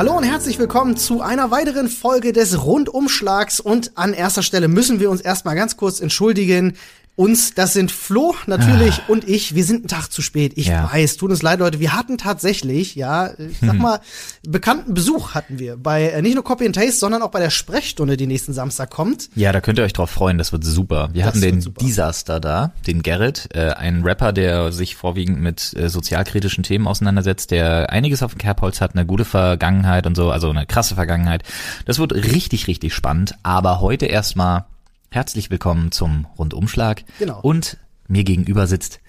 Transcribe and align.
Hallo 0.00 0.16
und 0.16 0.24
herzlich 0.24 0.58
willkommen 0.58 0.96
zu 0.96 1.20
einer 1.20 1.50
weiteren 1.50 1.86
Folge 1.86 2.32
des 2.32 2.64
Rundumschlags. 2.64 3.60
Und 3.60 3.98
an 3.98 4.14
erster 4.14 4.42
Stelle 4.42 4.66
müssen 4.66 4.98
wir 4.98 5.10
uns 5.10 5.20
erstmal 5.20 5.54
ganz 5.56 5.76
kurz 5.76 6.00
entschuldigen. 6.00 6.78
Uns, 7.16 7.52
das 7.54 7.74
sind 7.74 7.90
Flo 7.92 8.34
natürlich 8.46 9.00
Ah. 9.00 9.02
und 9.08 9.28
ich. 9.28 9.54
Wir 9.54 9.64
sind 9.64 9.80
einen 9.80 9.88
Tag 9.88 10.08
zu 10.10 10.22
spät. 10.22 10.52
Ich 10.56 10.68
Ja. 10.68 10.90
weiß, 10.90 11.18
tut 11.18 11.30
uns 11.30 11.42
leid, 11.42 11.58
Leute. 11.58 11.78
Wir 11.78 11.92
hatten 11.92 12.16
tatsächlich, 12.16 12.94
ja, 12.94 13.32
ich 13.38 13.58
sag 13.60 13.72
Hm. 13.72 13.78
mal, 13.78 14.00
bekannten 14.46 14.94
Besuch 14.94 15.34
hatten 15.34 15.58
wir 15.58 15.76
bei 15.76 16.08
äh, 16.10 16.22
nicht 16.22 16.34
nur 16.34 16.44
Copy 16.44 16.64
and 16.64 16.74
Taste, 16.74 16.92
sondern 16.92 17.20
auch 17.20 17.30
bei 17.30 17.40
der 17.40 17.50
Sprechstunde, 17.50 18.16
die 18.16 18.26
nächsten 18.26 18.54
Samstag 18.54 18.88
kommt. 18.90 19.28
Ja, 19.34 19.52
da 19.52 19.60
könnt 19.60 19.78
ihr 19.78 19.84
euch 19.84 19.92
drauf 19.92 20.08
freuen, 20.08 20.38
das 20.38 20.52
wird 20.52 20.64
super. 20.64 21.10
Wir 21.12 21.24
Das 21.24 21.28
hatten 21.34 21.42
den 21.42 21.60
super. 21.60 21.84
Disaster 21.84 22.40
da, 22.40 22.72
den 22.86 23.02
Garrett, 23.02 23.48
äh, 23.54 23.70
ein 23.72 24.02
Rapper, 24.02 24.32
der 24.32 24.72
sich 24.72 24.96
vorwiegend 24.96 25.40
mit 25.42 25.74
äh, 25.76 25.90
sozialkritischen 25.90 26.64
Themen 26.64 26.86
auseinandersetzt, 26.86 27.50
der 27.50 27.90
einiges 27.90 28.22
auf 28.22 28.32
dem 28.32 28.38
Kerbholz 28.38 28.80
hat, 28.80 28.94
eine 28.94 29.04
gute 29.04 29.26
Vergangenheit 29.26 30.06
und 30.06 30.14
so, 30.14 30.30
also 30.30 30.48
eine 30.48 30.64
krasse 30.64 30.94
Vergangenheit. 30.94 31.42
Das 31.84 31.98
wird 31.98 32.14
richtig, 32.14 32.66
richtig 32.66 32.94
spannend. 32.94 33.34
Aber 33.42 33.80
heute 33.82 34.06
erstmal 34.06 34.64
herzlich 35.12 35.50
willkommen 35.50 35.90
zum 35.90 36.26
Rundumschlag. 36.38 37.02
Genau. 37.18 37.40
Und 37.40 37.78
mir 38.06 38.22
gegenüber 38.22 38.68
sitzt 38.68 39.00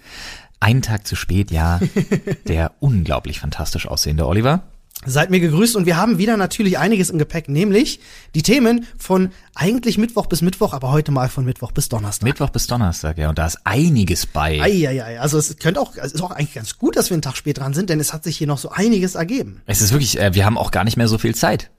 einen 0.59 0.81
Tag 0.81 1.05
zu 1.05 1.15
spät, 1.15 1.51
ja, 1.51 1.79
der 2.47 2.73
unglaublich 2.79 3.39
fantastisch 3.39 3.87
aussehende 3.87 4.25
Oliver. 4.25 4.63
Seid 5.05 5.31
mir 5.31 5.39
gegrüßt 5.39 5.75
und 5.75 5.85
wir 5.85 5.97
haben 5.97 6.17
wieder 6.17 6.37
natürlich 6.37 6.77
einiges 6.77 7.09
im 7.09 7.17
Gepäck, 7.17 7.49
nämlich 7.49 7.99
die 8.35 8.43
Themen 8.43 8.85
von 8.97 9.31
eigentlich 9.55 9.97
Mittwoch 9.97 10.27
bis 10.27 10.41
Mittwoch, 10.41 10.73
aber 10.73 10.91
heute 10.91 11.11
mal 11.11 11.29
von 11.29 11.45
Mittwoch 11.45 11.71
bis 11.71 11.89
Donnerstag. 11.89 12.27
Mittwoch 12.27 12.49
bis 12.49 12.67
Donnerstag, 12.67 13.17
ja, 13.17 13.29
und 13.29 13.37
da 13.37 13.47
ist 13.47 13.59
einiges 13.63 14.25
bei. 14.25 14.61
Eieiei, 14.61 15.19
also 15.19 15.37
es 15.37 15.57
könnte 15.57 15.81
auch, 15.81 15.95
es 15.95 16.13
ist 16.13 16.21
auch 16.21 16.31
eigentlich 16.31 16.53
ganz 16.53 16.77
gut, 16.77 16.95
dass 16.95 17.09
wir 17.09 17.15
einen 17.15 17.23
Tag 17.23 17.35
spät 17.35 17.59
dran 17.59 17.73
sind, 17.73 17.89
denn 17.89 17.99
es 17.99 18.13
hat 18.13 18.23
sich 18.23 18.37
hier 18.37 18.47
noch 18.47 18.59
so 18.59 18.69
einiges 18.69 19.15
ergeben. 19.15 19.61
Es 19.65 19.81
ist 19.81 19.91
wirklich, 19.91 20.19
äh, 20.19 20.33
wir 20.33 20.45
haben 20.45 20.57
auch 20.57 20.71
gar 20.71 20.83
nicht 20.83 20.97
mehr 20.97 21.07
so 21.07 21.17
viel 21.17 21.33
Zeit. 21.33 21.71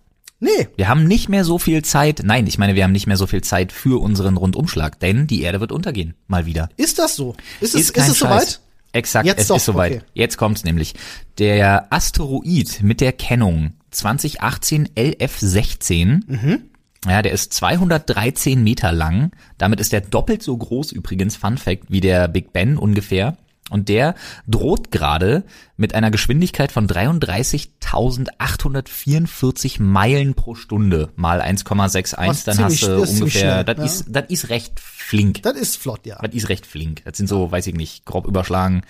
Nee, 0.42 0.68
Wir 0.76 0.88
haben 0.88 1.06
nicht 1.06 1.28
mehr 1.28 1.44
so 1.44 1.58
viel 1.58 1.82
Zeit. 1.82 2.22
Nein, 2.24 2.46
ich 2.48 2.58
meine, 2.58 2.74
wir 2.74 2.82
haben 2.82 2.90
nicht 2.92 3.06
mehr 3.06 3.16
so 3.16 3.26
viel 3.28 3.42
Zeit 3.42 3.70
für 3.70 4.00
unseren 4.02 4.36
Rundumschlag, 4.36 4.98
denn 4.98 5.26
die 5.28 5.42
Erde 5.42 5.60
wird 5.60 5.70
untergehen. 5.70 6.14
Mal 6.26 6.46
wieder. 6.46 6.68
ist 6.76 6.98
das 6.98 7.14
so? 7.14 7.36
Ist 7.60 7.74
es, 7.76 7.80
ist, 7.82 7.92
kein 7.94 8.10
es 8.10 8.18
soweit? 8.18 8.60
Exakt, 8.92 9.24
Jetzt 9.26 9.42
es 9.42 9.46
doch, 9.48 9.56
ist 9.56 9.64
soweit. 9.66 9.92
okay. 9.92 10.02
Jetzt 10.14 10.36
kommt's 10.36 10.64
nämlich. 10.64 10.94
Der 11.38 11.86
Asteroid 11.92 12.82
mit 12.82 13.00
der 13.00 13.12
Kennung 13.12 13.72
2018 13.92 14.88
LF16, 14.96 16.20
Mhm. 16.26 16.62
ja, 17.08 17.22
der 17.22 17.32
ist 17.32 17.52
213 17.52 18.62
Meter 18.62 18.92
lang. 18.92 19.30
Damit 19.58 19.80
ist 19.80 19.92
der 19.92 20.00
doppelt 20.02 20.42
so 20.42 20.56
groß 20.56 20.92
übrigens, 20.92 21.36
Fun 21.36 21.56
Fact, 21.56 21.84
wie 21.90 22.00
der 22.00 22.28
Big 22.28 22.52
Ben 22.52 22.76
ungefähr. 22.76 23.36
Und 23.72 23.88
der 23.88 24.14
droht 24.46 24.90
gerade 24.92 25.42
mit 25.76 25.94
einer 25.94 26.10
Geschwindigkeit 26.12 26.70
von 26.70 26.86
33.844 26.86 29.82
Meilen 29.82 30.34
pro 30.34 30.54
Stunde 30.54 31.08
mal 31.16 31.40
1,61. 31.40 32.28
Was 32.28 32.44
Dann 32.44 32.56
ziemlich- 32.56 32.82
hast 32.82 32.88
du 32.88 33.02
ungefähr, 33.02 33.64
das 33.64 33.78
ja. 33.78 33.84
ist, 33.84 34.04
das 34.08 34.24
ist 34.28 34.48
recht 34.50 34.78
flink. 34.80 35.42
Das 35.42 35.56
ist 35.56 35.76
flott, 35.76 36.06
ja. 36.06 36.18
Das 36.22 36.34
ist 36.34 36.48
recht 36.48 36.66
flink. 36.66 37.02
Das 37.04 37.16
sind 37.16 37.28
so, 37.28 37.50
weiß 37.50 37.66
ich 37.66 37.74
nicht, 37.74 38.04
grob 38.04 38.26
überschlagen, 38.26 38.82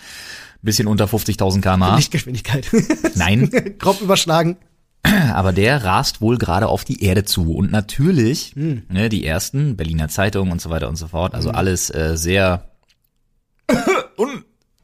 bisschen 0.62 0.86
unter 0.86 1.06
50.000 1.06 1.60
km/h. 1.62 1.96
Lichtgeschwindigkeit. 1.96 2.66
Nein, 3.14 3.50
Grob 3.78 4.00
überschlagen. 4.00 4.56
aber 5.02 5.52
der 5.52 5.84
rast 5.84 6.20
wohl 6.20 6.38
gerade 6.38 6.68
auf 6.68 6.84
die 6.84 7.02
Erde 7.02 7.24
zu. 7.24 7.54
Und 7.54 7.72
natürlich, 7.72 8.52
Hm. 8.54 8.82
ne, 8.88 9.08
die 9.08 9.26
ersten, 9.26 9.76
Berliner 9.76 10.08
Zeitung 10.08 10.50
und 10.52 10.60
so 10.60 10.70
weiter 10.70 10.88
und 10.88 10.96
so 10.96 11.08
fort, 11.08 11.34
also 11.34 11.50
alles 11.50 11.90
äh, 11.90 12.16
sehr 12.16 12.70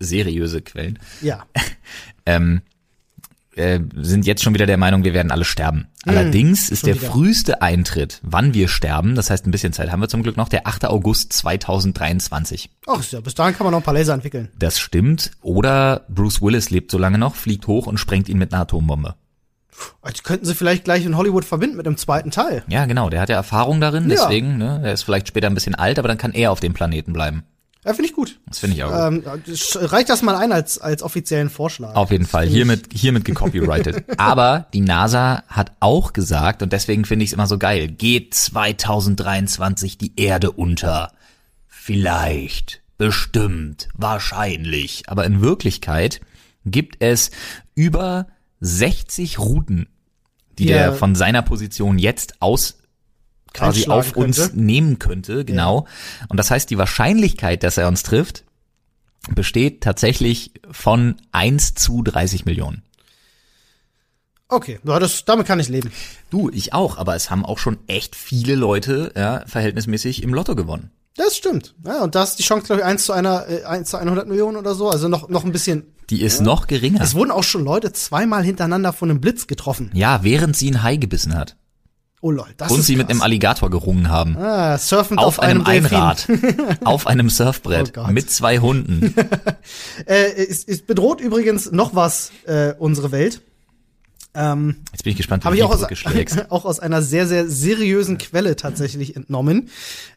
unseriöse 0.01 0.61
Quellen, 0.63 0.99
Ja. 1.23 1.45
ähm, 2.27 2.63
äh, 3.57 3.81
sind 3.97 4.25
jetzt 4.25 4.45
schon 4.45 4.55
wieder 4.55 4.67
der 4.67 4.77
Meinung, 4.77 5.03
wir 5.03 5.15
werden 5.15 5.33
alle 5.33 5.45
sterben. 5.45 5.89
Allerdings 6.07 6.69
ist 6.71 6.87
der 6.87 6.95
wieder. 6.95 7.11
früheste 7.11 7.61
Eintritt, 7.61 8.21
wann 8.23 8.55
wir 8.55 8.69
sterben, 8.69 9.17
das 9.17 9.31
heißt 9.31 9.47
ein 9.47 9.51
bisschen 9.51 9.73
Zeit 9.73 9.91
haben 9.91 10.01
wir 10.01 10.09
zum 10.09 10.23
Glück 10.23 10.37
noch, 10.37 10.49
der 10.49 10.67
8. 10.69 10.85
August 10.87 11.33
2023. 11.33 12.71
Ach 12.87 13.03
ja, 13.11 13.21
bis 13.21 13.35
dahin 13.35 13.57
kann 13.57 13.65
man 13.65 13.73
noch 13.73 13.81
ein 13.81 13.85
paar 13.85 13.95
Laser 13.95 14.15
entwickeln. 14.15 14.49
Das 14.59 14.79
stimmt. 14.79 15.33
Oder 15.43 16.05
Bruce 16.09 16.41
Willis 16.41 16.71
lebt 16.71 16.91
so 16.93 16.99
lange 16.99 17.19
noch, 17.19 17.35
fliegt 17.35 17.67
hoch 17.67 17.87
und 17.89 17.99
sprengt 17.99 18.29
ihn 18.29 18.39
mit 18.39 18.53
einer 18.53 18.63
Atombombe. 18.63 19.17
Das 20.03 20.23
könnten 20.23 20.45
sie 20.47 20.55
vielleicht 20.55 20.85
gleich 20.85 21.05
in 21.05 21.17
Hollywood 21.17 21.45
verbinden 21.45 21.77
mit 21.77 21.87
dem 21.87 21.97
zweiten 21.97 22.31
Teil. 22.31 22.63
Ja, 22.69 22.87
genau. 22.87 23.11
Der 23.11 23.21
hat 23.21 23.29
ja 23.29 23.37
Erfahrung 23.37 23.81
darin, 23.81 24.09
Ja. 24.09 24.17
deswegen, 24.17 24.57
ne, 24.59 24.81
er 24.85 24.93
ist 24.93 25.03
vielleicht 25.03 25.29
später 25.29 25.47
ein 25.49 25.55
bisschen 25.55 25.75
alt, 25.75 25.99
aber 25.99 26.09
dann 26.09 26.19
kann 26.19 26.33
er 26.33 26.51
auf 26.53 26.61
dem 26.61 26.75
Planeten 26.75 27.13
bleiben. 27.13 27.43
Ja, 27.85 27.95
finde 27.95 28.11
ich 28.11 28.15
gut. 28.15 28.39
Das 28.47 28.59
finde 28.59 28.77
ich 28.77 28.85
auch. 28.85 29.09
Ähm, 29.09 29.23
reicht 29.77 30.09
das 30.09 30.23
mal 30.23 30.35
ein 30.35 30.53
als, 30.53 30.79
als 30.79 31.03
offiziellen 31.03 31.49
Vorschlag. 31.49 31.95
Auf 31.95 32.11
jeden 32.11 32.27
Fall. 32.27 32.47
Hiermit, 32.47 32.89
hiermit 32.93 33.25
gecopyrighted. 33.25 34.05
aber 34.19 34.67
die 34.75 34.81
NASA 34.81 35.45
hat 35.49 35.73
auch 35.81 36.13
gesagt, 36.13 36.63
und 36.63 36.73
deswegen 36.73 37.05
finde 37.05 37.25
ich 37.25 37.31
es 37.31 37.35
immer 37.35 37.47
so 37.47 37.57
geil, 37.57 37.89
geht 37.89 38.35
2023 38.35 39.97
die 39.97 40.13
Erde 40.17 40.51
unter. 40.51 41.13
Vielleicht, 41.69 42.83
bestimmt, 42.99 43.89
wahrscheinlich. 43.95 45.05
Aber 45.07 45.25
in 45.25 45.41
Wirklichkeit 45.41 46.21
gibt 46.67 46.97
es 46.99 47.31
über 47.75 48.27
60 48.61 49.39
Routen, 49.39 49.89
die 50.59 50.65
Die 50.65 50.69
der 50.69 50.83
er 50.83 50.93
von 50.95 51.15
seiner 51.15 51.43
Position 51.43 51.99
jetzt 51.99 52.43
aus 52.43 52.79
quasi 53.53 53.89
auf 53.89 54.17
uns 54.17 54.37
könnte. 54.37 54.61
nehmen 54.61 54.99
könnte, 54.99 55.45
genau. 55.45 55.87
Und 56.29 56.37
das 56.37 56.51
heißt, 56.51 56.71
die 56.71 56.79
Wahrscheinlichkeit, 56.79 57.63
dass 57.63 57.77
er 57.77 57.89
uns 57.89 58.03
trifft, 58.03 58.45
besteht 59.35 59.83
tatsächlich 59.83 60.53
von 60.71 61.17
1 61.33 61.75
zu 61.75 62.03
30 62.03 62.45
Millionen. 62.45 62.83
Okay, 64.51 64.79
ja, 64.83 64.99
das, 64.99 65.27
damit 65.27 65.47
kann 65.47 65.61
ich 65.61 65.69
leben. 65.69 65.93
Du, 66.31 66.49
ich 66.51 66.73
auch, 66.73 66.97
aber 66.97 67.15
es 67.15 67.31
haben 67.31 67.45
auch 67.45 67.59
schon 67.59 67.79
echt 67.87 68.17
viele 68.17 68.55
Leute 68.55 69.13
ja, 69.15 69.45
verhältnismäßig 69.47 70.23
im 70.23 70.33
Lotto 70.33 70.57
gewonnen. 70.57 70.91
Das 71.17 71.37
stimmt. 71.37 71.75
Ja, 71.85 72.05
und 72.05 72.15
da 72.15 72.23
ist 72.23 72.37
die 72.37 72.45
Chance, 72.45 72.67
glaube 72.67 72.81
ich, 72.81 72.87
1 72.87 73.05
zu 73.05 73.13
einer, 73.13 73.47
äh, 73.49 73.65
1 73.65 73.91
zu 73.91 73.99
100 73.99 74.27
Millionen 74.27 74.57
oder 74.57 74.75
so. 74.75 74.89
Also 74.89 75.09
noch, 75.09 75.29
noch 75.29 75.45
ein 75.45 75.53
bisschen. 75.53 75.93
Die 76.11 76.23
ist 76.23 76.41
noch 76.41 76.69
geringer. 76.69 77.03
Es 77.03 77.15
wurden 77.15 77.33
auch 77.33 77.43
schon 77.43 77.65
Leute 77.65 77.93
zweimal 77.93 78.43
hintereinander 78.43 78.93
von 78.93 79.11
einem 79.11 79.21
Blitz 79.21 79.47
getroffen. 79.49 79.91
Ja, 79.93 80.23
während 80.23 80.57
sie 80.57 80.71
ein 80.71 80.83
Hai 80.83 80.97
gebissen 80.97 81.35
hat. 81.35 81.57
Oh 82.21 82.33
lol, 82.33 82.47
das 82.57 82.73
und 82.73 82.81
ist 82.81 82.87
sie 82.87 82.97
mit 82.97 83.07
krass. 83.07 83.13
einem 83.13 83.23
Alligator 83.23 83.71
gerungen 83.71 84.09
haben. 84.09 84.37
ah, 84.37 84.77
surfend 84.77 85.21
auf, 85.21 85.39
einem, 85.41 85.65
Delfin. 85.65 85.97
Einrad. 85.97 86.27
auf 86.85 87.07
einem 87.07 87.31
Surfbrett. 87.31 87.93
Oh 87.97 88.09
mit 88.11 88.31
zwei 88.31 88.59
Hunden. 88.59 89.15
Äh, 90.07 90.33
es, 90.47 90.65
es 90.65 90.83
bedroht 90.83 91.21
übrigens 91.21 91.71
noch 91.71 91.95
was 91.95 92.33
äh, 92.47 92.73
unsere 92.79 93.13
Welt. 93.13 93.43
Ähm, 94.35 94.77
Jetzt 94.93 95.03
bin 95.05 95.11
ich 95.13 95.17
gespannt, 95.17 95.45
wie 95.45 95.59
du 95.59 95.65
auch 95.65 95.71
aus, 95.71 95.85
auch 96.51 96.65
aus 96.65 96.81
einer 96.81 97.03
sehr, 97.03 97.27
sehr 97.27 97.49
seriösen 97.49 98.19
Quelle 98.19 98.57
tatsächlich 98.57 99.15
entnommen. 99.17 99.69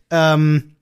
Ähm, 0.10 0.76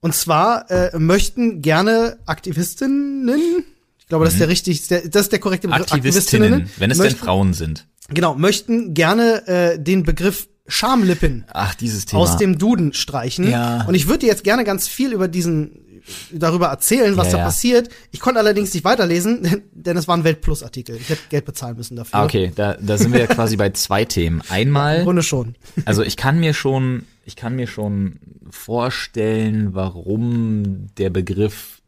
und 0.00 0.14
zwar 0.14 0.70
äh, 0.70 0.98
möchten 0.98 1.62
gerne 1.62 2.18
Aktivistinnen, 2.26 3.64
ich 3.98 4.06
glaube, 4.06 4.24
das 4.24 4.34
ist 4.34 4.40
der 4.40 4.48
richtig, 4.48 4.86
das 4.88 5.02
ist 5.04 5.32
der 5.32 5.38
korrekte 5.38 5.68
Begriff, 5.68 5.86
Mhm. 5.90 5.94
Aktivistinnen, 5.96 6.70
wenn 6.78 6.90
es 6.90 6.98
denn 6.98 7.06
möchten, 7.06 7.18
Frauen 7.20 7.52
sind. 7.54 7.86
Genau, 8.10 8.34
möchten 8.34 8.94
gerne 8.94 9.46
äh, 9.46 9.78
den 9.78 10.02
Begriff 10.02 10.48
Schamlippen 10.66 11.44
Ach, 11.52 11.74
dieses 11.74 12.06
Thema. 12.06 12.22
aus 12.22 12.36
dem 12.36 12.58
Duden 12.58 12.92
streichen. 12.92 13.50
Ja. 13.50 13.84
Und 13.86 13.94
ich 13.94 14.08
würde 14.08 14.26
jetzt 14.26 14.44
gerne 14.44 14.64
ganz 14.64 14.86
viel 14.88 15.12
über 15.12 15.26
diesen 15.28 15.90
darüber 16.32 16.68
erzählen, 16.68 17.16
was 17.16 17.28
Ja, 17.28 17.32
da 17.32 17.38
ja. 17.38 17.44
passiert. 17.44 17.88
Ich 18.10 18.20
konnte 18.20 18.40
allerdings 18.40 18.72
nicht 18.74 18.84
weiterlesen, 18.84 19.42
denn, 19.42 19.62
denn 19.72 19.96
es 19.96 20.08
war 20.08 20.16
ein 20.16 20.24
Weltplus-Artikel. 20.24 20.96
Ich 20.96 21.08
hätte 21.08 21.22
Geld 21.28 21.44
bezahlen 21.44 21.76
müssen 21.76 21.96
dafür. 21.96 22.18
Ah, 22.20 22.24
okay, 22.24 22.52
da, 22.54 22.74
da 22.80 22.98
sind 22.98 23.12
wir 23.12 23.20
ja 23.20 23.26
quasi 23.26 23.56
bei 23.56 23.70
zwei 23.70 24.04
Themen. 24.04 24.40
Im 24.40 24.52
Einmal, 24.52 25.04
Grunde 25.04 25.22
schon. 25.22 25.56
also 25.84 26.02
ich 26.02 26.16
kann 26.16 26.40
mir 26.40 26.54
schon, 26.54 27.04
ich 27.24 27.36
kann 27.36 27.56
mir 27.56 27.66
schon 27.66 28.18
vorstellen, 28.50 29.74
warum 29.74 30.86
der 30.96 31.10
Begriff, 31.10 31.82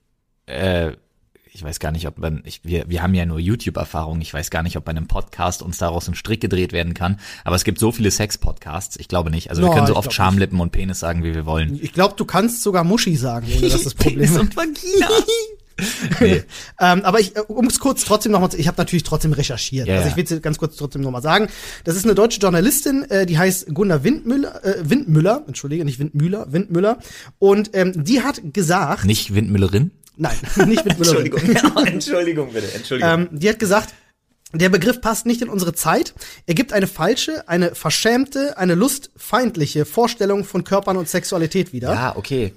äh, 0.47 0.93
ich 1.54 1.62
weiß 1.62 1.80
gar 1.80 1.92
nicht, 1.92 2.06
ob 2.06 2.18
man, 2.18 2.42
ich, 2.47 2.60
wir, 2.65 2.84
wir 2.88 3.03
haben 3.03 3.15
ja 3.15 3.27
nur 3.27 3.38
YouTube-Erfahrung, 3.38 4.21
ich 4.22 4.32
weiß 4.32 4.50
gar 4.50 4.62
nicht, 4.62 4.77
ob 4.78 4.84
bei 4.84 4.91
einem 4.91 5.06
Podcast 5.06 5.62
uns 5.62 5.77
daraus 5.78 6.09
ein 6.09 6.15
Strick 6.15 6.41
gedreht 6.41 6.72
werden 6.72 6.94
kann, 6.94 7.18
aber 7.44 7.56
es 7.56 7.65
gibt 7.65 7.78
so 7.78 7.92
viele 7.92 8.10
Sex-Podcasts, 8.10 8.97
ich 8.98 9.09
glaube 9.09 9.30
nicht. 9.30 9.50
Also 9.50 9.60
wir 9.62 9.68
No, 9.68 9.74
können 9.74 9.86
so 9.86 9.97
oft 9.97 10.12
Schamlippen 10.12 10.60
und 10.60 10.72
Penis 10.72 10.98
sagen, 11.00 11.22
wie 11.24 11.34
wir 11.34 11.44
wollen. 11.44 11.78
Ich 11.82 11.92
glaube, 11.92 12.15
du 12.16 12.24
kannst 12.24 12.62
sogar 12.62 12.84
Muschi 12.84 13.16
sagen, 13.16 13.47
ohne 13.54 13.68
dass 13.68 13.82
das 13.82 13.94
Problem 13.94 14.15
Penis 14.21 14.30
ist. 14.30 14.38
und 14.38 14.56
Vagina. 14.56 15.09
nee. 16.21 16.42
Ähm, 16.80 17.03
aber 17.03 17.21
ich, 17.21 17.36
äh, 17.36 17.41
um 17.41 17.66
es 17.66 17.80
kurz 17.80 18.04
trotzdem 18.04 18.32
nochmal 18.32 18.50
zu, 18.50 18.59
ich 18.59 18.68
habe 18.68 18.77
natürlich 18.78 19.03
trotzdem 19.03 19.32
recherchiert. 19.32 19.88
Ja, 19.88 19.97
also 19.97 20.09
ich 20.09 20.16
will 20.16 20.24
es 20.24 20.42
ganz 20.42 20.59
kurz 20.59 20.77
trotzdem 20.77 21.03
nochmal 21.03 21.22
sagen. 21.22 21.48
Das 21.84 21.97
ist 21.97 22.04
eine 22.04 22.15
deutsche 22.15 22.41
Journalistin, 22.41 23.04
äh, 23.10 23.27
die 23.27 23.38
heißt 23.38 23.74
Gunnar 23.74 24.04
Windmüller, 24.04 24.65
äh, 24.65 24.88
Windmüller, 24.88 25.44
entschuldige, 25.47 25.84
nicht 25.84 25.98
Windmüller, 25.98 26.53
Windmüller. 26.53 26.98
Und 27.38 27.71
ähm, 27.74 27.92
die 28.04 28.22
hat 28.22 28.41
gesagt, 28.53 29.04
Nicht 29.04 29.34
Windmüllerin? 29.34 29.91
Nein, 30.16 30.36
nicht 30.66 30.84
Windmüller. 30.84 31.53
ja, 31.53 31.82
Entschuldigung 31.86 32.53
bitte, 32.53 32.72
Entschuldigung. 32.74 33.12
Ähm, 33.12 33.28
die 33.32 33.48
hat 33.48 33.59
gesagt, 33.59 33.94
der 34.54 34.68
Begriff 34.68 35.00
passt 35.00 35.24
nicht 35.24 35.41
in 35.41 35.48
unsere 35.48 35.72
Zeit. 35.72 36.12
Er 36.47 36.54
gibt 36.54 36.72
eine 36.72 36.86
falsche, 36.86 37.48
eine 37.48 37.74
verschämte, 37.74 38.59
eine 38.59 38.74
lustfeindliche 38.74 39.84
Vorstellung 39.86 40.44
von 40.44 40.64
Körpern 40.64 40.97
und 40.97 41.09
Sexualität 41.09 41.72
wieder. 41.72 41.92
ja, 41.92 42.16
okay. 42.16 42.53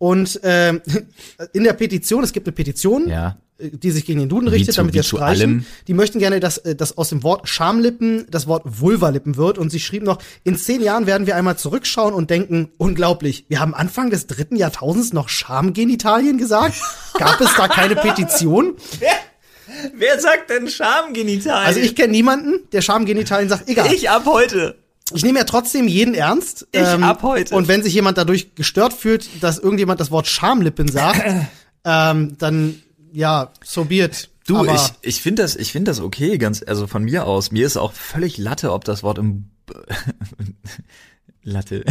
Und 0.00 0.40
ähm, 0.44 0.80
in 1.52 1.62
der 1.64 1.74
Petition, 1.74 2.24
es 2.24 2.32
gibt 2.32 2.46
eine 2.46 2.52
Petition, 2.54 3.06
Ja. 3.06 3.36
äh, 3.58 3.68
die 3.68 3.90
sich 3.90 4.06
gegen 4.06 4.18
den 4.18 4.30
Duden 4.30 4.48
richtet, 4.48 4.74
zu- 4.74 4.80
damit 4.80 4.94
wir 4.94 5.02
streichen. 5.02 5.26
allem. 5.42 5.66
Die 5.88 5.92
möchten 5.92 6.18
gerne, 6.18 6.40
dass, 6.40 6.56
äh, 6.56 6.74
dass 6.74 6.96
aus 6.96 7.10
dem 7.10 7.22
Wort 7.22 7.46
Schamlippen 7.50 8.24
das 8.30 8.46
Wort 8.46 8.62
Vulvalippen 8.64 9.36
wird. 9.36 9.58
Und 9.58 9.68
sie 9.68 9.78
schrieben 9.78 10.06
noch, 10.06 10.16
in 10.42 10.56
zehn 10.56 10.80
Jahren 10.82 11.06
werden 11.06 11.26
wir 11.26 11.36
einmal 11.36 11.58
zurückschauen 11.58 12.14
und 12.14 12.30
denken, 12.30 12.70
unglaublich, 12.78 13.44
wir 13.48 13.60
haben 13.60 13.74
Anfang 13.74 14.08
des 14.08 14.26
dritten 14.26 14.56
Jahrtausends 14.56 15.12
noch 15.12 15.28
Schamgenitalien 15.28 16.38
gesagt? 16.38 16.76
Gab 17.18 17.38
es 17.42 17.54
da 17.54 17.68
keine 17.68 17.94
Petition? 17.94 18.72
Wer 19.94 20.18
sagt 20.18 20.48
denn 20.48 20.66
Schamgenital? 20.68 21.62
Also 21.66 21.78
ich 21.78 21.94
kenne 21.94 22.12
niemanden, 22.12 22.68
der 22.72 22.80
Schamgenitalien 22.80 23.50
sagt, 23.50 23.68
egal. 23.68 23.92
ich 23.92 24.08
ab 24.08 24.24
heute. 24.24 24.78
Ich 25.14 25.22
nehme 25.22 25.38
ja 25.38 25.44
trotzdem 25.44 25.88
jeden 25.88 26.14
ernst. 26.14 26.66
Ich 26.72 26.80
ab 26.82 27.22
heute. 27.22 27.54
Und 27.54 27.68
wenn 27.68 27.82
sich 27.82 27.94
jemand 27.94 28.18
dadurch 28.18 28.54
gestört 28.54 28.92
fühlt, 28.92 29.28
dass 29.42 29.58
irgendjemand 29.58 30.00
das 30.00 30.10
Wort 30.10 30.26
Schamlippen 30.26 30.88
sagt, 30.88 31.22
ähm, 31.84 32.36
dann 32.38 32.82
ja, 33.12 33.50
so 33.64 33.84
be 33.84 33.96
it. 34.04 34.28
Du, 34.46 34.58
Aber 34.58 34.74
ich, 34.74 34.92
ich 35.02 35.20
finde 35.20 35.42
das, 35.42 35.56
ich 35.56 35.72
finde 35.72 35.90
das 35.90 36.00
okay, 36.00 36.38
ganz, 36.38 36.62
also 36.66 36.86
von 36.86 37.04
mir 37.04 37.26
aus. 37.26 37.50
Mir 37.52 37.66
ist 37.66 37.76
auch 37.76 37.92
völlig 37.92 38.38
Latte, 38.38 38.72
ob 38.72 38.84
das 38.84 39.02
Wort 39.02 39.18
im 39.18 39.50
Latte. 41.42 41.84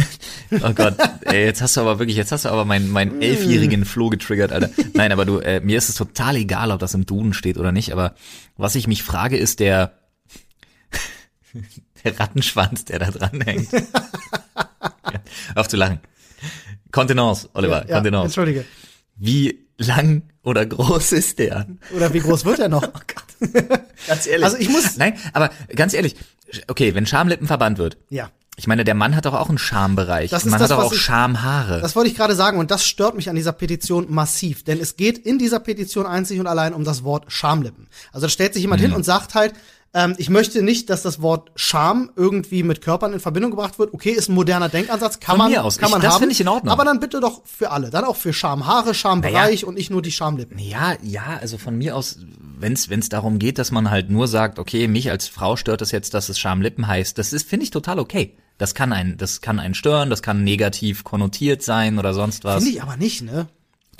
Oh 0.62 0.72
Gott, 0.74 0.96
ey, 1.22 1.44
jetzt 1.44 1.60
hast 1.60 1.76
du 1.76 1.80
aber 1.80 1.98
wirklich, 1.98 2.16
jetzt 2.16 2.32
hast 2.32 2.44
du 2.44 2.50
aber 2.50 2.64
meinen, 2.64 2.88
Mm. 2.88 2.92
meinen 2.92 3.22
elfjährigen 3.22 3.84
Floh 3.84 4.08
getriggert, 4.10 4.52
Alter. 4.52 4.70
Nein, 4.94 5.10
aber 5.12 5.24
du, 5.24 5.38
äh, 5.38 5.60
mir 5.60 5.78
ist 5.78 5.88
es 5.88 5.94
total 5.96 6.36
egal, 6.36 6.70
ob 6.70 6.78
das 6.80 6.94
im 6.94 7.06
Duden 7.06 7.32
steht 7.32 7.58
oder 7.58 7.72
nicht. 7.72 7.92
Aber 7.92 8.14
was 8.56 8.74
ich 8.76 8.86
mich 8.86 9.02
frage, 9.02 9.36
ist 9.36 9.58
der 9.60 9.92
der 12.04 12.18
Rattenschwanz, 12.18 12.84
der 12.84 12.98
da 13.00 13.10
dran 13.10 13.40
hängt. 13.42 13.70
ja, 13.72 13.80
auf 15.54 15.68
zu 15.68 15.76
lachen. 15.76 16.00
Kontenance, 16.92 17.48
Oliver, 17.54 17.86
ja, 17.88 17.94
Kontenance. 17.96 18.26
entschuldige. 18.26 18.64
Wie 19.16 19.66
lang 19.78 20.22
oder 20.42 20.66
groß 20.66 21.12
ist 21.12 21.38
der? 21.38 21.66
Oder 21.94 22.12
wie 22.12 22.20
groß 22.20 22.44
wird 22.44 22.58
er 22.58 22.68
noch? 22.68 22.82
Ganz 24.06 24.26
ehrlich. 24.26 24.44
Also 24.44 24.56
ich 24.56 24.68
muss- 24.68 24.96
Nein, 24.96 25.14
aber 25.32 25.50
ganz 25.74 25.94
ehrlich, 25.94 26.16
okay, 26.68 26.94
wenn 26.94 27.06
Schamlippen 27.06 27.46
verbannt 27.46 27.78
wird, 27.78 27.96
Ja. 28.10 28.30
ich 28.56 28.66
meine, 28.66 28.84
der 28.84 28.94
Mann 28.94 29.14
hat 29.16 29.24
doch 29.26 29.34
auch 29.34 29.48
einen 29.48 29.58
Schambereich. 29.58 30.30
Das 30.30 30.44
ist 30.44 30.50
man 30.50 30.58
das, 30.60 30.70
hat 30.70 30.78
doch 30.78 30.84
auch 30.84 30.92
ich- 30.92 31.00
Schamhaare. 31.00 31.80
Das 31.80 31.96
wollte 31.96 32.10
ich 32.10 32.16
gerade 32.16 32.34
sagen 32.34 32.58
und 32.58 32.70
das 32.70 32.84
stört 32.84 33.14
mich 33.14 33.28
an 33.30 33.36
dieser 33.36 33.52
Petition 33.52 34.06
massiv, 34.12 34.64
denn 34.64 34.80
es 34.80 34.96
geht 34.96 35.18
in 35.18 35.38
dieser 35.38 35.60
Petition 35.60 36.06
einzig 36.06 36.40
und 36.40 36.46
allein 36.46 36.74
um 36.74 36.84
das 36.84 37.04
Wort 37.04 37.26
Schamlippen. 37.32 37.88
Also 38.12 38.26
da 38.26 38.30
stellt 38.30 38.52
sich 38.54 38.62
jemand 38.62 38.80
Mhm. 38.82 38.86
hin 38.86 38.94
und 38.94 39.04
sagt 39.04 39.34
halt, 39.34 39.54
ähm, 39.92 40.14
ich 40.18 40.30
möchte 40.30 40.62
nicht, 40.62 40.88
dass 40.90 41.02
das 41.02 41.20
Wort 41.20 41.50
Scham 41.56 42.10
irgendwie 42.16 42.62
mit 42.62 42.80
Körpern 42.80 43.12
in 43.12 43.20
Verbindung 43.20 43.50
gebracht 43.50 43.78
wird. 43.78 43.92
Okay, 43.92 44.10
ist 44.10 44.28
ein 44.28 44.34
moderner 44.34 44.68
Denkansatz, 44.68 45.18
kann 45.20 45.32
Von 45.34 45.38
man, 45.38 45.50
mir 45.52 45.64
aus. 45.64 45.78
kann 45.78 45.88
Ich- 45.88 45.92
man 45.92 46.00
das 46.02 46.12
haben. 46.14 46.20
finde 46.20 46.32
ich 46.32 46.40
in 46.40 46.48
Ordnung. 46.48 46.72
Aber 46.72 46.84
dann 46.84 47.00
bitte 47.00 47.20
doch 47.20 47.42
für 47.44 47.70
alle, 47.70 47.90
dann 47.90 48.04
auch 48.04 48.16
für 48.16 48.32
Schamhaare, 48.32 48.94
Schambereich 48.94 49.64
und 49.64 49.74
nicht 49.74 49.90
nur 49.90 50.02
die 50.02 50.12
Schamlippen. 50.12 50.58
ja, 50.58 50.94
ja, 51.02 51.38
also 51.40 51.58
von 51.58 51.76
mir 51.76 51.96
aus, 51.96 52.18
wenn 52.58 52.72
es 52.74 53.08
darum 53.08 53.38
geht, 53.38 53.58
dass 53.58 53.70
man 53.72 53.90
halt 53.90 54.10
nur 54.10 54.28
sagt, 54.28 54.58
okay, 54.58 54.86
mich 54.88 55.10
als 55.10 55.26
Frau 55.28 55.56
stört 55.56 55.82
es 55.82 55.90
jetzt, 55.90 56.14
dass 56.14 56.28
es 56.28 56.38
Schamlippen 56.38 56.86
heißt, 56.86 57.18
das 57.18 57.32
ist 57.32 57.48
finde 57.48 57.64
ich 57.64 57.70
total 57.70 57.98
okay. 57.98 58.36
Das 58.58 58.74
kann 58.74 58.92
einen, 58.92 59.16
das 59.16 59.40
kann 59.40 59.58
einen 59.58 59.72
stören, 59.74 60.10
das 60.10 60.20
kann 60.22 60.44
negativ 60.44 61.02
konnotiert 61.02 61.62
sein 61.62 61.98
oder 61.98 62.12
sonst 62.12 62.44
was. 62.44 62.62
Finde 62.62 62.76
ich 62.76 62.82
aber 62.82 62.98
nicht, 62.98 63.22
ne? 63.22 63.48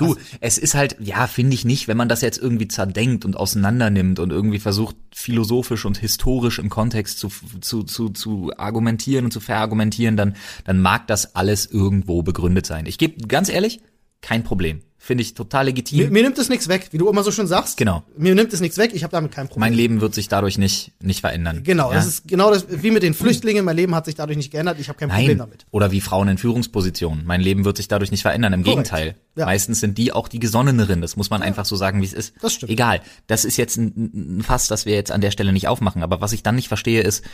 Du, 0.00 0.16
es 0.40 0.58
ist 0.58 0.74
halt, 0.74 0.96
ja, 1.00 1.26
finde 1.26 1.54
ich 1.54 1.64
nicht, 1.64 1.88
wenn 1.88 1.96
man 1.96 2.08
das 2.08 2.20
jetzt 2.22 2.38
irgendwie 2.38 2.68
zerdenkt 2.68 3.24
und 3.24 3.36
auseinander 3.36 3.90
nimmt 3.90 4.18
und 4.18 4.30
irgendwie 4.30 4.58
versucht, 4.58 4.96
philosophisch 5.14 5.84
und 5.84 5.98
historisch 5.98 6.58
im 6.58 6.70
Kontext 6.70 7.18
zu, 7.18 7.30
zu, 7.60 7.82
zu, 7.82 8.08
zu 8.10 8.52
argumentieren 8.56 9.26
und 9.26 9.30
zu 9.30 9.40
verargumentieren, 9.40 10.16
dann, 10.16 10.36
dann 10.64 10.80
mag 10.80 11.06
das 11.06 11.34
alles 11.34 11.66
irgendwo 11.66 12.22
begründet 12.22 12.66
sein. 12.66 12.86
Ich 12.86 12.98
gebe 12.98 13.26
ganz 13.26 13.48
ehrlich, 13.48 13.80
kein 14.20 14.44
Problem. 14.44 14.80
Finde 15.02 15.22
ich 15.22 15.32
total 15.32 15.64
Mir, 15.64 15.70
legitim. 15.70 16.12
mir 16.12 16.22
nimmt 16.22 16.36
es 16.36 16.50
nichts 16.50 16.68
weg, 16.68 16.88
wie 16.90 16.98
du 16.98 17.08
immer 17.08 17.22
so 17.24 17.32
schön 17.32 17.46
sagst. 17.46 17.78
Genau. 17.78 18.02
Mir 18.18 18.34
nimmt 18.34 18.52
es 18.52 18.60
nichts 18.60 18.76
weg, 18.76 18.90
ich 18.92 19.02
habe 19.02 19.10
damit 19.12 19.32
kein 19.32 19.48
Problem. 19.48 19.60
Mein 19.60 19.72
Leben 19.72 20.02
wird 20.02 20.14
sich 20.14 20.28
dadurch 20.28 20.58
nicht, 20.58 20.92
nicht 21.00 21.22
verändern. 21.22 21.62
Genau, 21.64 21.88
ja? 21.88 21.94
das 21.94 22.06
ist 22.06 22.28
genau 22.28 22.50
das, 22.50 22.66
wie 22.68 22.90
mit 22.90 23.02
den 23.02 23.14
Flüchtlingen. 23.14 23.64
Mein 23.64 23.76
Leben 23.76 23.94
hat 23.94 24.04
sich 24.04 24.14
dadurch 24.14 24.36
nicht 24.36 24.50
geändert. 24.50 24.78
Ich 24.78 24.90
habe 24.90 24.98
kein 24.98 25.08
Problem 25.08 25.26
Nein. 25.26 25.38
damit. 25.38 25.64
Oder 25.70 25.90
wie 25.90 26.02
Frauen 26.02 26.28
in 26.28 26.36
Führungspositionen. 26.36 27.24
Mein 27.24 27.40
Leben 27.40 27.64
wird 27.64 27.78
sich 27.78 27.88
dadurch 27.88 28.10
nicht 28.10 28.20
verändern. 28.20 28.52
Im 28.52 28.62
Korrekt. 28.62 28.90
Gegenteil. 28.90 29.14
Ja. 29.36 29.46
Meistens 29.46 29.80
sind 29.80 29.96
die 29.96 30.12
auch 30.12 30.28
die 30.28 30.38
Gesonneneren. 30.38 31.00
Das 31.00 31.16
muss 31.16 31.30
man 31.30 31.40
einfach 31.40 31.64
so 31.64 31.76
sagen, 31.76 32.02
wie 32.02 32.06
es 32.06 32.12
ist. 32.12 32.34
Das 32.42 32.52
stimmt. 32.52 32.70
Egal. 32.70 33.00
Das 33.26 33.46
ist 33.46 33.56
jetzt 33.56 33.78
ein, 33.78 34.38
ein 34.38 34.42
Fass, 34.42 34.68
das 34.68 34.84
wir 34.84 34.94
jetzt 34.96 35.12
an 35.12 35.22
der 35.22 35.30
Stelle 35.30 35.54
nicht 35.54 35.66
aufmachen. 35.66 36.02
Aber 36.02 36.20
was 36.20 36.32
ich 36.32 36.42
dann 36.42 36.56
nicht 36.56 36.68
verstehe, 36.68 37.00
ist, 37.00 37.24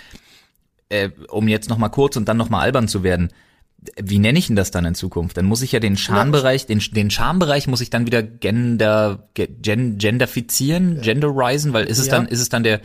äh, 0.89 1.11
um 1.31 1.49
jetzt 1.49 1.69
noch 1.69 1.79
mal 1.79 1.89
kurz 1.89 2.15
und 2.15 2.29
dann 2.29 2.37
noch 2.37 2.49
mal 2.49 2.61
albern 2.61 2.87
zu 2.87 3.03
werden, 3.03 3.33
wie 4.03 4.19
nenne 4.19 4.39
ich 4.39 4.49
denn 4.49 4.57
das 4.57 4.71
dann 4.71 4.85
in 4.85 4.95
Zukunft? 4.95 5.37
Dann 5.37 5.47
muss 5.47 5.63
ich 5.63 5.73
ja 5.73 5.81
den 5.81 5.97
Schambereich, 5.97 6.67
den, 6.67 6.81
den 6.93 7.11
Schambereich 7.11 7.67
muss 7.69 7.81
ich 7.81 7.91
dann 7.91 8.07
wieder 8.07 8.23
gender, 8.23 9.29
ge- 9.35 9.49
gen, 9.63 9.99
genderfizieren, 9.99 11.01
genderisen, 11.03 11.73
weil 11.73 11.85
ist 11.87 11.99
es 11.99 12.07
Ja. 12.07 12.13
dann, 12.17 12.27
ist 12.27 12.41
es 12.41 12.49
dann 12.49 12.63
der, 12.65 12.81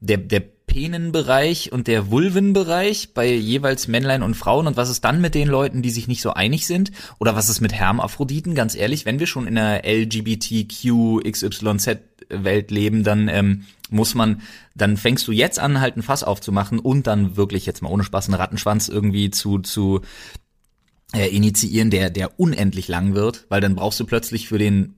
der, 0.00 0.16
der 0.18 0.42
Penenbereich 0.70 1.72
und 1.72 1.88
der 1.88 2.12
Vulvenbereich 2.12 3.12
bei 3.12 3.28
jeweils 3.28 3.88
Männlein 3.88 4.22
und 4.22 4.36
Frauen 4.36 4.68
und 4.68 4.76
was 4.76 4.88
ist 4.88 5.04
dann 5.04 5.20
mit 5.20 5.34
den 5.34 5.48
Leuten, 5.48 5.82
die 5.82 5.90
sich 5.90 6.06
nicht 6.06 6.22
so 6.22 6.32
einig 6.32 6.68
sind? 6.68 6.92
Oder 7.18 7.34
was 7.34 7.48
ist 7.48 7.60
mit 7.60 7.72
Hermaphroditen? 7.72 8.54
Ganz 8.54 8.76
ehrlich, 8.76 9.04
wenn 9.04 9.18
wir 9.18 9.26
schon 9.26 9.48
in 9.48 9.58
einer 9.58 9.82
LGBTQ 9.84 11.24
XYZ 11.28 11.98
Welt 12.28 12.70
leben, 12.70 13.02
dann 13.02 13.26
ähm, 13.26 13.64
muss 13.90 14.14
man, 14.14 14.42
dann 14.76 14.96
fängst 14.96 15.26
du 15.26 15.32
jetzt 15.32 15.58
an, 15.58 15.80
halt 15.80 15.96
ein 15.96 16.04
Fass 16.04 16.22
aufzumachen 16.22 16.78
und 16.78 17.08
dann 17.08 17.36
wirklich 17.36 17.66
jetzt 17.66 17.82
mal 17.82 17.90
ohne 17.90 18.04
Spaß 18.04 18.28
einen 18.28 18.36
Rattenschwanz 18.36 18.86
irgendwie 18.86 19.30
zu, 19.30 19.58
zu 19.58 20.02
äh, 21.12 21.26
initiieren, 21.34 21.90
der, 21.90 22.10
der 22.10 22.38
unendlich 22.38 22.86
lang 22.86 23.14
wird, 23.14 23.46
weil 23.48 23.60
dann 23.60 23.74
brauchst 23.74 23.98
du 23.98 24.06
plötzlich 24.06 24.46
für 24.46 24.58
den, 24.58 24.94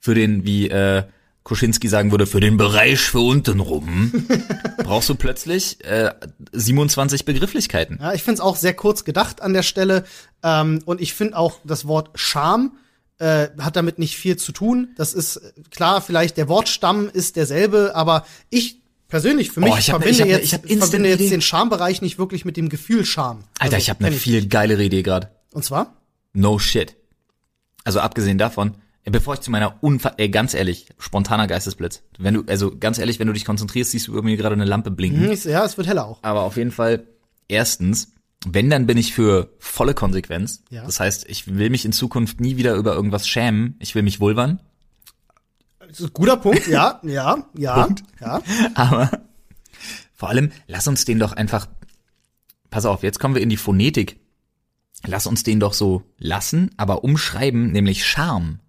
für 0.00 0.14
den, 0.14 0.46
wie 0.46 0.70
äh, 0.70 1.04
Koschinski 1.44 1.88
sagen 1.88 2.10
würde, 2.10 2.26
für 2.26 2.40
den 2.40 2.56
Bereich 2.56 3.00
für 3.00 3.20
unten 3.20 3.60
rum, 3.60 4.12
brauchst 4.78 5.08
du 5.10 5.14
plötzlich 5.14 5.84
äh, 5.84 6.10
27 6.52 7.24
Begrifflichkeiten. 7.24 7.98
Ja, 8.00 8.12
ich 8.14 8.22
finde 8.22 8.34
es 8.34 8.40
auch 8.40 8.56
sehr 8.56 8.74
kurz 8.74 9.04
gedacht 9.04 9.42
an 9.42 9.52
der 9.52 9.62
Stelle. 9.62 10.04
Ähm, 10.42 10.80
und 10.86 11.00
ich 11.00 11.14
finde 11.14 11.36
auch 11.36 11.58
das 11.64 11.86
Wort 11.86 12.10
Scham 12.14 12.72
äh, 13.18 13.48
hat 13.60 13.76
damit 13.76 13.98
nicht 13.98 14.16
viel 14.16 14.36
zu 14.36 14.52
tun. 14.52 14.88
Das 14.96 15.12
ist 15.14 15.36
äh, 15.36 15.52
klar, 15.70 16.00
vielleicht 16.00 16.36
der 16.38 16.48
Wortstamm 16.48 17.08
ist 17.12 17.36
derselbe, 17.36 17.92
aber 17.94 18.24
ich 18.50 18.80
persönlich 19.08 19.50
für 19.52 19.60
mich 19.60 19.72
Oh, 19.72 19.76
ich 19.78 19.90
hab- 19.92 20.02
verbinde, 20.02 20.16
ich 20.16 20.20
hab- 20.22 20.28
jetzt, 20.40 20.44
ich 20.46 20.54
hab 20.54 20.64
instant 20.64 20.90
verbinde 20.92 21.08
jetzt 21.22 21.30
den 21.32 21.40
Schambereich 21.42 22.00
nicht 22.02 22.18
wirklich 22.18 22.44
mit 22.46 22.56
dem 22.56 22.70
Gefühl 22.70 23.04
Scham. 23.04 23.44
Alter, 23.58 23.76
Also, 23.76 23.76
ich 23.76 23.90
habe 23.90 24.04
eine 24.04 24.16
viel 24.16 24.48
geilere 24.48 24.82
Idee 24.82 25.02
gerade. 25.02 25.30
Und 25.52 25.62
zwar? 25.64 25.94
No 26.32 26.58
shit. 26.58 26.96
Also 27.84 28.00
abgesehen 28.00 28.38
davon, 28.38 28.76
bevor 29.04 29.34
ich 29.34 29.40
zu 29.40 29.50
meiner 29.50 29.82
Unfall, 29.82 30.14
ey, 30.16 30.28
ganz 30.30 30.54
ehrlich, 30.54 30.88
spontaner 30.98 31.46
Geistesblitz. 31.46 32.02
Wenn 32.18 32.34
du, 32.34 32.44
also 32.46 32.76
ganz 32.76 32.98
ehrlich, 32.98 33.18
wenn 33.18 33.26
du 33.26 33.32
dich 33.32 33.44
konzentrierst, 33.44 33.90
siehst 33.90 34.08
du 34.08 34.14
irgendwie 34.14 34.36
gerade 34.36 34.54
eine 34.54 34.64
Lampe 34.64 34.90
blinken. 34.90 35.24
Hm, 35.24 35.32
ich- 35.32 35.44
Ja, 35.44 35.64
es 35.64 35.76
wird 35.76 35.86
heller 35.86 36.06
auch. 36.06 36.18
Aber 36.22 36.42
auf 36.42 36.56
jeden 36.56 36.70
Fall, 36.70 37.06
erstens, 37.48 38.12
wenn, 38.46 38.70
dann 38.70 38.86
bin 38.86 38.98
ich 38.98 39.14
für 39.14 39.50
volle 39.58 39.94
Konsequenz. 39.94 40.62
Ja. 40.70 40.84
Das 40.84 41.00
heißt, 41.00 41.26
ich 41.28 41.46
will 41.56 41.70
mich 41.70 41.84
in 41.84 41.92
Zukunft 41.92 42.40
nie 42.40 42.56
wieder 42.56 42.74
über 42.74 42.94
irgendwas 42.94 43.26
schämen. 43.28 43.76
Ich 43.78 43.94
will 43.94 44.02
mich 44.02 44.20
vulvern. 44.20 44.60
Das 45.80 46.00
ist 46.00 46.06
ein 46.06 46.12
guter 46.14 46.36
Punkt, 46.38 46.66
ja, 46.66 46.98
ja, 47.04 47.46
ja, 47.56 47.84
Punkt. 47.84 48.02
ja. 48.20 48.42
Aber 48.74 49.10
vor 50.14 50.28
allem, 50.30 50.50
lass 50.66 50.88
uns 50.88 51.04
den 51.04 51.18
doch 51.18 51.32
einfach, 51.32 51.66
pass 52.70 52.86
auf, 52.86 53.02
jetzt 53.02 53.20
kommen 53.20 53.34
wir 53.34 53.42
in 53.42 53.50
die 53.50 53.56
Phonetik. 53.58 54.18
Lass 55.06 55.26
uns 55.26 55.42
den 55.42 55.60
doch 55.60 55.74
so 55.74 56.02
lassen, 56.18 56.70
aber 56.78 57.04
umschreiben, 57.04 57.70
nämlich 57.72 58.06
Charme. 58.06 58.60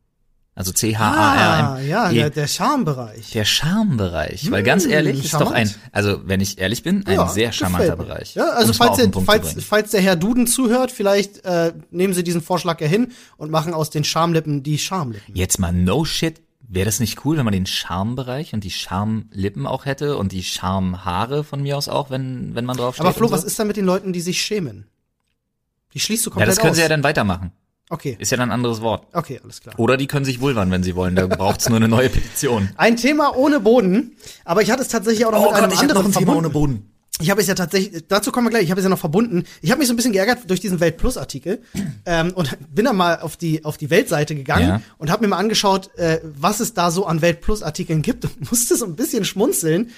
Also 0.57 0.71
Ah, 0.71 0.75
C-H-A-R-M. 0.75 1.87
ja, 1.89 2.09
E- 2.11 2.13
der, 2.15 2.29
der 2.29 2.47
Schambereich. 2.47 3.31
Der 3.31 3.43
Charmebereich, 3.43 4.49
weil 4.51 4.63
ganz 4.63 4.85
ehrlich, 4.85 5.25
ist 5.25 5.33
doch 5.33 5.51
ein, 5.51 5.69
also 5.91 6.21
wenn 6.25 6.39
ich 6.39 6.59
ehrlich 6.59 6.81
bin, 6.81 7.05
ein 7.05 7.15
Ja, 7.15 7.27
sehr 7.27 7.51
charmanter. 7.51 7.97
Bereich. 7.97 8.35
Ja, 8.35 8.51
also 8.51 8.71
falls, 8.71 8.95
der, 8.95 9.11
falls, 9.25 9.53
falls 9.65 9.91
der 9.91 9.99
Herr 10.01 10.15
Duden 10.15 10.47
zuhört, 10.47 10.91
vielleicht 10.91 11.43
äh, 11.43 11.73
nehmen 11.91 12.13
Sie 12.13 12.23
diesen 12.23 12.41
Vorschlag 12.41 12.79
ja 12.79 12.87
hin 12.87 13.11
und 13.35 13.51
machen 13.51 13.73
aus 13.73 13.89
den 13.89 14.05
Schamlippen 14.05 14.63
die 14.63 14.77
Schamlippen. 14.77 15.35
Jetzt 15.35 15.59
mal 15.59 15.73
no 15.73 16.05
shit, 16.05 16.41
wäre 16.67 16.85
das 16.85 17.01
nicht 17.01 17.25
cool, 17.25 17.35
wenn 17.35 17.43
man 17.45 17.51
den 17.53 17.65
Charmebereich 17.65 18.53
und 18.53 18.63
die 18.63 18.71
Charmlippen 18.71 19.67
auch 19.67 19.83
hätte 19.85 20.15
und 20.17 20.31
die 20.31 20.43
Charmhaare 20.43 21.43
von 21.43 21.61
mir 21.63 21.77
aus 21.77 21.89
auch, 21.89 22.09
wenn 22.09 22.55
wenn 22.55 22.63
man 22.63 22.77
drauf 22.77 22.95
steht. 22.95 23.05
Aber 23.05 23.13
Flo, 23.13 23.27
so? 23.27 23.33
was 23.33 23.43
ist 23.43 23.59
da 23.59 23.65
mit 23.65 23.75
den 23.75 23.85
Leuten, 23.85 24.13
die 24.13 24.21
sich 24.21 24.39
schämen? 24.41 24.87
Die 25.93 25.99
schließt 25.99 26.25
du 26.25 26.29
Ja, 26.29 26.33
komplett 26.33 26.49
das 26.51 26.57
können 26.59 26.71
aus. 26.71 26.75
sie 26.77 26.81
ja 26.81 26.87
dann 26.89 27.03
weitermachen. 27.03 27.51
Okay, 27.89 28.15
Ist 28.19 28.31
ja 28.31 28.37
dann 28.37 28.49
ein 28.49 28.53
anderes 28.53 28.81
Wort. 28.81 29.07
okay, 29.13 29.39
alles 29.43 29.61
klar. 29.61 29.77
Oder 29.79 29.97
die 29.97 30.07
können 30.07 30.25
sich 30.25 30.41
vulvern, 30.41 30.71
wenn 30.71 30.83
sie 30.83 30.95
wollen. 30.95 31.15
Da 31.15 31.27
braucht's 31.27 31.67
nur 31.69 31.77
eine 31.77 31.87
neue 31.87 32.09
Petition. 32.09 32.69
Ein 32.77 32.97
Thema 32.97 33.35
ohne 33.35 33.59
Boden, 33.59 34.15
aber 34.43 34.61
ich 34.61 34.71
hatte 34.71 34.81
es 34.81 34.87
tatsächlich 34.89 35.25
auch 35.25 35.31
noch 35.31 35.45
mit 35.45 35.53
einem 35.55 35.77
anderen 35.77 36.11
verbunden. 36.13 36.51
Boden. 36.51 36.91
Ich 37.21 37.29
habe 37.31 37.39
es 37.39 37.47
ja 37.47 37.55
tatsächlich, 37.55 38.03
dazu 38.09 38.29
kommen 38.33 38.47
wir 38.47 38.49
gleich, 38.51 38.63
ich 38.65 38.71
habe 38.71 38.81
es 38.81 38.83
ja 38.83 38.89
noch 38.89 38.99
verbunden. 38.99 39.45
Ich 39.61 39.71
habe 39.71 39.79
mich 39.79 39.87
so 39.87 39.93
ein 39.93 39.95
bisschen 39.95 40.11
geärgert 40.11 40.49
durch 40.49 40.59
diesen 40.59 40.81
Welt 40.81 40.97
Plus 40.97 41.15
Artikel 41.15 41.61
ähm, 42.05 42.33
und 42.33 42.57
bin 42.75 42.83
dann 42.83 42.97
mal 42.97 43.19
auf 43.21 43.37
die 43.37 43.63
auf 43.63 43.77
die 43.77 43.89
Weltseite 43.89 44.35
gegangen 44.35 44.67
Ja. 44.67 44.81
und 44.97 45.09
habe 45.09 45.23
mir 45.23 45.29
mal 45.29 45.37
angeschaut, 45.37 45.95
äh, 45.97 46.19
was 46.23 46.59
es 46.59 46.73
da 46.73 46.91
so 46.91 47.05
an 47.05 47.21
Welt 47.21 47.39
Plus 47.39 47.63
Artikeln 47.63 48.01
gibt 48.01 48.25
und 48.25 48.51
musste 48.51 48.75
so 48.75 48.85
ein 48.85 48.97
bisschen 48.97 49.23
schmunzeln. 49.23 49.91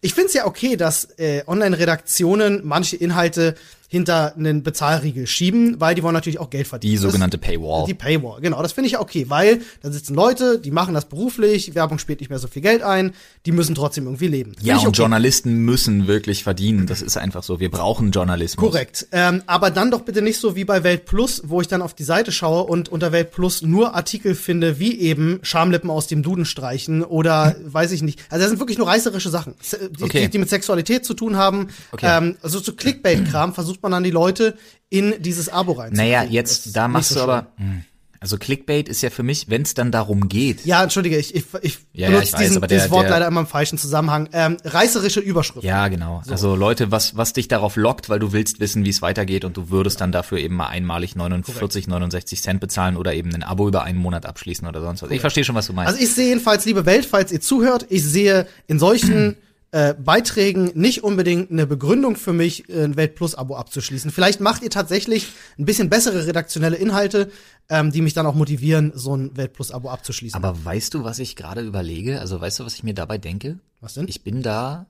Ich 0.00 0.14
finde 0.14 0.28
es 0.28 0.34
ja 0.34 0.46
okay, 0.46 0.76
dass 0.76 1.04
äh, 1.18 1.42
Online-Redaktionen 1.46 2.62
manche 2.64 2.96
Inhalte 2.96 3.54
hinter 3.92 4.34
einen 4.36 4.62
Bezahlriegel 4.62 5.26
schieben, 5.26 5.78
weil 5.78 5.94
die 5.94 6.02
wollen 6.02 6.14
natürlich 6.14 6.40
auch 6.40 6.48
Geld 6.48 6.66
verdienen. 6.66 6.92
Die 6.92 6.96
sogenannte 6.96 7.36
Paywall. 7.36 7.84
Die 7.86 7.92
Paywall, 7.92 8.40
genau. 8.40 8.62
Das 8.62 8.72
finde 8.72 8.86
ich 8.86 8.94
ja 8.94 9.00
okay, 9.02 9.26
weil 9.28 9.60
da 9.82 9.92
sitzen 9.92 10.14
Leute, 10.14 10.58
die 10.58 10.70
machen 10.70 10.94
das 10.94 11.04
beruflich, 11.04 11.74
Werbung 11.74 11.98
spielt 11.98 12.20
nicht 12.20 12.30
mehr 12.30 12.38
so 12.38 12.48
viel 12.48 12.62
Geld 12.62 12.82
ein, 12.82 13.12
die 13.44 13.52
müssen 13.52 13.74
trotzdem 13.74 14.04
irgendwie 14.06 14.28
leben. 14.28 14.56
Ja, 14.62 14.78
und 14.78 14.86
okay. 14.88 14.96
Journalisten 14.96 15.56
müssen 15.58 16.06
wirklich 16.06 16.42
verdienen. 16.42 16.86
Das 16.86 17.02
ist 17.02 17.18
einfach 17.18 17.42
so. 17.42 17.60
Wir 17.60 17.70
brauchen 17.70 18.12
Journalismus. 18.12 18.64
Korrekt. 18.66 19.08
Ähm, 19.12 19.42
aber 19.46 19.70
dann 19.70 19.90
doch 19.90 20.00
bitte 20.00 20.22
nicht 20.22 20.38
so 20.38 20.56
wie 20.56 20.64
bei 20.64 20.82
Welt 20.84 21.04
Plus, 21.04 21.42
wo 21.44 21.60
ich 21.60 21.68
dann 21.68 21.82
auf 21.82 21.92
die 21.92 22.04
Seite 22.04 22.32
schaue 22.32 22.62
und 22.62 22.88
unter 22.88 23.12
Welt 23.12 23.30
Plus 23.30 23.60
nur 23.60 23.94
Artikel 23.94 24.34
finde, 24.34 24.78
wie 24.78 24.98
eben 25.00 25.38
Schamlippen 25.42 25.90
aus 25.90 26.06
dem 26.06 26.22
Duden 26.22 26.46
streichen 26.46 27.04
oder 27.04 27.56
weiß 27.62 27.92
ich 27.92 28.00
nicht. 28.00 28.20
Also 28.30 28.40
das 28.44 28.48
sind 28.48 28.58
wirklich 28.58 28.78
nur 28.78 28.86
reißerische 28.88 29.28
Sachen, 29.28 29.52
se- 29.60 29.90
die, 29.90 30.02
Okay. 30.04 30.22
die, 30.22 30.30
die 30.30 30.38
mit 30.38 30.48
Sexualität 30.48 31.04
zu 31.04 31.12
tun 31.12 31.36
haben. 31.36 31.68
Okay. 31.92 32.06
Ähm, 32.08 32.36
also 32.40 32.58
so 32.58 32.72
Clickbait-Kram 32.72 33.52
versucht 33.52 33.81
man 33.82 33.92
dann 33.92 34.04
die 34.04 34.10
Leute 34.10 34.56
in 34.88 35.14
dieses 35.20 35.48
Abo 35.48 35.72
reinzukriegen. 35.72 36.12
Naja, 36.12 36.24
jetzt, 36.28 36.76
da 36.76 36.88
machst 36.88 37.10
so 37.10 37.14
du 37.16 37.20
aber, 37.22 37.46
hm, 37.56 37.82
also 38.20 38.36
Clickbait 38.38 38.88
ist 38.88 39.02
ja 39.02 39.10
für 39.10 39.24
mich, 39.24 39.50
wenn 39.50 39.62
es 39.62 39.74
dann 39.74 39.90
darum 39.90 40.28
geht. 40.28 40.64
Ja, 40.64 40.80
entschuldige, 40.84 41.16
ich, 41.16 41.34
ich, 41.34 41.44
ich 41.62 41.78
Ja, 41.92 42.02
ja, 42.04 42.08
benutze 42.10 42.24
ich 42.28 42.32
weiß, 42.34 42.40
diesen, 42.40 42.56
aber 42.58 42.66
der- 42.68 42.78
dieses 42.78 42.90
Wort 42.92 43.04
der- 43.04 43.10
leider 43.10 43.26
immer 43.26 43.40
im 43.40 43.46
falschen 43.48 43.78
Zusammenhang. 43.78 44.28
Ähm, 44.32 44.58
reißerische 44.64 45.18
Überschriften. 45.18 45.66
Ja, 45.66 45.88
genau. 45.88 46.22
Also 46.28 46.54
Leute, 46.54 46.92
was, 46.92 47.16
was 47.16 47.32
dich 47.32 47.48
darauf 47.48 47.74
lockt, 47.74 48.10
weil 48.10 48.20
du 48.20 48.32
willst 48.32 48.60
wissen, 48.60 48.84
wie 48.84 48.90
es 48.90 49.02
weitergeht 49.02 49.44
und 49.44 49.56
du 49.56 49.70
würdest 49.70 50.00
dann 50.00 50.12
dafür 50.12 50.38
eben 50.38 50.54
mal 50.54 50.68
einmalig 50.68 51.16
49, 51.16 51.88
69 51.88 52.40
Cent 52.42 52.60
bezahlen 52.60 52.96
oder 52.96 53.12
eben 53.12 53.34
ein 53.34 53.42
Abo 53.42 53.66
über 53.66 53.82
einen 53.82 53.98
Monat 53.98 54.24
abschließen 54.24 54.68
oder 54.68 54.80
sonst 54.82 55.02
was. 55.02 55.10
Ich 55.10 55.20
verstehe 55.20 55.42
schon, 55.42 55.56
was 55.56 55.66
du 55.66 55.72
meinst. 55.72 55.92
Also 55.92 56.04
ich 56.04 56.12
sehe 56.14 56.28
jedenfalls, 56.28 56.64
liebe 56.64 56.86
Welt, 56.86 57.06
falls 57.06 57.32
ihr 57.32 57.40
zuhört, 57.40 57.86
ich 57.88 58.04
sehe 58.04 58.46
in 58.68 58.78
solchen 58.78 59.36
äh, 59.72 59.94
Beiträgen 59.94 60.70
nicht 60.74 61.02
unbedingt 61.02 61.50
eine 61.50 61.66
Begründung 61.66 62.16
für 62.16 62.34
mich, 62.34 62.68
äh, 62.68 62.84
ein 62.84 62.96
Welt 62.96 63.14
Plus 63.14 63.34
Abo 63.34 63.56
abzuschließen. 63.56 64.10
Vielleicht 64.10 64.40
macht 64.40 64.62
ihr 64.62 64.68
tatsächlich 64.68 65.28
ein 65.58 65.64
bisschen 65.64 65.88
bessere 65.88 66.26
redaktionelle 66.26 66.76
Inhalte, 66.76 67.30
ähm, 67.70 67.90
die 67.90 68.02
mich 68.02 68.12
dann 68.12 68.26
auch 68.26 68.34
motivieren, 68.34 68.92
so 68.94 69.16
ein 69.16 69.34
Welt 69.36 69.54
Plus 69.54 69.72
Abo 69.72 69.88
abzuschließen. 69.88 70.36
Aber 70.36 70.62
weißt 70.62 70.92
du, 70.92 71.04
was 71.04 71.18
ich 71.18 71.36
gerade 71.36 71.62
überlege? 71.62 72.20
Also 72.20 72.38
weißt 72.38 72.60
du, 72.60 72.66
was 72.66 72.74
ich 72.74 72.82
mir 72.82 72.92
dabei 72.92 73.16
denke? 73.16 73.58
Was 73.80 73.94
denn? 73.94 74.08
Ich 74.08 74.22
bin 74.22 74.42
da, 74.42 74.86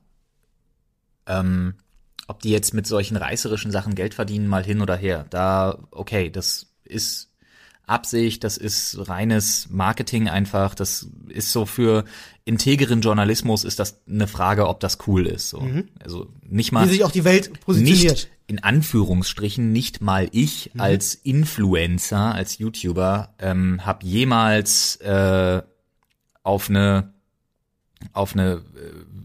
ähm, 1.27 1.75
ob 2.27 2.41
die 2.41 2.51
jetzt 2.51 2.73
mit 2.73 2.85
solchen 2.85 3.15
reißerischen 3.15 3.71
Sachen 3.71 3.95
Geld 3.95 4.13
verdienen, 4.13 4.47
mal 4.47 4.65
hin 4.65 4.81
oder 4.81 4.97
her. 4.97 5.25
Da, 5.29 5.79
okay, 5.91 6.29
das 6.29 6.67
ist 6.83 7.29
Absicht, 7.85 8.43
das 8.43 8.57
ist 8.57 9.09
reines 9.09 9.69
Marketing 9.69 10.29
einfach, 10.29 10.73
das 10.73 11.07
ist 11.27 11.51
so 11.51 11.65
für 11.65 12.05
integeren 12.45 13.01
Journalismus 13.01 13.63
ist 13.63 13.79
das 13.79 14.01
eine 14.07 14.27
Frage, 14.27 14.67
ob 14.67 14.79
das 14.79 14.97
cool 15.07 15.25
ist. 15.27 15.49
So. 15.49 15.65
Also 16.03 16.27
nicht 16.41 16.71
mal 16.71 16.85
Wie 16.85 16.89
sich 16.91 17.03
auch 17.03 17.11
die 17.11 17.23
Welt 17.23 17.59
positioniert. 17.61 18.11
nicht 18.11 18.29
in 18.47 18.61
Anführungsstrichen 18.61 19.71
nicht 19.71 20.01
mal 20.01 20.27
ich 20.33 20.71
Mhm. 20.73 20.81
als 20.81 21.15
Influencer, 21.15 22.35
als 22.35 22.57
YouTuber 22.57 23.33
ähm, 23.39 23.85
habe 23.85 24.05
jemals 24.05 24.97
äh, 24.97 25.61
auf 26.43 26.69
eine 26.69 27.13
auf 28.11 28.33
eine 28.33 28.55
äh, 28.55 28.59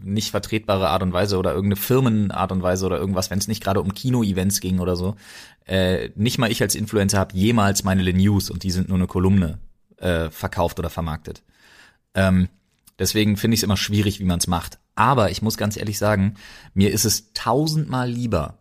nicht 0.05 0.31
vertretbare 0.31 0.87
Art 0.87 1.03
und 1.03 1.11
Weise 1.11 1.37
oder 1.37 1.51
irgendeine 1.51 1.75
Firmenart 1.75 2.53
und 2.53 2.61
Weise 2.63 2.85
oder 2.85 2.97
irgendwas, 2.97 3.29
wenn 3.29 3.39
es 3.39 3.49
nicht 3.49 3.61
gerade 3.61 3.81
um 3.81 3.93
Kino-Events 3.93 4.61
ging 4.61 4.79
oder 4.79 4.95
so. 4.95 5.15
Äh, 5.65 6.11
nicht 6.15 6.37
mal 6.37 6.49
ich 6.49 6.61
als 6.61 6.75
Influencer 6.75 7.19
habe 7.19 7.35
jemals 7.35 7.83
meine 7.83 8.01
Le 8.03 8.13
News 8.13 8.49
und 8.49 8.63
die 8.63 8.71
sind 8.71 8.87
nur 8.87 8.97
eine 8.97 9.07
Kolumne 9.07 9.59
äh, 9.97 10.29
verkauft 10.29 10.79
oder 10.79 10.89
vermarktet. 10.89 11.43
Ähm, 12.13 12.47
deswegen 12.99 13.37
finde 13.37 13.55
ich 13.55 13.61
es 13.61 13.63
immer 13.63 13.77
schwierig, 13.77 14.19
wie 14.19 14.25
man 14.25 14.39
es 14.39 14.47
macht. 14.47 14.79
Aber 14.95 15.31
ich 15.31 15.41
muss 15.41 15.57
ganz 15.57 15.77
ehrlich 15.77 15.97
sagen, 15.97 16.35
mir 16.73 16.91
ist 16.91 17.05
es 17.05 17.33
tausendmal 17.33 18.09
lieber, 18.09 18.59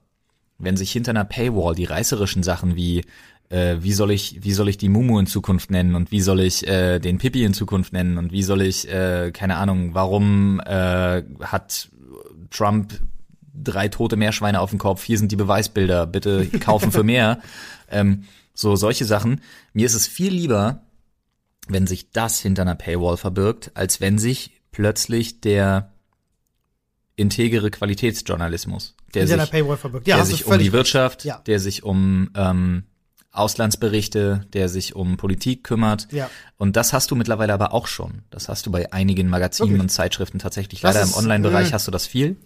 wenn 0.58 0.76
sich 0.76 0.92
hinter 0.92 1.10
einer 1.10 1.24
Paywall 1.24 1.74
die 1.74 1.84
reißerischen 1.84 2.42
Sachen 2.42 2.76
wie 2.76 3.04
äh, 3.50 3.76
wie 3.80 3.92
soll 3.92 4.10
ich 4.10 4.44
wie 4.44 4.52
soll 4.52 4.68
ich 4.68 4.78
die 4.78 4.88
Mumu 4.88 5.18
in 5.18 5.26
Zukunft 5.26 5.70
nennen 5.70 5.94
und 5.94 6.10
wie 6.10 6.20
soll 6.20 6.40
ich 6.40 6.66
äh, 6.66 6.98
den 6.98 7.18
Pippi 7.18 7.44
in 7.44 7.54
Zukunft 7.54 7.92
nennen 7.92 8.18
und 8.18 8.32
wie 8.32 8.42
soll 8.42 8.62
ich 8.62 8.88
äh, 8.88 9.30
keine 9.32 9.56
Ahnung 9.56 9.94
warum 9.94 10.60
äh, 10.60 11.22
hat 11.40 11.88
Trump 12.50 13.00
drei 13.54 13.88
tote 13.88 14.16
Meerschweine 14.16 14.60
auf 14.60 14.70
dem 14.70 14.78
Kopf? 14.78 15.02
Hier 15.02 15.18
sind 15.18 15.32
die 15.32 15.36
Beweisbilder 15.36 16.06
bitte 16.06 16.46
kaufen 16.60 16.92
für 16.92 17.04
mehr. 17.04 17.40
Ähm, 17.90 18.24
so 18.52 18.76
solche 18.76 19.06
Sachen. 19.06 19.40
Mir 19.72 19.86
ist 19.86 19.94
es 19.94 20.06
viel 20.06 20.30
lieber 20.30 20.82
wenn 21.68 21.86
sich 21.86 22.10
das 22.10 22.40
hinter 22.40 22.62
einer 22.62 22.74
Paywall 22.74 23.16
verbirgt 23.16 23.70
als 23.74 24.00
wenn 24.00 24.18
sich 24.18 24.52
plötzlich 24.72 25.40
der 25.40 25.92
integere 27.16 27.70
Qualitätsjournalismus 27.70 28.94
der 29.14 29.22
in 29.22 29.28
der 29.28 29.40
sich 29.40 29.50
Paywall 29.50 29.76
verbirgt. 29.78 30.06
Ja, 30.06 30.16
der 30.16 30.24
sich 30.26 30.46
um 30.46 30.58
die 30.58 30.72
Wirtschaft, 30.72 31.24
Ja. 31.24 31.38
der 31.46 31.58
sich 31.60 31.82
um 31.82 32.30
ähm, 32.36 32.84
Auslandsberichte, 33.32 34.46
der 34.52 34.68
sich 34.68 34.94
um 34.96 35.16
Politik 35.16 35.64
kümmert. 35.64 36.08
Ja. 36.12 36.28
Und 36.58 36.76
das 36.76 36.92
hast 36.92 37.10
du 37.10 37.16
mittlerweile 37.16 37.54
aber 37.54 37.72
auch 37.72 37.86
schon. 37.86 38.22
Das 38.30 38.48
hast 38.50 38.66
du 38.66 38.70
bei 38.70 38.92
einigen 38.92 39.28
Magazinen 39.28 39.70
Wirklich? 39.70 39.82
und 39.82 39.88
Zeitschriften 39.88 40.38
tatsächlich. 40.38 40.80
Das 40.82 40.94
Leider 40.94 41.04
ist- 41.06 41.12
im 41.12 41.18
Online-Bereich 41.18 41.68
mh. 41.68 41.72
hast 41.72 41.86
du 41.86 41.90
das 41.90 42.06
viel. 42.06 42.36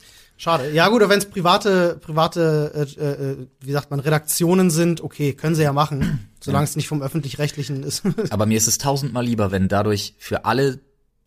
Schade. 0.42 0.72
Ja 0.72 0.88
gut, 0.88 1.02
aber 1.02 1.10
wenn 1.10 1.20
es 1.20 1.26
private, 1.26 2.00
private, 2.00 2.72
äh, 2.74 3.00
äh, 3.00 3.46
wie 3.60 3.70
sagt 3.70 3.92
man, 3.92 4.00
Redaktionen 4.00 4.70
sind, 4.70 5.00
okay, 5.00 5.34
können 5.34 5.54
sie 5.54 5.62
ja 5.62 5.72
machen, 5.72 6.30
solange 6.40 6.64
es 6.64 6.74
nicht 6.74 6.88
vom 6.88 7.00
öffentlich-rechtlichen 7.00 7.84
ist. 7.84 8.02
Aber 8.30 8.46
mir 8.46 8.56
ist 8.56 8.66
es 8.66 8.78
tausendmal 8.78 9.24
lieber, 9.24 9.52
wenn 9.52 9.68
dadurch 9.68 10.16
für 10.18 10.44
alle 10.44 10.80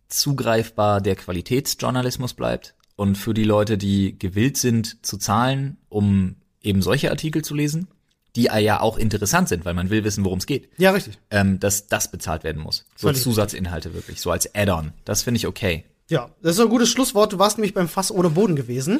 zugreifbar 0.10 1.00
der 1.00 1.16
Qualitätsjournalismus 1.16 2.34
bleibt 2.34 2.76
und 2.98 3.18
für 3.18 3.34
die 3.34 3.46
Leute, 3.46 3.78
die 3.78 4.20
gewillt 4.20 4.58
sind 4.58 5.06
zu 5.06 5.18
zahlen, 5.18 5.78
um 5.88 6.36
eben 6.62 6.82
solche 6.82 7.10
Artikel 7.10 7.42
zu 7.42 7.56
lesen, 7.56 7.88
die 8.36 8.50
ja 8.60 8.82
auch 8.82 8.98
interessant 8.98 9.48
sind, 9.48 9.64
weil 9.64 9.76
man 9.76 9.90
will 9.90 10.04
wissen, 10.04 10.26
worum 10.26 10.40
es 10.40 10.46
geht. 10.46 10.68
ja, 10.76 10.92
richtig. 10.92 11.18
ähm, 11.30 11.58
dass 11.62 11.88
das 11.88 12.12
bezahlt 12.12 12.44
werden 12.44 12.62
muss. 12.62 12.84
So 12.98 13.08
Völlig 13.08 13.24
Zusatzinhalte 13.24 13.94
wirklich, 13.94 14.20
so 14.20 14.30
als 14.30 14.54
Add-on. 14.54 14.92
Das 15.06 15.22
finde 15.22 15.38
ich 15.38 15.48
okay. 15.48 15.86
Ja, 16.10 16.30
das 16.42 16.56
ist 16.56 16.62
ein 16.62 16.70
gutes 16.70 16.90
Schlusswort. 16.90 17.34
Du 17.34 17.40
warst 17.40 17.58
nämlich 17.58 17.74
beim 17.74 17.88
Fass 17.88 18.12
ohne 18.12 18.30
Boden 18.30 18.56
gewesen. 18.56 19.00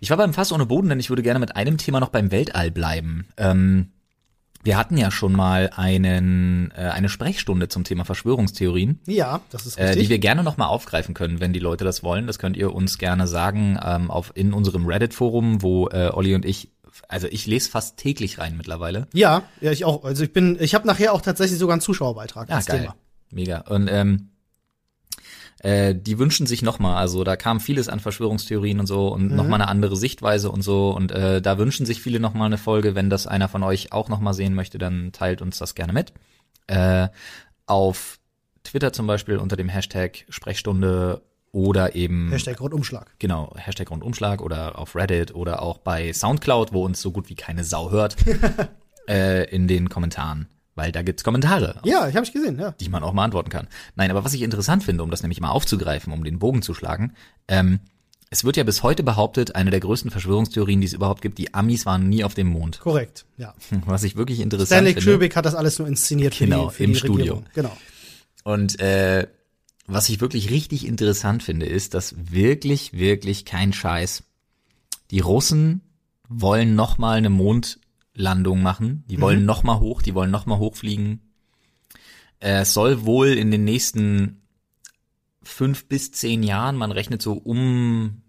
Ich 0.00 0.10
war 0.10 0.16
beim 0.16 0.32
Fass 0.32 0.50
ohne 0.52 0.66
Boden, 0.66 0.88
denn 0.88 1.00
ich 1.00 1.10
würde 1.10 1.22
gerne 1.22 1.38
mit 1.40 1.56
einem 1.56 1.76
Thema 1.78 2.00
noch 2.00 2.08
beim 2.08 2.30
Weltall 2.30 2.70
bleiben. 2.70 3.26
Ähm, 3.36 3.92
wir 4.64 4.76
hatten 4.76 4.96
ja 4.96 5.10
schon 5.10 5.32
mal 5.32 5.70
einen, 5.76 6.70
äh, 6.72 6.80
eine 6.90 7.08
Sprechstunde 7.08 7.68
zum 7.68 7.84
Thema 7.84 8.04
Verschwörungstheorien, 8.04 8.98
Ja, 9.06 9.40
das 9.50 9.66
ist 9.66 9.78
äh, 9.78 9.84
richtig. 9.84 10.04
die 10.04 10.08
wir 10.10 10.18
gerne 10.18 10.42
nochmal 10.42 10.68
aufgreifen 10.68 11.14
können, 11.14 11.38
wenn 11.40 11.52
die 11.52 11.58
Leute 11.60 11.84
das 11.84 12.02
wollen. 12.02 12.26
Das 12.26 12.38
könnt 12.38 12.56
ihr 12.56 12.74
uns 12.74 12.98
gerne 12.98 13.26
sagen 13.26 13.78
ähm, 13.82 14.10
auf 14.10 14.32
in 14.34 14.52
unserem 14.52 14.86
Reddit-Forum, 14.86 15.62
wo 15.62 15.88
äh, 15.88 16.10
Olli 16.12 16.34
und 16.34 16.44
ich, 16.44 16.70
also 17.08 17.28
ich 17.30 17.46
lese 17.46 17.70
fast 17.70 17.98
täglich 17.98 18.38
rein 18.38 18.56
mittlerweile. 18.56 19.06
ja, 19.12 19.42
ja, 19.60 19.70
ich 19.70 19.84
auch. 19.84 20.02
Also 20.04 20.24
ich 20.24 20.32
bin, 20.32 20.56
ich 20.60 20.74
habe 20.74 20.86
nachher 20.86 21.12
auch 21.12 21.20
tatsächlich 21.20 21.58
sogar 21.58 21.74
einen 21.74 21.82
Zuschauerbeitrag 21.82 22.48
Ja, 22.48 22.56
als 22.56 22.66
geil. 22.66 22.80
Thema. 22.80 22.96
Mega. 23.30 23.58
Und 23.68 23.88
ähm, 23.90 24.30
äh, 25.60 25.94
die 25.94 26.18
wünschen 26.18 26.46
sich 26.46 26.62
nochmal, 26.62 26.96
also 26.96 27.24
da 27.24 27.36
kam 27.36 27.60
vieles 27.60 27.88
an 27.88 28.00
Verschwörungstheorien 28.00 28.78
und 28.78 28.86
so 28.86 29.08
und 29.08 29.28
noch 29.28 29.48
nochmal 29.48 29.62
eine 29.62 29.70
andere 29.70 29.96
Sichtweise 29.96 30.50
und 30.50 30.62
so. 30.62 30.90
Und 30.90 31.10
äh, 31.10 31.42
da 31.42 31.58
wünschen 31.58 31.86
sich 31.86 32.00
viele 32.00 32.20
nochmal 32.20 32.46
eine 32.46 32.58
Folge. 32.58 32.94
Wenn 32.94 33.10
das 33.10 33.26
einer 33.26 33.48
von 33.48 33.62
euch 33.62 33.92
auch 33.92 34.08
nochmal 34.08 34.34
sehen 34.34 34.54
möchte, 34.54 34.78
dann 34.78 35.10
teilt 35.12 35.42
uns 35.42 35.58
das 35.58 35.74
gerne 35.74 35.92
mit. 35.92 36.12
Äh, 36.66 37.08
auf 37.66 38.18
Twitter 38.62 38.92
zum 38.92 39.06
Beispiel 39.06 39.38
unter 39.38 39.56
dem 39.56 39.68
Hashtag 39.68 40.26
Sprechstunde 40.28 41.22
oder 41.50 41.94
eben 41.94 42.30
Hashtag 42.30 42.60
Rundumschlag. 42.60 43.18
genau, 43.18 43.54
Hashtag 43.56 43.90
Rundumschlag 43.90 44.42
oder 44.42 44.78
auf 44.78 44.94
Reddit 44.94 45.34
oder 45.34 45.62
auch 45.62 45.78
bei 45.78 46.12
Soundcloud, 46.12 46.72
wo 46.72 46.84
uns 46.84 47.00
so 47.00 47.10
gut 47.10 47.30
wie 47.30 47.34
keine 47.34 47.64
Sau 47.64 47.90
hört, 47.90 48.16
äh, 49.08 49.48
in 49.48 49.66
den 49.66 49.88
Kommentaren. 49.88 50.48
Weil 50.78 50.92
da 50.92 51.02
gibt's 51.02 51.24
Kommentare 51.24 51.80
Ja, 51.84 52.08
ich 52.08 52.14
habe 52.14 52.24
ich 52.24 52.32
gesehen, 52.32 52.56
ja. 52.56 52.70
die 52.70 52.88
man 52.88 53.02
auch 53.02 53.12
mal 53.12 53.24
antworten 53.24 53.50
kann. 53.50 53.66
Nein, 53.96 54.12
aber 54.12 54.24
was 54.24 54.32
ich 54.32 54.42
interessant 54.42 54.84
finde, 54.84 55.02
um 55.02 55.10
das 55.10 55.22
nämlich 55.22 55.40
mal 55.40 55.50
aufzugreifen, 55.50 56.12
um 56.12 56.22
den 56.22 56.38
Bogen 56.38 56.62
zu 56.62 56.72
schlagen, 56.72 57.14
ähm, 57.48 57.80
es 58.30 58.44
wird 58.44 58.56
ja 58.56 58.62
bis 58.62 58.84
heute 58.84 59.02
behauptet, 59.02 59.56
eine 59.56 59.70
der 59.72 59.80
größten 59.80 60.12
Verschwörungstheorien, 60.12 60.80
die 60.80 60.86
es 60.86 60.92
überhaupt 60.92 61.20
gibt, 61.20 61.38
die 61.38 61.52
Amis 61.52 61.84
waren 61.84 62.08
nie 62.08 62.22
auf 62.22 62.34
dem 62.34 62.46
Mond. 62.46 62.78
Korrekt, 62.78 63.26
ja. 63.38 63.54
Was 63.86 64.04
ich 64.04 64.14
wirklich 64.14 64.38
interessant 64.38 64.68
Stanley 64.68 64.94
finde. 64.94 65.12
Kubrick 65.14 65.34
hat 65.34 65.46
das 65.46 65.56
alles 65.56 65.80
nur 65.80 65.88
inszeniert 65.88 66.36
für 66.36 66.44
Genau, 66.44 66.68
die, 66.68 66.74
für 66.76 66.84
im 66.84 66.92
die 66.92 66.98
Studio. 67.00 67.16
Regierung. 67.16 67.44
Genau. 67.54 67.76
Und 68.44 68.78
äh, 68.78 69.26
was 69.88 70.08
ich 70.08 70.20
wirklich 70.20 70.48
richtig 70.50 70.86
interessant 70.86 71.42
finde, 71.42 71.66
ist, 71.66 71.94
dass 71.94 72.14
wirklich, 72.30 72.92
wirklich 72.92 73.44
kein 73.44 73.72
Scheiß. 73.72 74.22
Die 75.10 75.18
Russen 75.20 75.80
wollen 76.28 76.76
noch 76.76 76.98
mal 76.98 77.16
eine 77.18 77.30
Mondlandung 78.18 78.62
machen. 78.62 79.04
Die 79.08 79.20
wollen 79.20 79.44
noch 79.44 79.62
mal 79.62 79.78
hoch, 79.78 80.02
die 80.02 80.14
wollen 80.14 80.30
noch 80.30 80.46
mal 80.46 80.58
hochfliegen. 80.58 81.20
Äh, 82.40 82.60
Es 82.62 82.74
soll 82.74 83.04
wohl 83.06 83.28
in 83.28 83.50
den 83.50 83.64
nächsten 83.64 84.40
fünf 85.42 85.86
bis 85.86 86.10
zehn 86.12 86.42
Jahren, 86.42 86.76
man 86.76 86.90
rechnet 86.92 87.22
so 87.22 87.32
um 87.34 88.22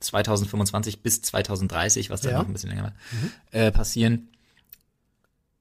2025 0.00 1.02
bis 1.02 1.22
2030, 1.22 2.10
was 2.10 2.20
dann 2.20 2.32
Ja. 2.32 2.38
noch 2.40 2.46
ein 2.46 2.52
bisschen 2.52 2.70
länger 2.70 2.84
war, 2.84 2.92
äh, 3.52 3.72
passieren. 3.72 4.28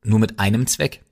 Nur 0.03 0.19
mit 0.19 0.39
einem 0.39 0.67
Zweck 0.67 1.03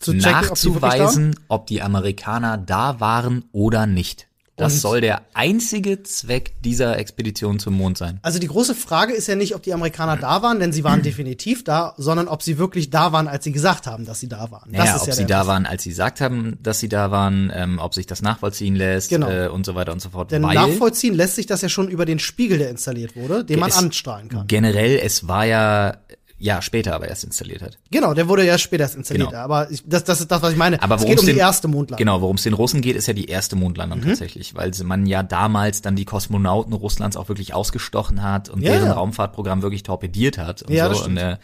checken, 0.00 0.16
ob 0.20 0.24
die 0.24 0.30
nachzuweisen, 0.30 1.36
ob 1.48 1.66
die 1.66 1.82
Amerikaner 1.82 2.56
da 2.58 3.00
waren 3.00 3.44
oder 3.52 3.86
nicht. 3.86 4.28
Das 4.56 4.72
Und- 4.74 4.80
soll 4.80 5.00
der 5.02 5.20
einzige 5.34 6.02
Zweck 6.02 6.54
dieser 6.62 6.98
Expedition 6.98 7.58
zum 7.58 7.74
Mond 7.74 7.98
sein. 7.98 8.18
Also 8.22 8.38
die 8.38 8.46
große 8.46 8.74
Frage 8.74 9.12
ist 9.12 9.26
ja 9.28 9.34
nicht, 9.36 9.54
ob 9.54 9.62
die 9.62 9.74
Amerikaner 9.74 10.16
da 10.16 10.40
waren, 10.40 10.60
denn 10.60 10.72
sie 10.72 10.82
waren 10.82 11.02
definitiv 11.02 11.62
da, 11.62 11.92
sondern 11.98 12.26
ob 12.26 12.42
sie 12.42 12.56
wirklich 12.56 12.88
da 12.88 13.12
waren, 13.12 13.28
als 13.28 13.44
sie 13.44 13.52
gesagt 13.52 13.86
haben, 13.86 14.06
dass 14.06 14.18
sie 14.20 14.28
da 14.28 14.50
waren. 14.50 14.70
Naja, 14.70 14.84
das 14.92 14.96
ist 14.96 15.02
ob 15.02 15.08
ja 15.08 15.14
sie 15.14 15.26
da 15.26 15.46
waren, 15.46 15.66
als 15.66 15.82
sie 15.82 15.90
gesagt 15.90 16.22
haben, 16.22 16.56
dass 16.62 16.80
sie 16.80 16.88
da 16.88 17.10
waren, 17.10 17.52
ähm, 17.54 17.78
ob 17.78 17.92
sich 17.94 18.06
das 18.06 18.22
nachvollziehen 18.22 18.76
lässt 18.76 19.10
Genau. 19.10 19.28
äh, 19.30 19.48
und 19.48 19.66
so 19.66 19.74
weiter 19.74 19.92
und 19.92 20.00
so 20.00 20.08
fort. 20.08 20.30
Denn 20.32 20.42
Weil 20.42 20.54
nachvollziehen 20.54 21.14
lässt 21.14 21.34
sich 21.36 21.44
das 21.46 21.60
ja 21.60 21.68
schon 21.68 21.88
über 21.88 22.06
den 22.06 22.18
Spiegel, 22.18 22.56
der 22.56 22.70
installiert 22.70 23.14
wurde, 23.14 23.44
den 23.44 23.60
man 23.60 23.70
anstrahlen 23.72 24.28
kann. 24.30 24.46
generell, 24.46 24.98
es 25.02 25.28
war 25.28 25.44
ja, 25.44 25.98
ja, 26.38 26.60
später 26.60 26.94
aber 26.94 27.08
erst 27.08 27.24
installiert 27.24 27.62
hat. 27.62 27.78
Genau, 27.90 28.12
der 28.12 28.28
wurde 28.28 28.44
ja 28.44 28.58
später 28.58 28.82
erst 28.82 28.94
installiert. 28.96 29.30
Genau. 29.30 29.40
Aber 29.40 29.70
ich, 29.70 29.82
das, 29.86 30.04
das 30.04 30.20
ist 30.20 30.30
das, 30.30 30.42
was 30.42 30.52
ich 30.52 30.58
meine. 30.58 30.82
Aber 30.82 30.96
es 30.96 31.00
worum 31.00 31.10
geht 31.12 31.18
um 31.20 31.22
es 31.24 31.26
die 31.26 31.32
den- 31.32 31.38
erste 31.40 31.68
Mondlandung. 31.68 31.98
Genau, 31.98 32.20
worum 32.20 32.36
es 32.36 32.42
den 32.42 32.52
Russen 32.52 32.80
geht, 32.82 32.94
ist 32.96 33.06
ja 33.06 33.14
die 33.14 33.26
erste 33.26 33.56
Mondlandung 33.56 34.00
Mhm. 34.00 34.08
tatsächlich, 34.08 34.54
weil 34.54 34.70
man 34.84 35.06
ja 35.06 35.22
damals 35.22 35.80
dann 35.80 35.96
die 35.96 36.04
Kosmonauten 36.04 36.72
Russlands 36.74 37.16
auch 37.16 37.28
wirklich 37.28 37.54
ausgestochen 37.54 38.22
hat 38.22 38.48
und 38.50 38.60
Ja, 38.62 38.72
deren 38.72 38.86
ja. 38.88 38.92
Raumfahrtprogramm 38.92 39.62
wirklich 39.62 39.82
torpediert 39.82 40.36
hat 40.38 40.62
und 40.62 40.72
Ja, 40.74 40.88
das 40.88 40.98
so. 40.98 41.04
Und, 41.06 41.16
äh, 41.16 41.38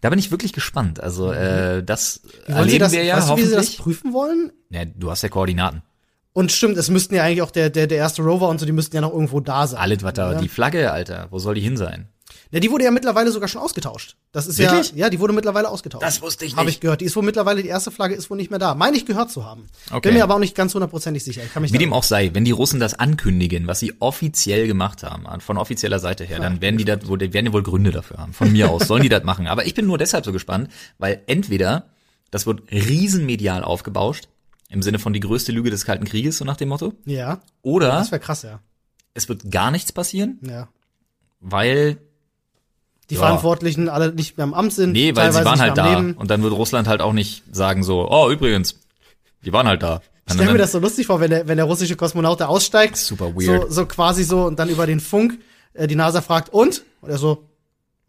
da 0.00 0.10
bin 0.10 0.18
ich 0.18 0.30
wirklich 0.30 0.52
gespannt. 0.52 1.00
Also 1.00 1.32
äh, 1.32 1.82
das 1.84 2.20
erleben 2.46 2.78
das, 2.80 2.92
wir 2.92 3.04
ja 3.04 3.16
weißt 3.18 3.30
du, 3.30 3.36
wie 3.36 3.42
sie 3.42 3.50
das 3.50 3.56
hoffentlich. 3.66 3.78
prüfen 3.78 4.12
wollen? 4.12 4.52
ja, 4.70 4.84
du 4.84 5.10
hast 5.10 5.22
ja 5.22 5.28
Koordinaten. 5.28 5.82
Und 6.32 6.52
stimmt, 6.52 6.76
es 6.76 6.88
müssten 6.88 7.16
ja 7.16 7.24
eigentlich 7.24 7.42
auch 7.42 7.50
der, 7.50 7.68
der, 7.70 7.88
der 7.88 7.98
erste 7.98 8.22
Rover 8.22 8.48
und 8.48 8.60
so, 8.60 8.66
die 8.66 8.70
müssten 8.72 8.94
ja 8.94 9.00
noch 9.02 9.12
irgendwo 9.12 9.40
da 9.40 9.66
sein. 9.66 9.80
Alles, 9.80 10.02
was 10.04 10.12
da, 10.12 10.32
ja. 10.34 10.40
die 10.40 10.46
Flagge, 10.48 10.92
Alter, 10.92 11.26
wo 11.30 11.38
soll 11.40 11.54
die 11.56 11.60
hin 11.60 11.76
sein? 11.76 12.08
Ja, 12.50 12.60
die 12.60 12.70
wurde 12.70 12.84
ja 12.84 12.90
mittlerweile 12.90 13.30
sogar 13.30 13.46
schon 13.48 13.60
ausgetauscht. 13.60 14.16
Das 14.32 14.46
ist 14.46 14.58
Wirklich? 14.58 14.90
ja, 14.92 14.96
ja, 14.96 15.10
die 15.10 15.20
wurde 15.20 15.34
mittlerweile 15.34 15.68
ausgetauscht. 15.68 16.02
Das 16.02 16.22
wusste 16.22 16.46
ich 16.46 16.56
Habe 16.56 16.64
nicht. 16.66 16.76
ich 16.76 16.80
gehört. 16.80 17.00
Die 17.02 17.04
ist 17.04 17.14
wohl 17.14 17.22
mittlerweile, 17.22 17.62
die 17.62 17.68
erste 17.68 17.90
Flagge 17.90 18.14
ist 18.14 18.30
wohl 18.30 18.36
nicht 18.38 18.48
mehr 18.50 18.58
da. 18.58 18.74
Meine 18.74 18.96
ich 18.96 19.04
gehört 19.04 19.30
zu 19.30 19.44
haben. 19.44 19.66
Okay. 19.90 20.08
Bin 20.08 20.14
mir 20.14 20.22
aber 20.24 20.34
auch 20.34 20.38
nicht 20.38 20.54
ganz 20.54 20.72
hundertprozentig 20.72 21.22
sicher. 21.24 21.42
Ich 21.44 21.52
kann 21.52 21.62
mich 21.62 21.72
Wie 21.72 21.78
dem 21.78 21.92
auch 21.92 22.04
sei, 22.04 22.30
wenn 22.32 22.44
die 22.46 22.50
Russen 22.52 22.80
das 22.80 22.94
ankündigen, 22.94 23.66
was 23.66 23.80
sie 23.80 23.94
offiziell 24.00 24.66
gemacht 24.66 25.02
haben, 25.02 25.26
von 25.40 25.58
offizieller 25.58 25.98
Seite 25.98 26.24
her, 26.24 26.38
dann 26.40 26.60
werden 26.62 26.78
die 26.78 26.84
da 26.86 27.06
wohl, 27.06 27.20
werden 27.20 27.44
die 27.46 27.52
wohl 27.52 27.62
Gründe 27.62 27.90
dafür 27.90 28.16
haben. 28.18 28.32
Von 28.32 28.50
mir 28.52 28.70
aus 28.70 28.86
sollen 28.86 29.02
die 29.02 29.08
das 29.10 29.24
machen. 29.24 29.46
Aber 29.46 29.66
ich 29.66 29.74
bin 29.74 29.86
nur 29.86 29.98
deshalb 29.98 30.24
so 30.24 30.32
gespannt, 30.32 30.70
weil 30.98 31.22
entweder 31.26 31.90
das 32.30 32.46
wird 32.46 32.62
riesenmedial 32.72 33.62
aufgebauscht, 33.64 34.28
im 34.70 34.82
Sinne 34.82 34.98
von 34.98 35.12
die 35.12 35.20
größte 35.20 35.52
Lüge 35.52 35.70
des 35.70 35.84
Kalten 35.84 36.04
Krieges, 36.04 36.38
so 36.38 36.44
nach 36.44 36.56
dem 36.56 36.68
Motto, 36.68 36.92
Ja, 37.06 37.40
oder 37.62 37.88
das 37.88 38.10
wäre 38.10 38.20
krass, 38.20 38.42
ja. 38.42 38.60
es 39.14 39.28
wird 39.30 39.50
gar 39.50 39.70
nichts 39.70 39.92
passieren, 39.92 40.38
Ja. 40.42 40.68
weil 41.40 41.98
Die 43.10 43.14
Ja. 43.14 43.20
Verantwortlichen 43.20 43.88
alle 43.88 44.12
nicht 44.12 44.36
mehr 44.36 44.44
im 44.44 44.54
Amt 44.54 44.72
sind. 44.72 44.92
nee, 44.92 45.14
weil 45.16 45.32
sie 45.32 45.44
waren 45.44 45.60
halt 45.60 45.70
am 45.70 45.76
da 45.76 45.94
Leben. 45.98 46.12
und 46.14 46.30
dann 46.30 46.42
wird 46.42 46.52
Russland 46.52 46.88
halt 46.88 47.00
auch 47.00 47.12
nicht 47.14 47.42
sagen 47.52 47.82
so, 47.82 48.08
oh 48.10 48.30
übrigens, 48.30 48.78
die 49.44 49.52
waren 49.52 49.66
halt 49.66 49.82
da. 49.82 50.02
Ich 50.26 50.34
stell 50.34 50.52
mir 50.52 50.58
das 50.58 50.72
so 50.72 50.78
lustig 50.78 51.06
vor, 51.06 51.20
wenn 51.20 51.30
der, 51.30 51.48
wenn 51.48 51.56
der 51.56 51.64
russische 51.64 51.96
Kosmonaut 51.96 52.38
da 52.40 52.46
aussteigt. 52.48 52.96
Super 52.98 53.34
weird. 53.34 53.62
So, 53.68 53.70
so 53.70 53.86
quasi 53.86 54.24
so 54.24 54.42
und 54.44 54.58
dann 54.58 54.68
über 54.68 54.86
den 54.86 55.00
Funk 55.00 55.38
äh, 55.72 55.86
die 55.86 55.94
NASA 55.96 56.20
fragt, 56.20 56.52
und? 56.52 56.82
Und 57.00 57.08
er 57.10 57.16
so, 57.16 57.44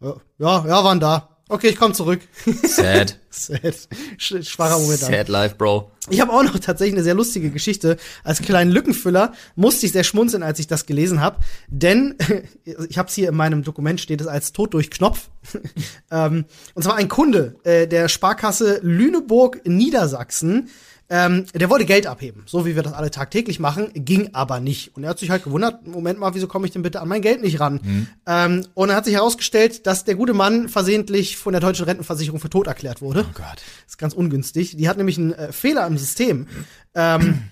ja, 0.02 0.14
ja, 0.38 0.66
ja, 0.66 0.84
waren 0.84 1.00
da. 1.00 1.28
Okay, 1.48 1.68
ich 1.68 1.76
komme 1.76 1.94
zurück. 1.94 2.20
sad, 2.64 3.16
Sad. 3.30 3.88
Sch 4.18 4.42
schwacher 4.42 4.78
Moment. 4.78 4.98
sad 4.98 5.28
life, 5.28 5.54
Bro. 5.54 5.90
Ich 6.08 6.20
habe 6.20 6.32
auch 6.32 6.42
noch 6.42 6.58
tatsächlich 6.58 6.94
eine 6.94 7.04
sehr 7.04 7.14
lustige 7.14 7.50
Geschichte. 7.50 7.96
Als 8.24 8.42
kleinen 8.42 8.72
Lückenfüller 8.72 9.32
musste 9.54 9.86
ich 9.86 9.92
sehr 9.92 10.02
schmunzeln, 10.02 10.42
als 10.42 10.58
ich 10.58 10.66
das 10.66 10.84
gelesen 10.84 11.20
habe. 11.20 11.38
Denn 11.68 12.16
ich 12.88 12.98
habe 12.98 13.08
es 13.08 13.14
hier 13.14 13.28
in 13.28 13.36
meinem 13.36 13.62
Dokument, 13.62 14.00
steht 14.00 14.20
es 14.20 14.26
als 14.26 14.52
Tod 14.52 14.74
durch 14.74 14.90
Knopf. 14.90 15.30
ähm, 16.10 16.44
und 16.74 16.82
zwar 16.82 16.96
ein 16.96 17.08
Kunde 17.08 17.56
äh, 17.62 17.86
der 17.86 18.08
Sparkasse 18.08 18.80
Lüneburg 18.82 19.64
Niedersachsen. 19.64 20.68
Ähm, 21.12 21.46
der 21.52 21.68
wollte 21.68 21.86
Geld 21.86 22.06
abheben, 22.06 22.44
so 22.46 22.64
wie 22.64 22.76
wir 22.76 22.84
das 22.84 22.92
alle 22.92 23.10
tagtäglich 23.10 23.58
machen, 23.58 23.90
ging 23.94 24.30
aber 24.32 24.60
nicht. 24.60 24.96
Und 24.96 25.02
er 25.02 25.10
hat 25.10 25.18
sich 25.18 25.30
halt 25.30 25.42
gewundert, 25.42 25.84
Moment 25.84 26.20
mal, 26.20 26.34
wieso 26.34 26.46
komme 26.46 26.66
ich 26.66 26.72
denn 26.72 26.82
bitte 26.82 27.00
an 27.00 27.08
mein 27.08 27.20
Geld 27.20 27.42
nicht 27.42 27.58
ran? 27.58 28.08
Ähm, 28.26 28.64
und 28.74 28.90
er 28.90 28.96
hat 28.96 29.06
sich 29.06 29.14
herausgestellt, 29.14 29.88
dass 29.88 30.04
der 30.04 30.14
gute 30.14 30.34
Mann 30.34 30.68
versehentlich 30.68 31.36
von 31.36 31.52
der 31.52 31.60
deutschen 31.60 31.84
Rentenversicherung 31.84 32.38
für 32.38 32.48
tot 32.48 32.68
erklärt 32.68 33.02
wurde. 33.02 33.26
Oh 33.28 33.32
Gott. 33.34 33.56
Das 33.56 33.88
ist 33.88 33.98
ganz 33.98 34.14
ungünstig. 34.14 34.76
Die 34.76 34.88
hat 34.88 34.98
nämlich 34.98 35.18
einen 35.18 35.32
äh, 35.32 35.52
Fehler 35.52 35.84
im 35.88 35.98
System. 35.98 36.46
Ähm, 36.94 37.42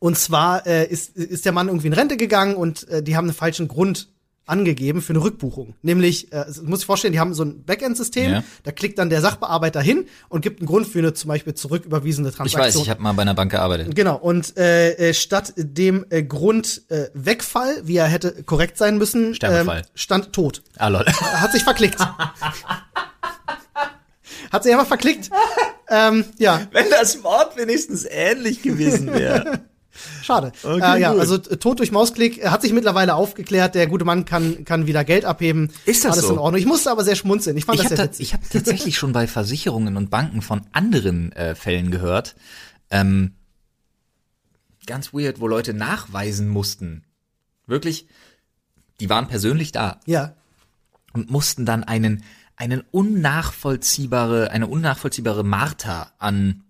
und 0.00 0.18
zwar 0.18 0.66
äh, 0.66 0.86
ist, 0.86 1.16
ist 1.16 1.44
der 1.44 1.52
Mann 1.52 1.68
irgendwie 1.68 1.86
in 1.86 1.92
Rente 1.92 2.16
gegangen 2.16 2.56
und 2.56 2.88
äh, 2.88 3.02
die 3.04 3.16
haben 3.16 3.26
einen 3.26 3.34
falschen 3.34 3.68
Grund 3.68 4.08
angegeben 4.50 5.00
für 5.00 5.12
eine 5.14 5.22
Rückbuchung. 5.22 5.74
Nämlich, 5.82 6.32
äh, 6.32 6.44
muss 6.62 6.80
ich 6.80 6.86
vorstellen, 6.86 7.12
die 7.12 7.20
haben 7.20 7.32
so 7.34 7.42
ein 7.44 7.64
Backend-System, 7.64 8.32
Ja. 8.32 8.44
da 8.64 8.72
klickt 8.72 8.98
dann 8.98 9.08
der 9.08 9.20
Sachbearbeiter 9.20 9.80
hin 9.80 10.06
und 10.28 10.42
gibt 10.42 10.60
einen 10.60 10.66
Grund 10.66 10.86
für 10.86 10.98
eine 10.98 11.14
zum 11.14 11.28
Beispiel 11.28 11.54
zurücküberwiesene 11.54 12.28
Ich 12.28 12.34
Transaktion. 12.34 12.80
weiß, 12.80 12.82
ich 12.82 12.90
habe 12.90 13.00
mal 13.02 13.12
bei 13.12 13.22
einer 13.22 13.34
Bank 13.34 13.50
gearbeitet. 13.52 13.94
Genau, 13.94 14.16
und 14.16 14.56
äh, 14.58 14.92
äh, 15.10 15.14
statt 15.14 15.54
dem 15.56 16.04
äh, 16.10 16.22
Grund 16.22 16.82
äh, 16.90 17.08
Wegfall, 17.14 17.80
wie 17.84 17.96
er 17.96 18.06
hätte 18.08 18.42
korrekt 18.42 18.76
sein 18.76 18.98
müssen, 18.98 19.36
ähm, 19.42 19.70
stand 19.94 20.32
tot. 20.32 20.62
Ah, 20.76 20.88
lol. 20.88 21.04
Er 21.06 21.40
hat 21.40 21.52
sich 21.52 21.62
verklickt. 21.62 22.00
hat 24.52 24.62
sich 24.64 24.72
einfach 24.72 24.86
verklickt. 24.86 25.30
ähm, 25.88 26.24
ja, 26.38 26.62
Wenn 26.72 26.90
das 26.90 27.22
Wort 27.22 27.56
wenigstens 27.56 28.04
ähnlich 28.08 28.62
gewesen 28.62 29.12
wäre. 29.12 29.60
Schade. 30.22 30.52
Okay, 30.62 30.96
äh, 30.98 31.00
ja, 31.00 31.10
gut. 31.12 31.20
also 31.20 31.38
t- 31.38 31.56
Tod 31.56 31.78
durch 31.78 31.92
Mausklick 31.92 32.38
äh, 32.38 32.48
hat 32.48 32.62
sich 32.62 32.72
mittlerweile 32.72 33.14
aufgeklärt. 33.14 33.74
Der 33.74 33.86
gute 33.86 34.04
Mann 34.04 34.24
kann, 34.24 34.64
kann 34.64 34.86
wieder 34.86 35.04
Geld 35.04 35.24
abheben. 35.24 35.70
Ist 35.86 36.04
das 36.04 36.12
Alles 36.12 36.26
so? 36.26 36.32
in 36.32 36.38
Ordnung. 36.38 36.60
Ich 36.60 36.66
musste 36.66 36.90
aber 36.90 37.04
sehr 37.04 37.16
schmunzeln. 37.16 37.56
Ich 37.56 37.64
fand 37.64 37.78
Ich 37.78 37.82
das 37.82 37.92
habe 37.92 37.96
sehr 37.96 38.04
witzig. 38.06 38.26
ich 38.28 38.34
hab 38.34 38.48
tatsächlich 38.50 38.96
schon 38.98 39.12
bei 39.12 39.26
Versicherungen 39.26 39.96
und 39.96 40.10
Banken 40.10 40.42
von 40.42 40.62
anderen 40.72 41.32
äh, 41.32 41.54
Fällen 41.54 41.90
gehört. 41.90 42.34
Ähm, 42.90 43.34
ganz 44.86 45.12
weird, 45.12 45.40
wo 45.40 45.46
Leute 45.48 45.74
nachweisen 45.74 46.48
mussten. 46.48 47.04
Wirklich, 47.66 48.06
die 49.00 49.08
waren 49.08 49.28
persönlich 49.28 49.72
da 49.72 50.00
Ja. 50.06 50.34
und 51.12 51.30
mussten 51.30 51.64
dann 51.66 51.84
einen, 51.84 52.24
einen 52.56 52.82
unnachvollziehbare, 52.90 54.50
eine 54.50 54.66
unnachvollziehbare 54.66 55.44
Marter 55.44 56.12
an 56.18 56.64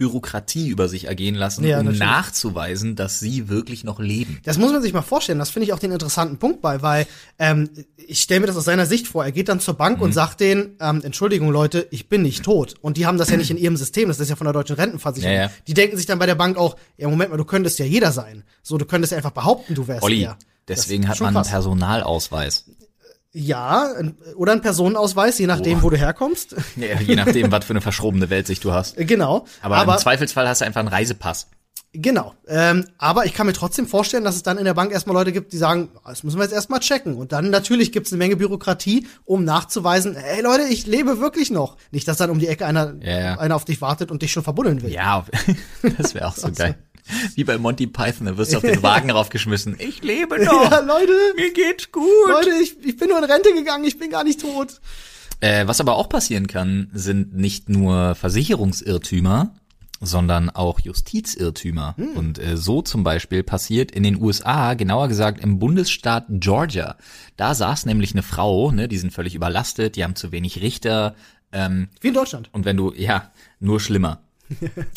Bürokratie 0.00 0.68
über 0.68 0.88
sich 0.88 1.04
ergehen 1.04 1.34
lassen, 1.34 1.62
Ja, 1.62 1.78
um 1.78 1.84
natürlich. 1.84 2.00
nachzuweisen, 2.00 2.96
dass 2.96 3.20
sie 3.20 3.50
wirklich 3.50 3.84
noch 3.84 4.00
leben. 4.00 4.40
Das 4.44 4.56
muss 4.56 4.72
man 4.72 4.80
sich 4.80 4.94
mal 4.94 5.02
vorstellen. 5.02 5.38
Das 5.38 5.50
finde 5.50 5.66
ich 5.66 5.74
auch 5.74 5.78
den 5.78 5.92
interessanten 5.92 6.38
Punkt 6.38 6.62
bei, 6.62 6.80
weil 6.80 7.06
ähm, 7.38 7.68
ich 7.98 8.22
stelle 8.22 8.40
mir 8.40 8.46
das 8.46 8.56
aus 8.56 8.64
seiner 8.64 8.86
Sicht 8.86 9.06
vor. 9.06 9.26
Er 9.26 9.30
geht 9.32 9.50
dann 9.50 9.60
zur 9.60 9.74
Bank 9.74 9.98
Mhm. 9.98 10.04
und 10.04 10.12
sagt 10.14 10.40
denen, 10.40 10.70
ähm, 10.80 11.02
Entschuldigung 11.04 11.50
Leute, 11.50 11.86
ich 11.90 12.08
bin 12.08 12.22
nicht 12.22 12.42
tot. 12.42 12.76
Und 12.80 12.96
die 12.96 13.04
haben 13.04 13.18
das 13.18 13.28
ja 13.28 13.36
nicht 13.36 13.50
in 13.50 13.58
ihrem 13.58 13.76
System. 13.76 14.08
Das 14.08 14.18
ist 14.20 14.30
ja 14.30 14.36
von 14.36 14.46
der 14.46 14.54
deutschen 14.54 14.76
Rentenversicherung. 14.76 15.34
Ja, 15.36 15.42
ja. 15.44 15.50
Die 15.66 15.74
denken 15.74 15.98
sich 15.98 16.06
dann 16.06 16.18
bei 16.18 16.24
der 16.26 16.34
Bank 16.34 16.56
auch, 16.56 16.76
ja 16.96 17.06
Moment 17.06 17.30
mal, 17.30 17.36
du 17.36 17.44
könntest 17.44 17.78
ja 17.78 17.84
jeder 17.84 18.10
sein. 18.10 18.42
So, 18.62 18.78
du 18.78 18.86
könntest 18.86 19.10
ja 19.12 19.18
einfach 19.18 19.32
behaupten, 19.32 19.74
du 19.74 19.86
wärst 19.86 20.02
Olli, 20.02 20.26
deswegen 20.66 21.08
hat 21.08 21.20
man 21.20 21.36
einen. 21.36 21.46
Personalausweis. 21.46 22.64
Ja, 23.32 23.88
oder 24.36 24.52
ein 24.52 24.60
Personenausweis, 24.60 25.38
je 25.38 25.46
nachdem, 25.46 25.78
Oh. 25.78 25.82
wo 25.82 25.90
du 25.90 25.96
herkommst. 25.96 26.56
Ja, 26.76 27.00
je 27.00 27.14
nachdem, 27.16 27.52
was 27.52 27.64
für 27.64 27.72
eine 27.72 27.80
verschrobene 27.80 28.28
Weltsicht 28.30 28.64
du 28.64 28.72
hast. 28.72 28.96
genau. 28.96 29.46
Aber, 29.62 29.82
im 29.94 29.98
Zweifelsfall 30.00 30.48
hast 30.48 30.60
du 30.60 30.64
einfach 30.66 30.80
einen 30.80 30.88
Reisepass. 30.88 31.46
Genau. 31.92 32.34
Ähm, 32.46 32.86
aber 32.98 33.26
ich 33.26 33.34
kann 33.34 33.46
mir 33.46 33.52
trotzdem 33.52 33.86
vorstellen, 33.88 34.22
dass 34.22 34.36
es 34.36 34.44
dann 34.44 34.58
in 34.58 34.64
der 34.64 34.74
Bank 34.74 34.92
erstmal 34.92 35.14
Leute 35.16 35.32
gibt, 35.32 35.52
die 35.52 35.56
sagen, 35.56 35.88
das 36.06 36.22
müssen 36.22 36.38
wir 36.38 36.44
jetzt 36.44 36.52
erstmal 36.52 36.78
checken. 36.78 37.16
Und 37.16 37.32
dann 37.32 37.50
natürlich 37.50 37.90
gibt 37.90 38.06
es 38.06 38.12
eine 38.12 38.18
Menge 38.18 38.36
Bürokratie, 38.36 39.08
um 39.24 39.44
nachzuweisen, 39.44 40.14
hey 40.16 40.40
Leute, 40.40 40.64
ich 40.64 40.86
lebe 40.86 41.18
wirklich 41.18 41.50
noch. 41.50 41.76
Nicht, 41.90 42.06
dass 42.06 42.16
dann 42.16 42.30
um 42.30 42.38
die 42.38 42.46
Ecke 42.46 42.64
einer, 42.64 42.94
Ja, 43.02 43.18
ja. 43.20 43.38
einer 43.40 43.56
auf 43.56 43.64
dich 43.64 43.80
wartet 43.80 44.12
und 44.12 44.22
dich 44.22 44.30
schon 44.30 44.44
verbuddeln 44.44 44.82
will. 44.82 44.92
Ja, 44.92 45.24
das 45.98 46.14
wäre 46.14 46.28
auch 46.28 46.36
so 46.36 46.50
geil. 46.54 46.76
Wie 47.34 47.44
bei 47.44 47.58
Monty 47.58 47.86
Python, 47.86 48.26
da 48.26 48.36
wirst 48.36 48.52
du 48.52 48.58
auf 48.58 48.62
den 48.62 48.82
Wagen 48.82 49.10
raufgeschmissen. 49.10 49.76
Ich 49.78 50.02
lebe 50.02 50.38
noch. 50.44 50.70
Ja, 50.70 50.80
Leute, 50.80 51.12
Mir 51.36 51.52
geht's 51.52 51.90
gut. 51.90 52.04
Leute, 52.28 52.50
ich, 52.62 52.76
ich 52.84 52.96
bin 52.96 53.08
nur 53.08 53.18
in 53.18 53.24
Rente 53.24 53.52
gegangen, 53.52 53.84
ich 53.84 53.98
bin 53.98 54.10
gar 54.10 54.24
nicht 54.24 54.40
tot. 54.40 54.80
Äh, 55.40 55.66
was 55.66 55.80
aber 55.80 55.96
auch 55.96 56.08
passieren 56.08 56.46
kann, 56.46 56.90
sind 56.92 57.34
nicht 57.34 57.68
nur 57.68 58.14
Versicherungsirrtümer, 58.14 59.54
sondern 60.00 60.50
auch 60.50 60.80
Justizirrtümer. 60.80 61.94
Und 62.14 62.38
äh, 62.38 62.56
so 62.56 62.82
zum 62.82 63.04
Beispiel 63.04 63.42
passiert 63.42 63.90
in 63.90 64.02
den 64.02 64.20
USA, 64.20 64.74
genauer 64.74 65.08
gesagt 65.08 65.42
im 65.42 65.58
Bundesstaat 65.58 66.26
Georgia. 66.28 66.96
Da 67.36 67.54
saß 67.54 67.86
nämlich 67.86 68.12
eine 68.12 68.22
Frau, 68.22 68.70
ne, 68.70 68.88
die 68.88 68.98
sind 68.98 69.12
völlig 69.12 69.34
überlastet, 69.34 69.96
die 69.96 70.04
haben 70.04 70.16
zu 70.16 70.32
wenig 70.32 70.60
Richter. 70.60 71.14
Ähm, 71.52 71.88
Wie 72.00 72.08
in 72.08 72.14
Deutschland. 72.14 72.48
Und 72.52 72.64
wenn 72.64 72.76
du, 72.76 72.92
ja, 72.94 73.30
nur 73.60 73.80
schlimmer. 73.80 74.22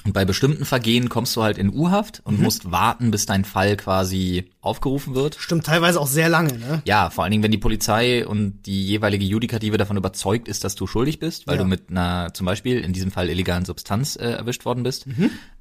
Und 0.06 0.14
bei 0.14 0.26
bestimmten 0.26 0.66
Vergehen 0.66 1.10
kommst 1.10 1.36
du 1.36 1.44
halt 1.44 1.58
in 1.58 1.74
U-Haft 1.74 2.22
und 2.26 2.40
musst 2.40 2.72
warten, 2.72 3.12
bis 3.12 3.26
dein 3.26 3.46
Fall 3.46 3.78
quasi 3.78 4.50
aufgerufen 4.62 5.16
wird. 5.16 5.36
Stimmt 5.40 5.66
teilweise 5.66 6.00
auch 6.00 6.08
sehr 6.08 6.30
lange, 6.30 6.58
ne? 6.58 6.82
Ja, 6.86 7.10
vor 7.10 7.24
allen 7.24 7.32
Dingen, 7.32 7.44
wenn 7.44 7.52
die 7.52 7.58
Polizei 7.58 8.26
und 8.26 8.64
die 8.66 8.86
jeweilige 8.88 9.26
Judikative 9.26 9.78
davon 9.78 9.98
überzeugt 9.98 10.48
ist, 10.48 10.64
dass 10.64 10.76
du 10.76 10.88
schuldig 10.88 11.20
bist, 11.20 11.48
weil 11.48 11.58
Ja. 11.58 11.64
du 11.64 11.68
mit 11.70 11.90
einer, 11.90 12.34
zum 12.34 12.46
Beispiel 12.46 12.80
in 12.80 12.94
diesem 12.94 13.12
Fall 13.12 13.30
illegalen 13.30 13.66
Substanz 13.66 14.16
äh, 14.16 14.24
erwischt 14.32 14.66
worden 14.66 14.84
bist. 14.84 15.06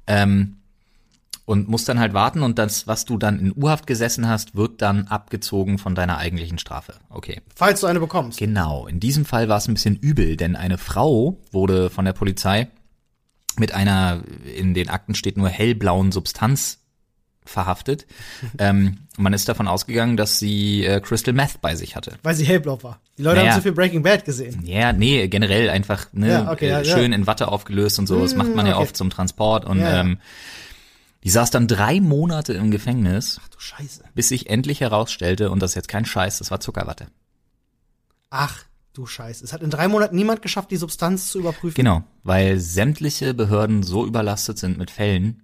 Ähm, 0.07 0.57
und 1.45 1.67
musst 1.67 1.89
dann 1.89 1.99
halt 1.99 2.13
warten 2.13 2.41
und 2.41 2.57
das, 2.57 2.87
was 2.87 3.03
du 3.03 3.17
dann 3.17 3.37
in 3.37 3.51
U-Haft 3.55 3.85
gesessen 3.85 4.29
hast, 4.29 4.55
wird 4.55 4.81
dann 4.81 5.07
abgezogen 5.07 5.77
von 5.77 5.93
deiner 5.93 6.17
eigentlichen 6.17 6.57
Strafe. 6.57 6.93
Okay. 7.09 7.41
Falls 7.53 7.81
du 7.81 7.87
eine 7.87 7.99
bekommst. 7.99 8.39
Genau, 8.39 8.87
in 8.87 9.01
diesem 9.01 9.25
Fall 9.25 9.49
war 9.49 9.57
es 9.57 9.67
ein 9.67 9.73
bisschen 9.73 9.97
übel, 9.97 10.37
denn 10.37 10.55
eine 10.55 10.77
Frau 10.77 11.37
wurde 11.51 11.89
von 11.89 12.05
der 12.05 12.13
Polizei 12.13 12.69
mit 13.59 13.73
einer, 13.73 14.23
in 14.57 14.73
den 14.73 14.89
Akten 14.89 15.15
steht 15.15 15.37
nur 15.37 15.49
hellblauen 15.49 16.11
Substanz 16.11 16.79
verhaftet. 17.45 18.05
ähm, 18.57 18.99
man 19.17 19.33
ist 19.33 19.49
davon 19.49 19.67
ausgegangen, 19.67 20.15
dass 20.17 20.39
sie 20.39 20.85
äh, 20.85 20.99
Crystal 21.01 21.33
Meth 21.33 21.59
bei 21.61 21.75
sich 21.75 21.95
hatte. 21.95 22.13
Weil 22.23 22.35
sie 22.35 22.45
hellblau 22.45 22.81
war. 22.83 22.99
Die 23.17 23.23
Leute 23.23 23.39
Naja. 23.39 23.51
haben 23.51 23.57
zu 23.57 23.63
viel 23.63 23.73
Breaking 23.73 24.01
Bad 24.01 24.25
gesehen. 24.25 24.61
Ja, 24.65 24.93
nee, 24.93 25.27
generell 25.27 25.69
einfach 25.69 26.07
ne, 26.13 26.29
Ja, 26.29 26.51
okay, 26.51 26.69
ja, 26.69 26.79
äh, 26.79 26.87
ja. 26.87 26.95
schön 26.95 27.11
in 27.13 27.27
Watte 27.27 27.49
aufgelöst 27.49 27.99
und 27.99 28.07
so. 28.07 28.21
Das 28.21 28.35
macht 28.35 28.55
man 28.55 28.65
ja 28.65 28.75
okay. 28.75 28.83
oft 28.83 28.97
zum 28.97 29.09
Transport. 29.09 29.65
Und 29.65 29.79
Ja, 29.79 29.89
ja. 29.91 29.99
ähm, 30.01 30.19
die 31.23 31.29
saß 31.29 31.51
dann 31.51 31.67
drei 31.67 31.99
Monate 32.01 32.53
im 32.53 32.71
Gefängnis, 32.71 33.39
Du 33.51 33.59
Scheiße. 33.59 34.03
bis 34.13 34.29
sich 34.29 34.49
endlich 34.49 34.81
herausstellte, 34.81 35.51
und 35.51 35.61
das 35.61 35.71
ist 35.71 35.75
jetzt 35.75 35.87
kein 35.87 36.05
Scheiß, 36.05 36.39
das 36.39 36.51
war 36.51 36.59
Zuckerwatte. 36.59 37.07
Ach, 38.29 38.63
du 38.93 39.05
Scheiße. 39.05 39.43
Es 39.43 39.53
hat 39.53 39.61
in 39.61 39.69
drei 39.69 39.87
Monaten 39.87 40.15
niemand 40.15 40.41
geschafft, 40.41 40.71
die 40.71 40.77
Substanz 40.77 41.29
zu 41.29 41.39
überprüfen. 41.39 41.75
Genau, 41.75 42.03
weil 42.23 42.59
sämtliche 42.59 43.33
Behörden 43.33 43.83
so 43.83 44.05
überlastet 44.05 44.57
sind 44.59 44.77
mit 44.77 44.91
Fällen, 44.91 45.41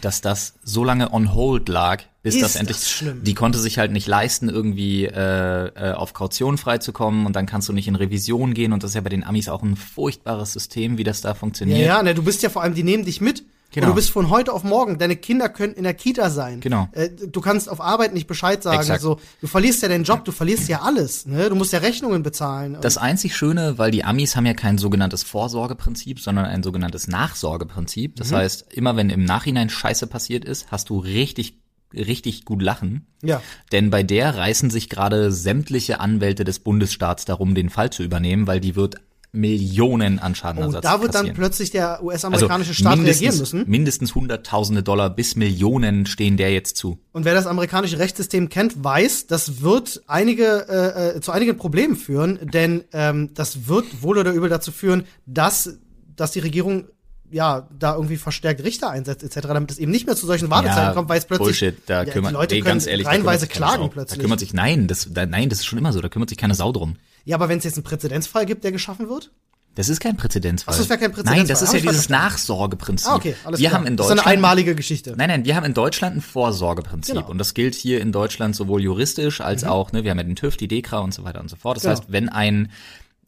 dass 0.00 0.20
das 0.20 0.54
so 0.64 0.82
lange 0.82 1.12
on 1.12 1.34
hold 1.34 1.68
lag, 1.68 2.02
bis 2.22 2.34
Ist 2.34 2.42
das 2.42 2.56
endlich. 2.56 2.78
das 2.78 2.90
schlimm. 2.90 3.22
Die 3.22 3.34
konnte 3.34 3.58
sich 3.60 3.78
halt 3.78 3.92
nicht 3.92 4.08
leisten, 4.08 4.48
irgendwie 4.48 5.04
äh, 5.04 5.66
äh, 5.66 5.92
auf 5.92 6.14
Kaution 6.14 6.58
freizukommen 6.58 7.26
und 7.26 7.36
dann 7.36 7.46
kannst 7.46 7.68
du 7.68 7.72
nicht 7.72 7.86
in 7.86 7.94
Revision 7.94 8.54
gehen 8.54 8.72
und 8.72 8.82
das 8.82 8.90
ist 8.92 8.94
ja 8.94 9.02
bei 9.02 9.08
den 9.10 9.22
Amis 9.24 9.48
auch 9.48 9.62
ein 9.62 9.76
furchtbares 9.76 10.52
System, 10.52 10.98
wie 10.98 11.04
das 11.04 11.20
da 11.20 11.28
Ja, 11.28 11.34
funktioniert. 11.34 11.86
ja, 11.86 12.02
ne, 12.02 12.14
du 12.14 12.22
bist 12.24 12.42
ja 12.42 12.48
vor 12.50 12.62
allem, 12.62 12.74
die 12.74 12.82
nehmen 12.82 13.04
dich 13.04 13.20
mit. 13.20 13.44
Genau. 13.72 13.86
Und 13.88 13.92
du 13.92 13.96
bist 13.96 14.10
von 14.10 14.30
heute 14.30 14.52
auf 14.52 14.62
morgen, 14.62 14.98
deine 14.98 15.16
Kinder 15.16 15.48
können 15.48 15.74
in 15.74 15.82
der 15.82 15.94
Kita 15.94 16.30
sein. 16.30 16.60
Genau. 16.60 16.88
Äh, 16.92 17.10
du 17.10 17.40
kannst 17.40 17.68
auf 17.68 17.80
Arbeit 17.80 18.14
nicht 18.14 18.28
Bescheid 18.28 18.62
sagen. 18.62 18.78
Exakt. 18.78 19.00
So, 19.00 19.18
du 19.40 19.46
verlierst 19.48 19.82
ja 19.82 19.88
deinen 19.88 20.04
Job, 20.04 20.24
du 20.24 20.30
verlierst 20.30 20.68
ja 20.68 20.82
alles. 20.82 21.26
Ne? 21.26 21.48
Du 21.48 21.56
musst 21.56 21.72
ja 21.72 21.80
Rechnungen 21.80 22.22
bezahlen. 22.22 22.78
Das 22.80 22.98
einzig 22.98 23.36
Schöne, 23.36 23.76
weil 23.76 23.90
die 23.90 24.04
Amis 24.04 24.36
haben 24.36 24.46
ja 24.46 24.54
kein 24.54 24.78
sogenanntes 24.78 25.24
Vorsorgeprinzip, 25.24 26.20
sondern 26.20 26.44
ein 26.44 26.62
sogenanntes 26.62 27.08
Nachsorgeprinzip. 27.08 28.16
Das 28.16 28.30
heißt, 28.32 28.72
immer 28.72 28.94
wenn 28.96 29.10
im 29.10 29.24
Nachhinein 29.24 29.68
Scheiße 29.70 30.06
passiert 30.06 30.44
ist, 30.44 30.70
hast 30.70 30.88
du 30.90 30.98
richtig, 30.98 31.58
richtig 31.92 32.44
gut 32.44 32.62
lachen. 32.62 33.06
ja. 33.22 33.42
Denn 33.72 33.90
bei 33.90 34.04
der 34.04 34.36
reißen 34.36 34.70
sich 34.70 34.88
gerade 34.88 35.32
sämtliche 35.32 35.98
Anwälte 35.98 36.44
des 36.44 36.60
Bundesstaats 36.60 37.24
darum, 37.24 37.56
den 37.56 37.70
Fall 37.70 37.90
zu 37.90 38.04
übernehmen, 38.04 38.46
weil 38.46 38.60
die 38.60 38.76
wird 38.76 38.96
Millionen 39.34 40.18
an 40.18 40.32
Oh, 40.32 40.34
Schadenersatz 40.34 40.82
da 40.82 41.00
wird 41.00 41.14
dann 41.14 41.22
kassieren. 41.22 41.36
plötzlich 41.36 41.70
der 41.70 41.94
also 41.94 42.06
US-amerikanische 42.06 42.74
Staat 42.74 42.96
mindestens, 42.96 43.22
reagieren 43.22 43.40
müssen. 43.40 43.70
mindestens 43.70 44.14
hunderttausende 44.14 44.82
Dollar 44.82 45.10
bis 45.10 45.36
Millionen 45.36 46.06
stehen 46.06 46.36
der 46.36 46.52
jetzt 46.52 46.76
zu. 46.76 46.98
Und 47.12 47.24
wer 47.24 47.34
das 47.34 47.46
amerikanische 47.46 47.98
Rechtssystem 47.98 48.48
kennt, 48.48 48.82
weiß, 48.82 49.26
das 49.26 49.60
wird 49.60 50.02
einige 50.06 50.66
äh, 50.68 51.16
äh, 51.16 51.20
zu 51.20 51.32
einigen 51.32 51.56
Problemen 51.56 51.96
führen, 51.96 52.38
denn 52.42 52.84
ähm, 52.92 53.30
das 53.34 53.68
wird 53.68 54.02
wohl 54.02 54.18
oder 54.18 54.32
übel 54.32 54.48
dazu 54.48 54.72
führen, 54.72 55.04
dass 55.26 55.78
dass 56.16 56.30
die 56.30 56.38
Regierung 56.40 56.84
ja 57.30 57.68
da 57.76 57.94
irgendwie 57.94 58.16
verstärkt 58.16 58.62
Richter 58.62 58.90
einsetzt 58.90 59.24
etc., 59.24 59.48
damit 59.48 59.70
es 59.70 59.78
eben 59.78 59.90
nicht 59.90 60.06
mehr 60.06 60.14
zu 60.14 60.26
solchen 60.26 60.50
Wartezeiten 60.50 60.94
kommt, 60.94 61.08
weil 61.08 61.18
es 61.18 61.24
plötzlich 61.24 61.46
Bullshit, 61.60 61.76
da 61.86 62.04
ja, 62.04 62.12
kümmert, 62.12 62.30
die 62.30 62.34
Leute 62.34 62.54
nee, 62.54 62.60
ganz 62.60 62.86
ehrlich, 62.86 63.06
keine 63.06 63.38
klagen 63.48 63.90
plötzlich. 63.90 64.18
Da 64.18 64.22
kümmert 64.22 64.40
sich, 64.40 64.54
nein, 64.54 64.86
das, 64.86 65.08
da, 65.10 65.26
nein, 65.26 65.48
das 65.48 65.58
ist 65.58 65.66
schon 65.66 65.78
immer 65.78 65.92
so, 65.92 66.00
da 66.00 66.08
kümmert 66.08 66.28
sich 66.28 66.38
keine 66.38 66.54
Sau 66.54 66.72
drum. 66.72 66.96
Ja, 67.24 67.36
aber 67.36 67.48
wenn 67.48 67.58
es 67.58 67.64
jetzt 67.64 67.76
einen 67.76 67.84
Präzedenzfall 67.84 68.46
gibt, 68.46 68.64
der 68.64 68.72
geschaffen 68.72 69.08
wird, 69.08 69.30
Das 69.76 69.88
ist 69.88 69.98
kein 70.00 70.16
Präzedenzfall. 70.16 70.72
Ach 70.74 70.78
das 70.78 70.88
wäre 70.88 70.98
kein 71.00 71.10
Präzedenzfall. 71.10 71.36
Nein, 71.38 71.48
das 71.48 71.62
ist 71.62 71.68
Hab 71.70 71.74
ja 71.74 71.80
dieses 71.80 72.06
verstanden. 72.06 72.24
Nachsorgeprinzip. 72.32 73.10
ah 73.10 73.14
okay, 73.16 73.34
alles 73.44 73.58
wir 73.60 73.68
klar. 73.70 73.80
haben 73.80 73.86
in 73.88 73.96
das 73.96 74.06
Deutschland 74.06 74.20
ist 74.20 74.26
eine 74.26 74.34
einmalige 74.36 74.74
Geschichte. 74.76 75.14
Nein, 75.16 75.28
nein, 75.28 75.44
wir 75.44 75.56
haben 75.56 75.64
in 75.64 75.74
Deutschland 75.74 76.16
ein 76.16 76.20
Vorsorgeprinzip 76.20 77.14
Genau. 77.16 77.28
und 77.28 77.38
das 77.38 77.54
gilt 77.54 77.74
hier 77.74 78.00
in 78.00 78.12
Deutschland 78.12 78.54
sowohl 78.54 78.82
juristisch 78.82 79.40
als 79.40 79.64
auch, 79.64 79.90
ne, 79.92 80.04
wir 80.04 80.10
haben 80.12 80.18
ja 80.18 80.24
den 80.24 80.36
TÜV, 80.36 80.56
die 80.56 80.68
DEKRA 80.68 80.98
und 81.00 81.12
so 81.12 81.24
weiter 81.24 81.40
und 81.40 81.48
so 81.48 81.56
fort. 81.56 81.76
Das 81.76 81.82
Genau. 81.82 81.92
heißt, 81.96 82.04
wenn 82.12 82.28
ein 82.28 82.70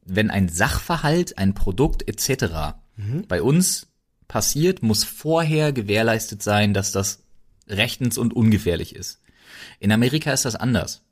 wenn 0.08 0.30
ein 0.30 0.48
Sachverhalt, 0.48 1.36
ein 1.36 1.52
Produkt 1.54 2.06
etc. 2.08 2.76
bei 3.26 3.42
uns 3.42 3.88
passiert, 4.28 4.80
muss 4.84 5.02
vorher 5.02 5.72
gewährleistet 5.72 6.44
sein, 6.44 6.74
dass 6.74 6.92
das 6.92 7.24
rechtens 7.68 8.16
und 8.18 8.32
ungefährlich 8.32 8.94
ist. 8.94 9.20
In 9.80 9.90
Amerika 9.90 10.32
ist 10.32 10.44
das 10.44 10.54
anders. 10.54 11.02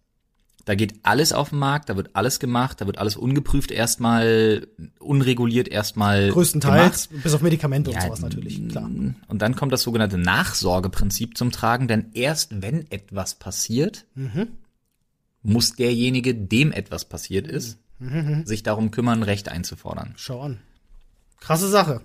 Da 0.66 0.74
geht 0.74 0.94
alles 1.02 1.32
auf 1.34 1.50
den 1.50 1.58
Markt, 1.58 1.90
da 1.90 1.96
wird 1.96 2.10
alles 2.16 2.40
gemacht, 2.40 2.80
da 2.80 2.86
wird 2.86 2.96
alles 2.96 3.16
ungeprüft 3.16 3.70
erstmal, 3.70 4.66
unreguliert 4.98 5.68
erstmal 5.68 6.30
Größtenteils, 6.30 7.08
gemacht. 7.10 7.22
bis 7.24 7.34
auf 7.34 7.42
Medikamente 7.42 7.90
und 7.90 7.96
Ja, 7.96 8.02
sowas 8.02 8.20
natürlich, 8.20 8.66
klar. 8.68 8.84
Und 8.84 9.42
dann 9.42 9.56
kommt 9.56 9.72
das 9.72 9.82
sogenannte 9.82 10.16
Nachsorgeprinzip 10.16 11.36
zum 11.36 11.50
Tragen, 11.52 11.86
denn 11.86 12.10
erst 12.14 12.62
wenn 12.62 12.90
etwas 12.90 13.34
passiert, 13.34 14.06
Mhm. 14.14 14.48
muss 15.42 15.74
derjenige, 15.74 16.34
dem 16.34 16.72
etwas 16.72 17.04
passiert 17.04 17.46
ist, 17.46 17.78
Mhm. 17.98 18.46
sich 18.46 18.62
darum 18.62 18.90
kümmern, 18.90 19.22
Recht 19.22 19.50
einzufordern. 19.50 20.14
Schau 20.16 20.40
an. 20.40 20.60
Krasse 21.40 21.68
Sache. 21.68 22.00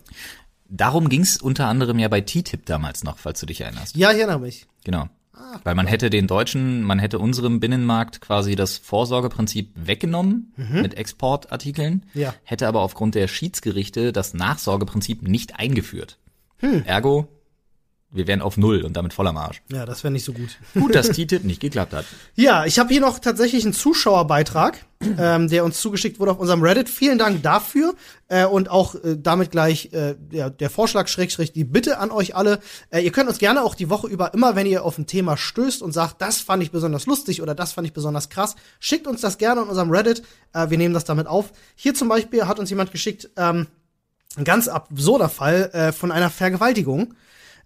Darum 0.67 1.07
ging 1.09 1.21
es 1.21 1.37
unter 1.37 1.67
anderem 1.67 1.97
ja 1.97 2.09
bei 2.09 2.19
TTIP 2.21 2.65
damals 2.65 3.03
noch, 3.05 3.17
falls 3.17 3.39
du 3.39 3.45
dich 3.45 3.61
erinnerst. 3.61 3.95
Ja, 3.95 4.11
ich 4.11 4.17
erinnere 4.17 4.39
mich. 4.39 4.67
Genau. 4.83 5.07
Weil 5.63 5.75
man 5.75 5.87
hätte 5.87 6.09
den 6.09 6.27
Deutschen, 6.27 6.83
man 6.83 6.99
hätte 6.99 7.19
unserem 7.19 7.59
Binnenmarkt 7.59 8.21
quasi 8.21 8.55
das 8.55 8.77
Vorsorgeprinzip 8.77 9.71
weggenommen 9.75 10.53
mit 10.57 10.95
Exportartikeln, 10.95 12.05
Mhm. 12.13 12.21
Ja. 12.21 12.33
hätte 12.43 12.67
aber 12.67 12.81
aufgrund 12.81 13.15
der 13.15 13.27
Schiedsgerichte 13.27 14.11
das 14.13 14.33
Nachsorgeprinzip 14.33 15.21
nicht 15.27 15.57
eingeführt. 15.59 16.17
Hm. 16.57 16.83
Ergo, 16.85 17.27
wir 18.11 18.25
wären 18.25 18.41
auf 18.41 18.57
Null 18.57 18.83
und 18.83 18.97
damit 18.97 19.13
voller 19.13 19.33
Marsch. 19.33 19.61
Ja, 19.71 19.85
das 19.85 20.03
wäre 20.03 20.11
nicht 20.11 20.25
so 20.25 20.33
gut. 20.33 20.57
Gut, 20.73 20.95
dass 20.95 21.09
TTIP 21.11 21.43
nicht 21.43 21.59
geklappt 21.59 21.93
hat. 21.93 22.05
Ja, 22.35 22.65
ich 22.65 22.79
habe 22.79 22.89
hier 22.89 23.01
noch 23.01 23.19
tatsächlich 23.19 23.63
einen 23.63 23.73
Zuschauerbeitrag, 23.73 24.83
ähm, 25.19 25.47
der 25.47 25.63
uns 25.63 25.79
zugeschickt 25.79 26.19
wurde 26.19 26.31
auf 26.31 26.39
unserem 26.39 26.63
Reddit. 26.63 26.89
Vielen 26.89 27.19
Dank 27.19 27.43
dafür 27.43 27.93
äh, 28.27 28.45
und 28.45 28.71
auch 28.71 28.95
äh, 28.95 29.15
damit 29.15 29.51
gleich 29.51 29.93
äh, 29.93 30.15
der, 30.17 30.49
der 30.49 30.71
Vorschlag 30.71 31.07
schrägstrich 31.07 31.53
die 31.53 31.63
Bitte 31.65 31.99
an 31.99 32.09
euch 32.09 32.35
alle. 32.35 32.59
Äh, 32.89 33.01
ihr 33.01 33.11
könnt 33.11 33.29
uns 33.29 33.37
gerne 33.37 33.61
auch 33.61 33.75
die 33.75 33.91
Woche 33.91 34.07
über 34.07 34.33
immer, 34.33 34.55
wenn 34.55 34.65
ihr 34.65 34.83
auf 34.85 34.97
ein 34.97 35.05
Thema 35.05 35.37
stößt 35.37 35.83
und 35.83 35.91
sagt, 35.91 36.19
das 36.19 36.41
fand 36.41 36.63
ich 36.63 36.71
besonders 36.71 37.05
lustig 37.05 37.43
oder 37.43 37.53
das 37.53 37.73
fand 37.73 37.85
ich 37.85 37.93
besonders 37.93 38.29
krass, 38.29 38.55
schickt 38.79 39.05
uns 39.05 39.21
das 39.21 39.37
gerne 39.37 39.61
in 39.61 39.67
unserem 39.67 39.91
Reddit. 39.91 40.23
Äh, 40.53 40.71
wir 40.71 40.79
nehmen 40.79 40.95
das 40.95 41.05
damit 41.05 41.27
auf. 41.27 41.51
Hier 41.75 41.93
zum 41.93 42.09
Beispiel 42.09 42.47
hat 42.47 42.57
uns 42.59 42.71
jemand 42.71 42.91
geschickt 42.91 43.29
ähm, 43.37 43.67
ein 44.35 44.45
ganz 44.45 44.67
absurder 44.67 45.29
Fall 45.29 45.69
äh, 45.73 45.91
von 45.91 46.11
einer 46.11 46.31
Vergewaltigung 46.31 47.13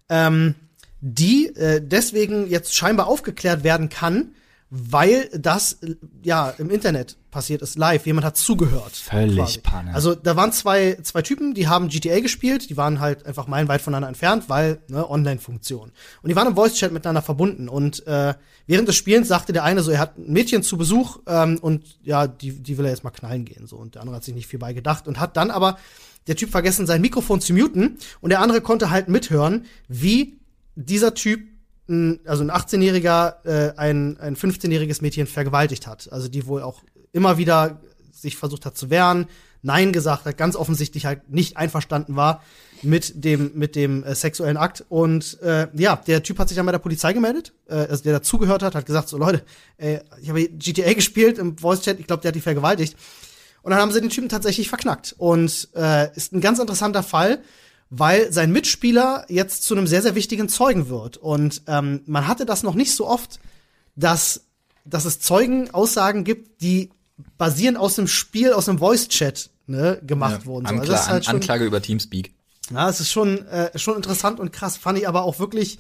ähm, 0.10 0.56
die 1.02 1.48
äh, 1.56 1.82
deswegen 1.82 2.50
jetzt 2.50 2.76
scheinbar 2.76 3.08
aufgeklärt 3.08 3.64
werden 3.64 3.90
kann, 3.90 4.30
weil 4.70 5.30
das 5.38 5.74
äh, 5.84 5.96
ja 6.24 6.50
im 6.58 6.70
Internet 6.70 7.18
passiert 7.30 7.62
ist, 7.62 7.78
live. 7.78 8.06
Jemand 8.06 8.26
hat 8.26 8.38
zugehört. 8.38 8.94
Völlig 8.96 9.62
Panne. 9.64 9.94
Also 9.94 10.16
da 10.16 10.36
waren 10.36 10.52
zwei, 10.52 10.98
zwei 11.04 11.22
Typen, 11.22 11.54
die 11.54 11.68
haben 11.68 11.90
GTA 11.90 12.22
gespielt, 12.22 12.70
die 12.70 12.78
waren 12.78 13.00
halt 13.00 13.26
einfach 13.26 13.48
meilenweit 13.48 13.82
voneinander 13.82 14.08
entfernt, 14.08 14.46
weil 14.48 14.80
ne, 14.88 15.10
Online-Funktion. 15.10 15.92
Und 16.22 16.30
die 16.30 16.36
waren 16.36 16.48
im 16.48 16.56
Voice-Chat 16.56 16.92
miteinander 16.92 17.22
verbunden. 17.22 17.68
Und 17.68 18.08
äh, 18.08 18.34
während 18.66 18.88
des 18.88 18.96
Spielens 18.96 19.28
sagte 19.28 19.52
der 19.52 19.64
eine 19.64 19.84
so, 19.84 19.92
er 19.92 20.00
hat 20.00 20.18
ein 20.18 20.32
Mädchen 20.32 20.64
zu 20.64 20.78
Besuch 20.78 21.20
ähm, 21.28 21.60
und 21.60 21.84
ja, 22.04 22.28
die, 22.28 22.52
die 22.52 22.78
will 22.78 22.86
er 22.86 22.92
jetzt 22.92 23.04
mal 23.04 23.12
knallen 23.12 23.46
gehen. 23.46 23.68
so 23.68 23.76
Und 23.76 23.96
der 23.96 24.02
andere 24.02 24.16
hat 24.16 24.24
sich 24.24 24.36
nicht 24.36 24.48
viel 24.48 24.60
bei 24.60 24.74
gedacht 24.74 25.08
und 25.08 25.20
hat 25.20 25.36
dann 25.36 25.52
aber 25.52 25.78
der 26.28 26.36
Typ 26.36 26.50
vergessen, 26.50 26.88
sein 26.88 27.02
Mikrofon 27.02 27.42
zu 27.42 27.54
muten 27.54 27.98
und 28.22 28.30
der 28.30 28.40
andere 28.40 28.62
konnte 28.62 28.90
halt 28.90 29.10
mithören, 29.10 29.66
wie 29.88 30.40
dieser 30.76 31.14
Typ, 31.14 31.42
also 31.88 32.44
ein 32.44 32.52
18-Jähriger, 32.52 33.46
äh, 33.46 33.74
ein, 33.78 34.18
ein 34.20 34.36
15-jähriges 34.36 35.02
Mädchen 35.02 35.28
vergewaltigt 35.28 35.86
hat. 35.86 36.12
Also 36.12 36.28
die 36.28 36.48
wohl 36.48 36.62
auch 36.62 36.82
immer 37.12 37.38
wieder 37.38 37.82
sich 38.12 38.38
versucht 38.38 38.66
hat 38.66 38.78
zu 38.78 38.90
wehren, 38.90 39.28
Nein 39.64 39.94
gesagt 39.94 40.26
hat, 40.26 40.38
ganz 40.38 40.58
offensichtlich 40.58 41.06
halt 41.06 41.30
nicht 41.30 41.56
einverstanden 41.56 42.18
war 42.18 42.44
mit 42.82 43.24
dem, 43.24 43.52
mit 43.56 43.78
dem 43.78 44.04
äh, 44.04 44.14
sexuellen 44.14 44.58
Akt. 44.58 44.84
Und 44.90 45.42
äh, 45.42 45.68
ja, 45.74 45.96
der 45.96 46.22
Typ 46.22 46.38
hat 46.38 46.50
sich 46.50 46.58
dann 46.58 46.66
bei 46.66 46.74
der 46.74 46.80
Polizei 46.80 47.14
gemeldet, 47.14 47.54
äh, 47.68 47.76
also 47.76 48.04
der 48.04 48.14
dazugehört 48.14 48.62
hat, 48.62 48.76
hat 48.76 48.86
gesagt, 48.86 49.08
so 49.08 49.18
Leute, 49.18 49.44
äh, 49.78 50.00
ich 50.22 50.30
habe 50.30 50.50
GTA 50.50 50.94
gespielt 50.94 51.38
im 51.38 51.58
Voice-Chat, 51.58 52.00
ich 52.00 52.08
glaube, 52.08 52.22
der 52.22 52.30
hat 52.30 52.36
die 52.36 52.42
vergewaltigt. 52.42 52.98
Und 53.64 53.72
dann 53.72 53.80
haben 53.80 53.92
sie 53.92 54.02
den 54.02 54.10
Typen 54.10 54.30
tatsächlich 54.30 54.70
verknackt. 54.70 55.16
Und 55.18 55.70
äh, 55.74 56.16
ist 56.16 56.34
ein 56.34 56.42
ganz 56.42 56.60
interessanter 56.60 57.02
Fall, 57.02 57.42
weil 57.90 58.32
sein 58.32 58.52
Mitspieler 58.52 59.26
jetzt 59.30 59.64
zu 59.64 59.74
einem 59.74 59.88
sehr, 59.88 60.02
sehr 60.02 60.16
wichtigen 60.16 60.50
Zeugen 60.50 60.90
wird. 60.90 61.18
Und 61.18 61.64
ähm, 61.68 62.02
man 62.06 62.28
hatte 62.28 62.46
das 62.46 62.64
noch 62.64 62.76
nicht 62.76 62.94
so 62.94 63.08
oft, 63.08 63.40
dass, 63.96 64.46
dass 64.84 65.06
es 65.06 65.20
Zeugenaussagen 65.22 66.24
gibt, 66.24 66.62
die 66.62 66.90
basieren 67.38 67.78
aus 67.78 67.96
dem 67.96 68.08
Spiel, 68.08 68.52
aus 68.54 68.66
dem 68.66 68.80
Voice-Chat 68.80 69.50
ne, 69.68 70.00
gemacht 70.06 70.46
wurden. 70.46 70.66
So. 70.66 70.72
Also 70.72 70.82
Ankla 70.82 70.96
ist 70.96 71.10
halt 71.10 71.26
schon, 71.26 71.36
Anklage 71.36 71.66
über 71.66 71.82
Teamspeak. 71.82 72.34
ja, 72.72 72.90
es 72.90 73.00
ist 73.00 73.12
schon, 73.12 73.48
äh, 73.48 73.78
schon 73.78 73.96
interessant 73.96 74.40
und 74.40 74.52
krass. 74.52 74.76
Fand 74.76 74.98
ich 74.98 75.08
aber 75.08 75.24
auch 75.24 75.40
wirklich 75.40 75.80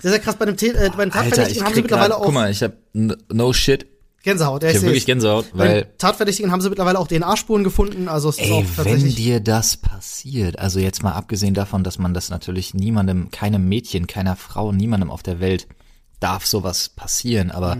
sehr, 0.00 0.12
sehr 0.12 0.20
krass 0.20 0.36
bei 0.36 0.44
dem, 0.44 0.56
Te 0.56 0.68
äh, 0.68 0.90
bei 0.96 1.04
dem 1.04 1.10
Tatverdächtigen 1.10 1.64
haben 1.64 1.74
sie 1.74 1.82
mittlerweile 1.82 2.10
grad, 2.10 2.20
auch 2.20 2.24
guck 2.24 2.34
mal, 2.34 2.50
ich 2.50 2.62
hab 2.62 2.74
no 2.92 3.52
shit. 3.52 3.86
Gänsehaut. 4.26 4.64
Ja, 4.64 4.68
Ich 4.70 4.74
ich 4.74 4.82
hab 4.82 4.86
wirklich. 4.88 5.06
Gänsehaut, 5.06 5.46
weil 5.52 5.82
den 5.84 5.98
Tatverdächtigen 5.98 6.50
haben 6.50 6.60
sie 6.60 6.68
mittlerweile 6.68 6.98
auch 6.98 7.06
DNA-Spuren 7.06 7.62
gefunden. 7.64 8.08
Also 8.08 8.28
es 8.28 8.38
ist 8.38 8.50
auch 8.50 8.60
Ey, 8.60 8.66
wenn 8.76 8.84
tatsächlich. 8.84 9.14
dir 9.14 9.40
das 9.40 9.76
passiert, 9.76 10.58
also 10.58 10.80
jetzt 10.80 11.02
mal 11.02 11.12
abgesehen 11.12 11.54
davon, 11.54 11.84
dass 11.84 11.98
man 11.98 12.12
das 12.12 12.28
natürlich 12.28 12.74
niemandem, 12.74 13.30
keinem 13.30 13.68
Mädchen, 13.68 14.08
keiner 14.08 14.34
Frau, 14.34 14.72
niemandem 14.72 15.10
auf 15.10 15.22
der 15.22 15.38
Welt 15.40 15.68
darf 16.18 16.44
sowas 16.44 16.88
passieren, 16.88 17.50
aber 17.52 17.78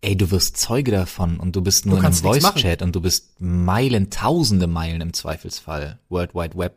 ey, 0.00 0.16
du 0.16 0.30
wirst 0.30 0.56
Zeuge 0.56 0.90
davon 0.90 1.38
und 1.38 1.54
du 1.54 1.60
bist 1.60 1.84
nur 1.84 1.98
in 1.98 2.04
einem 2.04 2.14
nichts 2.14 2.26
Voice-Chat 2.26 2.82
und 2.82 2.96
du 2.96 3.00
bist 3.02 3.38
Meilen, 3.38 4.10
tausende 4.10 4.68
Meilen 4.68 5.02
im 5.02 5.12
Zweifelsfall, 5.12 5.98
World 6.08 6.34
Wide 6.34 6.56
Web, 6.56 6.76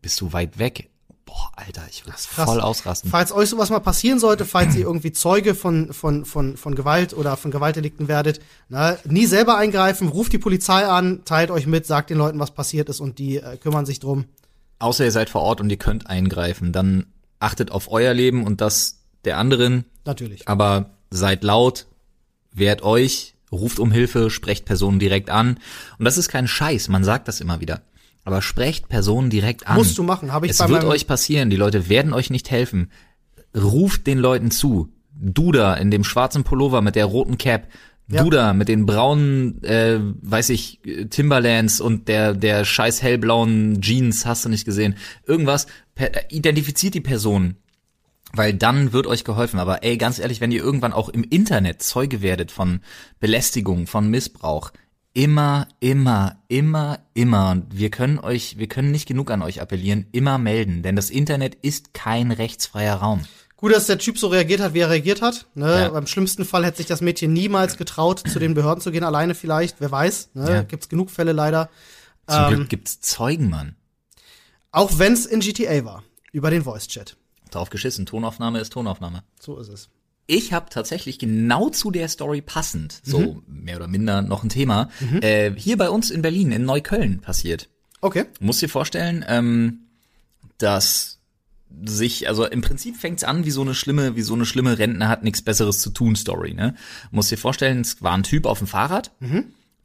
bist 0.00 0.20
du 0.20 0.32
weit 0.32 0.58
weg. 0.58 0.90
Boah, 1.24 1.52
Alter, 1.56 1.82
ich 1.90 2.04
würde 2.04 2.16
Krass. 2.16 2.26
voll 2.26 2.60
ausrasten. 2.60 3.10
Falls 3.10 3.32
euch 3.32 3.48
sowas 3.48 3.70
mal 3.70 3.80
passieren 3.80 4.18
sollte, 4.18 4.44
falls 4.44 4.74
ihr 4.74 4.82
irgendwie 4.82 5.12
Zeuge 5.12 5.54
von, 5.54 5.92
von, 5.92 6.24
von, 6.24 6.56
von 6.56 6.74
Gewalt 6.74 7.14
oder 7.14 7.36
von 7.36 7.50
Gewaltdelikten 7.50 8.08
werdet, 8.08 8.40
na, 8.68 8.96
nie 9.04 9.26
selber 9.26 9.56
eingreifen, 9.56 10.08
ruft 10.08 10.32
die 10.32 10.38
Polizei 10.38 10.86
an, 10.86 11.24
teilt 11.24 11.50
euch 11.50 11.66
mit, 11.66 11.86
sagt 11.86 12.10
den 12.10 12.18
Leuten, 12.18 12.38
was 12.38 12.50
passiert 12.52 12.88
ist 12.88 13.00
und 13.00 13.18
die 13.18 13.36
äh, 13.36 13.56
kümmern 13.56 13.86
sich 13.86 14.00
drum. 14.00 14.24
Außer 14.78 15.04
ihr 15.04 15.12
seid 15.12 15.30
vor 15.30 15.42
Ort 15.42 15.60
und 15.60 15.70
ihr 15.70 15.76
könnt 15.76 16.06
eingreifen, 16.08 16.72
dann 16.72 17.06
achtet 17.38 17.70
auf 17.70 17.90
euer 17.90 18.14
Leben 18.14 18.44
und 18.44 18.60
das 18.60 19.00
der 19.24 19.38
anderen, 19.38 19.84
Natürlich. 20.04 20.48
aber 20.48 20.90
seid 21.10 21.44
laut, 21.44 21.86
wehrt 22.52 22.82
euch, 22.82 23.34
ruft 23.52 23.78
um 23.78 23.92
Hilfe, 23.92 24.30
sprecht 24.30 24.64
Personen 24.64 24.98
direkt 24.98 25.30
an. 25.30 25.58
Und 25.98 26.04
das 26.04 26.18
ist 26.18 26.28
kein 26.28 26.48
Scheiß, 26.48 26.88
man 26.88 27.04
sagt 27.04 27.28
das 27.28 27.40
immer 27.40 27.60
wieder. 27.60 27.82
Aber 28.30 28.42
sprecht 28.42 28.88
Personen 28.88 29.28
direkt 29.28 29.66
an. 29.66 29.74
Musst 29.74 29.98
du 29.98 30.04
machen, 30.04 30.32
habe 30.32 30.46
ich 30.46 30.52
Es 30.52 30.68
wird 30.68 30.84
euch 30.84 31.08
passieren, 31.08 31.50
die 31.50 31.56
Leute 31.56 31.88
werden 31.88 32.12
euch 32.12 32.30
nicht 32.30 32.48
helfen. 32.48 32.92
Ruft 33.56 34.06
den 34.06 34.18
Leuten 34.18 34.52
zu. 34.52 34.88
Du 35.12 35.50
da 35.50 35.74
in 35.74 35.90
dem 35.90 36.04
schwarzen 36.04 36.44
Pullover 36.44 36.80
mit 36.80 36.94
der 36.94 37.06
roten 37.06 37.38
Cap. 37.38 37.66
Ja. 38.06 38.22
Du 38.22 38.30
da 38.30 38.52
mit 38.52 38.68
den 38.68 38.86
braunen, 38.86 39.64
äh, 39.64 39.98
weiß 40.00 40.50
ich, 40.50 40.78
Timberlands 41.10 41.80
und 41.80 42.06
der, 42.06 42.34
der 42.34 42.64
scheiß 42.64 43.02
hellblauen 43.02 43.80
Jeans, 43.80 44.26
hast 44.26 44.44
du 44.44 44.48
nicht 44.48 44.64
gesehen. 44.64 44.94
Irgendwas, 45.26 45.66
per, 45.96 46.30
identifiziert 46.30 46.94
die 46.94 47.00
Person. 47.00 47.56
Weil 48.32 48.54
dann 48.54 48.92
wird 48.92 49.08
euch 49.08 49.24
geholfen. 49.24 49.58
Aber 49.58 49.82
ey, 49.82 49.96
ganz 49.96 50.20
ehrlich, 50.20 50.40
wenn 50.40 50.52
ihr 50.52 50.62
irgendwann 50.62 50.92
auch 50.92 51.08
im 51.08 51.24
Internet 51.24 51.82
Zeuge 51.82 52.22
werdet 52.22 52.52
von 52.52 52.78
Belästigung, 53.18 53.88
von 53.88 54.08
Missbrauch, 54.08 54.70
immer, 55.14 55.66
immer, 55.80 56.36
immer, 56.48 56.98
immer, 57.14 57.50
und 57.50 57.76
wir 57.76 57.90
können 57.90 58.18
euch, 58.18 58.58
wir 58.58 58.68
können 58.68 58.90
nicht 58.90 59.06
genug 59.06 59.30
an 59.30 59.42
euch 59.42 59.60
appellieren, 59.60 60.06
immer 60.12 60.38
melden. 60.38 60.82
Denn 60.82 60.96
das 60.96 61.10
Internet 61.10 61.56
ist 61.56 61.94
kein 61.94 62.30
rechtsfreier 62.30 62.96
Raum. 62.96 63.22
Gut, 63.56 63.74
dass 63.74 63.86
der 63.86 63.98
Typ 63.98 64.18
so 64.18 64.28
reagiert 64.28 64.60
hat, 64.60 64.72
wie 64.72 64.78
er 64.78 64.88
reagiert 64.88 65.20
hat. 65.20 65.46
Ne? 65.54 65.80
Ja. 65.80 65.88
Beim 65.90 66.06
schlimmsten 66.06 66.46
Fall 66.46 66.64
hätte 66.64 66.78
sich 66.78 66.86
das 66.86 67.02
Mädchen 67.02 67.32
niemals 67.32 67.76
getraut, 67.76 68.20
zu 68.26 68.38
den 68.38 68.54
Behörden 68.54 68.80
zu 68.80 68.90
gehen, 68.90 69.04
alleine 69.04 69.34
vielleicht, 69.34 69.80
wer 69.80 69.90
weiß. 69.90 70.30
Ne? 70.34 70.50
Ja. 70.50 70.62
Gibt's 70.62 70.88
genug 70.88 71.10
Fälle 71.10 71.32
leider. 71.32 71.68
Zum 72.26 72.44
Ähm. 72.44 72.54
Glück 72.54 72.68
gibt's 72.70 73.00
Zeugen, 73.00 73.50
Mann. 73.50 73.76
Auch 74.72 74.98
wenn's 74.98 75.26
in 75.26 75.40
GTA 75.40 75.84
war, 75.84 76.04
über 76.32 76.50
den 76.50 76.62
Voice-Chat. 76.62 77.16
Drauf 77.50 77.68
geschissen. 77.68 78.06
Tonaufnahme 78.06 78.60
ist 78.60 78.72
Tonaufnahme. 78.72 79.24
So 79.38 79.58
ist 79.58 79.68
es. 79.68 79.88
Ich 80.32 80.52
habe 80.52 80.66
tatsächlich 80.70 81.18
genau 81.18 81.70
zu 81.70 81.90
der 81.90 82.06
Story 82.06 82.40
passend, 82.40 83.00
so 83.02 83.18
Mhm. 83.18 83.42
mehr 83.64 83.76
oder 83.76 83.88
minder 83.88 84.22
noch 84.22 84.44
ein 84.44 84.48
Thema, 84.48 84.88
äh, 85.22 85.50
hier 85.56 85.76
bei 85.76 85.90
uns 85.90 86.08
in 86.12 86.22
Berlin, 86.22 86.52
in 86.52 86.64
Neukölln 86.64 87.18
passiert. 87.20 87.68
Okay. 88.00 88.26
Du 88.38 88.44
musst 88.44 88.62
dir 88.62 88.68
vorstellen, 88.68 89.24
ähm, 89.26 89.80
dass 90.58 91.18
sich, 91.84 92.28
also 92.28 92.46
im 92.46 92.60
Prinzip 92.60 92.96
fängt's 92.96 93.24
an 93.24 93.44
wie 93.44 93.50
so 93.50 93.62
eine 93.62 93.74
schlimme, 93.74 94.14
wie 94.14 94.22
so 94.22 94.34
eine 94.34 94.46
schlimme 94.46 94.78
Rentner 94.78 95.08
hat 95.08 95.24
nichts 95.24 95.42
Besseres 95.42 95.80
zu 95.80 95.90
tun 95.90 96.14
Story, 96.14 96.54
ne? 96.54 96.74
Du 97.10 97.16
musst 97.16 97.32
dir 97.32 97.36
vorstellen, 97.36 97.80
es 97.80 98.00
war 98.00 98.12
ein 98.12 98.22
Typ 98.22 98.46
auf 98.46 98.58
dem 98.58 98.68
Fahrrad, 98.68 99.10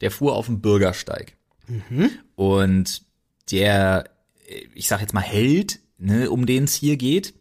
der 0.00 0.10
fuhr 0.12 0.34
auf 0.36 0.46
dem 0.46 0.60
Bürgersteig. 0.60 1.34
Und 2.36 3.02
der, 3.50 4.04
ich 4.74 4.86
sag 4.86 5.00
jetzt 5.00 5.12
mal 5.14 5.20
Held, 5.20 5.80
ne, 5.98 6.30
um 6.30 6.46
den 6.46 6.64
es 6.64 6.74
hier 6.74 6.96
geht, 6.96 7.34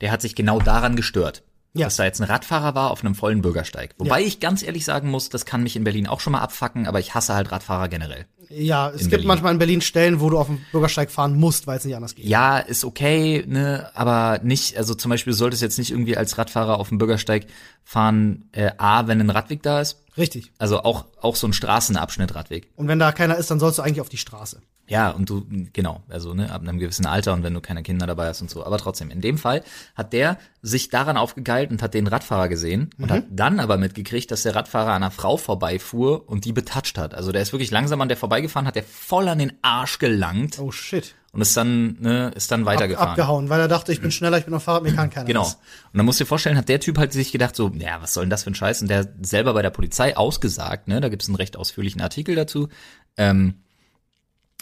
der 0.00 0.10
hat 0.10 0.20
sich 0.22 0.34
genau 0.34 0.58
daran 0.60 0.96
gestört. 0.96 1.42
Ja. 1.76 1.86
Dass 1.86 1.96
da 1.96 2.04
jetzt 2.04 2.20
ein 2.20 2.24
Radfahrer 2.24 2.76
war 2.76 2.92
auf 2.92 3.04
einem 3.04 3.16
vollen 3.16 3.42
Bürgersteig. 3.42 3.96
Wobei 3.98 4.22
ich 4.22 4.38
ganz 4.38 4.62
ehrlich 4.62 4.84
sagen 4.84 5.10
muss, 5.10 5.28
das 5.28 5.44
kann 5.44 5.64
mich 5.64 5.74
in 5.74 5.82
Berlin 5.82 6.06
auch 6.06 6.20
schon 6.20 6.32
mal 6.32 6.38
abfacken, 6.38 6.86
aber 6.86 7.00
ich 7.00 7.14
hasse 7.14 7.34
halt 7.34 7.50
Radfahrer 7.50 7.88
generell. 7.88 8.26
Ja, 8.48 8.90
es 8.90 8.98
gibt 8.98 9.10
Berlin. 9.10 9.26
manchmal 9.26 9.52
in 9.52 9.58
Berlin 9.58 9.80
Stellen, 9.80 10.20
wo 10.20 10.30
du 10.30 10.38
auf 10.38 10.46
dem 10.46 10.60
Bürgersteig 10.70 11.10
fahren 11.10 11.34
musst, 11.34 11.66
weil 11.66 11.78
es 11.78 11.84
nicht 11.84 11.96
anders 11.96 12.14
geht. 12.14 12.26
Ja, 12.26 12.58
ist 12.58 12.84
okay, 12.84 13.44
ne, 13.48 13.90
aber 13.94 14.38
nicht, 14.44 14.76
also 14.76 14.94
zum 14.94 15.10
Beispiel 15.10 15.32
solltest 15.32 15.62
du 15.62 15.66
jetzt 15.66 15.78
nicht 15.78 15.90
irgendwie 15.90 16.16
als 16.16 16.38
Radfahrer 16.38 16.78
auf 16.78 16.90
dem 16.90 16.98
Bürgersteig 16.98 17.46
fahren, 17.82 18.48
äh, 18.52 18.70
A, 18.78 19.08
wenn 19.08 19.20
ein 19.20 19.30
Radweg 19.30 19.62
da 19.64 19.80
ist. 19.80 20.00
Richtig. 20.16 20.52
Also 20.58 20.80
auch, 20.80 21.06
auch 21.20 21.34
so 21.34 21.48
ein 21.48 21.52
Straßenabschnitt 21.52 22.36
Radweg. 22.36 22.70
Und 22.76 22.86
wenn 22.86 23.00
da 23.00 23.10
keiner 23.10 23.36
ist, 23.36 23.50
dann 23.50 23.58
sollst 23.58 23.78
du 23.78 23.82
eigentlich 23.82 24.00
auf 24.00 24.08
die 24.08 24.16
Straße. 24.16 24.60
Ja, 24.86 25.10
und 25.10 25.30
du, 25.30 25.46
genau, 25.72 26.02
also 26.08 26.34
ne, 26.34 26.52
ab 26.52 26.60
einem 26.60 26.78
gewissen 26.78 27.06
Alter 27.06 27.32
und 27.32 27.42
wenn 27.42 27.54
du 27.54 27.60
keine 27.60 27.82
Kinder 27.82 28.06
dabei 28.06 28.28
hast 28.28 28.42
und 28.42 28.50
so. 28.50 28.66
Aber 28.66 28.76
trotzdem, 28.78 29.10
in 29.10 29.20
dem 29.22 29.38
Fall 29.38 29.62
hat 29.94 30.12
der 30.12 30.36
sich 30.60 30.90
daran 30.90 31.16
aufgegeilt 31.16 31.70
und 31.70 31.82
hat 31.82 31.94
den 31.94 32.06
Radfahrer 32.06 32.48
gesehen 32.48 32.90
und 32.98 33.10
hat 33.10 33.24
dann 33.30 33.60
aber 33.60 33.78
mitgekriegt, 33.78 34.30
dass 34.30 34.42
der 34.42 34.54
Radfahrer 34.54 34.90
an 34.90 35.02
einer 35.02 35.10
Frau 35.10 35.36
vorbeifuhr 35.38 36.28
und 36.28 36.44
die 36.44 36.52
betatscht 36.52 36.98
hat. 36.98 37.14
Also 37.14 37.32
der 37.32 37.40
ist 37.42 37.52
wirklich 37.52 37.70
langsam 37.70 38.00
an 38.02 38.08
der 38.08 38.16
vorbeigefahren, 38.18 38.66
hat 38.66 38.76
der 38.76 38.82
voll 38.84 39.28
an 39.28 39.38
den 39.38 39.52
Arsch 39.62 39.98
gelangt 39.98 40.58
Oh 40.58 40.70
shit. 40.70 41.14
und 41.32 41.40
ist 41.40 41.56
dann, 41.56 41.96
ne, 42.00 42.30
ist 42.34 42.50
dann 42.50 42.60
Ab, 42.62 42.66
weitergefahren. 42.66 43.08
abgehauen, 43.10 43.48
weil 43.48 43.60
er 43.60 43.68
dachte, 43.68 43.90
ich 43.92 44.00
bin 44.02 44.10
schneller, 44.10 44.36
ich 44.38 44.44
bin 44.44 44.52
auf 44.54 44.64
Fahrrad, 44.64 44.82
mir 44.82 44.94
kann 44.94 45.08
keiner. 45.10 45.26
Genau. 45.26 45.42
was. 45.42 45.54
Und 45.54 45.96
dann 45.98 46.04
musst 46.06 46.20
du 46.20 46.24
dir 46.24 46.28
vorstellen, 46.28 46.56
hat 46.58 46.68
der 46.68 46.80
Typ 46.80 46.98
halt 46.98 47.12
sich 47.14 47.32
gedacht, 47.32 47.56
so, 47.56 47.70
ja, 47.78 48.02
was 48.02 48.12
soll 48.14 48.24
denn 48.24 48.30
das 48.30 48.44
für 48.44 48.50
ein 48.50 48.54
Scheiß? 48.54 48.82
Und 48.82 48.88
der 48.88 48.98
hat 49.00 49.08
selber 49.22 49.54
bei 49.54 49.62
der 49.62 49.70
Polizei 49.70 50.14
ausgesagt, 50.16 50.88
ne, 50.88 51.00
da 51.00 51.08
gibt's 51.08 51.26
einen 51.28 51.36
recht 51.36 51.56
ausführlichen 51.56 52.00
Artikel 52.02 52.34
dazu, 52.34 52.68
ähm, 53.16 53.54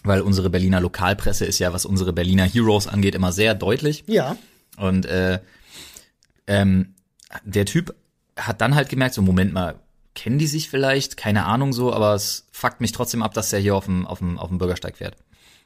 weil 0.02 0.20
unsere 0.20 0.50
Berliner 0.50 0.80
Lokalpresse 0.80 1.44
ist 1.44 1.58
ja, 1.58 1.72
was 1.72 1.84
unsere 1.84 2.12
Berliner 2.12 2.44
Heroes 2.44 2.86
angeht, 2.86 3.14
immer 3.14 3.32
sehr 3.32 3.54
deutlich. 3.54 4.04
Ja. 4.06 4.36
Und 4.76 5.06
äh, 5.06 5.40
ähm, 6.46 6.94
der 7.44 7.66
Typ 7.66 7.94
hat 8.36 8.60
dann 8.60 8.74
halt 8.74 8.88
gemerkt, 8.88 9.14
so, 9.14 9.22
Moment 9.22 9.52
mal, 9.52 9.76
kennen 10.14 10.38
die 10.38 10.46
sich 10.46 10.68
vielleicht? 10.68 11.16
Keine 11.16 11.44
Ahnung 11.44 11.72
so, 11.72 11.92
aber 11.92 12.14
es 12.14 12.46
fuckt 12.52 12.80
mich 12.80 12.92
trotzdem 12.92 13.22
ab, 13.22 13.34
dass 13.34 13.50
der 13.50 13.60
hier 13.60 13.76
auf 13.76 13.86
dem, 13.86 14.06
auf 14.06 14.18
dem, 14.18 14.38
auf 14.38 14.48
dem 14.48 14.58
Bürgersteig 14.58 14.96
fährt. 14.96 15.16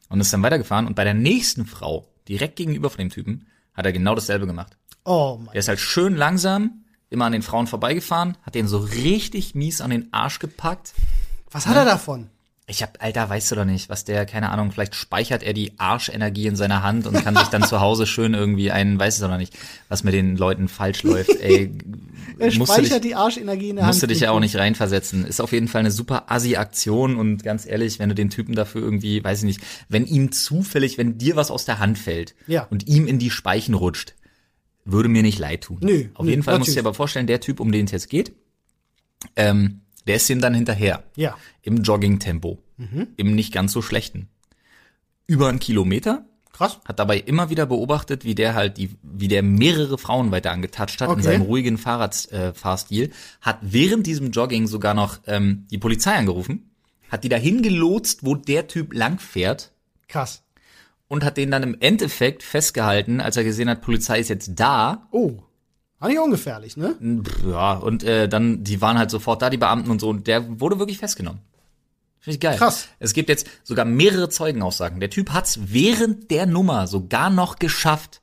Und 0.08 0.20
ist 0.20 0.32
dann 0.32 0.42
weitergefahren 0.42 0.86
und 0.86 0.94
bei 0.94 1.04
der 1.04 1.14
nächsten 1.14 1.66
Frau, 1.66 2.06
direkt 2.28 2.56
gegenüber 2.56 2.90
von 2.90 2.98
dem 2.98 3.10
Typen, 3.10 3.46
hat 3.74 3.86
er 3.86 3.92
genau 3.92 4.14
dasselbe 4.14 4.46
gemacht. 4.46 4.76
Oh 5.04 5.36
mein 5.38 5.52
Der 5.52 5.60
ist 5.60 5.68
halt 5.68 5.80
schön 5.80 6.16
langsam, 6.16 6.84
immer 7.10 7.24
an 7.24 7.32
den 7.32 7.42
Frauen 7.42 7.66
vorbeigefahren, 7.66 8.36
hat 8.42 8.54
den 8.54 8.68
so 8.68 8.78
richtig 8.78 9.54
mies 9.54 9.80
an 9.80 9.90
den 9.90 10.12
Arsch 10.12 10.38
gepackt. 10.38 10.94
Was 11.50 11.66
hat 11.66 11.76
er 11.76 11.84
davon? 11.84 12.30
Ich 12.68 12.82
hab, 12.82 13.00
Alter, 13.00 13.28
weißt 13.30 13.52
du 13.52 13.54
doch 13.54 13.64
nicht, 13.64 13.88
was 13.88 14.04
der, 14.04 14.26
keine 14.26 14.50
Ahnung, 14.50 14.72
vielleicht 14.72 14.96
speichert 14.96 15.44
er 15.44 15.52
die 15.52 15.78
Arschenergie 15.78 16.48
in 16.48 16.56
seiner 16.56 16.82
Hand 16.82 17.06
und 17.06 17.14
kann 17.22 17.36
sich 17.36 17.46
dann 17.46 17.62
zu 17.62 17.80
Hause 17.80 18.06
schön 18.08 18.34
irgendwie 18.34 18.72
einen, 18.72 18.98
weiß 18.98 19.14
es 19.14 19.20
doch 19.20 19.28
noch 19.28 19.38
nicht, 19.38 19.56
was 19.88 20.02
mit 20.02 20.14
den 20.14 20.36
Leuten 20.36 20.66
falsch 20.66 21.04
läuft. 21.04 21.30
Ey, 21.40 21.70
Er 22.38 22.46
musst 22.46 22.58
du 22.58 22.64
speichert 22.66 23.04
dich, 23.04 23.10
die 23.12 23.14
Arschenergie 23.14 23.68
in 23.70 23.76
der 23.76 23.84
Hand. 23.84 23.94
musst 23.94 24.02
du 24.02 24.08
dich 24.08 24.18
ja 24.20 24.32
auch 24.32 24.40
nicht 24.40 24.56
reinversetzen. 24.56 25.24
Ist 25.24 25.40
auf 25.40 25.52
jeden 25.52 25.68
Fall 25.68 25.78
eine 25.80 25.92
super 25.92 26.24
Assi-Aktion 26.30 27.16
und 27.16 27.44
ganz 27.44 27.66
ehrlich, 27.66 28.00
wenn 28.00 28.08
du 28.08 28.16
den 28.16 28.30
Typen 28.30 28.56
dafür 28.56 28.82
irgendwie, 28.82 29.22
weiß 29.22 29.38
ich 29.38 29.44
nicht, 29.44 29.60
wenn 29.88 30.04
ihm 30.04 30.32
zufällig, 30.32 30.98
wenn 30.98 31.18
dir 31.18 31.36
was 31.36 31.52
aus 31.52 31.66
der 31.66 31.78
Hand 31.78 31.98
fällt 31.98 32.34
Ja. 32.48 32.64
und 32.68 32.88
ihm 32.88 33.06
in 33.06 33.20
die 33.20 33.30
Speichen 33.30 33.74
rutscht, 33.74 34.14
würde 34.84 35.08
mir 35.08 35.22
nicht 35.22 35.38
leid 35.38 35.62
tun. 35.62 35.78
Nö, 35.82 36.06
Auf 36.14 36.24
nö, 36.24 36.30
jeden 36.30 36.42
Fall 36.42 36.58
musst 36.58 36.68
du 36.68 36.72
dir 36.72 36.78
natürlich. 36.78 36.86
aber 36.86 36.94
vorstellen, 36.94 37.28
der 37.28 37.40
Typ, 37.40 37.60
um 37.60 37.70
den 37.70 37.86
es 37.86 37.92
jetzt 37.92 38.10
geht, 38.10 38.32
ähm, 39.36 39.82
der 40.06 40.16
ist 40.16 40.28
ihm 40.30 40.40
dann 40.40 40.54
hinterher. 40.54 41.02
Ja. 41.16 41.36
Im 41.62 41.82
Jogging-Tempo. 41.82 42.58
Mhm. 42.76 43.08
Im 43.16 43.34
nicht 43.34 43.52
ganz 43.52 43.72
so 43.72 43.82
schlechten. 43.82 44.28
Über 45.26 45.48
einen 45.48 45.58
Kilometer. 45.58 46.24
Krass. 46.52 46.78
Hat 46.86 46.98
dabei 46.98 47.18
immer 47.18 47.50
wieder 47.50 47.66
beobachtet, 47.66 48.24
wie 48.24 48.34
der 48.34 48.54
halt 48.54 48.78
die, 48.78 48.90
wie 49.02 49.28
der 49.28 49.42
mehrere 49.42 49.98
Frauen 49.98 50.30
weiter 50.30 50.52
angetatscht 50.52 51.00
hat 51.02 51.08
in 51.08 51.14
Okay. 51.14 51.22
seinem 51.22 51.42
ruhigen 51.42 51.76
Fahrradfahrstil. 51.76 53.04
Äh, 53.04 53.10
hat 53.42 53.58
während 53.60 54.06
diesem 54.06 54.30
Jogging 54.30 54.66
sogar 54.66 54.94
noch 54.94 55.18
ähm, 55.26 55.66
die 55.70 55.76
Polizei 55.78 56.12
angerufen, 56.14 56.70
hat 57.10 57.24
die 57.24 57.28
dahin 57.28 57.62
gelotst, 57.62 58.24
wo 58.24 58.34
der 58.34 58.68
Typ 58.68 58.94
lang 58.94 59.18
fährt 59.18 59.72
Krass. 60.08 60.42
und 61.08 61.24
hat 61.24 61.36
den 61.36 61.50
dann 61.50 61.62
im 61.62 61.76
Endeffekt 61.80 62.42
festgehalten, 62.42 63.20
als 63.20 63.36
er 63.36 63.44
gesehen 63.44 63.68
hat, 63.68 63.82
Polizei 63.82 64.18
ist 64.20 64.28
jetzt 64.30 64.52
da. 64.56 65.08
Oh. 65.10 65.42
War 65.98 66.08
nicht 66.08 66.18
ungefährlich, 66.18 66.76
ne? 66.76 66.94
Ja, 67.48 67.74
und 67.74 68.04
äh, 68.04 68.28
dann, 68.28 68.64
die 68.64 68.80
waren 68.80 68.98
halt 68.98 69.10
sofort 69.10 69.40
da, 69.40 69.48
die 69.48 69.56
Beamten 69.56 69.90
und 69.90 70.00
so, 70.00 70.10
und 70.10 70.26
der 70.26 70.60
wurde 70.60 70.78
wirklich 70.78 70.98
festgenommen. 70.98 71.40
Finde 72.20 72.34
ich 72.34 72.40
geil. 72.40 72.58
Krass. 72.58 72.88
Es 72.98 73.14
gibt 73.14 73.28
jetzt 73.28 73.46
sogar 73.62 73.84
mehrere 73.84 74.28
Zeugenaussagen. 74.28 75.00
Der 75.00 75.10
Typ 75.10 75.30
hat's 75.30 75.60
während 75.66 76.30
der 76.30 76.46
Nummer 76.46 76.86
sogar 76.86 77.30
noch 77.30 77.58
geschafft, 77.58 78.20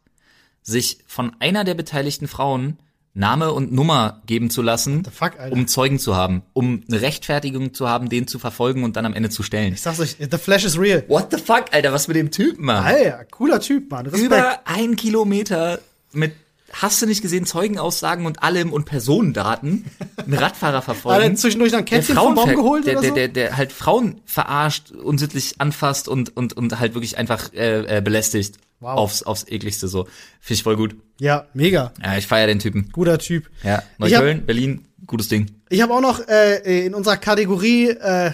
sich 0.62 1.00
von 1.08 1.36
einer 1.40 1.64
der 1.64 1.74
beteiligten 1.74 2.28
Frauen 2.28 2.78
Name 3.16 3.54
und 3.54 3.72
Nummer 3.72 4.22
geben 4.26 4.50
zu 4.50 4.64
lassen, 4.64 5.06
fuck, 5.06 5.34
um 5.52 5.68
Zeugen 5.68 6.00
zu 6.00 6.16
haben, 6.16 6.42
um 6.54 6.84
eine 6.90 7.02
Rechtfertigung 7.02 7.74
zu 7.74 7.88
haben, 7.88 8.10
den 8.10 8.26
zu 8.28 8.40
verfolgen 8.40 8.84
und 8.84 8.96
dann 8.96 9.06
am 9.06 9.14
Ende 9.14 9.30
zu 9.30 9.44
stellen. 9.44 9.74
Ich 9.74 9.82
sag's 9.82 10.00
euch, 10.00 10.18
the 10.20 10.38
flash 10.38 10.66
is 10.66 10.80
real. 10.80 11.04
What 11.08 11.28
the 11.30 11.38
fuck, 11.38 11.66
Alter, 11.72 11.94
was 11.94 12.08
mit 12.08 12.18
dem 12.18 12.32
Typen, 12.32 12.66
Mann? 12.66 12.84
Alter, 12.84 13.26
cooler 13.26 13.60
Typ, 13.60 13.92
Mann. 13.92 14.08
Respekt. 14.08 14.26
Über 14.26 14.62
ein 14.66 14.96
Kilometer 14.96 15.80
mit 16.12 16.34
Hast 16.74 17.02
du 17.02 17.06
nicht 17.06 17.22
gesehen, 17.22 17.46
Zeugenaussagen 17.46 18.26
und 18.26 18.42
allem 18.42 18.74
und 18.74 18.86
Personendaten, 18.86 19.86
einen 20.18 20.34
Radfahrer 20.34 20.78
Hat 20.78 20.82
er 20.88 20.94
verfolgen. 20.96 21.38
zwischendurch 21.38 21.74
ein 21.76 21.86
der 21.86 22.00
Kätzchen 22.00 22.16
vom 22.16 22.34
Baum 22.36 22.50
geholt 22.50 22.86
der, 22.88 22.94
oder 22.94 23.02
der, 23.02 23.10
so? 23.10 23.16
der, 23.16 23.28
der 23.28 23.58
halt 23.58 23.72
Frauen 23.72 24.22
verarscht, 24.26 24.92
unsittlich 24.92 25.56
anfasst 25.60 26.08
und, 26.08 26.36
und, 26.36 26.54
und 26.54 26.80
halt 26.80 26.96
wirklich 26.96 27.18
einfach 27.18 27.54
äh, 27.54 27.98
äh, 27.98 28.02
belästigt. 28.02 28.58
Wow. 28.80 28.98
Aufs, 28.98 29.24
aufs 29.24 29.46
ekligste 29.48 29.88
so. 29.88 30.06
Finde 30.42 30.56
ich 30.56 30.64
voll 30.64 30.76
gut. 30.76 30.96
Ja, 31.20 31.46
mega. 31.54 31.94
Ja, 32.04 32.18
ich 32.18 32.28
feiere 32.28 32.48
den 32.48 32.60
Typen. 32.60 32.90
Guter 32.92 33.18
Typ. 33.18 33.50
Ja, 33.64 33.76
Ich 34.04 34.14
hab- 34.16 34.22
Neukölln, 34.22 34.46
Berlin, 34.46 34.86
gutes 35.06 35.30
Ding. 35.30 35.52
Ich 35.70 35.82
habe 35.82 35.94
auch 35.94 36.02
noch 36.02 36.28
äh, 36.28 36.86
in 36.86 36.94
unserer 36.94 37.16
Kategorie 37.18 37.90
äh, 37.92 38.32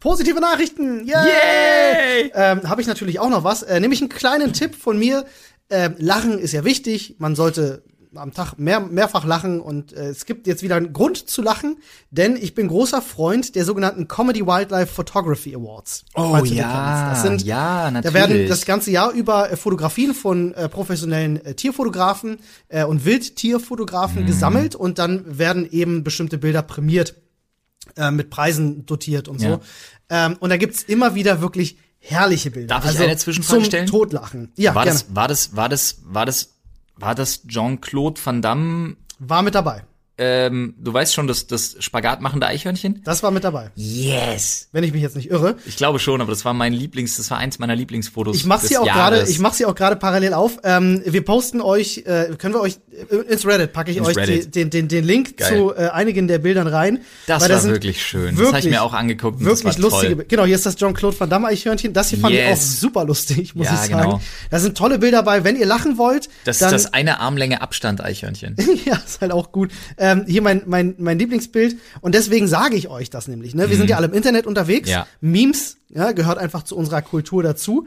positive 0.00 0.40
Nachrichten. 0.40 1.06
Yay! 1.06 1.14
Yay! 1.14 2.30
Ähm, 2.34 2.68
habe 2.68 2.80
ich 2.80 2.86
natürlich 2.86 3.18
auch 3.18 3.28
noch 3.28 3.44
was. 3.44 3.62
Äh, 3.64 3.80
nämlich 3.80 4.00
einen 4.00 4.08
kleinen 4.08 4.52
Tipp 4.52 4.74
von 4.74 4.98
mir. 4.98 5.26
Ähm, 5.70 5.94
lachen 5.98 6.38
ist 6.38 6.52
ja 6.52 6.64
wichtig. 6.64 7.16
Man 7.18 7.34
sollte 7.34 7.82
am 8.14 8.32
Tag 8.32 8.58
mehr, 8.58 8.80
mehrfach 8.80 9.26
lachen 9.26 9.60
und 9.60 9.92
äh, 9.92 10.06
es 10.08 10.24
gibt 10.24 10.46
jetzt 10.46 10.62
wieder 10.62 10.76
einen 10.76 10.94
Grund 10.94 11.28
zu 11.28 11.42
lachen, 11.42 11.76
denn 12.10 12.36
ich 12.36 12.54
bin 12.54 12.68
großer 12.68 13.02
Freund 13.02 13.54
der 13.54 13.66
sogenannten 13.66 14.08
Comedy 14.08 14.46
Wildlife 14.46 14.86
Photography 14.94 15.54
Awards. 15.54 16.04
Oh 16.14 16.38
ja, 16.44 17.10
das 17.10 17.22
sind, 17.22 17.42
ja, 17.44 17.90
Da 17.90 18.04
werden 18.14 18.30
natürlich. 18.30 18.48
das 18.48 18.64
ganze 18.64 18.90
Jahr 18.90 19.12
über 19.12 19.50
äh, 19.50 19.56
Fotografien 19.56 20.14
von 20.14 20.54
äh, 20.54 20.68
professionellen 20.70 21.44
äh, 21.44 21.54
Tierfotografen 21.54 22.38
äh, 22.68 22.84
und 22.84 23.04
Wildtierfotografen 23.04 24.22
Mhm. 24.22 24.26
gesammelt 24.26 24.74
und 24.74 24.98
dann 24.98 25.38
werden 25.38 25.68
eben 25.70 26.02
bestimmte 26.02 26.38
Bilder 26.38 26.62
prämiert, 26.62 27.16
äh, 27.96 28.10
mit 28.10 28.30
Preisen 28.30 28.86
dotiert 28.86 29.28
und 29.28 29.40
so. 29.40 29.46
Ja. 29.46 29.60
Ähm, 30.08 30.36
und 30.40 30.48
da 30.50 30.56
gibt's 30.56 30.82
immer 30.84 31.14
wieder 31.14 31.40
wirklich 31.42 31.76
herrliche 32.08 32.50
Bilder. 32.50 32.68
Darf 32.80 32.90
ich 32.90 32.98
eine 32.98 33.16
Zwischenfrage 33.16 33.60
zum 33.60 33.64
stellen? 33.64 33.86
Totlachen. 33.86 34.52
Ja, 34.56 34.74
war 34.74 34.84
gerne. 34.84 34.98
das, 34.98 35.14
war 35.14 35.28
das, 35.28 35.56
war 35.56 35.68
das, 35.68 35.96
war 36.04 36.26
das, 36.26 36.54
war 36.96 37.14
das 37.14 37.46
Jean-Claude 37.46 38.20
Van 38.24 38.42
Damme? 38.42 38.96
War 39.18 39.42
mit 39.42 39.54
dabei. 39.54 39.84
Ähm, 40.18 40.74
du 40.78 40.94
weißt 40.94 41.12
schon, 41.14 41.26
das, 41.26 41.46
das 41.46 41.76
Spagatmachende 41.78 42.46
Eichhörnchen? 42.46 43.02
Das 43.04 43.22
war 43.22 43.30
mit 43.30 43.44
dabei. 43.44 43.70
Yes. 43.74 44.68
Wenn 44.72 44.82
ich 44.82 44.92
mich 44.92 45.02
jetzt 45.02 45.14
nicht 45.14 45.30
irre. 45.30 45.56
Ich 45.66 45.76
glaube 45.76 45.98
schon, 45.98 46.22
aber 46.22 46.30
das 46.32 46.44
war 46.46 46.54
mein 46.54 46.72
Lieblings, 46.72 47.18
das 47.18 47.30
war 47.30 47.36
eins 47.36 47.58
meiner 47.58 47.76
Lieblingsfotos. 47.76 48.34
Ich 48.36 48.46
mach's 48.46 48.68
hier 48.68 48.80
auch 48.80 48.86
gerade, 48.86 49.26
ich 49.28 49.38
mach's 49.40 49.58
hier 49.58 49.68
auch 49.68 49.74
gerade 49.74 49.96
parallel 49.96 50.32
auf. 50.32 50.58
Ähm, 50.64 51.02
wir 51.04 51.22
posten 51.22 51.60
euch, 51.60 51.98
äh, 52.06 52.34
können 52.38 52.54
wir 52.54 52.60
euch 52.62 52.78
äh, 53.10 53.14
ins 53.30 53.44
Reddit 53.46 53.74
packe 53.74 53.90
ich 53.90 53.98
Ins 53.98 54.08
euch. 54.08 54.16
Die, 54.26 54.50
den, 54.50 54.70
den, 54.70 54.88
den 54.88 55.04
Link 55.04 55.36
Geil. 55.36 55.54
zu 55.54 55.74
äh, 55.74 55.88
einigen 55.88 56.28
der 56.28 56.38
Bildern 56.38 56.66
rein. 56.66 57.00
Das 57.26 57.42
da 57.42 57.50
war 57.50 57.60
sind 57.60 57.72
wirklich 57.72 58.02
schön. 58.02 58.30
das 58.30 58.36
Wirklich, 58.36 58.48
habe 58.48 58.58
ich 58.60 58.70
mir 58.70 58.82
auch 58.82 58.94
angeguckt. 58.94 59.40
Das 59.40 59.46
wirklich 59.46 59.76
lustige. 59.78 60.16
Toll. 60.16 60.24
Genau, 60.28 60.44
hier 60.46 60.54
ist 60.54 60.64
das 60.64 60.76
John-Claude 60.78 61.20
Van 61.20 61.28
Damme 61.28 61.48
Eichhörnchen. 61.48 61.92
Das 61.92 62.08
hier 62.08 62.18
fand 62.20 62.34
ich 62.34 62.40
auch 62.42 62.46
Yes. 62.48 62.80
super 62.80 63.04
lustig, 63.04 63.54
muss 63.54 63.66
Ja, 63.66 63.74
ich 63.74 63.90
sagen. 63.90 64.02
genau. 64.02 64.20
Da 64.50 64.58
sind 64.60 64.78
tolle 64.78 64.98
Bilder 64.98 65.22
bei. 65.22 65.44
Wenn 65.44 65.56
ihr 65.56 65.66
lachen 65.66 65.98
wollt, 65.98 66.28
Das 66.44 66.58
dann 66.58 66.74
ist 66.74 66.84
das 66.86 66.94
eine 66.94 67.20
Armlänge 67.20 67.60
Abstand 67.60 68.02
Eichhörnchen. 68.02 68.56
ja, 68.86 68.96
ist 69.04 69.20
halt 69.20 69.32
auch 69.32 69.52
gut. 69.52 69.70
Ähm, 70.06 70.24
hier 70.28 70.40
mein, 70.42 70.62
mein, 70.66 70.94
mein 70.98 71.18
Lieblingsbild. 71.18 71.76
Und 72.00 72.14
deswegen 72.14 72.46
sage 72.46 72.76
ich 72.76 72.88
euch 72.88 73.10
das 73.10 73.26
nämlich. 73.26 73.54
Ne? 73.54 73.68
Wir 73.68 73.76
sind 73.76 73.90
ja 73.90 73.96
alle 73.96 74.06
im 74.06 74.12
Internet 74.12 74.46
unterwegs. 74.46 74.88
Mhm. 74.88 74.92
Ja. 74.92 75.06
Memes 75.20 75.78
ja, 75.88 76.12
gehört 76.12 76.38
einfach 76.38 76.62
zu 76.62 76.76
unserer 76.76 77.02
Kultur 77.02 77.42
dazu. 77.42 77.86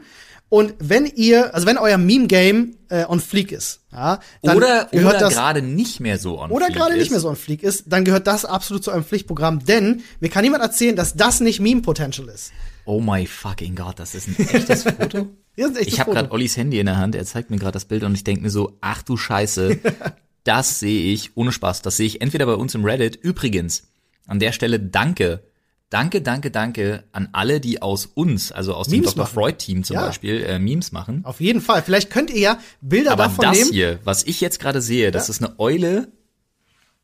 Und 0.50 0.74
wenn 0.80 1.06
ihr, 1.06 1.54
also 1.54 1.66
wenn 1.66 1.78
euer 1.78 1.96
Meme-Game 1.96 2.74
äh, 2.88 3.04
on 3.06 3.20
fleek 3.20 3.52
ist, 3.52 3.82
ja, 3.92 4.18
dann 4.42 4.56
Oder, 4.56 4.88
gehört 4.90 5.14
oder 5.14 5.18
das 5.20 5.34
gerade 5.34 5.62
nicht 5.62 6.00
mehr 6.00 6.18
so 6.18 6.40
on 6.40 6.50
oder 6.50 6.66
fleek 6.66 6.76
gerade 6.76 6.96
nicht 6.96 7.12
mehr 7.12 7.20
so 7.20 7.28
on 7.28 7.36
fleek 7.36 7.62
ist, 7.62 7.84
dann 7.86 8.04
gehört 8.04 8.26
das 8.26 8.44
absolut 8.44 8.82
zu 8.82 8.90
eurem 8.90 9.04
Pflichtprogramm. 9.04 9.64
Denn 9.64 10.02
mir 10.18 10.28
kann 10.28 10.42
niemand 10.42 10.64
erzählen, 10.64 10.96
dass 10.96 11.14
das 11.14 11.38
nicht 11.38 11.60
Meme-Potential 11.60 12.28
ist. 12.28 12.50
Oh 12.84 13.00
my 13.00 13.26
fucking 13.26 13.76
God, 13.76 14.00
das 14.00 14.16
ist 14.16 14.26
ein 14.26 14.48
echtes 14.48 14.82
Foto. 14.98 15.28
Ein 15.56 15.76
echtes 15.76 15.86
Ich 15.86 16.00
habe 16.00 16.10
gerade 16.10 16.32
Ollis 16.32 16.56
Handy 16.56 16.80
in 16.80 16.86
der 16.86 16.96
Hand, 16.96 17.14
er 17.14 17.24
zeigt 17.24 17.50
mir 17.50 17.58
gerade 17.58 17.72
das 17.72 17.84
Bild 17.84 18.02
und 18.02 18.14
ich 18.14 18.24
denke 18.24 18.42
mir 18.42 18.50
so, 18.50 18.76
ach 18.80 19.02
du 19.02 19.16
Scheiße, 19.16 19.78
das 20.44 20.80
sehe 20.80 21.12
ich, 21.12 21.36
ohne 21.36 21.52
Spaß, 21.52 21.82
das 21.82 21.96
sehe 21.96 22.06
ich 22.06 22.20
entweder 22.20 22.46
bei 22.46 22.54
uns 22.54 22.74
im 22.74 22.84
Reddit. 22.84 23.16
Übrigens, 23.16 23.84
an 24.26 24.38
der 24.38 24.52
Stelle 24.52 24.78
danke, 24.80 25.42
danke, 25.90 26.22
danke, 26.22 26.50
danke 26.50 27.04
an 27.12 27.28
alle, 27.32 27.60
die 27.60 27.82
aus 27.82 28.06
uns, 28.06 28.52
also 28.52 28.74
aus 28.74 28.86
dem 28.86 29.00
Memes 29.00 29.14
Dr. 29.14 29.24
machen. 29.24 29.34
Freud-Team 29.34 29.84
zum 29.84 29.94
Ja. 29.94 30.06
Beispiel, 30.06 30.42
äh, 30.42 30.58
Memes 30.58 30.92
machen. 30.92 31.20
Auf 31.24 31.40
jeden 31.40 31.60
Fall. 31.60 31.82
Vielleicht 31.82 32.10
könnt 32.10 32.30
ihr 32.30 32.40
ja 32.40 32.58
Bilder 32.80 33.12
Aber 33.12 33.24
davon 33.24 33.44
das 33.44 33.58
nehmen, 33.58 33.72
hier, 33.72 33.98
was 34.04 34.24
ich 34.24 34.40
jetzt 34.40 34.60
gerade 34.60 34.80
sehe, 34.80 35.10
das 35.10 35.28
ist 35.28 35.42
eine 35.42 35.58
Eule. 35.58 36.08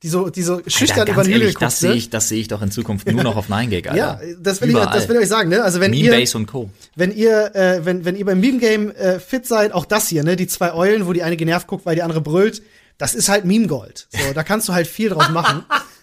die 0.03 0.09
so, 0.09 0.29
die 0.31 0.42
so 0.42 0.61
schüchtern 0.66 1.01
Alter, 1.01 1.12
über 1.12 1.25
den 1.25 1.35
Hügel 1.35 1.49
guckt. 1.49 1.62
das 1.62 1.83
ne? 1.83 1.88
sehe 1.88 1.96
ich, 1.96 2.11
das 2.11 2.29
sehe 2.29 2.38
ich 2.40 2.49
doch 2.49 2.61
in 2.62 2.70
Zukunft 2.70 3.11
nur 3.11 3.22
noch 3.25 3.37
auf 3.37 3.49
9gag, 3.51 3.88
Alter. 3.88 3.96
Ja, 3.96 4.20
das 4.40 4.61
will, 4.61 4.68
ich, 4.70 4.77
das 4.77 5.09
will 5.09 5.16
ich 5.16 5.22
euch 5.22 5.29
sagen, 5.29 5.49
ne? 5.49 5.62
Also 5.64 5.81
wenn 5.81 5.92
ihr, 5.92 6.14
und 6.35 6.46
Co. 6.46 6.70
wenn 6.94 7.12
ihr, 7.16 7.55
äh, 7.57 7.85
wenn, 7.85 8.05
wenn 8.05 8.14
ihr 8.14 8.25
beim 8.27 8.38
Meme-Game 8.38 8.90
äh, 8.92 9.18
fit 9.18 9.46
seid, 9.46 9.72
auch 9.72 9.87
das 9.87 10.09
hier, 10.09 10.22
ne? 10.22 10.37
Die 10.37 10.46
zwei 10.46 10.75
Eulen, 10.75 11.07
wo 11.07 11.12
die 11.14 11.22
eine 11.22 11.37
genervt 11.37 11.66
guckt, 11.66 11.87
weil 11.87 11.96
die 11.96 12.03
andere 12.03 12.20
brüllt, 12.20 12.62
das 12.99 13.15
ist 13.15 13.29
halt 13.29 13.45
Meme-Gold. 13.45 14.09
So, 14.11 14.33
da 14.33 14.43
kannst 14.43 14.69
du 14.69 14.73
halt 14.73 14.87
viel 14.87 15.11
draus 15.11 15.29
machen. 15.29 15.65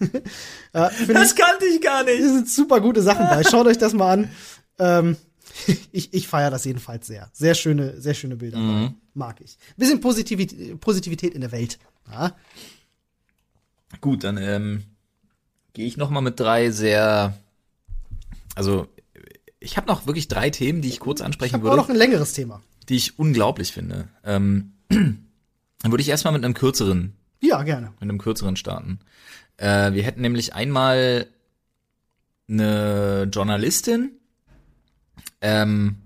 äh, 0.72 0.90
find 0.90 1.18
ich, 1.18 1.36
kannte 1.36 1.66
ich 1.66 1.80
gar 1.80 2.04
nicht. 2.04 2.18
hier 2.18 2.32
sind 2.32 2.48
super 2.48 2.80
gute 2.80 3.02
Sachen 3.02 3.26
bei. 3.28 3.42
Schaut 3.44 3.66
euch 3.66 3.78
das 3.78 3.92
mal 3.92 4.12
an. 4.12 4.30
Ähm, 4.78 5.16
ich 5.92 6.12
ich 6.12 6.28
feiere 6.28 6.50
das 6.50 6.64
jedenfalls 6.64 7.06
sehr. 7.06 7.30
Sehr 7.32 7.54
schöne, 7.54 8.00
sehr 8.00 8.14
schöne 8.14 8.36
Bilder. 8.36 8.58
Mhm. 8.58 8.94
Mag 9.14 9.40
ich. 9.40 9.56
Bisschen 9.76 10.00
Positivität, 10.00 10.80
Positivität 10.80 11.34
in 11.34 11.40
der 11.40 11.52
Welt. 11.52 11.78
Ja? 12.10 12.34
Gut, 14.00 14.24
dann 14.24 14.36
ähm, 14.38 14.84
gehe 15.72 15.86
ich 15.86 15.96
noch 15.96 16.10
mal 16.10 16.20
mit 16.20 16.38
drei 16.40 16.70
sehr, 16.70 17.38
also 18.54 18.88
ich 19.60 19.76
habe 19.76 19.86
noch 19.86 20.06
wirklich 20.06 20.28
drei 20.28 20.50
Themen, 20.50 20.82
die 20.82 20.88
ich 20.88 21.00
kurz 21.00 21.20
Ich 21.20 21.26
ansprechen 21.26 21.56
auch 21.56 21.62
würde, 21.62 21.76
noch 21.76 21.88
ein 21.88 21.96
längeres 21.96 22.32
Thema. 22.32 22.60
die 22.88 22.96
ich 22.96 23.18
unglaublich 23.18 23.72
finde. 23.72 24.08
Ähm, 24.24 24.72
dann 25.84 25.92
würde 25.92 26.00
ich 26.00 26.08
erstmal 26.08 26.32
mit 26.32 26.42
einem 26.42 26.54
kürzeren, 26.54 27.12
Ja, 27.42 27.62
gerne. 27.62 27.88
mit 28.00 28.02
einem 28.02 28.16
kürzeren 28.16 28.56
starten. 28.56 29.00
Äh, 29.58 29.92
wir 29.92 30.02
hätten 30.02 30.22
nämlich 30.22 30.54
einmal 30.54 31.26
eine 32.48 33.28
Journalistin, 33.30 34.12
ähm, 35.42 35.96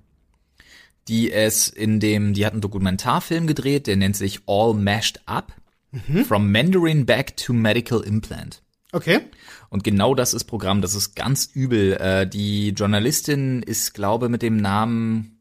die 1.06 1.30
es 1.30 1.68
in 1.68 2.00
dem, 2.00 2.34
die 2.34 2.44
hat 2.44 2.52
einen 2.52 2.60
Dokumentarfilm 2.60 3.46
gedreht, 3.46 3.86
der 3.86 3.96
nennt 3.96 4.16
sich 4.16 4.40
All 4.46 4.74
Mashed 4.74 5.20
Up. 5.26 5.54
From 6.26 6.52
Mandarin 6.52 7.06
Back 7.06 7.36
to 7.38 7.54
Medical 7.54 8.00
Implant. 8.02 8.62
Okay. 8.92 9.20
Und 9.70 9.84
genau 9.84 10.14
das 10.14 10.34
ist 10.34 10.44
Programm, 10.44 10.82
das 10.82 10.94
ist 10.94 11.14
ganz 11.14 11.46
übel. 11.54 11.94
Äh, 11.94 12.26
die 12.26 12.70
Journalistin 12.70 13.62
ist, 13.62 13.94
glaube 13.94 14.28
mit 14.28 14.42
dem 14.42 14.58
Namen 14.58 15.37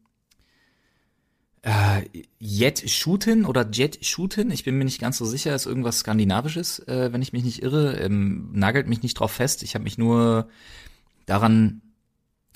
äh, 1.68 2.08
Jet 2.38 2.88
Shooten 2.88 3.44
oder 3.44 3.68
Jet 3.70 4.04
Shooten, 4.04 4.50
ich 4.50 4.64
bin 4.64 4.78
mir 4.78 4.84
nicht 4.84 5.00
ganz 5.00 5.18
so 5.18 5.26
sicher, 5.26 5.54
ist 5.54 5.66
irgendwas 5.66 5.98
Skandinavisches, 5.98 6.78
äh, 6.88 7.12
wenn 7.12 7.20
ich 7.20 7.34
mich 7.34 7.44
nicht 7.44 7.62
irre. 7.62 7.98
Ähm, 7.98 8.48
nagelt 8.52 8.88
mich 8.88 9.02
nicht 9.02 9.14
drauf 9.14 9.32
fest. 9.32 9.62
Ich 9.62 9.74
habe 9.74 9.84
mich 9.84 9.98
nur 9.98 10.48
daran 11.26 11.82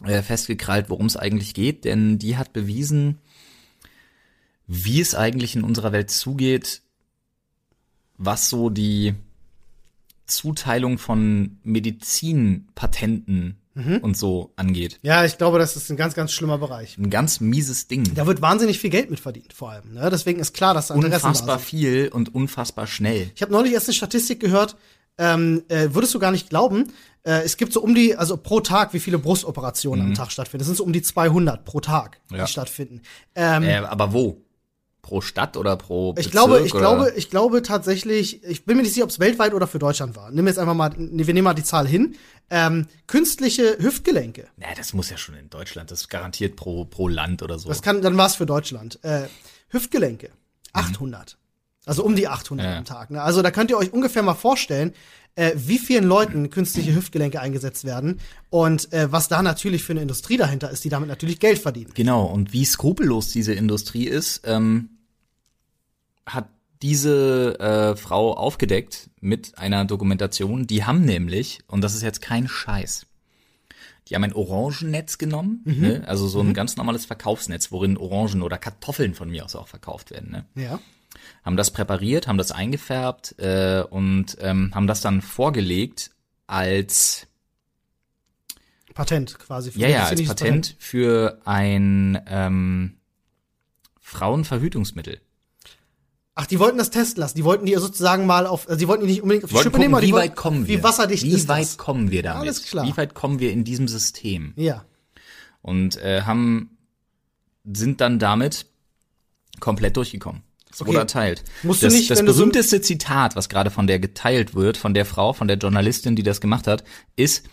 äh, 0.03 0.22
festgekrallt, 0.22 0.88
worum 0.88 1.07
es 1.07 1.18
eigentlich 1.18 1.53
geht, 1.53 1.85
denn 1.85 2.18
die 2.18 2.38
hat 2.38 2.55
bewiesen, 2.55 3.18
wie 4.66 5.03
es 5.03 5.14
eigentlich 5.14 5.57
in 5.57 5.64
unserer 5.64 5.92
Welt 5.92 6.11
zugeht, 6.11 6.81
was 8.16 8.48
so 8.48 8.70
die 8.70 9.14
Zuteilung 10.25 10.96
von 10.96 11.59
Medizinpatenten 11.64 13.59
und 13.75 14.17
so 14.17 14.53
angeht. 14.57 14.99
Ja, 15.03 15.25
ich 15.25 15.39
glaube, 15.39 15.59
das 15.59 15.77
ist 15.77 15.91
ein 15.91 15.97
ganz, 15.97 16.15
ganz 16.15 16.33
schlimmer 16.33 16.59
Bereich. 16.59 16.99
Ein 16.99 17.09
ganz 17.11 17.41
mieses 17.41 17.89
Ding. 17.89 18.13
Da 18.15 18.27
wird 18.27 18.43
wahnsinnig 18.43 18.79
viel 18.79 18.91
Geld 18.91 19.11
mit 19.11 19.19
verdient, 19.21 19.53
vor 19.53 19.71
allem. 19.71 19.95
Ne? 19.95 20.09
Deswegen 20.11 20.41
ist 20.41 20.53
klar, 20.55 20.75
dass 20.75 20.89
da 20.89 20.95
Interessen 20.95 21.27
Unfassbar 21.29 21.59
viel 21.59 22.09
und 22.13 22.35
unfassbar 22.35 22.87
schnell. 22.87 23.31
Ich 23.35 23.43
habe 23.43 23.53
neulich 23.53 23.73
erst 23.73 23.89
eine 23.89 23.95
Statistik 23.95 24.41
gehört, 24.41 24.77
ähm, 25.19 25.63
äh, 25.69 25.89
würdest 25.93 26.15
du 26.15 26.19
gar 26.19 26.31
nicht 26.33 26.51
glauben, 26.51 26.93
äh, 27.25 27.43
es 27.45 27.57
gibt 27.57 27.73
so 27.73 27.81
um 27.83 27.95
die, 27.95 28.17
also 28.17 28.37
pro 28.37 28.61
Tag, 28.61 28.93
wie 28.95 29.01
viele 29.01 29.19
Brustoperationen 29.19 30.07
am 30.07 30.15
Tag 30.15 30.33
stattfinden. 30.33 30.61
Das 30.61 30.67
sind 30.67 30.77
so 30.77 30.85
um 30.85 30.93
die 30.93 31.03
200 31.03 31.65
pro 31.65 31.81
Tag, 31.81 32.21
Ja. 32.31 32.45
die 32.45 32.51
stattfinden. 32.51 33.03
Ähm, 33.35 33.63
Äh, 33.63 33.77
aber 33.77 34.13
wo? 34.13 34.43
Pro 35.03 35.21
Stadt 35.21 35.57
oder 35.57 35.77
pro 35.77 36.11
ich 36.11 36.15
Bezirk 36.15 36.33
glaube, 36.33 36.61
ich 36.61 36.73
oder? 36.73 36.81
glaube, 36.81 37.12
ich 37.17 37.29
glaube 37.29 37.62
tatsächlich, 37.62 38.43
ich 38.45 38.65
bin 38.65 38.77
mir 38.77 38.85
nicht 38.85 38.95
sicher, 38.95 39.05
ob 39.05 39.11
es 39.11 39.19
weltweit 39.19 39.53
oder 39.53 39.67
für 39.67 39.81
Deutschland 39.81 40.15
war. 40.15 40.31
Nimm 40.31 40.47
jetzt 40.47 40.61
einfach 40.61 40.75
mal, 40.75 40.93
wir 40.97 41.35
nehmen 41.35 41.43
mal 41.45 41.55
die 41.55 41.65
Zahl 41.65 41.88
hin. 41.88 42.15
Ähm, 42.51 42.87
künstliche 43.09 43.79
Hüftgelenke. 43.81 44.47
Na, 44.57 44.69
das 44.77 44.93
muss 44.93 45.11
ja 45.11 45.17
schon 45.17 45.35
in 45.35 45.51
Deutschland, 45.51 45.91
das 45.91 46.03
ist 46.03 46.09
garantiert 46.09 46.55
pro, 46.55 46.85
pro 46.85 47.09
Land 47.09 47.43
oder 47.43 47.59
so. 47.59 47.69
Das 47.69 47.83
kann, 47.83 48.01
dann 48.01 48.17
war 48.17 48.27
es 48.27 48.37
für 48.37 48.47
Deutschland. 48.47 49.03
Äh, 49.03 49.27
Hüftgelenke, 49.71 50.31
800. 50.73 51.37
Also 51.85 52.05
um 52.05 52.14
die 52.14 52.29
800 52.29 52.64
Ja. 52.66 52.79
am 52.79 52.85
Tag. 52.85 53.11
Ne? 53.11 53.21
Also 53.23 53.42
da 53.42 53.51
könnt 53.51 53.71
ihr 53.71 53.79
euch 53.79 53.92
ungefähr 53.92 54.23
mal 54.23 54.35
vorstellen, 54.35 54.92
äh, 55.35 55.53
wie 55.57 55.79
vielen 55.79 56.05
Leuten 56.05 56.51
künstliche 56.51 56.95
Hüftgelenke 56.95 57.40
eingesetzt 57.40 57.85
werden 57.85 58.21
und 58.51 58.92
äh, 58.92 59.11
was 59.11 59.29
da 59.29 59.42
natürlich 59.42 59.83
für 59.83 59.92
eine 59.92 60.03
Industrie 60.03 60.37
dahinter 60.37 60.71
ist, 60.71 60.85
die 60.85 60.90
damit 60.90 61.09
natürlich 61.09 61.40
Geld 61.40 61.59
verdienen. 61.59 61.90
Genau, 61.95 62.25
und 62.27 62.53
wie 62.53 62.64
skrupellos 62.64 63.31
diese 63.33 63.55
Industrie 63.55 64.05
ist, 64.05 64.42
ähm, 64.45 64.90
hat 66.27 66.49
diese 66.83 67.59
äh, 67.61 67.97
Frau 67.97 68.35
aufgedeckt 68.37 69.11
mit 69.21 69.57
einer 69.59 69.85
Dokumentation. 69.85 70.66
Die 70.66 70.85
haben 70.85 71.05
nämlich, 71.05 71.61
und 71.68 71.81
das 71.83 71.95
ist 71.95 72.03
jetzt 72.03 72.21
kein 72.21 72.49
Scheiß, 72.49 73.07
die 74.09 74.14
haben 74.16 74.25
ein 74.25 74.33
Orangennetz 74.33 75.16
genommen, 75.16 75.62
ne? 75.64 76.03
also 76.07 76.27
so 76.27 76.40
ein 76.40 76.55
ganz 76.55 76.77
normales 76.77 77.07
Verkaufsnetz, 77.07 77.71
worin 77.71 77.96
Orangen 77.96 78.42
oder 78.42 78.59
Kartoffeln 78.59 79.15
von 79.15 79.31
mir 79.31 79.44
aus 79.44 79.54
auch 79.54 79.69
verkauft 79.69 80.11
werden. 80.11 80.31
Ne? 80.33 80.44
Ja. 80.57 80.81
Haben 81.44 81.56
das 81.56 81.71
präpariert, 81.71 82.27
haben 82.27 82.38
das 82.38 82.52
eingefärbt 82.52 83.38
äh, 83.38 83.85
und 83.88 84.37
ähm, 84.40 84.71
haben 84.75 84.87
das 84.87 85.00
dann 85.00 85.23
vorgelegt 85.23 86.10
als 86.46 87.27
Patent 88.94 89.38
quasi. 89.38 89.73
für 89.73 89.79
ja 89.81 89.88
ja 89.88 90.00
als 90.02 90.10
medizinisches 90.10 90.37
Patent 90.37 90.77
für 90.79 91.40
ein 91.44 92.21
ähm, 92.27 92.98
Frauenverhütungsmittel. 94.00 95.21
Ach, 96.35 96.46
die 96.46 96.58
wollten 96.58 96.79
das 96.79 96.90
testen 96.90 97.21
lassen. 97.21 97.37
Die 97.37 97.44
wollten 97.44 97.67
die 97.67 97.75
sozusagen 97.75 98.27
mal 98.27 98.46
auf, 98.46 98.67
also 98.67 98.79
die 98.79 98.88
wollten 98.88 99.06
die 99.06 99.13
nicht 99.13 99.23
unbedingt 99.23 99.44
auf 99.44 99.50
die 99.50 99.58
Schippe 99.58 99.79
nehmen, 99.79 99.94
aber 99.94 100.02
wie 100.02 100.13
weit 100.13 100.35
kommen 100.35 100.67
wir? 100.67 100.79
Wie 100.79 100.83
wasserdicht 100.83 101.25
wie 101.25 101.31
ist 101.33 101.48
weit 101.48 101.65
das? 101.65 101.77
kommen 101.77 102.10
wir 102.10 102.23
damit? 102.23 102.42
Alles 102.42 102.65
klar. 102.65 102.87
Wie 102.87 102.96
weit 102.96 103.15
kommen 103.15 103.38
wir 103.38 103.52
in 103.52 103.65
diesem 103.65 103.87
System? 103.87 104.54
Ja. 104.56 104.85
Und 105.60 105.96
äh, 105.98 106.23
haben 106.23 106.79
sind 107.71 108.00
dann 108.00 108.19
damit 108.19 108.67
komplett 109.60 109.96
durchgekommen. 109.96 110.42
Es 110.73 110.85
wurde 110.87 110.98
erteilt. 110.98 111.44
Musst 111.62 111.83
du 111.83 111.87
das 111.87 111.94
nicht, 111.94 112.10
das 112.10 112.20
du 112.20 112.27
so- 112.27 112.33
berühmteste 112.38 112.81
Zitat, 112.81 113.37
was 113.37 113.48
gerade 113.48 113.70
von 113.70 113.87
der 113.87 113.98
geteilt 113.98 114.54
wird, 114.54 114.77
von 114.77 114.94
der 114.94 115.04
Frau, 115.04 115.33
von 115.33 115.46
der 115.48 115.58
Journalistin, 115.58 116.16
die 116.16 116.23
das 116.23 116.40
gemacht 116.40 116.66
hat, 116.66 116.83
ist, 117.16 117.44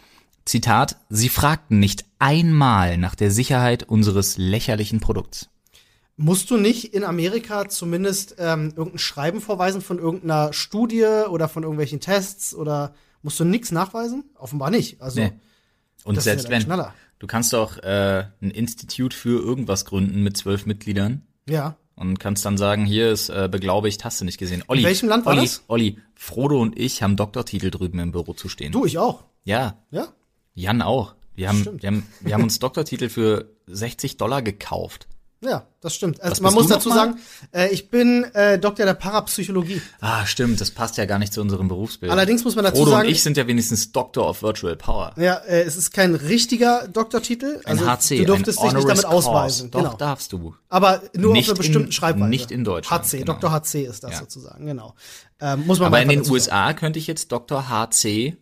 Zitat, 0.45 0.95
sie 1.09 1.29
fragten 1.29 1.79
nicht 1.79 2.05
einmal 2.17 2.97
nach 2.97 3.15
der 3.15 3.29
Sicherheit 3.31 3.83
unseres 3.83 4.37
lächerlichen 4.37 4.99
Produkts. 4.99 5.49
Musst 6.17 6.49
du 6.51 6.57
nicht 6.57 6.93
in 6.93 7.03
Amerika 7.03 7.69
zumindest 7.69 8.35
ähm, 8.39 8.73
irgendein 8.75 8.99
Schreiben 8.99 9.41
vorweisen 9.41 9.81
von 9.81 9.99
irgendeiner 9.99 10.51
Studie 10.51 11.05
oder 11.29 11.47
von 11.47 11.63
irgendwelchen 11.63 11.99
Tests 11.99 12.53
oder 12.55 12.93
musst 13.21 13.39
du 13.39 13.45
nichts 13.45 13.71
nachweisen? 13.71 14.23
Offenbar 14.35 14.69
nicht. 14.71 15.01
Also 15.01 15.19
Nee. 15.21 15.31
Und 16.03 16.21
selbst 16.21 16.49
wenn, 16.49 16.63
Knaller. 16.63 16.93
du 17.19 17.27
kannst 17.27 17.53
doch 17.53 17.77
äh, 17.83 18.25
ein 18.41 18.51
Institut 18.51 19.13
für 19.13 19.41
irgendwas 19.41 19.85
gründen 19.85 20.23
mit 20.23 20.35
zwölf 20.37 20.65
Mitgliedern 20.65 21.21
ja. 21.47 21.77
Und 21.99 22.17
kannst 22.17 22.45
dann 22.45 22.57
sagen, 22.57 22.85
hier 22.85 23.11
ist 23.11 23.29
äh, 23.29 23.49
beglaubigt, 23.51 24.05
hast 24.05 24.21
du 24.21 24.25
nicht 24.25 24.37
gesehen. 24.37 24.63
Olli, 24.67 24.83
welchem 24.83 25.09
Land 25.09 25.25
war 25.25 25.33
Olli, 25.33 25.41
das? 25.41 25.63
Olli, 25.67 25.97
Frodo 26.15 26.61
und 26.61 26.79
ich 26.79 27.03
haben 27.03 27.17
Doktortitel 27.17 27.71
drüben 27.71 27.99
im 27.99 28.13
Büro 28.13 28.33
zu 28.33 28.47
stehen. 28.47 28.71
Du, 28.71 28.85
ich 28.85 28.97
auch. 28.97 29.25
Ja, 29.43 29.77
Ja. 29.91 30.07
Jan 30.55 30.81
auch. 30.81 31.15
Wir 31.35 31.49
haben, 31.49 31.61
Stimmt. 31.61 31.83
wir 31.83 31.87
haben, 31.87 32.07
wir 32.21 32.33
haben 32.33 32.43
uns 32.43 32.59
Doktortitel 32.59 33.07
für 33.09 33.49
60 33.67 34.17
Dollar 34.17 34.41
gekauft. 34.41 35.07
Ja, 35.41 35.65
das 35.79 35.95
stimmt. 35.95 36.19
Also 36.21 36.43
man 36.43 36.53
muss 36.53 36.67
dazu 36.67 36.89
sagen, 36.89 37.17
äh, 37.53 37.69
ich 37.69 37.89
bin 37.89 38.25
äh, 38.33 38.59
Doktor 38.59 38.85
der 38.85 38.93
Parapsychologie. 38.93 39.81
Ah, 40.01 40.25
stimmt, 40.25 40.59
das 40.59 40.71
passt 40.71 40.97
ja 40.97 41.05
gar 41.05 41.17
nicht 41.17 41.31
zu 41.31 41.39
unserem 41.39 41.69
Berufsbild. 41.69 42.11
Allerdings 42.11 42.43
muss 42.43 42.55
man 42.55 42.65
dazu 42.65 42.75
Frodo 42.77 42.91
sagen, 42.91 43.07
und 43.07 43.11
ich 43.13 43.23
sind 43.23 43.37
ja 43.37 43.47
wenigstens 43.47 43.93
Doctor 43.93 44.27
of 44.27 44.41
Virtual 44.43 44.75
Power. 44.75 45.13
ja, 45.15 45.35
äh, 45.35 45.61
es 45.61 45.77
ist 45.77 45.91
kein 45.93 46.13
richtiger 46.15 46.89
Doktortitel. 46.89 47.61
Ein 47.63 47.79
Also 47.79 47.87
HC, 47.89 48.17
du 48.19 48.25
durftest 48.25 48.59
ein 48.59 48.65
dich 48.65 48.73
nicht 48.75 48.89
damit 48.89 49.05
ausweisen. 49.05 49.71
Doch, 49.71 49.79
genau. 49.83 49.95
darfst 49.95 50.33
du. 50.33 50.55
Aber 50.67 51.01
nur 51.15 51.31
Nicht 51.31 51.47
auf 51.49 51.53
einer 51.53 51.57
bestimmten 51.59 51.85
in- 51.87 51.91
Schreibweise. 51.93 52.29
nicht 52.29 52.51
in 52.51 52.65
Deutschland, 52.65 53.03
HC, 53.05 53.19
genau. 53.19 53.33
Dr. 53.33 53.51
HC 53.53 53.83
ist 53.85 54.03
das 54.03 54.11
Ja. 54.11 54.19
sozusagen, 54.19 54.65
genau. 54.65 54.93
Ähm, 55.39 55.65
muss 55.65 55.79
man 55.79 55.87
Aber 55.87 56.01
in 56.01 56.09
den. 56.09 56.29
USA 56.29 56.73
könnte 56.73 56.99
ich 56.99 57.07
jetzt 57.07 57.31
Dr. 57.31 57.69
HC, 57.69 58.35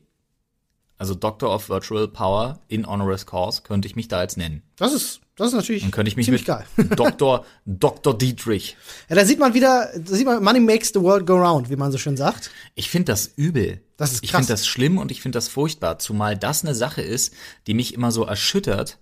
also 0.98 1.14
Doctor 1.16 1.54
of 1.54 1.70
Virtual 1.70 2.08
Power 2.08 2.60
in 2.68 2.88
Honoris 2.88 3.26
Cause, 3.26 3.62
könnte 3.64 3.88
ich 3.88 3.95
mich 3.95 4.08
da 4.08 4.22
jetzt 4.22 4.38
nennen. 4.38 4.64
Das 4.78 4.93
ist, 4.93 5.22
das 5.36 5.50
ist 5.50 5.54
natürlich 5.54 5.84
Dann 5.84 5.91
könnte 5.91 6.10
ich 6.10 6.18
mich 6.18 6.26
ziemlich 6.26 6.48
mit 6.48 6.48
geil. 6.48 6.66
Dr. 6.95 7.45
Dr. 7.66 8.18
Dietrich. 8.18 8.76
Ja, 9.10 9.16
da 9.16 9.26
sieht 9.26 9.39
man 9.39 9.54
wieder, 9.54 9.91
da 9.95 10.16
sieht 10.16 10.26
man, 10.26 10.43
Money 10.43 10.60
makes 10.60 10.89
the 10.93 11.02
world 11.02 11.26
go 11.28 11.36
round, 11.36 11.70
wie 11.70 11.76
man 11.76 11.91
so 11.91 11.98
schön 11.98 12.18
sagt. 12.18 12.50
Ich 12.76 12.89
finde 12.89 13.12
das 13.12 13.28
übel. 13.36 13.82
Das 13.98 14.12
ist 14.14 14.24
Ich 14.24 14.32
krass. 14.32 14.39
finde 14.41 14.54
das 14.54 14.68
schlimm 14.68 14.98
und 14.98 15.12
ich 15.12 15.22
finde 15.22 15.38
das 15.38 15.48
furchtbar, 15.48 16.00
zumal 16.00 16.38
das 16.38 16.64
eine 16.64 16.74
Sache 16.76 17.02
ist, 17.02 17.34
die 17.68 17.74
mich 17.74 17.93
immer 17.93 18.12
so 18.12 18.24
erschüttert, 18.26 18.98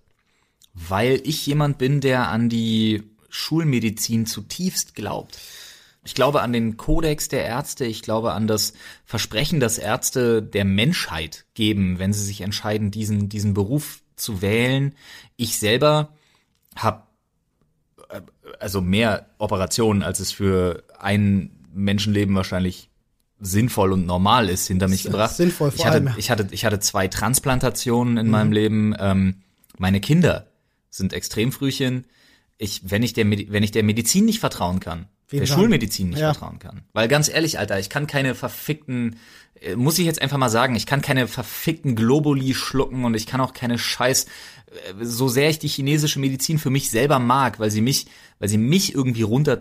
weil 0.74 1.22
ich 1.24 1.46
jemand 1.46 1.78
bin, 1.78 2.02
der 2.02 2.30
an 2.30 2.50
die 2.50 3.04
Schulmedizin 3.30 4.26
zutiefst 4.26 4.96
glaubt. 4.96 5.38
Ich 6.06 6.16
glaube 6.16 6.42
an 6.42 6.54
den 6.54 6.78
Kodex 6.78 7.28
der 7.28 7.46
Ärzte, 7.46 7.86
ich 7.86 8.02
glaube 8.02 8.34
an 8.34 8.48
das 8.48 8.74
Versprechen, 9.06 9.60
das 9.60 9.78
Ärzte 9.78 10.42
der 10.42 10.64
Menschheit 10.64 11.46
geben, 11.56 12.00
wenn 12.00 12.14
sie 12.14 12.24
sich 12.24 12.42
entscheiden, 12.42 12.92
diesen, 12.92 13.28
diesen 13.28 13.54
Beruf 13.54 14.02
zu 14.16 14.42
wählen. 14.42 14.94
Ich 15.36 15.60
selber 15.60 16.10
habe 16.76 17.04
also 18.60 18.82
mehr 18.82 19.28
Operationen, 19.38 20.04
als 20.04 20.20
es 20.20 20.32
für 20.32 20.84
ein 21.00 21.52
Menschenleben 21.74 22.36
wahrscheinlich 22.36 22.90
sinnvoll 23.40 23.92
und 23.92 24.06
normal 24.06 24.50
ist, 24.50 24.68
hinter 24.68 24.88
mich 24.88 25.04
gebracht. 25.04 25.36
sinnvoll 25.36 25.72
vor 25.72 25.80
ich 25.80 25.86
hatte, 25.86 25.96
allem. 25.96 26.04
Mhm. 26.06 26.14
Ich 26.18 26.32
hatte, 26.32 26.48
ich 26.52 26.66
hatte 26.66 26.80
zwei 26.80 27.08
Transplantationen 27.08 28.18
in 28.18 28.30
meinem 28.30 28.52
Leben. 28.52 28.96
Ähm, 28.98 29.42
meine 29.78 30.00
Kinder 30.00 30.48
sind 30.90 31.14
Extremfrühchen. 31.14 32.06
Ich, 32.58 32.90
wenn 32.90 33.04
ich 33.04 33.14
der, 33.14 33.30
wenn 33.30 33.64
ich 33.64 33.72
der 33.72 33.84
Medizin 33.84 34.26
nicht 34.26 34.40
vertrauen 34.40 34.80
kann, 34.80 35.08
Wem 35.30 35.40
der? 35.40 35.48
Schulmedizin 35.48 36.10
nicht 36.10 36.20
Ja. 36.20 36.34
vertrauen 36.34 36.60
kann. 36.60 36.82
Weil 36.94 37.08
ganz 37.08 37.30
ehrlich, 37.30 37.58
Alter, 37.60 37.80
ich 37.80 37.90
kann 37.90 38.08
keine 38.08 38.36
verfickten, 38.36 39.16
äh, 39.60 39.76
muss 39.76 39.98
ich 40.00 40.06
jetzt 40.06 40.22
einfach 40.22 40.38
mal 40.38 40.50
sagen, 40.50 40.76
ich 40.76 40.86
kann 40.86 41.02
keine 41.02 41.28
verfickten 41.28 41.96
Globuli 41.96 42.54
schlucken 42.54 43.06
und 43.06 43.16
ich 43.16 43.26
kann 43.26 43.42
auch 43.42 43.54
keine 43.54 43.80
Scheiß, 43.80 44.26
äh, 44.26 45.04
so 45.04 45.28
sehr 45.28 45.50
ich 45.50 45.58
die 45.58 45.68
chinesische 45.68 46.20
Medizin 46.20 46.60
für 46.60 46.70
mich 46.70 46.92
selber 46.92 47.18
mag, 47.20 47.60
weil 47.60 47.72
sie 47.72 47.82
mich, 47.82 48.06
weil 48.38 48.50
sie 48.50 48.60
mich 48.60 48.94
irgendwie 48.94 49.24
runter, 49.24 49.60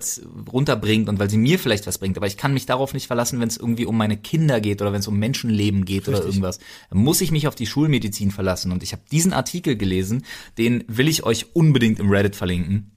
runterbringt 0.53 1.09
und 1.09 1.19
weil 1.19 1.31
sie 1.31 1.39
mir 1.39 1.59
vielleicht 1.59 1.87
was 1.87 1.97
bringt. 1.99 2.19
Aber 2.19 2.27
ich 2.27 2.37
kann 2.37 2.53
mich 2.53 2.67
darauf 2.67 2.93
nicht 2.93 3.07
verlassen, 3.07 3.41
wenn 3.41 3.49
es 3.49 3.57
irgendwie 3.57 3.87
um 3.87 3.97
meine 3.97 4.19
Kinder 4.19 4.61
geht 4.61 4.83
oder 4.83 4.93
wenn 4.93 5.01
es 5.01 5.09
um 5.09 5.19
Menschenleben 5.19 5.87
geht 5.87 6.09
oder 6.09 6.19
Richtig. 6.19 6.35
irgendwas. 6.35 6.59
Dann 6.91 6.99
muss 6.99 7.21
ich 7.23 7.31
mich 7.31 7.49
auf 7.49 7.55
die 7.55 7.67
Schulmedizin 7.67 8.33
verlassen. 8.33 8.71
Und 8.73 8.83
ich 8.83 8.93
habe 8.93 9.03
diesen 9.11 9.33
Artikel 9.33 9.77
gelesen, 9.77 10.25
den 10.59 10.85
will 10.89 11.09
ich 11.09 11.23
euch 11.23 11.55
unbedingt 11.55 12.01
im 12.01 12.11
Reddit 12.11 12.37
verlinken. 12.37 12.91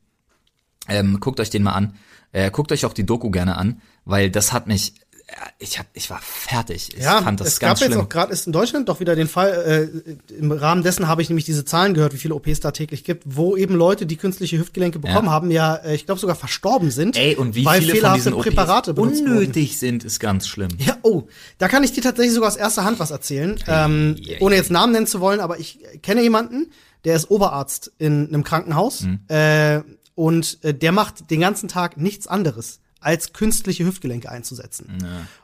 Ähm, 0.90 1.20
guckt 1.20 1.40
euch 1.40 1.50
den 1.50 1.64
mal 1.64 1.74
an. 1.74 1.94
Äh, 2.32 2.52
guckt 2.52 2.72
euch 2.72 2.86
auch 2.86 2.94
die 2.94 3.06
Doku 3.06 3.30
gerne 3.32 3.58
an, 3.58 3.82
weil 4.06 4.30
das 4.30 4.52
hat 4.54 4.68
mich, 4.68 4.94
äh, 5.28 5.34
ich 5.60 5.80
hab, 5.80 5.88
ich 5.94 6.10
war 6.10 6.20
fertig. 6.22 6.90
Ich 6.98 7.04
Ja, 7.04 7.22
fand 7.22 7.40
das 7.40 7.48
es 7.48 7.60
ganz 7.60 7.80
gab 7.80 7.86
jetzt 7.88 7.94
schlimm. 7.94 8.06
auch 8.06 8.10
gerade 8.10 8.32
ist 8.34 8.48
in 8.48 8.54
Deutschland 8.54 8.90
doch 8.90 9.00
wieder 9.00 9.16
den 9.16 9.28
Fall, 9.28 9.90
äh, 10.30 10.34
im 10.34 10.52
Rahmen 10.52 10.84
dessen 10.84 11.08
habe 11.08 11.22
ich 11.22 11.30
nämlich 11.30 11.46
diese 11.46 11.64
Zahlen 11.66 11.94
gehört, 11.94 12.14
wie 12.14 12.18
viele 12.18 12.36
OPs 12.36 12.60
da 12.60 12.72
täglich 12.72 13.04
gibt, 13.04 13.24
wo 13.26 13.56
eben 13.58 13.76
Leute, 13.76 14.06
die 14.06 14.18
künstliche 14.18 14.58
Hüftgelenke 14.60 15.00
bekommen 15.00 15.28
Ja. 15.28 15.32
haben, 15.32 15.52
ja, 15.52 15.76
äh, 15.76 15.96
ich 15.96 16.06
glaube 16.06 16.20
sogar 16.22 16.36
verstorben 16.36 16.92
sind, 16.92 17.18
Ey, 17.18 17.36
und 17.36 17.56
wie 17.56 17.66
weil 17.66 17.80
viele 17.80 17.92
von 17.92 17.98
fehlerhafte 18.00 18.20
diesen 18.30 18.34
OPs 18.34 18.44
Präparate 18.46 18.98
wurden. 18.98 19.10
unnötig 19.28 19.80
sind, 19.80 20.04
ist 20.04 20.20
ganz 20.20 20.48
schlimm. 20.48 20.70
Ja, 20.80 20.98
oh, 21.02 21.24
da 21.58 21.68
kann 21.70 21.84
ich 21.84 21.94
dir 21.94 22.02
tatsächlich 22.04 22.34
sogar 22.36 22.50
aus 22.50 22.56
erster 22.58 22.84
Hand 22.84 23.00
was 23.00 23.12
erzählen, 23.12 23.58
ähm, 23.68 24.18
ei, 24.28 24.38
ohne 24.42 24.56
jetzt 24.56 24.70
Namen 24.72 24.92
nennen 24.94 25.08
zu 25.08 25.20
wollen, 25.22 25.40
aber 25.40 25.60
ich 25.60 25.80
kenne 26.04 26.22
jemanden, 26.22 26.72
der 27.06 27.16
ist 27.16 27.30
Oberarzt 27.32 27.92
in 28.00 28.28
einem 28.28 28.44
Krankenhaus 28.44 29.02
Mhm. 29.04 29.20
äh, 29.30 29.82
und 30.18 30.58
äh, 30.64 30.74
der 30.74 30.92
macht 30.92 31.30
den 31.30 31.40
ganzen 31.42 31.70
Tag 31.70 31.96
nichts 31.98 32.26
anderes 32.28 32.80
als 33.00 33.32
künstliche 33.34 33.86
Hüftgelenke 33.86 34.30
einzusetzen. 34.32 34.98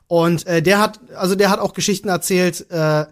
Und 0.08 0.48
äh, 0.48 0.64
der 0.64 0.80
hat, 0.80 1.00
also 1.16 1.36
der 1.36 1.52
hat 1.52 1.60
auch 1.60 1.74
Geschichten 1.74 2.10
erzählt, 2.10 2.66
äh, 2.72 3.06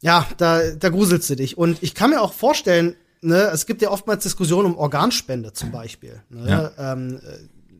ja, 0.00 0.26
da, 0.38 0.70
da 0.70 0.88
gruselst 0.88 1.28
du 1.28 1.36
dich. 1.36 1.58
Und 1.58 1.82
ich 1.82 1.94
kann 1.94 2.08
mir 2.10 2.22
auch 2.22 2.32
vorstellen, 2.32 2.96
ne, 3.20 3.50
es 3.52 3.66
gibt 3.66 3.82
ja 3.82 3.90
oftmals 3.90 4.22
Diskussionen 4.22 4.66
um 4.72 4.78
Organspende 4.78 5.52
zum 5.52 5.70
Beispiel. 5.70 6.22
Ne, 6.30 6.72
Ja. 6.78 6.92
ähm, 6.94 7.20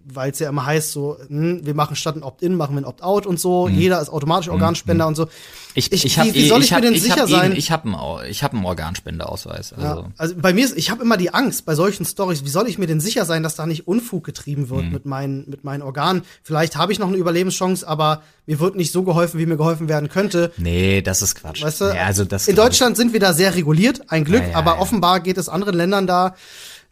weil 0.05 0.31
es 0.33 0.39
ja 0.39 0.49
immer 0.49 0.67
heißt, 0.67 0.93
so, 0.93 1.17
hm, 1.29 1.65
wir 1.65 1.75
machen 1.75 1.97
statt 1.97 2.17
ein 2.17 2.23
Opt-in, 2.23 2.55
machen 2.57 2.75
wir 2.75 2.83
ein 2.83 2.85
Opt-out 2.85 3.27
und 3.27 3.39
so, 3.41 3.69
Mhm. 3.69 3.75
jeder 3.79 4.01
ist 4.01 4.09
automatisch 4.09 4.49
Organspender 4.49 5.07
und 5.07 5.15
so. 5.15 5.29
Ich, 5.75 5.91
Ich- 5.93 6.05
ich, 6.05 6.19
hab 6.19 6.27
wie- 6.27 6.35
wie 6.35 6.45
eh- 6.45 6.49
soll 6.49 6.61
ich 6.61 6.67
ich 6.67 6.71
mir 6.77 6.81
denn 6.83 6.93
ich 6.95 7.03
sicher 7.03 7.23
hab 7.23 7.29
sein- 7.31 7.53
Eh, 7.53 7.57
ich 7.57 7.71
habe 7.71 7.85
einen, 7.89 8.31
ich 8.31 8.43
hab 8.43 8.53
einen 8.53 8.65
Organspendeausweis. 8.65 9.73
Also. 9.73 9.85
Ja, 9.87 10.05
also 10.19 10.35
bei 10.37 10.53
mir 10.53 10.65
ist, 10.65 10.77
ich 10.77 10.91
habe 10.91 11.03
immer 11.03 11.17
die 11.17 11.33
Angst 11.33 11.65
bei 11.65 11.75
solchen 11.75 12.05
Stories, 12.05 12.45
wie 12.45 12.49
soll 12.51 12.69
ich 12.69 12.79
mir 12.79 12.87
denn 12.87 13.01
sicher 13.01 13.25
sein, 13.25 13.43
dass 13.43 13.55
da 13.55 13.67
nicht 13.67 13.87
Unfug 13.89 14.25
getrieben 14.25 14.69
wird 14.71 14.85
Mhm. 14.85 14.93
mit 14.93 15.07
meinen 15.07 15.45
mit 15.49 15.65
meinen 15.65 15.83
Organen? 15.83 16.23
Vielleicht 16.43 16.77
habe 16.77 16.93
ich 16.93 16.99
noch 16.99 17.09
eine 17.09 17.17
Überlebenschance, 17.17 17.87
aber 17.87 18.23
mir 18.47 18.61
wird 18.61 18.77
nicht 18.77 18.93
so 18.93 19.03
geholfen, 19.03 19.39
wie 19.41 19.47
mir 19.47 19.57
geholfen 19.57 19.89
werden 19.89 20.09
könnte. 20.09 20.53
Nee, 20.57 21.01
das 21.03 21.23
ist 21.23 21.37
Quatsch. 21.37 21.63
Weißt 21.63 21.81
du? 21.81 21.85
ja, 21.87 22.05
also 22.05 22.25
das 22.25 22.49
in 22.49 22.57
Deutschland 22.57 22.97
sind 22.97 23.13
wir 23.13 23.21
da 23.21 23.33
sehr 23.33 23.55
reguliert, 23.55 24.03
ein 24.11 24.25
Glück, 24.25 24.43
Ja, 24.43 24.49
ja, 24.51 24.57
aber 24.57 24.79
offenbar 24.81 25.21
geht 25.21 25.39
es 25.39 25.49
anderen 25.49 25.75
Ländern 25.77 26.07
da 26.07 26.35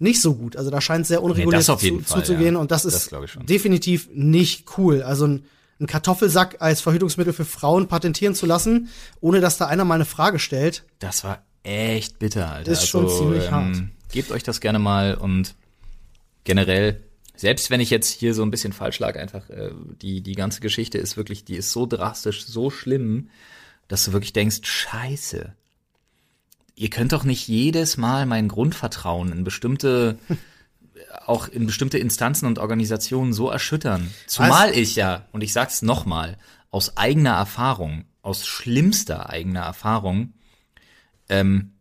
nicht 0.01 0.21
so 0.21 0.35
gut. 0.35 0.57
Also 0.57 0.71
da 0.71 0.81
scheint 0.81 1.03
es 1.03 1.09
sehr 1.09 1.23
unreguliert 1.23 1.69
das 1.69 1.83
jeden 1.83 2.05
zu, 2.05 2.15
zuzugehen 2.15 2.55
ja. 2.55 2.61
und 2.61 2.71
das 2.71 2.83
Das 2.83 2.95
ist 2.95 3.15
schon. 3.27 3.47
definitiv 3.47 4.09
nicht 4.13 4.65
cool. 4.79 5.03
Also 5.03 5.27
ein, 5.27 5.45
ein 5.79 5.87
Kartoffelsack 5.87 6.57
als 6.61 6.81
Verhütungsmittel 6.81 7.33
für 7.33 7.45
Frauen 7.45 7.87
patentieren 7.87 8.35
zu 8.35 8.47
lassen, 8.47 8.89
ohne 9.21 9.41
dass 9.41 9.59
da 9.59 9.67
einer 9.67 9.85
mal 9.85 9.95
eine 9.97 10.07
Frage 10.07 10.39
stellt. 10.39 10.85
Das 10.99 11.23
war 11.23 11.45
echt 11.63 12.19
bitter, 12.19 12.51
Alter. 12.51 12.73
Ist 12.73 12.89
schon 12.89 13.09
ziemlich 13.09 13.51
hart. 13.51 13.83
Gebt 14.11 14.33
euch 14.33 14.43
das 14.43 14.61
gerne 14.61 14.79
mal 14.79 15.15
und 15.15 15.55
generell, 16.45 17.03
selbst 17.37 17.71
wenn 17.71 17.81
ich 17.81 17.91
jetzt 17.91 18.09
hier 18.09 18.35
so 18.35 18.43
ein 18.43 18.51
bisschen 18.51 18.73
falsch 18.73 18.99
lag, 18.99 19.17
einfach 19.17 19.49
äh, 19.51 19.71
die 20.01 20.23
die 20.23 20.35
ganze 20.35 20.61
Geschichte 20.61 20.99
ist 20.99 21.17
wirklich, 21.17 21.45
die 21.45 21.57
ist 21.57 21.73
so 21.73 21.87
drastisch, 21.87 22.47
so 22.47 22.71
schlimm, 22.71 23.29
dass 23.87 24.05
du 24.05 24.13
wirklich 24.13 24.33
denkst, 24.33 24.61
Scheiße. 24.63 25.55
Ihr 26.81 26.89
könnt 26.89 27.13
doch 27.13 27.25
nicht 27.25 27.47
jedes 27.47 27.99
Mal 27.99 28.25
mein 28.25 28.49
Grundvertrauen 28.49 29.33
in 29.33 29.45
bestimmte 29.45 30.19
auch 31.27 31.47
in 31.47 31.67
bestimmte 31.67 31.99
Instanzen 31.99 32.47
und 32.47 32.59
Organisationen 32.59 33.35
so 33.35 33.51
erschüttern. 33.51 34.11
Zumal 34.27 34.75
ich 34.75 34.97
ja, 34.97 35.27
und 35.31 35.43
ich 35.43 35.53
sag's 35.53 35.83
nochmal, 35.83 36.39
aus 36.71 36.97
eigener 36.97 37.33
Erfahrung, 37.35 38.07
aus 38.23 38.47
schlimmster 38.47 39.29
eigener 39.29 39.61
Erfahrung, 39.61 40.33
ähm, 41.29 41.75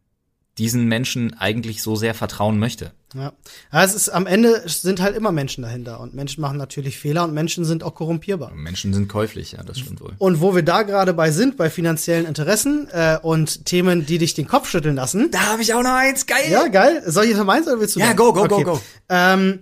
diesen 0.60 0.86
Menschen 0.86 1.34
eigentlich 1.40 1.82
so 1.82 1.96
sehr 1.96 2.14
vertrauen 2.14 2.60
möchte. 2.60 2.92
Ja. 3.16 3.34
ja, 3.74 3.84
es 3.84 3.96
ist 3.96 4.10
am 4.10 4.28
Ende 4.28 4.62
sind 4.68 5.02
halt 5.02 5.16
immer 5.16 5.32
Menschen 5.32 5.64
dahinter 5.64 6.00
und 6.00 6.14
Menschen 6.14 6.42
machen 6.42 6.58
natürlich 6.58 7.00
Fehler 7.00 7.24
und 7.24 7.34
Menschen 7.34 7.66
sind 7.66 7.84
auch 7.84 7.96
korrumpierbar. 7.96 8.52
Menschen 8.54 8.94
sind 8.94 9.08
käuflich, 9.08 9.54
ja, 9.54 9.64
das 9.64 9.80
stimmt 9.80 10.00
wohl. 10.02 10.14
Und 10.20 10.42
wo 10.42 10.54
wir 10.54 10.62
da 10.62 10.84
gerade 10.84 11.16
bei 11.16 11.32
sind, 11.32 11.58
bei 11.58 11.72
finanziellen 11.72 12.28
Interessen 12.28 12.88
äh, 12.92 13.18
und 13.20 13.66
Themen, 13.66 14.06
die 14.06 14.20
dich 14.20 14.36
den 14.36 14.48
Kopf 14.48 14.70
schütteln 14.70 14.96
lassen. 14.96 15.32
Da 15.32 15.48
habe 15.48 15.64
ich 15.64 15.74
auch 15.74 15.82
noch 15.82 15.94
eins, 15.94 16.28
geil. 16.28 16.52
Ja, 16.52 16.68
geil. 16.68 17.02
Soll 17.08 17.24
ich 17.24 17.30
jetzt 17.30 17.40
mal 17.40 17.46
meins 17.46 17.68
oder 17.68 17.80
willst 17.80 17.96
du? 17.96 18.00
Ja, 18.00 18.14
go, 18.14 18.32
go, 18.32 18.48
go, 18.48 18.62
go. 18.62 18.82
Ähm, 19.10 19.62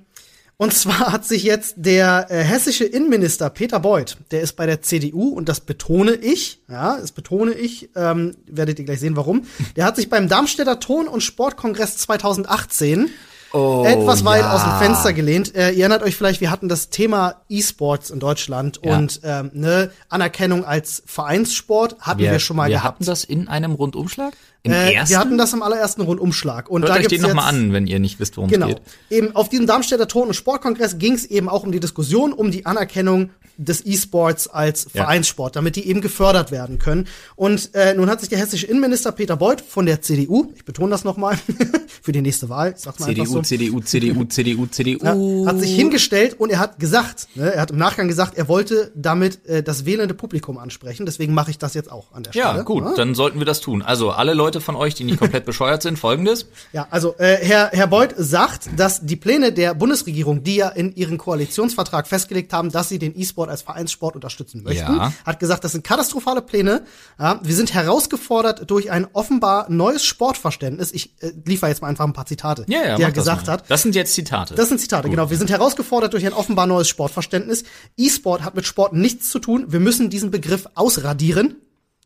und 0.58 0.74
zwar 0.74 1.12
hat 1.12 1.26
sich 1.26 1.44
jetzt 1.44 1.76
der 1.78 2.28
äh, 2.30 2.44
hessische 2.44 2.84
Innenminister 2.84 3.50
Peter 3.50 3.80
Beuth, 3.80 4.18
der 4.32 4.42
ist 4.42 4.54
bei 4.56 4.66
der 4.66 4.82
CDU 4.82 5.30
und 5.30 5.48
das 5.50 5.60
betone 5.60 6.14
ich, 6.14 6.60
ja, 6.70 6.98
das 6.98 7.12
betone 7.12 7.54
ich, 7.54 7.90
ähm, 7.96 8.36
werdet 8.48 8.80
ihr 8.80 8.86
gleich 8.86 9.00
sehen, 9.00 9.16
warum. 9.16 9.44
Der 9.76 9.86
hat 9.86 9.96
sich 9.96 10.10
beim 10.10 10.28
Darmstädter 10.28 10.80
Ton- 10.80 11.08
und 11.08 11.22
Sportkongress 11.22 11.98
2018 11.98 13.10
Oh, 13.54 13.86
etwas 13.88 14.26
weit 14.26 14.42
ja. 14.42 14.54
aus 14.54 14.62
dem 14.62 14.86
Fenster 14.86 15.14
gelehnt. 15.14 15.56
Äh, 15.56 15.72
ihr 15.72 15.80
erinnert 15.86 16.04
euch 16.04 16.18
vielleicht, 16.18 16.42
wir 16.42 16.52
hatten 16.52 16.68
das 16.68 16.90
Thema 16.90 17.36
E-Sports 17.48 18.10
in 18.10 18.20
Deutschland 18.20 18.82
Ja. 18.84 18.98
und 18.98 19.22
ähm, 19.24 19.52
ne 19.54 19.90
Anerkennung 20.10 20.66
als 20.66 21.02
Vereinssport 21.06 21.96
hatten 22.02 22.20
wir, 22.20 22.40
schon 22.40 22.58
mal 22.58 22.68
wir 22.68 22.76
gehabt. 22.76 22.96
hatten 22.96 23.06
das 23.06 23.24
in 23.24 23.48
einem 23.48 23.72
Rundumschlag? 23.72 24.34
Im 24.68 24.88
Äh, 24.88 24.94
ersten? 24.94 25.10
wir 25.14 25.20
hatten 25.20 25.38
das 25.38 25.54
im 25.54 25.62
allerersten 25.64 26.02
Rundumschlag. 26.02 26.70
Und 26.70 26.84
Hört 26.84 26.92
da 26.92 26.96
euch 27.00 27.08
den 27.08 27.22
nochmal 27.22 27.50
an, 27.50 27.74
wenn 27.74 27.88
ihr 27.88 28.00
nicht 28.00 28.20
wisst, 28.20 28.38
worum 28.38 28.50
Genau. 28.50 28.68
es 28.68 28.76
geht. 28.76 28.82
Eben 29.10 29.36
auf 29.36 29.50
diesem 29.50 29.68
Darmstädter 29.68 30.08
Ton- 30.08 30.28
und 30.28 30.34
Sportkongress 30.36 30.98
ging 30.98 31.14
es 31.14 31.26
eben 31.26 31.50
auch 31.50 31.64
um 31.64 31.72
die 31.72 31.80
Diskussion 31.80 32.34
um 32.34 32.52
die 32.52 32.66
Anerkennung 32.66 33.30
des 33.60 33.84
E-Sports 33.88 34.48
als 34.48 34.86
Ja. 34.94 35.02
Vereinssport, 35.04 35.56
damit 35.56 35.76
die 35.76 35.88
eben 35.88 36.02
gefördert 36.02 36.52
werden 36.52 36.78
können. 36.78 37.08
Und 37.36 37.74
äh, 37.74 37.96
nun 37.96 38.08
hat 38.08 38.20
sich 38.20 38.30
der 38.30 38.38
hessische 38.38 38.68
Innenminister 38.68 39.12
Peter 39.12 39.36
Beuth 39.36 39.62
von 39.62 39.88
der 39.88 40.02
CDU, 40.02 40.52
ich 40.56 40.64
betone 40.64 40.92
das 40.92 41.04
nochmal, 41.04 41.38
für 42.04 42.12
die 42.12 42.22
nächste 42.22 42.50
Wahl, 42.50 42.74
ich 42.78 42.84
sag's 42.84 43.00
mal 43.00 43.08
CDU, 43.08 43.26
so, 43.26 43.42
CDU, 43.42 43.80
CDU, 43.80 44.26
CDU, 44.26 44.68
CDU. 44.68 45.00
ja, 45.04 45.50
hat 45.50 45.60
sich 45.60 45.76
hingestellt 45.76 46.36
und 46.40 46.52
er 46.52 46.60
hat 46.60 46.78
gesagt, 46.80 47.30
ne, 47.34 47.52
er 47.52 47.62
hat 47.62 47.72
im 47.72 47.78
Nachgang 47.78 48.08
gesagt, 48.08 48.38
er 48.38 48.48
wollte 48.48 48.92
damit 48.96 49.44
äh, 49.48 49.64
das 49.64 49.86
wählende 49.86 50.14
Publikum 50.14 50.60
ansprechen. 50.60 51.08
Deswegen 51.08 51.34
mache 51.34 51.50
ich 51.50 51.58
das 51.58 51.74
jetzt 51.74 51.92
auch 51.92 52.12
an 52.14 52.22
der 52.24 52.32
Stelle. 52.34 52.46
Ja, 52.58 52.62
gut, 52.62 52.84
ne? 52.84 52.94
dann 52.96 53.16
sollten 53.16 53.40
wir 53.40 53.46
das 53.46 53.60
tun. 53.60 53.82
Also 53.82 54.12
alle 54.12 54.36
Leute 54.36 54.57
von 54.62 54.76
euch, 54.76 54.96
die 54.96 55.04
nicht 55.04 55.20
komplett 55.20 55.46
bescheuert 55.46 55.82
sind, 55.82 55.98
folgendes. 56.00 56.48
Ja, 56.74 56.88
also 56.92 57.16
äh, 57.18 57.38
Herr, 57.42 57.70
Herr 57.72 57.88
Beuth 57.88 58.14
sagt, 58.18 58.70
dass 58.78 59.06
die 59.06 59.16
Pläne 59.16 59.52
der 59.52 59.74
Bundesregierung, 59.74 60.44
die 60.44 60.56
ja 60.58 60.70
in 60.70 60.96
ihren 60.96 61.18
Koalitionsvertrag 61.18 62.08
festgelegt 62.08 62.54
haben, 62.54 62.72
dass 62.72 62.90
sie 62.90 63.00
den 63.00 63.18
E-Sport 63.20 63.50
als 63.50 63.62
Vereinssport 63.62 64.16
unterstützen 64.16 64.64
möchten, 64.64 64.94
Ja. 64.96 65.14
hat 65.26 65.40
gesagt, 65.40 65.64
das 65.64 65.72
sind 65.74 65.84
katastrophale 65.84 66.42
Pläne. 66.42 66.84
Ja, 67.20 67.40
wir 67.44 67.56
sind 67.56 67.74
herausgefordert 67.74 68.70
durch 68.70 68.92
ein 68.92 69.08
offenbar 69.14 69.70
neues 69.70 70.04
Sportverständnis. 70.06 70.92
Ich 70.92 71.14
äh, 71.22 71.32
liefere 71.46 71.70
jetzt 71.70 71.82
mal 71.82 71.88
einfach 71.88 72.06
ein 72.06 72.14
paar 72.14 72.26
Zitate, 72.26 72.66
Ja, 72.68 72.84
ja, 72.86 72.96
die 72.98 73.04
er 73.04 73.12
gesagt 73.12 73.48
hat. 73.48 73.70
Das 73.70 73.82
sind 73.82 73.96
jetzt 73.96 74.14
Zitate. 74.14 74.56
Das 74.56 74.70
sind 74.70 74.80
Zitate, 74.80 75.10
genau. 75.10 75.30
Wir 75.30 75.38
sind 75.38 75.50
herausgefordert 75.50 76.14
durch 76.14 76.26
ein 76.26 76.34
offenbar 76.34 76.68
neues 76.68 76.88
Sportverständnis. 76.88 77.64
E-Sport 77.98 78.44
hat 78.44 78.56
mit 78.56 78.66
Sport 78.66 78.94
nichts 78.94 79.30
zu 79.30 79.40
tun. 79.40 79.66
Wir 79.70 79.80
müssen 79.80 80.10
diesen 80.10 80.32
Begriff 80.32 80.68
ausradieren. 80.76 81.56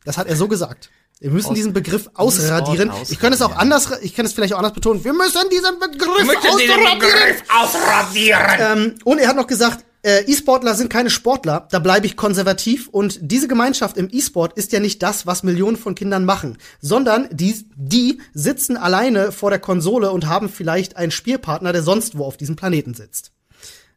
Das 0.06 0.18
hat 0.18 0.28
er 0.28 0.36
so 0.36 0.48
gesagt. 0.48 0.90
Wir 1.22 1.30
müssen 1.30 1.50
Aus- 1.50 1.56
diesen 1.56 1.72
Begriff 1.72 2.10
ausradieren. 2.16 2.90
ausradieren. 2.90 3.08
Ich 3.12 3.20
könnte 3.20 3.36
es 3.36 3.42
auch 3.44 3.56
anders, 3.56 3.90
ich 4.02 4.16
kann 4.16 4.26
es 4.26 4.34
vielleicht 4.34 4.54
auch 4.54 4.58
anders 4.58 4.74
betonen. 4.74 5.04
Wir 5.04 5.14
müssen 5.14 5.40
diesen 5.52 5.80
Begriff 5.80 6.10
ausradieren. 6.10 7.36
ausradieren. 7.48 8.42
Ähm, 8.60 8.96
und 9.06 9.20
er 9.20 9.28
hat 9.28 9.36
noch 9.36 9.46
gesagt, 9.46 9.86
äh, 10.04 10.24
E-Sportler 10.24 10.74
sind 10.74 10.90
keine 10.90 11.12
Sportler, 11.12 11.68
da 11.70 11.78
bleibe 11.78 12.08
ich 12.08 12.18
konservativ 12.18 12.88
und 12.88 13.20
diese 13.22 13.48
Gemeinschaft 13.48 13.98
im 13.98 14.10
E-Sport 14.12 14.54
ist 14.58 14.72
ja 14.72 14.80
nicht 14.80 15.04
das, 15.04 15.28
was 15.28 15.44
Millionen 15.44 15.78
von 15.78 15.94
Kindern 15.94 16.26
machen, 16.26 16.58
sondern 16.82 17.30
die, 17.32 17.68
die 17.76 18.20
sitzen 18.34 18.78
alleine 18.78 19.32
vor 19.32 19.52
der 19.52 19.60
Konsole 19.60 20.10
und 20.10 20.26
haben 20.26 20.50
vielleicht 20.50 20.98
einen 20.98 21.12
Spielpartner, 21.12 21.72
der 21.72 21.84
sonst 21.84 22.18
wo 22.18 22.26
auf 22.26 22.36
diesem 22.36 22.56
Planeten 22.56 22.96
sitzt. 22.96 23.32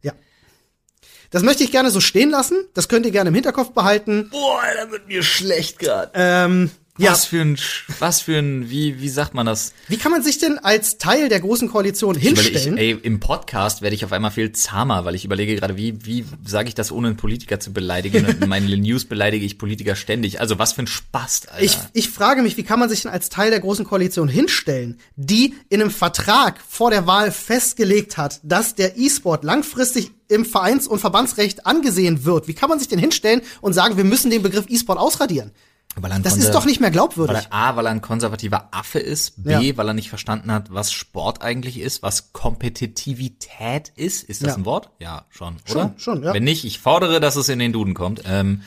Ja. 0.03 0.13
Das 1.31 1.43
möchte 1.43 1.65
ich 1.65 1.73
gerne 1.73 1.91
so 1.91 2.01
stehen 2.01 2.29
lassen, 2.29 2.59
das 2.75 2.89
könnt 2.89 3.07
ihr 3.07 3.13
gerne 3.13 3.29
im 3.29 3.35
Hinterkopf 3.35 3.71
behalten. 3.71 4.29
Boah, 4.31 4.61
da 4.79 4.91
wird 4.91 5.09
mir 5.09 5.23
schlecht 5.23 5.79
gerade. 5.79 6.11
Ähm, 6.13 6.71
ja, 6.97 7.11
Was 7.11 7.25
für 7.25 7.41
ein, 7.41 7.59
was 7.99 8.21
für 8.21 8.39
ein, 8.39 8.71
wie, 8.71 9.01
wie 9.01 9.09
sagt 9.09 9.35
man 9.35 9.47
das? 9.47 9.73
wie 9.89 9.97
kann 9.97 10.13
man 10.13 10.23
sich 10.23 10.39
denn 10.39 10.59
als 10.61 10.97
Teil 10.97 11.29
der 11.29 11.41
großen 11.41 11.69
Koalition 11.69 12.15
Weil 12.15 12.23
ich, 12.23 12.29
hinstellen? 12.41 12.79
ey, 12.79 12.93
im 13.03 13.19
Podcast 13.19 13.83
werde 13.83 13.97
ich 13.97 14.05
auf 14.05 14.13
einmal 14.13 14.31
viel 14.31 14.53
zahmer, 14.53 15.05
weil 15.05 15.17
ich 15.17 15.25
überlege 15.25 15.57
gerade, 15.57 15.77
wie, 15.77 16.07
wie 16.07 16.25
sage 16.47 16.69
ich 16.69 16.77
das, 16.77 16.93
ohne 16.93 17.09
einen 17.09 17.17
Politiker 17.17 17.59
zu 17.59 17.73
beleidigen? 17.73 18.25
Und 18.27 18.43
in 18.43 18.49
meinen 18.49 18.81
News 18.81 19.07
beleidige 19.07 19.45
ich 19.45 19.59
Politiker 19.59 19.97
ständig. 19.97 20.41
Also 20.41 20.61
was 20.61 20.75
für 20.75 20.83
ein 20.83 20.87
Spaß, 20.87 21.49
Alter. 21.49 21.65
Ich, 21.65 21.77
ich 21.95 22.11
frage 22.11 22.43
mich, 22.43 22.57
wie 22.57 22.63
kann 22.63 22.79
man 22.79 22.89
sich 22.89 23.03
denn 23.03 23.11
als 23.11 23.29
Teil 23.29 23.51
der 23.51 23.59
großen 23.59 23.85
Koalition 23.85 24.29
hinstellen, 24.29 25.01
die 25.17 25.55
in 25.71 25.81
einem 25.81 25.91
Vertrag 25.91 26.61
vor 26.69 26.91
der 26.91 27.09
Wahl 27.09 27.33
festgelegt 27.33 28.19
hat, 28.19 28.39
dass 28.45 28.77
der 28.77 28.97
E-Sport 28.97 29.43
langfristig 29.43 30.13
im 30.29 30.45
Vereins- 30.45 30.87
und 30.87 31.01
Verbandsrecht 31.01 31.67
angesehen 31.67 32.25
wird? 32.25 32.47
Wie 32.47 32.55
kann 32.55 32.69
man 32.69 32.79
sich 32.79 32.87
denn 32.87 33.01
hinstellen 33.01 33.43
und 33.61 33.73
sagen, 33.73 33.97
wir 33.97 34.05
müssen 34.05 34.31
den 34.31 34.43
Begriff 34.43 34.67
E-Sport 34.69 35.01
ausradieren? 35.01 35.51
Weil 35.97 36.11
er 36.11 36.19
Das 36.21 36.37
ist 36.37 36.53
doch 36.53 36.65
nicht 36.65 36.81
mehr 36.81 36.89
Weil 36.89 36.93
glaubwürdig. 36.95 37.37
er 37.37 37.53
A, 37.53 37.77
weil 37.77 37.87
er 37.87 37.93
ein 37.93 38.01
konservativer 38.01 38.69
Affe 38.73 38.99
ist, 38.99 39.43
B, 39.45 39.53
Ja. 39.53 39.77
weil 39.77 39.89
er 39.89 39.95
nicht 39.95 40.09
verstanden 40.09 40.51
hat, 40.51 40.73
was 40.75 40.93
Sport 40.93 41.43
eigentlich 41.43 41.79
ist, 41.79 42.03
was 42.03 42.33
Kompetitivität 42.33 43.93
ist. 43.97 44.23
Ist 44.25 44.43
das 44.43 44.51
Ja. 44.51 44.55
ein 44.57 44.65
Wort? 44.65 44.91
Ja, 44.99 45.25
schon, 45.31 45.57
Schon, 45.65 45.77
oder? 45.77 45.95
schon, 45.97 46.23
ja. 46.23 46.35
Wenn 46.35 46.45
nicht, 46.45 46.65
ich 46.65 46.81
fordere, 46.81 47.21
dass 47.21 47.37
es 47.37 47.49
in 47.49 47.59
den 47.59 47.73
Duden 47.73 47.95
kommt. 47.95 48.23
Ähm, 48.27 48.63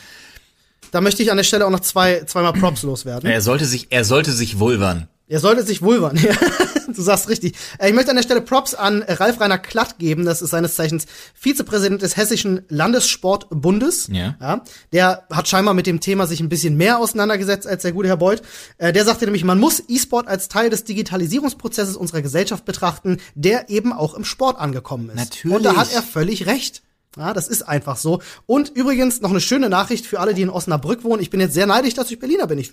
Da 0.92 1.02
möchte 1.02 1.22
ich 1.22 1.32
an 1.32 1.38
der 1.38 1.44
Stelle 1.44 1.66
auch 1.66 1.70
noch 1.70 1.82
zwei, 1.82 2.24
zweimal 2.24 2.54
Props 2.54 2.84
loswerden. 2.84 3.30
er 3.30 3.42
sollte 3.42 3.66
sich, 3.66 3.88
er 3.90 4.06
sollte 4.06 4.32
sich 4.32 4.58
vulvern. 4.60 5.10
Er 5.30 5.40
sollte 5.42 5.64
sich 5.64 5.82
vulvern. 5.82 6.16
Ja, 6.18 6.34
du 6.94 7.02
sagst 7.02 7.28
richtig. 7.28 7.56
Äh, 7.80 7.90
Ich 7.90 7.94
möchte 7.94 8.12
an 8.12 8.16
der 8.16 8.24
Stelle 8.24 8.42
Props 8.42 8.74
an 8.74 9.04
Ralf 9.04 9.40
Rainer 9.42 9.58
Klatt 9.58 10.00
geben. 10.00 10.24
Das 10.26 10.42
ist 10.42 10.52
seines 10.52 10.76
Zeichens 10.76 11.06
Vizepräsident 11.34 12.02
des 12.02 12.16
Hessischen 12.16 12.62
Landessportbundes. 12.70 14.08
Ja. 14.12 14.64
Der 14.94 15.28
hat 15.32 15.48
scheinbar 15.48 15.74
mit 15.74 15.86
dem 15.88 16.00
Thema 16.00 16.28
sich 16.28 16.40
ein 16.40 16.50
bisschen 16.50 16.78
mehr 16.78 17.00
auseinandergesetzt 17.00 17.68
als 17.68 17.82
der 17.82 17.92
gute 17.92 18.08
Herr 18.08 18.18
Beuth. 18.18 18.42
Äh, 18.78 18.94
Der 18.94 19.04
sagte 19.06 19.26
nämlich, 19.26 19.44
man 19.44 19.60
muss 19.60 19.84
E-Sport 19.88 20.28
als 20.28 20.48
Teil 20.48 20.70
des 20.70 20.84
Digitalisierungsprozesses 20.86 21.96
unserer 21.98 22.22
Gesellschaft 22.22 22.66
betrachten, 22.66 23.18
der 23.36 23.70
eben 23.70 23.94
auch 23.94 24.14
im 24.14 24.24
Sport 24.26 24.58
angekommen 24.60 25.10
ist. 25.10 25.16
Natürlich. 25.18 25.58
Und 25.58 25.64
da 25.64 25.76
hat 25.76 25.92
er 25.94 26.02
völlig 26.04 26.46
recht. 26.46 26.84
Ja, 27.18 27.34
das 27.34 27.48
ist 27.48 27.64
einfach 27.64 27.98
so. 27.98 28.22
Und 28.46 28.70
übrigens 28.70 29.22
noch 29.22 29.32
eine 29.32 29.42
schöne 29.42 29.70
Nachricht 29.70 30.06
für 30.06 30.20
alle, 30.20 30.36
die 30.36 30.44
in 30.44 30.50
Osnabrück 30.52 31.04
wohnen. 31.04 31.22
Ich 31.22 31.32
bin 31.32 31.40
jetzt 31.40 31.54
sehr 31.56 31.66
neidisch, 31.66 31.96
dass 31.96 32.12
ich 32.12 32.20
Berliner 32.20 32.46
bin. 32.46 32.60
Ich, 32.60 32.72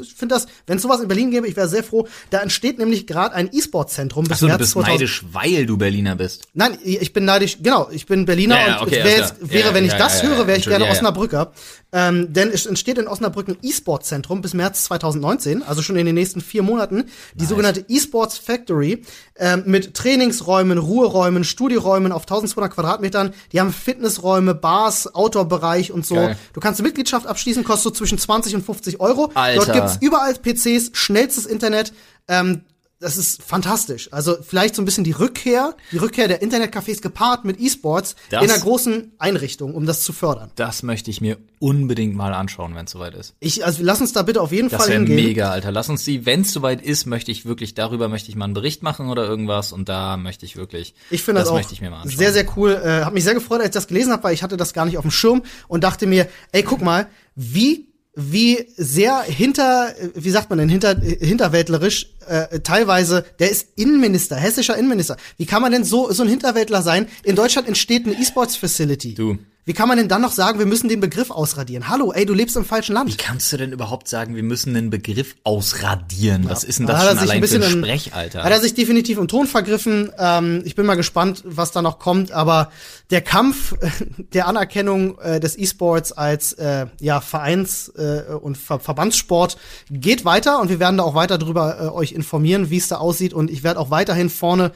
ich 0.00 0.14
finde 0.14 0.34
das, 0.34 0.46
wenn 0.66 0.76
es 0.76 0.82
sowas 0.82 1.00
in 1.00 1.08
Berlin 1.08 1.30
gäbe, 1.30 1.46
ich 1.46 1.56
wäre 1.56 1.68
sehr 1.68 1.82
froh. 1.82 2.06
Da 2.30 2.40
entsteht 2.40 2.78
nämlich 2.78 3.06
gerade 3.06 3.34
ein 3.34 3.48
E-Sport-Zentrum 3.52 4.24
bis 4.24 4.32
Achso, 4.34 4.46
du 4.46 4.50
März 4.50 4.58
bist 4.60 4.72
2000. 4.72 4.94
neidisch, 4.94 5.24
weil 5.32 5.66
du 5.66 5.76
Berliner 5.76 6.16
bist. 6.16 6.46
Nein, 6.54 6.78
ich 6.82 7.12
bin 7.12 7.24
neidisch, 7.24 7.58
genau, 7.62 7.88
ich 7.90 8.06
bin 8.06 8.24
Berliner 8.26 8.56
Ja, 8.56 8.66
ja, 8.66 8.80
und 8.80 8.88
okay, 8.88 8.98
es 8.98 9.04
wär 9.04 9.16
jetzt, 9.16 9.34
wäre, 9.40 9.68
Ja, 9.68 9.74
wenn 9.74 9.84
ich 9.84 9.94
das 9.94 10.22
höre, 10.22 10.46
wäre 10.46 10.58
ich 10.58 10.66
gerne. 10.66 10.88
Osnabrücker. 10.88 11.52
Ähm, 11.90 12.32
denn 12.32 12.50
es 12.50 12.66
entsteht 12.66 12.98
in 12.98 13.08
Osnabrück 13.08 13.48
ein 13.48 13.56
E-Sport-Zentrum 13.62 14.42
bis 14.42 14.52
März 14.52 14.84
2019, 14.84 15.62
also 15.62 15.80
schon 15.80 15.96
in 15.96 16.04
den 16.04 16.14
nächsten 16.14 16.42
vier 16.42 16.62
Monaten. 16.62 17.04
Die 17.34 17.46
sogenannte 17.46 17.84
E-Sports 17.88 18.36
Factory 18.36 19.04
ähm, 19.36 19.62
mit 19.64 19.94
Trainingsräumen, 19.94 20.76
Ruheräumen, 20.76 21.44
Studioräumen 21.44 22.12
auf 22.12 22.22
1200 22.22 22.74
Quadratmetern. 22.74 23.32
Die 23.52 23.60
haben 23.60 23.72
Fitnessräume, 23.72 24.54
Bars, 24.54 25.14
Outdoor-Bereich 25.14 25.90
und 25.90 26.04
so. 26.04 26.16
Geil. 26.16 26.36
Du 26.52 26.60
kannst 26.60 26.80
eine 26.80 26.88
Mitgliedschaft 26.88 27.26
abschließen, 27.26 27.64
kostet 27.64 27.84
so 27.84 27.90
zwischen 27.98 28.18
20 28.18 28.56
und 28.56 28.66
50 28.66 29.00
Euro. 29.00 29.30
Alter. 29.32 29.64
Dort 29.64 29.72
gibt's 29.80 29.98
überall 30.00 30.34
PCs, 30.34 30.90
schnellstes 30.92 31.46
Internet. 31.46 31.92
Ähm, 32.28 32.62
das 33.00 33.16
ist 33.16 33.44
fantastisch. 33.44 34.08
Also 34.12 34.36
vielleicht 34.42 34.74
so 34.74 34.82
ein 34.82 34.84
bisschen 34.84 35.04
die 35.04 35.12
Rückkehr, 35.12 35.76
die 35.92 35.98
Rückkehr 35.98 36.26
der 36.26 36.42
Internetcafés 36.42 37.00
gepaart 37.00 37.44
mit 37.44 37.60
E-Sports 37.60 38.16
Das- 38.30 38.42
in 38.42 38.50
einer 38.50 38.58
großen 38.60 39.12
Einrichtung, 39.20 39.72
um 39.76 39.86
das 39.86 40.02
zu 40.02 40.12
fördern. 40.12 40.50
Das 40.56 40.82
möchte 40.82 41.08
ich 41.08 41.20
mir 41.20 41.36
unbedingt 41.60 42.16
mal 42.16 42.34
anschauen, 42.34 42.74
wenn 42.74 42.86
es 42.86 42.90
soweit 42.90 43.14
ist. 43.14 43.34
Ich, 43.38 43.64
also 43.64 43.84
lass 43.84 44.00
uns 44.00 44.12
da 44.14 44.22
bitte 44.22 44.40
auf 44.40 44.50
jeden 44.50 44.68
Das 44.68 44.80
Fall 44.80 44.88
wäre 44.90 44.98
hingehen. 45.04 45.14
mega, 45.26 45.48
Alter. 45.50 45.70
Lass 45.70 45.88
uns 45.88 46.02
die, 46.02 46.26
wenn 46.26 46.40
es 46.40 46.52
soweit 46.52 46.82
ist, 46.82 47.06
möchte 47.06 47.30
ich 47.30 47.44
wirklich, 47.46 47.74
darüber 47.74 48.08
möchte 48.08 48.30
ich 48.30 48.34
mal 48.36 48.46
einen 48.46 48.54
Bericht 48.54 48.82
machen 48.82 49.10
oder 49.10 49.24
irgendwas 49.28 49.70
und 49.70 49.88
da 49.88 50.16
möchte 50.16 50.44
ich 50.44 50.56
wirklich, 50.56 50.96
Ich 51.10 51.22
finde 51.22 51.42
das, 51.42 51.50
auch 51.50 51.54
möchte 51.54 51.74
ich 51.74 51.80
mir 51.80 51.90
mal 51.90 52.02
anschauen. 52.02 52.18
sehr, 52.18 52.32
sehr 52.32 52.46
cool. 52.56 52.72
Äh, 52.84 53.04
hab 53.04 53.14
mich 53.14 53.22
sehr 53.22 53.34
gefreut, 53.34 53.58
als 53.60 53.68
ich 53.68 53.74
das 53.74 53.86
gelesen 53.86 54.10
habe, 54.12 54.24
weil 54.24 54.34
ich 54.34 54.42
hatte 54.42 54.56
das 54.56 54.72
gar 54.72 54.86
nicht 54.86 54.98
auf 54.98 55.02
dem 55.04 55.12
Schirm 55.12 55.42
und 55.68 55.84
dachte 55.84 56.08
mir, 56.08 56.26
ey, 56.50 56.64
guck 56.64 56.82
mal, 56.82 57.06
wie 57.36 57.86
wie 58.20 58.66
sehr 58.76 59.22
hinter, 59.22 59.94
wie 60.14 60.30
sagt 60.30 60.50
man 60.50 60.58
denn, 60.58 60.68
hinter, 60.68 60.98
hinterwäldlerisch, 60.98 62.08
äh, 62.26 62.58
teilweise, 62.60 63.24
der 63.38 63.48
ist 63.48 63.68
Innenminister, 63.76 64.34
hessischer 64.34 64.76
Innenminister. 64.76 65.16
Wie 65.36 65.46
kann 65.46 65.62
man 65.62 65.70
denn 65.70 65.84
so, 65.84 66.10
so 66.10 66.24
ein 66.24 66.28
Hinterwäldler 66.28 66.82
sein? 66.82 67.06
In 67.22 67.36
Deutschland 67.36 67.68
entsteht 67.68 68.06
eine 68.06 68.20
E-Sports-Facility. 68.20 69.14
Du. 69.14 69.38
Wie 69.68 69.74
kann 69.74 69.86
man 69.86 69.98
denn 69.98 70.08
dann 70.08 70.22
noch 70.22 70.32
sagen, 70.32 70.58
wir 70.58 70.64
müssen 70.64 70.88
den 70.88 70.98
Begriff 71.00 71.30
ausradieren? 71.30 71.90
Hallo, 71.90 72.10
ey, 72.10 72.24
du 72.24 72.32
lebst 72.32 72.56
im 72.56 72.64
falschen 72.64 72.94
Land. 72.94 73.12
Wie 73.12 73.18
kannst 73.18 73.52
du 73.52 73.58
denn 73.58 73.70
überhaupt 73.70 74.08
sagen, 74.08 74.34
wir 74.34 74.42
müssen 74.42 74.74
einen 74.74 74.88
Begriff 74.88 75.36
ausradieren? 75.44 76.46
Was 76.48 76.64
ist 76.64 76.78
denn 76.78 76.86
Da 76.86 76.94
das 76.94 77.02
er 77.02 77.08
schon 77.10 77.18
allein 77.18 77.28
ein 77.42 77.46
für 77.46 77.56
ein 77.56 77.60
bisschen 77.60 77.62
im- 77.74 77.84
Sprech, 77.84 78.14
Alter? 78.14 78.44
Hat 78.44 78.50
er 78.50 78.60
sich 78.60 78.72
definitiv 78.72 79.18
im 79.18 79.28
Ton 79.28 79.46
vergriffen. 79.46 80.10
Ähm, 80.18 80.62
ich 80.64 80.74
bin 80.74 80.86
mal 80.86 80.94
gespannt, 80.94 81.42
was 81.44 81.70
da 81.70 81.82
noch 81.82 81.98
kommt. 81.98 82.32
Aber 82.32 82.70
der 83.10 83.20
Kampf 83.20 83.74
der 84.32 84.48
Anerkennung 84.48 85.18
äh, 85.18 85.38
des 85.38 85.58
E-Sports 85.58 86.12
als 86.12 86.54
äh, 86.54 86.86
ja, 87.00 87.20
Vereins- 87.20 87.90
äh, 87.94 88.22
und 88.40 88.56
Ver 88.56 88.80
Verbandssport 88.80 89.58
geht 89.90 90.24
weiter 90.24 90.60
und 90.62 90.70
wir 90.70 90.80
werden 90.80 90.96
da 90.96 91.02
auch 91.02 91.14
weiter 91.14 91.36
drüber 91.36 91.78
äh, 91.78 91.88
euch 91.88 92.12
informieren, 92.12 92.70
wie 92.70 92.78
es 92.78 92.88
da 92.88 92.96
aussieht. 92.96 93.34
Und 93.34 93.50
ich 93.50 93.64
werde 93.64 93.80
auch 93.80 93.90
weiterhin 93.90 94.30
vorne 94.30 94.72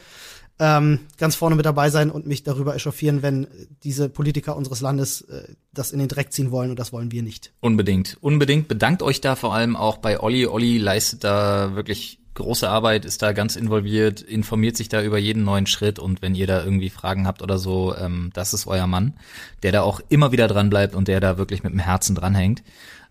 ähm, 0.59 1.01
ganz 1.19 1.35
vorne 1.35 1.57
mit 1.57 1.67
dabei 1.67 1.91
sein 1.91 2.11
und 2.11 2.27
mich 2.27 2.43
darüber 2.43 2.75
echauffieren, 2.75 3.23
wenn 3.23 3.47
diese 3.83 4.09
Politiker 4.09 4.57
unseres 4.57 4.81
Landes 4.81 5.23
äh, 5.23 5.55
das 5.73 5.93
in 5.93 5.99
den 5.99 6.09
Dreck 6.09 6.33
ziehen 6.33 6.51
wollen 6.51 6.71
und 6.71 6.79
das 6.79 6.93
wollen 6.93 7.11
wir 7.11 7.23
nicht. 7.23 7.53
Unbedingt, 7.61 8.17
unbedingt. 8.21 8.69
Bedankt 8.69 9.03
euch 9.03 9.21
da 9.21 9.35
vor 9.35 9.55
allem 9.55 9.77
auch 9.77 9.97
bei 9.99 10.21
Olli. 10.21 10.47
Olli 10.47 10.79
leistet 10.79 11.25
da 11.25 11.75
wirklich 11.75 12.21
große 12.35 12.69
Arbeit, 12.69 13.05
ist 13.05 13.23
da 13.23 13.33
ganz 13.33 13.57
involviert, 13.57 14.23
informiert 14.23 14.77
sich 14.77 14.89
da 14.89 15.03
über 15.03 15.19
jeden 15.19 15.45
neuen 15.45 15.67
Schritt 15.67 15.99
und 15.99 16.23
wenn 16.23 16.35
ihr 16.35 16.47
da 16.47 16.65
irgendwie 16.65 16.91
Fragen 16.91 17.27
habt 17.27 17.43
oder 17.43 17.59
so, 17.59 17.95
ähm, 17.97 18.31
das 18.33 18.55
ist 18.55 18.67
euer 18.67 18.87
Mann, 18.87 19.15
der 19.63 19.73
da 19.73 19.83
auch 19.83 20.01
immer 20.09 20.33
wieder 20.33 20.49
dran 20.49 20.71
bleibt 20.71 20.95
und 20.95 21.09
der 21.09 21.21
da 21.21 21.37
wirklich 21.39 21.63
mit 21.63 21.73
dem 21.73 21.79
Herzen 21.79 22.15
dranhängt. 22.15 22.63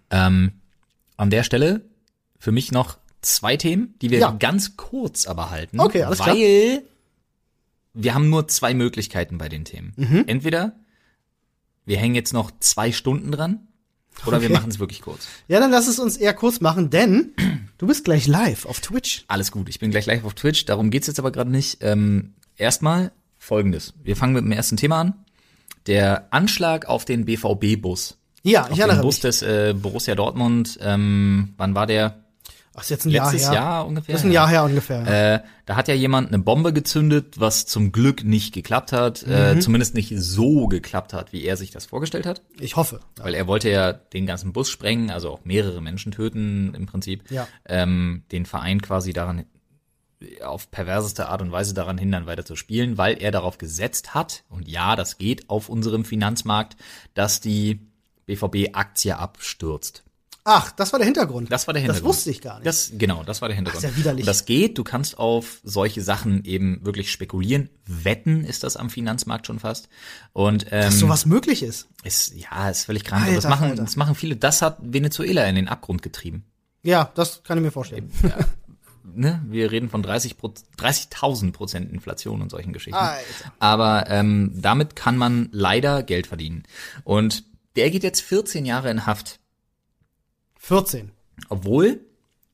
Ähm, 0.10 0.54
an 1.18 1.30
der 1.30 1.44
Stelle 1.44 1.82
für 2.40 2.52
mich 2.52 2.72
noch 2.72 2.98
zwei 3.22 3.58
Themen, 3.58 3.94
die 4.02 4.10
wir 4.10 4.20
Ja. 4.20 4.32
ganz 4.32 4.76
kurz 4.76 5.28
aber 5.28 5.52
halten. 5.52 5.80
Okay, 5.80 6.04
alles 6.04 6.20
klar. 6.20 6.36
Wir 7.94 8.14
haben 8.14 8.30
nur 8.30 8.48
zwei 8.48 8.74
Möglichkeiten 8.74 9.38
bei 9.38 9.50
den 9.50 9.66
Themen. 9.66 9.94
Mhm. 9.98 10.24
Entweder 10.28 10.76
wir 11.86 11.98
hängen 11.98 12.16
jetzt 12.16 12.34
noch 12.34 12.52
zwei 12.60 12.92
Stunden 12.92 13.32
dran 13.32 13.68
oder 14.26 14.42
wir 14.42 14.50
Okay. 14.50 14.54
machen 14.58 14.70
es 14.70 14.80
wirklich 14.80 15.02
kurz. 15.02 15.28
Ja, 15.48 15.60
dann 15.60 15.72
lass 15.72 15.88
es 15.88 16.00
uns 16.00 16.18
eher 16.18 16.34
kurz 16.34 16.62
machen, 16.62 16.90
denn 16.90 17.34
du 17.78 17.88
bist 17.88 18.04
gleich 18.06 18.28
live 18.28 18.66
auf 18.66 18.80
Twitch. 18.80 19.24
Alles 19.28 19.52
gut, 19.52 19.68
ich 19.70 19.80
bin 19.80 19.92
gleich 19.92 20.06
live 20.06 20.24
auf 20.26 20.34
Twitch, 20.36 20.66
darum 20.66 20.90
geht's 20.92 21.08
jetzt 21.08 21.20
aber 21.20 21.32
gerade 21.32 21.50
nicht. 21.52 21.78
Ähm, 21.82 22.34
erstmal 22.58 23.12
folgendes. 23.38 23.94
Wir 24.04 24.16
fangen 24.16 24.34
mit 24.34 24.44
dem 24.44 24.52
ersten 24.52 24.78
Thema 24.78 25.02
an. 25.02 25.14
Der 25.88 26.32
Anschlag 26.32 26.86
auf 26.86 27.06
den 27.06 27.26
BVB-Bus. 27.26 28.18
Ja, 28.44 28.66
Auf 28.66 28.72
ich 28.72 28.80
erinnere 28.80 29.02
Bus 29.02 29.16
mich. 29.16 29.22
des 29.22 29.42
äh, 29.42 29.74
Borussia 29.76 30.14
Dortmund. 30.16 30.78
Ähm, 30.82 31.54
wann 31.58 31.74
war 31.76 31.88
der? 31.88 32.24
Ach, 32.74 32.82
ist 32.84 32.90
jetzt 32.90 33.06
ein 33.06 33.10
Letztes 33.12 33.42
Jahr 33.44 33.52
her. 33.52 33.62
Jahr 33.62 33.88
ungefähr? 33.88 34.14
Das 34.14 34.22
ist 34.22 34.26
ein 34.26 34.32
Jahr 34.32 34.48
her 34.48 34.64
ungefähr. 34.64 35.02
ja. 35.04 35.36
Äh, 35.36 35.44
da 35.66 35.76
hat 35.76 35.88
ja 35.90 35.94
jemand 35.94 36.30
eine 36.30 36.40
Bombe 36.40 36.72
gezündet, 36.74 37.40
was 37.40 37.66
zum 37.66 37.92
Glück 37.92 38.24
nicht 38.24 38.54
geklappt 38.54 38.92
hat, 38.94 39.24
äh, 39.24 39.56
Mhm. 39.56 39.62
zumindest 39.62 39.94
nicht 39.94 40.14
so 40.18 40.68
geklappt 40.68 41.14
hat, 41.14 41.34
wie 41.34 41.44
er 41.44 41.58
sich 41.58 41.72
das 41.72 41.86
vorgestellt 41.86 42.26
hat. 42.26 42.42
Ich 42.60 42.76
hoffe. 42.78 43.02
Weil 43.18 43.34
er 43.36 43.48
wollte 43.48 43.70
ja 43.70 43.92
den 43.92 44.26
ganzen 44.26 44.54
Bus 44.54 44.70
sprengen, 44.70 45.12
also 45.12 45.30
auch 45.32 45.44
mehrere 45.44 45.82
Menschen 45.82 46.12
töten 46.14 46.74
im 46.74 46.86
Prinzip. 46.86 47.30
Ja. 47.30 47.48
Ähm, 47.66 48.24
den 48.32 48.46
Verein 48.46 48.82
quasi 48.82 49.12
daran 49.14 49.46
auf 50.44 50.70
perverseste 50.70 51.28
Art 51.30 51.42
und 51.42 51.52
Weise 51.52 51.74
daran 51.74 51.98
hindern, 51.98 52.26
weiter 52.28 52.46
zu 52.46 52.56
spielen, 52.56 52.98
weil 52.98 53.18
er 53.22 53.32
darauf 53.32 53.58
gesetzt 53.58 54.14
hat, 54.14 54.44
und 54.50 54.68
ja, 54.68 54.96
das 54.96 55.18
geht 55.18 55.50
auf 55.50 55.68
unserem 55.68 56.06
Finanzmarkt, 56.06 56.76
dass 57.16 57.42
die 57.42 57.80
BVB-Aktie 58.28 59.18
abstürzt. 59.18 60.04
Ach, 60.44 60.72
das 60.72 60.92
war 60.92 61.00
der 61.00 61.06
Hintergrund. 61.06 61.52
Das 61.52 61.68
war 61.68 61.74
der 61.74 61.82
Hintergrund. 61.82 62.10
Das 62.10 62.18
wusste 62.18 62.32
ich 62.32 62.42
gar 62.42 62.56
nicht. 62.56 62.66
Das, 62.66 62.92
genau, 62.96 63.24
das 63.24 63.42
war 63.42 63.48
der 63.48 63.56
Hintergrund. 63.56 63.84
Ach, 63.84 63.90
ist 63.90 63.96
ja 63.96 64.00
widerlich. 64.00 64.24
Und 64.24 64.28
das 64.28 64.46
geht, 64.46 64.78
du 64.78 64.84
kannst 64.84 65.20
auf 65.20 65.60
solche 65.64 66.02
Sachen 66.02 66.44
eben 66.46 66.84
wirklich 66.84 67.12
spekulieren. 67.12 67.70
Wetten 67.86 68.44
ist 68.44 68.64
das 68.64 68.76
am 68.76 68.90
Finanzmarkt 68.90 69.46
schon 69.46 69.60
fast. 69.60 69.88
Und 70.34 70.66
ähm, 70.72 70.82
Dass 70.82 70.98
sowas 71.00 71.26
möglich 71.26 71.62
ist. 71.62 71.90
ist, 72.04 72.34
ja, 72.34 72.70
ist 72.70 72.86
völlig 72.86 73.04
krank. 73.04 73.24
Und 73.24 73.30
Alter, 73.30 73.42
das 73.42 73.50
machen, 73.50 73.70
Alter. 73.70 73.84
das 73.84 73.96
machen 73.96 74.16
viele. 74.16 74.36
Das 74.36 74.62
hat 74.64 74.78
Venezuela 74.82 75.46
in 75.46 75.56
den 75.56 75.68
Abgrund 75.68 76.02
getrieben. 76.02 76.44
Ja, 76.84 77.12
das 77.14 77.44
kann 77.44 77.60
ich 77.60 77.64
mir 77.64 77.72
vorstellen. 77.72 78.12
Ne? 79.14 79.42
Wir 79.50 79.72
reden 79.72 79.90
von 79.90 80.04
30 80.04 80.36
30.000 80.36 81.52
Prozent 81.52 81.92
Inflation 81.92 82.42
und 82.42 82.50
solchen 82.50 82.72
Geschichten. 82.72 82.98
Alter. 82.98 83.22
Aber 83.60 84.06
ähm, 84.10 84.52
damit 84.56 84.96
kann 84.96 85.18
man 85.18 85.50
leider 85.52 86.04
Geld 86.04 86.28
verdienen. 86.28 86.64
Und 87.04 87.44
der 87.76 87.90
geht 87.90 88.04
jetzt 88.04 88.22
14 88.22 88.66
Jahre 88.66 88.90
in 88.90 89.06
Haft. 89.06 89.41
14. 90.62 91.12
Obwohl 91.50 92.02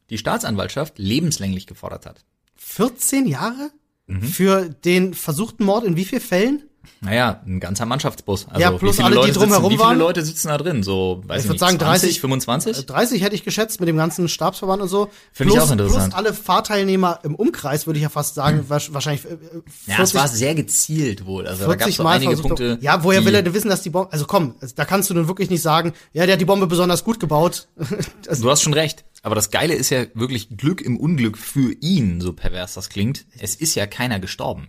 die 0.10 0.18
Staatsanwaltschaft 0.18 0.98
lebenslänglich 0.98 1.68
gefordert 1.68 2.06
hat. 2.06 2.24
14 2.56 3.28
Jahre? 3.28 3.70
Mhm. 4.08 4.22
Für 4.24 4.70
den 4.70 5.14
versuchten 5.14 5.66
Mord 5.66 5.84
in 5.84 5.98
wie 5.98 6.06
vielen 6.06 6.22
Fällen? 6.22 6.64
Naja, 7.02 7.42
ein 7.46 7.60
ganzer 7.60 7.86
Mannschaftsbus. 7.86 8.48
Also 8.48 8.60
Ja, 8.62 8.72
plus 8.72 8.94
wie 8.98 9.04
viele 9.04 9.06
alle, 9.06 9.16
die 9.16 9.22
Leute 9.22 9.34
drumherum 9.40 9.72
sitzen, 9.72 9.84
Wie 9.84 9.88
viele? 9.88 10.00
Leute 10.00 10.26
sitzen 10.26 10.48
da 10.48 10.58
drin? 10.58 10.84
So, 10.84 11.22
weiß 11.26 11.40
Ich 11.40 11.44
ich, 11.46 11.50
würd 11.50 11.54
nicht, 11.54 11.60
sagen, 11.60 11.80
20, 11.80 12.02
30, 12.02 12.22
25? 12.22 12.86
30 12.86 13.22
hätte 13.24 13.36
ich 13.36 13.44
geschätzt 13.44 13.80
mit 13.80 13.88
dem 13.90 13.98
ganzen 13.98 14.28
Stabsverband 14.28 14.82
und 14.82 14.88
so. 14.88 15.10
Finde 15.32 15.54
ich 15.54 15.60
auch 15.60 15.72
interessant. 15.72 16.06
Plus 16.14 16.14
alle 16.14 16.34
Fahrteilnehmer 16.34 17.20
im 17.24 17.36
Umkreis, 17.36 17.86
würde 17.88 17.98
ich 18.00 18.04
ja 18.04 18.10
fast 18.10 18.36
sagen, 18.36 18.66
wasch- 18.70 18.94
wahrscheinlich 18.94 19.26
äh, 19.26 19.38
40, 19.38 19.88
Ja, 19.88 20.04
es 20.04 20.16
war 20.16 20.28
sehr 20.28 20.56
gezielt 20.56 21.26
wohl. 21.26 21.48
Also 21.48 21.66
da 21.66 21.76
gab 21.76 21.88
40 21.88 21.90
es 21.90 21.98
so 21.98 22.06
einige 22.06 22.32
versucht. 22.32 22.48
Punkte. 22.48 22.78
ja, 22.82 23.04
woher 23.04 23.20
die, 23.22 23.26
will 23.28 23.36
er 23.36 23.44
denn 23.44 23.54
wissen, 23.54 23.70
dass 23.70 23.82
die 23.82 23.90
Bombe, 23.90 24.12
also 24.12 24.26
komm, 24.26 24.56
da 24.76 24.86
kannst 24.86 25.10
du 25.10 25.14
nun 25.14 25.28
wirklich 25.28 25.50
nicht 25.50 25.62
sagen, 25.62 25.94
ja, 26.14 26.26
der 26.26 26.34
hat 26.34 26.42
die 26.42 26.46
Bombe 26.46 26.68
besonders 26.68 27.04
gut 27.04 27.20
gebaut. 27.20 27.68
Du 28.42 28.50
hast 28.52 28.62
schon 28.62 28.74
recht. 28.74 29.06
Aber 29.24 29.36
das 29.36 29.52
Geile 29.52 29.74
ist 29.74 29.90
ja 29.90 30.06
wirklich 30.14 30.56
Glück 30.58 30.82
im 30.82 30.98
Unglück 30.98 31.38
für 31.38 31.74
ihn, 31.82 32.22
so 32.22 32.34
pervers 32.34 32.74
das 32.76 32.90
klingt. 32.90 33.26
Es 33.40 33.56
ist 33.56 33.76
ja 33.76 33.88
keiner 33.88 34.20
gestorben. 34.20 34.68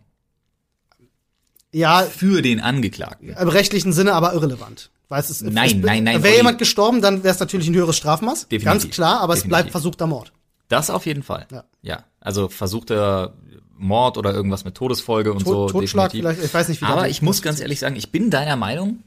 Ja, 1.73 2.03
Für 2.03 2.43
den 2.43 2.61
Angeklagten. 2.61 3.31
im 3.31 3.49
rechtlichen 3.49 3.93
Sinne 3.93 4.15
aber 4.15 4.33
irrelevant. 4.35 4.91
Weil 5.09 5.21
es 5.21 5.31
ist, 5.31 5.43
Nein, 5.43 5.79
es, 5.81 5.87
nein, 5.87 6.05
nein, 6.05 6.23
Wäre 6.23 6.37
jemand 6.37 6.59
gestorben, 6.59 7.01
dann 7.01 7.25
wäre 7.25 7.33
es 7.35 7.41
natürlich 7.41 7.67
ein 7.69 7.75
höheres 7.75 7.97
Strafmaß. 7.97 8.49
Definitiv. 8.49 8.65
Ganz 8.65 8.91
klar, 8.91 9.21
aber 9.21 9.33
es 9.35 9.41
Definitiv. 9.41 9.49
bleibt 9.63 9.71
versuchter 9.71 10.07
Mord. 10.07 10.33
Das 10.69 10.91
auf 10.91 11.07
jeden 11.07 11.23
Fall. 11.23 11.47
Ja. 11.51 11.65
Ja. 11.81 12.05
Also 12.21 12.49
versuchter 12.49 13.35
Mord 13.77 14.19
oder 14.19 14.35
irgendwas 14.35 14.65
mit 14.67 14.75
Todesfolge 14.75 15.33
und 15.33 15.45
Tod- 15.45 15.71
so. 15.71 15.79
Totschlag 15.81 16.11
definitiv. 16.11 16.31
vielleicht, 16.35 16.45
ich 16.49 16.55
weiß 16.55 16.69
nicht, 16.69 16.83
wie 16.83 16.87
Aber 16.87 17.09
ich 17.09 17.23
muss 17.23 17.41
ganz 17.41 17.61
ehrlich 17.61 17.79
sagen, 17.79 17.97
ich 17.97 18.13
bin 18.13 18.29
deiner 18.31 18.57
Meinung, 18.57 18.99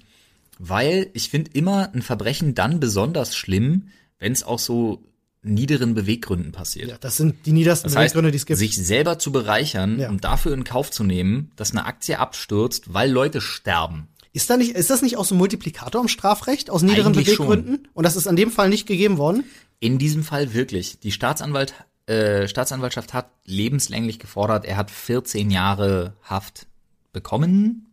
weil 0.57 1.09
ich 1.13 1.29
finde 1.29 1.51
immer 1.53 1.89
ein 1.93 2.01
Verbrechen 2.01 2.55
dann 2.55 2.79
besonders 2.79 3.35
schlimm, 3.35 3.89
wenn 4.17 4.31
es 4.31 4.43
auch 4.43 4.59
so 4.59 5.03
niederen 5.43 5.93
Beweggründen 5.95 6.51
passiert. 6.51 6.89
Ja, 6.89 6.97
das 6.99 7.17
sind 7.17 7.45
die 7.45 7.51
niedersten 7.51 7.87
Das 7.89 7.95
heißt, 7.95 8.13
Beweggründe, 8.13 8.31
die 8.31 8.37
es 8.37 8.45
gibt. 8.45 8.59
sich 8.59 8.75
selber 8.77 9.17
zu 9.19 9.31
bereichern 9.31 9.99
Ja. 9.99 10.09
und 10.09 10.23
dafür 10.23 10.53
in 10.53 10.63
Kauf 10.63 10.91
zu 10.91 11.03
nehmen, 11.03 11.51
dass 11.55 11.71
eine 11.71 11.85
Aktie 11.85 12.19
abstürzt, 12.19 12.93
weil 12.93 13.09
Leute 13.11 13.41
sterben. 13.41 14.07
Ist 14.33 14.49
da 14.49 14.55
nicht, 14.57 14.71
ist 14.75 14.89
das 14.89 15.01
nicht 15.01 15.17
auch 15.17 15.25
so 15.25 15.35
ein 15.35 15.39
Multiplikator 15.39 15.99
im 16.01 16.07
Strafrecht 16.07 16.69
aus 16.69 16.83
niederen 16.83 17.07
Eigentlich 17.13 17.25
Beweggründen? 17.35 17.87
Und 17.93 18.05
das 18.05 18.15
ist 18.15 18.27
an 18.27 18.35
dem 18.35 18.51
Fall 18.51 18.69
nicht 18.69 18.85
gegeben 18.87 19.17
worden? 19.17 19.43
In 19.79 19.97
diesem 19.97 20.23
Fall 20.23 20.53
wirklich. 20.53 20.99
Die 20.99 21.11
Staatsanwalt, 21.11 21.73
äh, 22.05 22.47
Staatsanwaltschaft 22.47 23.13
hat 23.13 23.29
lebenslänglich 23.45 24.19
gefordert, 24.19 24.63
er 24.63 24.77
hat 24.77 24.89
14 24.91 25.49
Jahre 25.49 26.13
Haft 26.23 26.67
bekommen. 27.13 27.87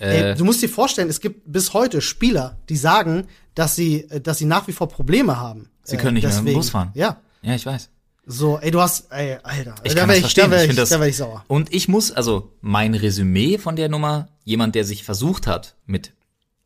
Äh, 0.00 0.30
Ey, 0.30 0.34
du 0.36 0.44
musst 0.44 0.62
dir 0.62 0.68
vorstellen, 0.68 1.08
es 1.08 1.20
gibt 1.20 1.50
bis 1.50 1.72
heute 1.74 2.00
Spieler, 2.00 2.58
die 2.68 2.76
sagen, 2.76 3.26
dass 3.54 3.74
sie, 3.76 4.02
äh, 4.10 4.20
dass 4.20 4.38
sie 4.38 4.44
nach 4.44 4.68
wie 4.68 4.72
vor 4.72 4.88
Probleme 4.88 5.38
haben. 5.38 5.68
Sie 5.82 5.96
können 5.96 6.14
nicht 6.14 6.24
mehr 6.24 6.30
mit 6.32 6.38
dem 6.38 6.44
deswegen. 6.44 6.58
Bus 6.60 6.70
fahren. 6.70 6.90
Ja. 6.94 7.20
Ja, 7.42 7.54
ich 7.54 7.64
weiß. 7.66 7.88
So, 8.26 8.58
ey, 8.58 8.70
du 8.70 8.80
hast, 8.80 9.10
ey, 9.10 9.38
Alter, 9.42 9.74
Ich 9.84 9.94
da 9.94 10.06
das 10.06 10.16
ich, 10.16 10.20
verstehen. 10.20 10.44
da 10.44 10.50
wär 10.50 10.64
ich 10.64 10.70
ich, 10.70 10.76
da 10.88 11.00
wär 11.00 11.08
ich 11.08 11.16
sauer. 11.16 11.44
Und 11.48 11.72
ich 11.72 11.88
muss, 11.88 12.12
also 12.12 12.52
mein 12.60 12.94
Resümee 12.94 13.56
von 13.56 13.74
der 13.74 13.88
Nummer, 13.88 14.28
jemand, 14.44 14.74
der 14.74 14.84
sich 14.84 15.02
versucht 15.02 15.46
hat, 15.46 15.76
mit 15.86 16.12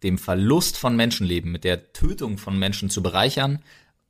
dem 0.02 0.18
Verlust 0.18 0.76
von 0.76 0.96
Menschenleben, 0.96 1.52
mit 1.52 1.62
der 1.62 1.92
Tötung 1.92 2.36
von 2.38 2.58
Menschen 2.58 2.90
zu 2.90 3.00
bereichern, 3.00 3.60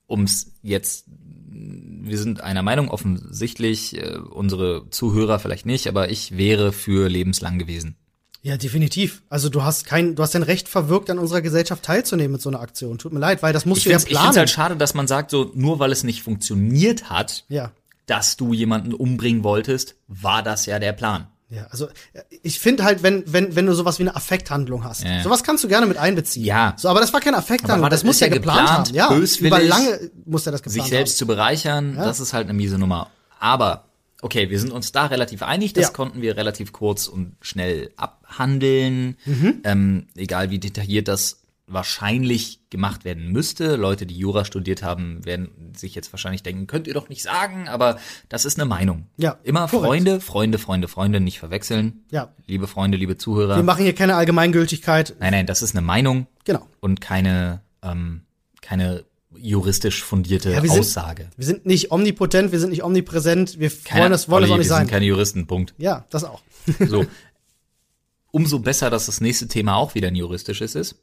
ums 0.08 0.52
jetzt, 0.62 1.04
wir 1.50 2.16
sind 2.16 2.40
einer 2.40 2.62
Meinung 2.62 2.88
offensichtlich, 2.88 3.98
äh, 3.98 4.16
unsere 4.16 4.88
Zuhörer 4.88 5.38
vielleicht 5.38 5.66
nicht, 5.66 5.88
aber 5.88 6.10
ich 6.10 6.38
wäre 6.38 6.72
für 6.72 7.08
lebenslang 7.10 7.58
gewesen. 7.58 7.96
Ja, 8.44 8.56
definitiv. 8.56 9.22
Also 9.28 9.48
du 9.48 9.62
hast 9.62 9.86
kein, 9.86 10.16
du 10.16 10.22
hast 10.22 10.34
dein 10.34 10.42
Recht 10.42 10.68
verwirkt, 10.68 11.08
an 11.10 11.18
unserer 11.20 11.42
Gesellschaft 11.42 11.84
teilzunehmen 11.84 12.32
mit 12.32 12.42
so 12.42 12.48
einer 12.50 12.60
Aktion. 12.60 12.98
Tut 12.98 13.12
mir 13.12 13.20
leid, 13.20 13.40
weil 13.42 13.52
das 13.52 13.66
musst 13.66 13.78
Ich 13.78 13.84
du 13.84 13.90
ja 13.90 13.98
finde 14.00 14.12
es 14.14 14.18
planen. 14.20 14.36
halt 14.36 14.50
schade, 14.50 14.76
dass 14.76 14.94
man 14.94 15.06
sagt, 15.06 15.30
so 15.30 15.52
nur 15.54 15.78
weil 15.78 15.92
es 15.92 16.02
nicht 16.02 16.22
funktioniert 16.24 17.08
hat, 17.08 17.44
ja. 17.48 17.70
dass 18.06 18.36
du 18.36 18.52
jemanden 18.52 18.94
umbringen 18.94 19.44
wolltest, 19.44 19.94
war 20.08 20.42
das 20.42 20.66
ja 20.66 20.80
der 20.80 20.92
Plan. 20.92 21.28
Ja, 21.50 21.66
also 21.70 21.86
äh, 22.14 22.22
ich 22.42 22.58
finde 22.58 22.82
halt, 22.82 23.02
wenn, 23.04 23.22
wenn, 23.32 23.54
wenn 23.54 23.66
du 23.66 23.74
sowas 23.74 23.98
wie 23.98 24.04
eine 24.04 24.16
Affekthandlung 24.16 24.82
hast, 24.84 25.04
Ja. 25.04 25.22
sowas 25.22 25.44
kannst 25.44 25.62
du 25.62 25.68
gerne 25.68 25.86
mit 25.86 25.98
einbeziehen. 25.98 26.44
Ja. 26.46 26.74
So, 26.78 26.88
aber 26.88 26.98
das 27.00 27.12
war 27.12 27.20
keine 27.20 27.36
Affekthandlung, 27.36 27.90
das 27.90 28.00
das- 28.00 28.04
muss 28.06 28.18
ja 28.18 28.26
ja 28.26 28.32
geplant, 28.32 28.58
geplant, 28.58 28.88
haben. 28.88 28.94
Ja, 28.94 29.08
böswillig, 29.10 29.52
über 29.52 29.60
lange 29.62 30.10
muss 30.24 30.46
er 30.46 30.52
das 30.52 30.62
geplant 30.62 30.82
sich 30.84 30.90
selbst 30.90 31.16
zu 31.18 31.26
bereichern, 31.26 31.94
das 31.94 32.18
ist 32.18 32.32
halt 32.32 32.46
eine 32.48 32.54
miese 32.54 32.78
Nummer. 32.78 33.08
Aber, 33.38 33.84
okay, 34.22 34.48
wir 34.48 34.58
sind 34.58 34.72
uns 34.72 34.92
da 34.92 35.06
relativ 35.06 35.42
einig, 35.42 35.72
das 35.74 35.86
Ja. 35.86 35.90
konnten 35.92 36.22
wir 36.22 36.36
relativ 36.36 36.72
kurz 36.72 37.06
und 37.08 37.36
schnell 37.42 37.90
abhandeln, 37.96 39.16
Mhm. 39.26 39.60
ähm, 39.64 40.06
egal 40.16 40.50
wie 40.50 40.58
detailliert 40.58 41.08
das 41.08 41.38
wahrscheinlich 41.66 42.60
gemacht 42.70 43.04
werden 43.04 43.32
müsste. 43.32 43.76
Leute, 43.76 44.04
die 44.04 44.16
Jura 44.16 44.44
studiert 44.44 44.82
haben, 44.82 45.24
werden 45.24 45.72
sich 45.76 45.94
jetzt 45.94 46.12
wahrscheinlich 46.12 46.42
denken, 46.42 46.66
könnt 46.66 46.86
ihr 46.86 46.92
doch 46.94 47.08
nicht 47.08 47.22
sagen, 47.22 47.66
aber 47.68 47.98
das 48.28 48.44
ist 48.44 48.58
eine 48.58 48.68
Meinung. 48.68 49.06
Ja, 49.16 49.38
Immer 49.42 49.68
korrekt. 49.68 49.86
Freunde, 49.86 50.20
Freunde, 50.20 50.58
Freunde, 50.58 50.88
Freunde, 50.88 51.20
nicht 51.20 51.38
verwechseln. 51.38 52.04
Ja. 52.10 52.32
Liebe 52.46 52.66
Freunde, 52.66 52.98
liebe 52.98 53.16
Zuhörer. 53.16 53.56
Wir 53.56 53.62
machen 53.62 53.84
hier 53.84 53.94
keine 53.94 54.16
Allgemeingültigkeit. 54.16 55.14
nein, 55.18 55.32
nein, 55.32 55.46
das 55.46 55.62
ist 55.62 55.74
eine 55.74 55.84
Meinung 55.86 56.26
Genau. 56.44 56.66
und 56.80 57.00
keine, 57.00 57.62
ähm, 57.82 58.22
keine 58.60 59.04
juristisch 59.42 60.02
fundierte 60.04 60.50
Ja, 60.52 60.62
wir 60.62 60.70
sind- 60.70 60.80
Aussage. 60.80 61.28
Wir 61.36 61.44
sind 61.46 61.66
nicht 61.66 61.90
omnipotent, 61.90 62.52
wir 62.52 62.60
sind 62.60 62.70
nicht 62.70 62.84
omnipräsent, 62.84 63.58
wir 63.58 63.70
Keine- 63.70 64.02
wollen 64.02 64.12
das, 64.12 64.28
wollen 64.28 64.42
das 64.42 64.50
Olli, 64.50 64.52
auch 64.54 64.58
nicht 64.58 64.66
wir 64.66 64.68
sein. 64.68 64.82
sind 64.86 64.90
keine 64.90 65.04
Juristen, 65.06 65.46
Punkt. 65.46 65.74
ja, 65.78 66.06
das 66.10 66.24
auch. 66.24 66.42
So. 66.88 67.04
Umso 68.30 68.60
besser, 68.60 68.88
dass 68.88 69.06
das 69.06 69.20
nächste 69.20 69.46
Thema 69.48 69.76
auch 69.76 69.94
wieder 69.94 70.08
ein 70.08 70.14
juristisches 70.14 70.74
ist. 70.74 70.94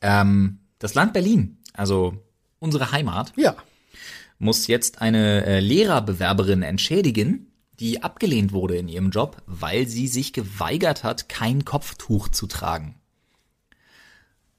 Ähm, 0.00 0.60
das 0.78 0.94
Land 0.94 1.12
Berlin, 1.12 1.58
also 1.74 2.16
unsere 2.60 2.92
Heimat, 2.92 3.32
Ja. 3.36 3.56
muss 4.38 4.66
jetzt 4.66 5.02
eine 5.02 5.44
äh, 5.44 5.60
Lehrerbewerberin 5.60 6.62
entschädigen, 6.62 7.50
die 7.80 8.02
abgelehnt 8.02 8.52
wurde 8.52 8.76
in 8.76 8.88
ihrem 8.88 9.10
Job, 9.10 9.42
weil 9.46 9.86
sie 9.88 10.06
sich 10.06 10.32
geweigert 10.32 11.02
hat, 11.04 11.28
kein 11.28 11.64
Kopftuch 11.64 12.28
zu 12.28 12.46
tragen. 12.46 12.94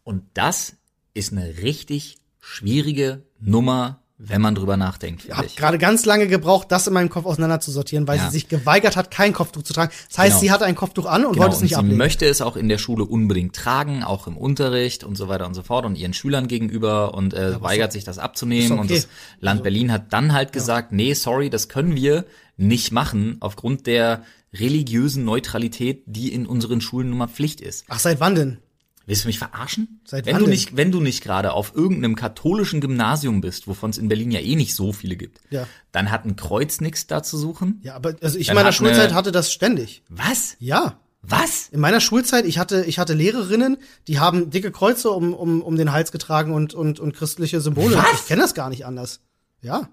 Und 0.03 0.23
das 0.35 0.75
ist 1.15 1.31
eine 1.31 1.57
richtig 1.63 2.17
schwierige 2.45 3.23
Nummer, 3.41 4.01
wenn 4.17 4.39
man 4.41 4.55
drüber 4.55 4.77
nachdenkt, 4.77 5.25
Ich 5.25 5.31
habe 5.35 5.47
gerade 5.57 5.77
ganz 5.77 6.05
lange 6.05 6.27
gebraucht, 6.27 6.71
das 6.71 6.87
in 6.87 6.93
meinem 6.93 7.09
Kopf 7.09 7.25
auseinander 7.25 7.59
zu 7.59 7.69
sortieren, 7.71 8.07
weil 8.07 8.17
Ja. 8.17 8.25
sie 8.25 8.31
sich 8.31 8.47
geweigert 8.47 8.95
hat, 8.95 9.11
kein 9.11 9.33
Kopftuch 9.33 9.63
zu 9.63 9.73
tragen. 9.73 9.91
Das 10.07 10.17
heißt, 10.17 10.29
Genau. 10.29 10.39
sie 10.39 10.51
hatte 10.51 10.63
ein 10.65 10.75
Kopftuch 10.75 11.05
an 11.05 11.25
und 11.25 11.33
Genau, 11.33 11.43
wollte 11.43 11.55
es 11.55 11.57
und 11.57 11.63
nicht 11.63 11.71
sie 11.71 11.75
ablegen. 11.75 11.97
möchte 11.97 12.25
es 12.25 12.41
auch 12.41 12.55
in 12.55 12.69
der 12.69 12.77
Schule 12.77 13.03
unbedingt 13.03 13.55
tragen, 13.55 14.03
auch 14.03 14.27
im 14.27 14.37
Unterricht 14.37 15.03
und 15.03 15.17
so 15.17 15.27
weiter 15.27 15.45
und 15.47 15.53
so 15.53 15.63
fort 15.63 15.85
und 15.85 15.97
ihren 15.97 16.13
Schülern 16.13 16.47
gegenüber 16.47 17.13
und 17.13 17.33
äh, 17.33 17.61
weigert 17.61 17.91
sich 17.91 18.05
das 18.05 18.17
abzunehmen. 18.19 18.73
Und 18.79 18.85
okay. 18.85 18.93
Also, 18.93 19.07
das 19.07 19.41
Land 19.41 19.63
Berlin 19.63 19.91
hat 19.91 20.13
dann 20.13 20.31
halt 20.31 20.53
gesagt, 20.53 20.93
nee, 20.93 21.13
sorry, 21.13 21.49
das 21.49 21.67
können 21.67 21.95
wir 21.95 22.23
nicht 22.55 22.93
machen 22.93 23.35
aufgrund 23.41 23.85
der 23.85 24.23
religiösen 24.53 25.25
Neutralität, 25.25 26.03
die 26.05 26.31
in 26.31 26.45
unseren 26.45 26.79
Schulen 26.79 27.09
nun 27.09 27.17
mal 27.17 27.27
Pflicht 27.27 27.59
ist. 27.59 27.83
Ach, 27.89 27.99
seit 27.99 28.21
wann 28.21 28.35
denn? 28.35 28.57
Willst 29.07 29.23
du 29.23 29.27
mich 29.27 29.37
verarschen? 29.39 30.01
Seit 30.05 30.25
wenn 30.25 30.37
du 30.37 30.43
denn? 30.45 30.49
nicht, 30.49 30.75
wenn 30.77 30.91
du 30.91 30.99
nicht 30.99 31.23
gerade 31.23 31.53
auf 31.53 31.75
irgendeinem 31.75 32.15
katholischen 32.15 32.81
Gymnasium 32.81 33.39
bist, 33.41 33.67
wovon 33.67 33.91
es 33.91 33.97
in 33.97 34.07
Berlin 34.07 34.31
ja 34.31 34.39
eh 34.39 34.55
nicht 34.55 34.73
so 34.75 34.93
viele 34.93 35.15
gibt, 35.15 35.41
Ja. 35.51 35.67
dann 35.91 36.09
hat 36.11 36.25
ein 36.25 36.35
Kreuz 36.35 36.81
nichts 36.81 37.05
da 37.07 37.21
zu 37.21 37.37
suchen. 37.37 37.79
Ja, 37.83 37.95
aber 37.95 38.15
also 38.21 38.37
ich 38.39 38.49
in 38.49 38.55
meiner 38.55 38.71
Schulzeit 38.71 39.13
hatte 39.13 39.31
das 39.31 39.51
ständig. 39.53 40.03
Was? 40.09 40.55
Ja. 40.59 40.99
Was? 41.21 41.69
In 41.71 41.79
meiner 41.79 42.01
Schulzeit, 42.01 42.45
ich 42.45 42.59
hatte, 42.59 42.85
ich 42.85 42.99
hatte 42.99 43.13
Lehrerinnen, 43.13 43.77
die 44.07 44.19
haben 44.19 44.49
dicke 44.51 44.71
Kreuze 44.71 45.09
um, 45.11 45.33
um, 45.33 45.61
um 45.61 45.75
den 45.75 45.91
Hals 45.91 46.11
getragen 46.11 46.53
und, 46.53 46.73
und, 46.75 46.99
und 46.99 47.13
christliche 47.15 47.61
Symbole. 47.61 47.97
Was? 47.97 48.21
Ich 48.21 48.27
kenne 48.27 48.41
das 48.43 48.53
gar 48.53 48.69
nicht 48.69 48.85
anders. 48.85 49.21
Ja. 49.61 49.89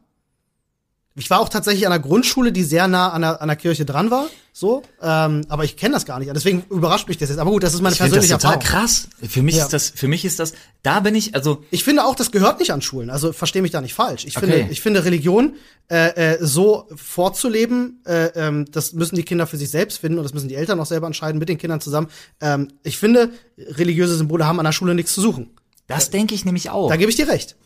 Ich 1.15 1.29
war 1.29 1.41
auch 1.41 1.51
tatsächlich 1.51 1.87
an 1.87 1.93
einer 1.93 2.03
Grundschule, 2.03 2.53
die 2.53 2.63
sehr 2.65 2.89
nah 2.89 3.11
an 3.11 3.21
der, 3.21 3.43
an 3.43 3.49
der 3.49 3.57
Kirche 3.57 3.85
dran 3.85 4.11
war, 4.11 4.29
so, 4.55 4.83
ähm, 5.03 5.43
aber 5.49 5.65
ich 5.65 5.77
kenne 5.77 5.93
das 5.93 6.07
gar 6.07 6.19
nicht. 6.19 6.31
Deswegen 6.35 6.65
überrascht 6.71 7.07
mich 7.07 7.19
das 7.19 7.29
jetzt. 7.29 7.39
Aber 7.39 7.51
gut, 7.51 7.63
das 7.63 7.75
ist 7.75 7.83
meine 7.83 7.93
Ich 7.93 7.99
finde 8.01 8.17
das 8.17 8.27
persönliche 8.27 8.41
total 8.43 8.57
Erfahrung. 8.63 8.83
krass. 8.83 9.09
Für 9.29 9.43
mich 9.43 9.57
Ja. 9.57 9.65
ist 9.65 9.73
das, 9.75 9.91
für 9.95 10.09
mich 10.09 10.25
ist 10.25 10.39
das, 10.39 10.55
da 10.83 11.01
bin 11.01 11.15
ich, 11.15 11.35
also, 11.35 11.65
Ich 11.71 11.85
finde 11.85 12.05
auch, 12.07 12.15
das 12.15 12.33
gehört 12.33 12.61
nicht 12.61 12.71
an 12.73 12.81
Schulen. 12.81 13.11
Also 13.11 13.35
verstehe 13.35 13.61
mich 13.61 13.71
da 13.73 13.83
nicht 13.83 13.93
falsch. 13.93 14.25
Ich 14.25 14.39
Okay. 14.39 14.47
finde, 14.47 14.73
ich 14.73 14.81
finde 14.81 15.05
Religion 15.05 15.55
äh, 15.91 16.35
äh, 16.37 16.39
so 16.41 16.89
vorzuleben, 16.97 18.01
äh, 18.07 18.27
ähm, 18.35 18.65
das 18.71 18.95
müssen 18.95 19.17
die 19.17 19.23
Kinder 19.23 19.47
für 19.47 19.59
sich 19.59 19.71
selbst 19.71 19.99
finden 19.99 20.19
und 20.19 20.25
das 20.25 20.33
müssen 20.33 20.49
die 20.49 20.55
Eltern 20.55 20.81
auch 20.81 20.87
selber 20.87 21.07
entscheiden 21.07 21.39
mit 21.39 21.49
den 21.51 21.59
Kindern 21.59 21.81
zusammen. 21.83 22.09
Ähm, 22.41 22.69
ich 22.85 22.97
finde, 22.99 23.31
religiöse 23.59 24.17
Symbole 24.17 24.47
haben 24.47 24.59
an 24.59 24.65
der 24.65 24.73
Schule 24.73 24.95
nichts 24.95 25.13
zu 25.13 25.21
suchen. 25.21 25.51
das 25.89 26.09
denke 26.09 26.35
ich 26.35 26.47
nämlich 26.47 26.71
auch. 26.71 26.89
Da 26.89 26.97
gebe 26.97 27.11
ich 27.11 27.17
dir 27.17 27.29
recht. 27.29 27.57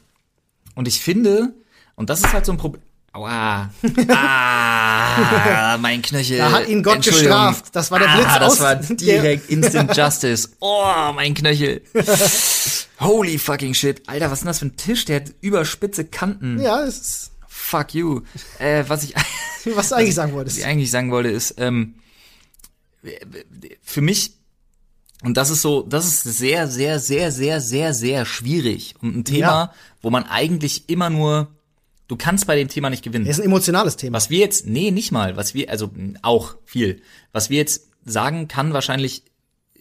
Und 0.74 0.88
ich 0.88 1.01
finde, 1.01 1.55
und 1.94 2.11
das 2.11 2.20
ist 2.20 2.32
halt 2.32 2.44
so 2.44 2.51
ein 2.53 2.59
Problem. 2.59 2.82
Aua. 3.17 3.71
Ah, 4.11 5.79
mein 5.81 6.03
Knöchel. 6.03 6.37
Da 6.37 6.53
hat 6.53 6.69
ihn 6.69 6.83
Gott 6.83 7.03
gestraft. 7.03 7.75
Das 7.75 7.91
war 7.91 7.99
der 7.99 8.09
Blitz 8.09 8.27
ah, 8.29 8.39
das 8.39 8.61
war 8.61 8.75
direkt 8.91 9.49
Instant 9.49 9.97
Justice. 9.97 10.51
Oh, 10.61 11.12
mein 11.14 11.33
Knöchel. 11.33 11.81
Holy 13.01 13.39
fucking 13.39 13.73
shit. 13.73 14.07
Alter, 14.07 14.27
was 14.31 14.41
ist 14.41 14.43
denn 14.43 14.49
das 14.49 14.59
für 14.59 14.67
ein 14.67 14.77
Tisch? 14.77 15.07
Der 15.07 15.17
hat 15.17 15.33
überspitze 15.41 16.05
Kanten. 16.05 16.61
Ja, 16.61 16.83
es 16.85 16.99
ist, 16.99 17.31
Fuck 17.49 17.95
you. 17.95 18.21
Äh, 18.59 18.85
was 18.87 19.03
ich, 19.05 19.14
was 19.75 19.89
du 19.89 19.95
eigentlich 19.97 20.14
sagen 20.14 20.33
was 20.33 20.37
wolltest. 20.37 20.59
ich 20.59 20.67
eigentlich 20.67 20.91
sagen 20.91 21.11
wollte, 21.11 21.31
ist, 21.31 21.55
ähm, 21.57 21.95
für 23.83 24.03
mich, 24.03 24.35
und 25.23 25.37
das 25.39 25.49
ist 25.51 25.62
so, 25.62 25.83
das 25.83 26.05
ist 26.07 26.23
sehr, 26.23 26.69
sehr, 26.69 27.01
sehr, 27.01 27.33
sehr, 27.33 27.61
sehr, 27.62 27.95
sehr 27.95 28.27
schwierig. 28.27 28.95
Und 29.01 29.17
ein 29.17 29.25
Thema, 29.25 29.39
Ja. 29.49 29.73
wo 30.03 30.11
man 30.11 30.25
eigentlich 30.25 30.89
immer 30.91 31.09
nur, 31.11 31.49
du 32.09 32.17
kannst 32.17 32.47
bei 32.47 32.57
dem 32.57 32.69
Thema 32.69 32.91
nicht 32.91 33.03
gewinnen. 33.03 33.25
Das 33.25 33.37
ist 33.39 33.43
ein 33.43 33.47
emotionales 33.47 33.97
Thema. 33.97 34.17
Was 34.17 34.31
wir 34.31 34.39
jetzt, 34.39 34.67
nee, 34.67 34.91
nicht 34.91 35.13
mal, 35.13 35.37
was 35.37 35.55
wir, 35.55 35.71
also 35.71 35.91
auch 36.23 36.57
viel, 36.65 37.03
was 37.33 37.51
wir 37.51 37.59
jetzt 37.59 37.89
sagen, 38.05 38.49
kann 38.49 38.73
wahrscheinlich 38.73 39.23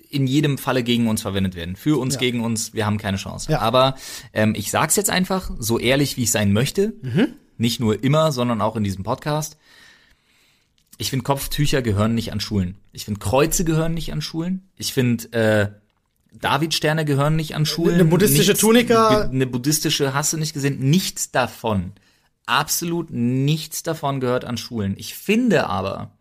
in 0.09 0.27
jedem 0.27 0.57
Falle 0.57 0.83
gegen 0.83 1.07
uns 1.07 1.21
verwendet 1.23 1.55
werden. 1.55 1.75
Für 1.75 1.99
uns, 1.99 2.15
Ja. 2.15 2.19
gegen 2.21 2.41
uns, 2.43 2.73
wir 2.73 2.85
haben 2.85 2.97
keine 2.97 3.17
Chance. 3.17 3.51
Ja. 3.51 3.59
Aber 3.59 3.95
ähm, 4.33 4.53
ich 4.55 4.71
sag's 4.71 4.95
jetzt 4.95 5.09
einfach, 5.09 5.51
so 5.59 5.77
ehrlich, 5.79 6.15
wie 6.17 6.23
ich 6.23 6.31
sein 6.31 6.53
möchte. 6.53 6.93
Mhm. 7.01 7.33
Nicht 7.57 7.79
nur 7.79 8.03
immer, 8.03 8.31
sondern 8.31 8.61
auch 8.61 8.75
in 8.75 8.83
diesem 8.83 9.03
Podcast. 9.03 9.57
Ich 10.97 11.09
finde, 11.09 11.23
Kopftücher 11.23 11.81
gehören 11.81 12.15
nicht 12.15 12.31
an 12.31 12.39
Schulen. 12.39 12.77
Ich 12.93 13.05
finde, 13.05 13.19
Kreuze 13.19 13.65
gehören 13.65 13.93
nicht 13.93 14.13
an 14.13 14.21
Schulen. 14.21 14.69
Ich 14.77 14.93
finde, 14.93 15.31
äh, 15.33 15.69
Davidsterne 16.39 17.03
gehören 17.05 17.35
nicht 17.35 17.55
an 17.55 17.65
Schulen. 17.65 17.95
Eine 17.95 18.05
buddhistische 18.05 18.51
Nichts- 18.51 18.61
Tunika. 18.61 19.21
Eine 19.21 19.47
buddhistische 19.47 20.13
hast 20.13 20.33
du 20.33 20.37
nicht 20.37 20.53
gesehen. 20.53 20.79
Nichts 20.79 21.31
davon. 21.31 21.93
Absolut 22.45 23.09
nichts 23.09 23.83
davon 23.83 24.19
gehört 24.19 24.45
an 24.45 24.57
Schulen. 24.57 24.95
Ich 24.97 25.15
finde 25.15 25.67
aber, 25.67 26.11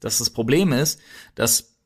dass 0.00 0.18
das 0.18 0.30
Problem 0.30 0.72
ist, 0.72 1.00
dass 1.34 1.76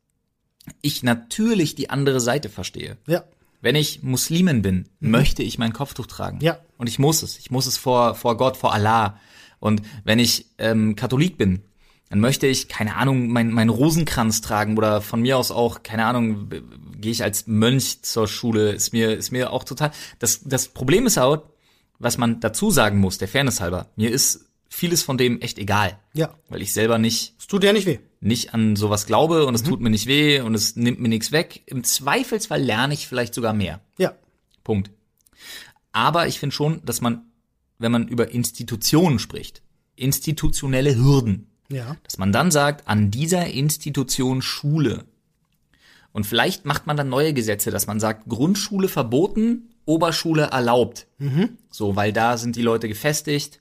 ich 0.82 1.02
natürlich 1.02 1.74
die 1.74 1.90
andere 1.90 2.20
Seite 2.20 2.48
verstehe. 2.48 2.96
Ja. 3.06 3.24
Wenn 3.60 3.74
ich 3.74 4.02
Muslimin 4.02 4.62
bin, 4.62 4.88
möchte 5.00 5.42
ich 5.42 5.58
mein 5.58 5.72
Kopftuch 5.72 6.06
tragen. 6.06 6.36
Mhm. 6.36 6.42
Ja. 6.42 6.58
Und 6.78 6.88
ich 6.88 6.98
muss 6.98 7.22
es. 7.22 7.38
Ich 7.38 7.50
muss 7.50 7.66
es 7.66 7.76
vor, 7.76 8.14
vor 8.14 8.36
Gott, 8.36 8.56
vor 8.56 8.72
Allah. 8.72 9.18
Und 9.58 9.82
wenn 10.04 10.18
ich 10.18 10.46
ähm, 10.58 10.96
Katholik 10.96 11.38
bin, 11.38 11.62
dann 12.08 12.20
möchte 12.20 12.46
ich, 12.46 12.68
keine 12.68 12.94
Ahnung, 12.96 13.28
mein, 13.28 13.50
mein 13.50 13.68
Rosenkranz 13.68 14.40
tragen 14.40 14.76
oder 14.76 15.00
von 15.00 15.22
mir 15.22 15.36
aus 15.38 15.50
auch, 15.50 15.82
keine 15.82 16.04
Ahnung, 16.04 16.48
gehe 16.98 17.10
ich 17.10 17.24
als 17.24 17.46
Mönch 17.46 18.02
zur 18.02 18.28
Schule, 18.28 18.70
ist 18.70 18.92
mir, 18.92 19.16
ist 19.16 19.32
mir 19.32 19.52
auch 19.52 19.64
total. 19.64 19.90
Das, 20.20 20.42
das 20.44 20.68
Problem 20.68 21.06
ist 21.06 21.18
auch, 21.18 21.42
was 21.98 22.18
man 22.18 22.40
dazu 22.40 22.70
sagen 22.70 22.98
muss, 22.98 23.18
der 23.18 23.28
Fairness 23.28 23.60
halber, 23.60 23.88
mir 23.96 24.10
ist 24.10 24.46
vieles 24.68 25.02
von 25.02 25.16
dem 25.16 25.40
echt 25.40 25.58
egal. 25.58 25.98
Ja. 26.12 26.34
Weil 26.48 26.60
ich 26.62 26.72
selber 26.72 26.98
nicht 26.98 27.34
Es 27.38 27.46
tut 27.46 27.64
ja 27.64 27.72
nicht 27.72 27.86
weh. 27.86 27.98
nicht 28.20 28.52
an 28.54 28.76
sowas 28.76 29.06
glaube 29.06 29.46
und 29.46 29.54
es 29.54 29.62
tut 29.62 29.80
mir 29.80 29.90
nicht 29.90 30.06
weh 30.06 30.40
und 30.40 30.54
es 30.54 30.76
nimmt 30.76 31.00
mir 31.00 31.08
nichts 31.08 31.32
weg. 31.32 31.62
Im 31.66 31.84
Zweifelsfall 31.84 32.60
lerne 32.62 32.92
ich 32.94 33.06
vielleicht 33.08 33.34
sogar 33.34 33.52
mehr. 33.54 33.80
Ja. 33.98 34.14
Punkt. 34.64 34.90
Aber 35.92 36.26
ich 36.26 36.38
finde 36.38 36.54
schon, 36.54 36.84
dass 36.84 37.00
man, 37.00 37.22
wenn 37.78 37.92
man 37.92 38.08
über 38.08 38.30
Institutionen 38.32 39.18
spricht, 39.18 39.62
institutionelle 39.94 40.94
Hürden, 40.96 41.46
Ja. 41.70 41.96
dass 42.02 42.18
man 42.18 42.32
dann 42.32 42.50
sagt, 42.50 42.86
an 42.88 43.10
dieser 43.10 43.46
Institution 43.46 44.42
Schule. 44.42 45.04
Und 46.12 46.26
vielleicht 46.26 46.64
macht 46.66 46.86
man 46.86 46.96
dann 46.96 47.08
neue 47.08 47.32
Gesetze, 47.32 47.70
dass 47.70 47.86
man 47.86 48.00
sagt, 48.00 48.28
Grundschule 48.28 48.88
verboten, 48.88 49.70
Oberschule 49.86 50.44
erlaubt. 50.52 51.06
So, 51.70 51.96
weil 51.96 52.12
da 52.12 52.36
sind 52.36 52.56
die 52.56 52.62
Leute 52.62 52.88
gefestigt, 52.88 53.60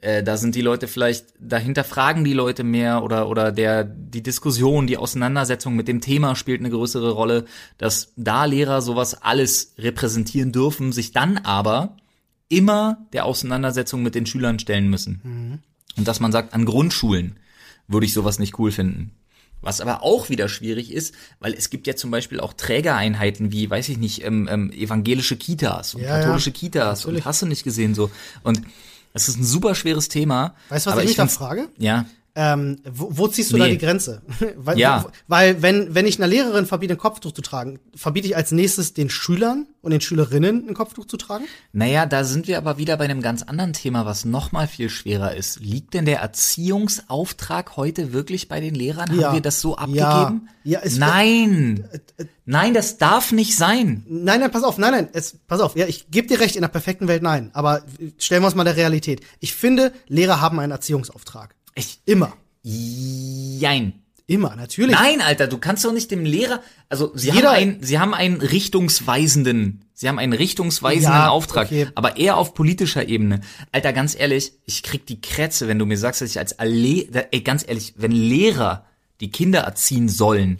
äh, 0.00 0.22
da 0.22 0.36
sind 0.36 0.54
die 0.54 0.60
Leute 0.60 0.88
vielleicht, 0.88 1.26
dahinter 1.40 1.82
fragen 1.82 2.24
die 2.24 2.32
Leute 2.32 2.64
mehr 2.64 3.02
oder, 3.02 3.28
oder 3.28 3.50
der, 3.52 3.84
die 3.84 4.22
Diskussion, 4.22 4.86
die 4.86 4.98
Auseinandersetzung 4.98 5.74
mit 5.74 5.88
dem 5.88 6.00
Thema 6.00 6.36
spielt 6.36 6.60
eine 6.60 6.70
größere 6.70 7.10
Rolle, 7.10 7.44
dass 7.78 8.12
da 8.16 8.44
Lehrer 8.44 8.82
sowas 8.82 9.22
alles 9.22 9.74
repräsentieren 9.78 10.52
dürfen, 10.52 10.92
sich 10.92 11.12
dann 11.12 11.38
aber 11.38 11.96
immer 12.48 13.06
der 13.12 13.24
Auseinandersetzung 13.24 14.02
mit 14.02 14.14
den 14.14 14.26
Schülern 14.26 14.58
stellen 14.58 14.88
müssen. 14.88 15.20
Und 15.96 16.06
dass 16.06 16.20
man 16.20 16.30
sagt, 16.30 16.54
an 16.54 16.66
Grundschulen 16.66 17.38
würde 17.88 18.06
ich 18.06 18.12
sowas 18.12 18.38
nicht 18.38 18.58
cool 18.58 18.70
finden. 18.70 19.12
Was 19.62 19.80
aber 19.80 20.02
auch 20.02 20.28
wieder 20.28 20.48
schwierig 20.48 20.92
ist, 20.92 21.14
weil 21.40 21.54
es 21.54 21.70
gibt 21.70 21.86
ja 21.86 21.96
zum 21.96 22.10
Beispiel 22.10 22.40
auch 22.40 22.52
Trägereinheiten 22.52 23.52
wie, 23.52 23.68
weiß 23.68 23.88
ich 23.88 23.98
nicht, 23.98 24.24
ähm, 24.24 24.48
ähm, 24.50 24.70
evangelische 24.70 25.36
Kitas 25.36 25.94
und 25.94 26.02
Ja, 26.02 26.08
ja, 26.08 26.20
katholische 26.20 26.52
Kitas 26.52 27.00
natürlich. 27.00 27.22
und 27.22 27.26
hast 27.26 27.42
du 27.42 27.46
nicht 27.46 27.64
gesehen 27.64 27.94
so. 27.94 28.10
Und 28.42 28.62
es 29.12 29.28
ist 29.28 29.38
ein 29.38 29.44
super 29.44 29.74
schweres 29.74 30.08
Thema. 30.08 30.54
Weißt 30.68 30.86
du, 30.86 30.90
was 30.90 30.98
ich 31.00 31.06
mich 31.08 31.16
da 31.16 31.26
frage? 31.26 31.68
Ja. 31.78 32.04
Ähm, 32.38 32.76
wo, 32.88 33.08
wo 33.12 33.28
ziehst 33.28 33.50
du 33.52 33.56
da 33.56 33.64
Nee. 33.64 33.72
die 33.72 33.78
Grenze? 33.78 34.20
weil, 34.56 34.78
Ja. 34.78 35.06
weil 35.26 35.62
wenn, 35.62 35.94
wenn 35.94 36.06
ich 36.06 36.18
einer 36.18 36.26
Lehrerin 36.28 36.66
verbiete, 36.66 36.92
ein 36.94 36.98
Kopftuch 36.98 37.32
zu 37.32 37.40
tragen, 37.40 37.78
verbiete 37.94 38.28
ich 38.28 38.36
als 38.36 38.52
nächstes 38.52 38.92
den 38.92 39.08
Schülern 39.08 39.66
und 39.80 39.90
den 39.90 40.02
Schülerinnen 40.02 40.68
ein 40.68 40.74
Kopftuch 40.74 41.06
zu 41.06 41.16
tragen? 41.16 41.46
Naja, 41.72 42.04
da 42.04 42.24
sind 42.24 42.46
wir 42.46 42.58
aber 42.58 42.76
wieder 42.76 42.96
bei 42.98 43.04
einem 43.04 43.22
ganz 43.22 43.42
anderen 43.42 43.72
Thema, 43.72 44.04
was 44.04 44.26
noch 44.26 44.52
mal 44.52 44.68
viel 44.68 44.90
schwerer 44.90 45.34
ist. 45.34 45.60
Liegt 45.60 45.94
denn 45.94 46.04
der 46.04 46.20
Erziehungsauftrag 46.20 47.76
heute 47.76 48.12
wirklich 48.12 48.48
bei 48.48 48.60
den 48.60 48.74
Lehrern? 48.74 49.18
Ja. 49.18 49.28
Haben 49.28 49.34
wir 49.34 49.40
das 49.40 49.60
so 49.60 49.76
Ja. 49.88 50.10
abgegeben? 50.24 50.48
Ja, 50.62 50.80
es- 50.82 50.98
nein. 50.98 51.88
Nein, 52.44 52.74
das 52.74 52.98
darf 52.98 53.32
nicht 53.32 53.56
sein. 53.56 54.04
Nein, 54.08 54.40
nein, 54.40 54.50
pass 54.50 54.62
auf, 54.62 54.78
nein, 54.78 54.92
nein, 54.92 55.08
es, 55.12 55.36
pass 55.48 55.60
auf, 55.60 55.74
ja, 55.76 55.86
ich 55.86 56.10
gebe 56.10 56.28
dir 56.28 56.38
recht, 56.38 56.54
in 56.54 56.62
der 56.62 56.68
perfekten 56.68 57.08
Welt 57.08 57.22
nein, 57.22 57.50
aber 57.54 57.82
stellen 58.18 58.42
wir 58.42 58.46
uns 58.46 58.54
mal 58.54 58.62
der 58.64 58.76
Realität. 58.76 59.20
Ich 59.40 59.54
finde, 59.54 59.92
Lehrer 60.06 60.40
haben 60.40 60.60
einen 60.60 60.70
Erziehungsauftrag. 60.70 61.55
Ich, 61.76 62.00
Immer. 62.06 62.32
jein. 62.62 63.92
Immer, 64.28 64.56
natürlich. 64.56 64.96
Nein, 64.96 65.20
Alter, 65.20 65.46
du 65.46 65.58
kannst 65.58 65.84
doch 65.84 65.92
nicht 65.92 66.10
dem 66.10 66.24
Lehrer, 66.24 66.60
also 66.88 67.12
sie 67.14 67.30
Jeder- 67.30 67.50
haben 67.50 67.54
einen, 67.56 67.82
sie 67.84 68.00
haben 68.00 68.12
einen 68.12 68.40
richtungsweisenden, 68.40 69.84
sie 69.94 70.08
haben 70.08 70.18
einen 70.18 70.32
richtungsweisenden 70.32 71.12
Ja, 71.12 71.28
Auftrag, 71.28 71.66
okay. 71.66 71.86
aber 71.94 72.16
eher 72.16 72.36
auf 72.36 72.52
politischer 72.52 73.06
Ebene. 73.08 73.40
Alter, 73.70 73.92
ganz 73.92 74.16
ehrlich, 74.18 74.52
ich 74.64 74.82
krieg 74.82 75.06
die 75.06 75.20
Krätze, 75.20 75.68
wenn 75.68 75.78
du 75.78 75.86
mir 75.86 75.96
sagst, 75.96 76.22
dass 76.22 76.30
ich 76.30 76.40
als 76.40 76.58
alle, 76.58 77.06
ey, 77.30 77.40
ganz 77.42 77.64
ehrlich, 77.68 77.94
wenn 77.98 78.10
Lehrer 78.10 78.84
die 79.20 79.30
Kinder 79.30 79.60
erziehen 79.60 80.08
sollen, 80.08 80.58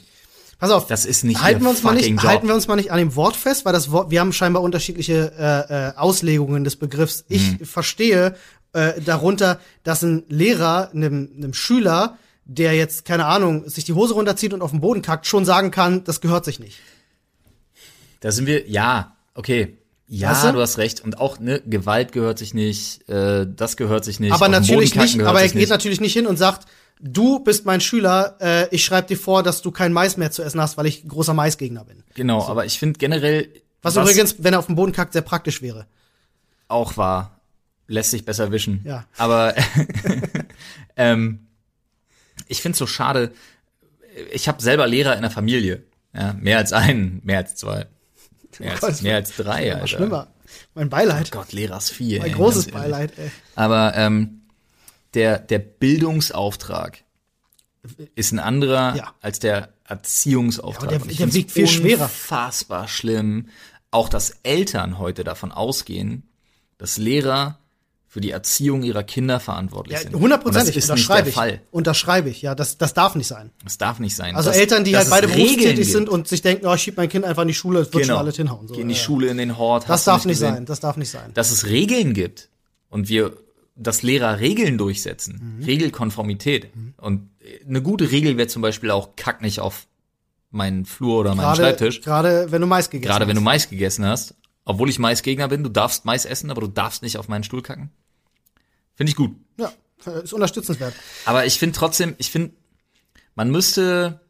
Pass 0.58 0.70
auf. 0.70 0.86
Das 0.86 1.04
ist 1.04 1.22
nicht 1.22 1.42
halten 1.42 1.60
wir 1.64 1.68
uns 1.68 1.82
mal 1.82 1.94
nicht, 1.94 2.08
Job. 2.08 2.22
halten 2.22 2.48
wir 2.48 2.54
uns 2.54 2.66
mal 2.66 2.76
nicht 2.76 2.90
an 2.90 2.96
dem 2.96 3.14
Wort 3.14 3.36
fest, 3.36 3.66
weil 3.66 3.74
das 3.74 3.90
Wort, 3.90 4.10
wir 4.10 4.20
haben 4.20 4.32
scheinbar 4.32 4.62
unterschiedliche 4.62 5.30
äh, 5.38 5.88
äh, 5.90 5.92
Auslegungen 5.98 6.64
des 6.64 6.76
Begriffs. 6.76 7.26
Ich 7.28 7.60
Mhm. 7.60 7.66
verstehe 7.66 8.34
äh, 8.76 9.00
darunter, 9.00 9.58
dass 9.82 10.02
ein 10.02 10.24
Lehrer 10.28 10.90
einem, 10.92 11.30
einem 11.36 11.54
Schüler, 11.54 12.18
der 12.44 12.74
jetzt 12.74 13.04
keine 13.04 13.24
Ahnung 13.26 13.68
sich 13.68 13.84
die 13.84 13.94
Hose 13.94 14.14
runterzieht 14.14 14.52
und 14.52 14.62
auf 14.62 14.70
den 14.70 14.80
Boden 14.80 15.02
kackt, 15.02 15.26
schon 15.26 15.44
sagen 15.44 15.70
kann, 15.70 16.04
das 16.04 16.20
gehört 16.20 16.44
sich 16.44 16.60
nicht. 16.60 16.78
da 18.20 18.30
sind 18.30 18.46
wir, 18.46 18.68
ja, 18.68 19.16
okay. 19.34 19.78
Ja, 20.08 20.30
Weißt 20.30 20.44
du? 20.44 20.52
du? 20.52 20.60
hast 20.60 20.78
recht. 20.78 21.00
Und 21.00 21.18
auch, 21.18 21.40
ne, 21.40 21.60
Gewalt 21.66 22.12
gehört 22.12 22.38
sich 22.38 22.54
nicht, 22.54 23.08
äh, 23.08 23.44
das 23.48 23.76
gehört 23.76 24.04
sich 24.04 24.20
nicht. 24.20 24.32
aber 24.32 24.48
natürlich 24.48 24.94
nicht. 24.94 25.20
Aber 25.20 25.40
er 25.40 25.46
geht 25.48 25.56
nicht. 25.56 25.68
natürlich 25.70 26.00
nicht 26.00 26.12
hin 26.12 26.28
und 26.28 26.36
sagt, 26.36 26.68
du 27.00 27.40
bist 27.40 27.66
mein 27.66 27.80
Schüler, 27.80 28.36
äh, 28.40 28.68
ich 28.70 28.84
schreibe 28.84 29.08
dir 29.08 29.16
vor, 29.16 29.42
dass 29.42 29.62
du 29.62 29.72
kein 29.72 29.92
Mais 29.92 30.16
mehr 30.16 30.30
zu 30.30 30.42
essen 30.42 30.60
hast, 30.60 30.76
weil 30.76 30.86
ich 30.86 31.08
großer 31.08 31.34
Maisgegner 31.34 31.84
bin. 31.84 32.04
Genau, 32.14 32.46
aber 32.46 32.64
ich 32.66 32.78
finde 32.78 32.98
generell, 32.98 33.48
Was, 33.82 33.96
übrigens, 33.96 34.36
wenn 34.38 34.52
er 34.52 34.60
auf 34.60 34.66
den 34.66 34.76
Boden 34.76 34.92
kackt, 34.92 35.12
sehr 35.12 35.22
praktisch 35.22 35.60
wäre. 35.60 35.86
auch 36.68 36.96
war, 36.96 37.35
lässt 37.86 38.10
sich 38.10 38.24
besser 38.24 38.50
wischen. 38.52 38.80
Ja. 38.84 39.06
Aber 39.16 39.54
ähm, 40.96 41.46
ich 42.48 42.62
finde 42.62 42.76
so 42.78 42.86
schade, 42.86 43.32
ich 44.32 44.48
habe 44.48 44.62
selber 44.62 44.86
Lehrer 44.86 45.14
in 45.16 45.22
der 45.22 45.30
Familie. 45.30 45.84
Ja, 46.14 46.32
mehr 46.34 46.58
als 46.58 46.72
einen, 46.72 47.20
mehr 47.24 47.38
als 47.38 47.56
zwei. 47.56 47.86
Mehr 48.58 48.72
als, 48.72 48.82
Oh 48.82 48.86
Gott, 48.86 49.02
mehr 49.02 49.16
als 49.16 49.36
drei, 49.36 49.74
Alter. 49.74 49.86
schlimmer. 49.86 50.28
Mein 50.74 50.88
Beileid. 50.88 51.30
Gott, 51.30 51.52
Lehrer 51.52 51.76
ist 51.76 51.90
vier. 51.90 52.20
mein 52.20 52.28
ey, 52.28 52.34
großes. 52.34 52.68
Beileid, 52.68 53.12
ey. 53.18 53.30
Aber 53.54 53.94
ähm, 53.96 54.42
der, 55.14 55.38
der 55.38 55.58
Bildungsauftrag 55.58 57.04
ist 58.14 58.32
ein 58.32 58.38
anderer 58.38 58.96
Ja. 58.96 59.14
als 59.20 59.38
der 59.40 59.74
Erziehungsauftrag. 59.84 60.90
Ja, 60.92 60.98
der- 60.98 61.06
der 61.14 61.34
wiegt 61.34 61.50
viel 61.50 61.66
schwerer. 61.68 62.04
Unfassbar 62.04 62.88
schlimm. 62.88 63.48
Auch 63.90 64.08
dass 64.08 64.30
Eltern 64.42 64.98
heute 64.98 65.22
davon 65.24 65.52
ausgehen, 65.52 66.22
dass 66.78 66.96
Lehrer 66.96 67.58
für 68.16 68.22
die 68.22 68.30
Erziehung 68.30 68.82
ihrer 68.82 69.02
Kinder 69.02 69.40
verantwortlich 69.40 69.98
sind. 69.98 70.14
hundertprozentig, 70.14 70.74
Und 70.74 70.88
Das 70.88 70.98
ist 70.98 71.06
nicht 71.06 71.08
der 71.10 71.26
ich. 71.26 71.34
Fall. 71.34 71.60
Unterschreibe 71.70 72.30
ich, 72.30 72.40
ja, 72.40 72.54
das, 72.54 72.78
das 72.78 72.94
darf 72.94 73.14
nicht 73.14 73.26
sein. 73.26 73.50
Das 73.62 73.76
darf 73.76 73.98
nicht 73.98 74.16
sein. 74.16 74.34
Also 74.34 74.48
Dass- 74.48 74.56
Eltern, 74.58 74.84
die 74.84 74.96
halt 74.96 75.10
beide 75.10 75.28
berufstätig 75.28 75.74
gibt. 75.74 75.90
sind 75.90 76.08
und 76.08 76.26
sich 76.26 76.40
denken, 76.40 76.64
oh, 76.66 76.72
ich 76.72 76.80
schieb 76.80 76.96
mein 76.96 77.10
Kind 77.10 77.26
einfach 77.26 77.42
in 77.42 77.48
die 77.48 77.52
Schule, 77.54 77.80
es 77.80 77.92
wird 77.92 78.04
genau. 78.04 78.14
schon 78.14 78.16
alles 78.24 78.36
hinhauen. 78.36 78.68
So, 78.68 78.74
Geh 78.74 78.80
in 78.80 78.88
die 78.88 78.94
ja. 78.94 79.00
Schule, 79.00 79.26
in 79.28 79.36
den 79.36 79.58
Hort. 79.58 79.82
Das 79.82 79.90
hast 79.90 80.06
du 80.06 80.10
darf 80.12 80.24
nicht 80.24 80.36
gesehen? 80.38 80.54
sein, 80.54 80.64
das 80.64 80.80
darf 80.80 80.96
nicht 80.96 81.10
sein. 81.10 81.30
dass 81.34 81.50
es 81.50 81.66
Regeln 81.66 82.14
gibt 82.14 82.48
und 82.88 83.10
wir, 83.10 83.36
dass 83.74 84.00
Lehrer 84.00 84.40
Regeln 84.40 84.78
durchsetzen, 84.78 85.58
Mhm. 85.58 85.64
Regelkonformität. 85.66 86.68
Und 86.96 87.28
eine 87.68 87.82
gute 87.82 88.10
Regel 88.10 88.38
wäre 88.38 88.48
zum 88.48 88.62
Beispiel 88.62 88.90
auch, 88.92 89.10
kack 89.16 89.42
nicht 89.42 89.60
auf 89.60 89.86
meinen 90.50 90.86
Flur 90.86 91.18
oder 91.20 91.34
meinen 91.34 91.44
Gerade, 91.44 91.56
Schreibtisch. 91.62 92.00
gerade 92.00 92.50
wenn 92.50 92.62
du 92.62 92.66
Mais 92.66 92.88
gegessen 92.88 93.10
Gerade 93.10 93.26
wenn 93.28 93.34
du 93.36 93.40
hast. 93.42 93.44
Mais 93.44 93.68
gegessen 93.68 94.06
hast. 94.06 94.34
Obwohl 94.68 94.88
ich 94.90 94.98
Maisgegner 94.98 95.46
bin, 95.46 95.62
du 95.62 95.68
darfst 95.68 96.04
Mais 96.06 96.24
essen, 96.24 96.50
aber 96.50 96.60
du 96.60 96.66
darfst 96.66 97.00
nicht 97.02 97.18
auf 97.18 97.28
meinen 97.28 97.44
Stuhl 97.44 97.62
kacken. 97.62 97.90
Finde 98.96 99.10
ich 99.10 99.16
gut. 99.16 99.36
Ja, 99.58 99.72
ist 100.22 100.32
unterstützenswert. 100.32 100.94
Aber 101.24 101.46
ich 101.46 101.58
finde 101.58 101.76
trotzdem, 101.76 102.14
ich 102.18 102.30
finde, 102.30 102.52
man 103.34 103.50
müsste, 103.50 104.20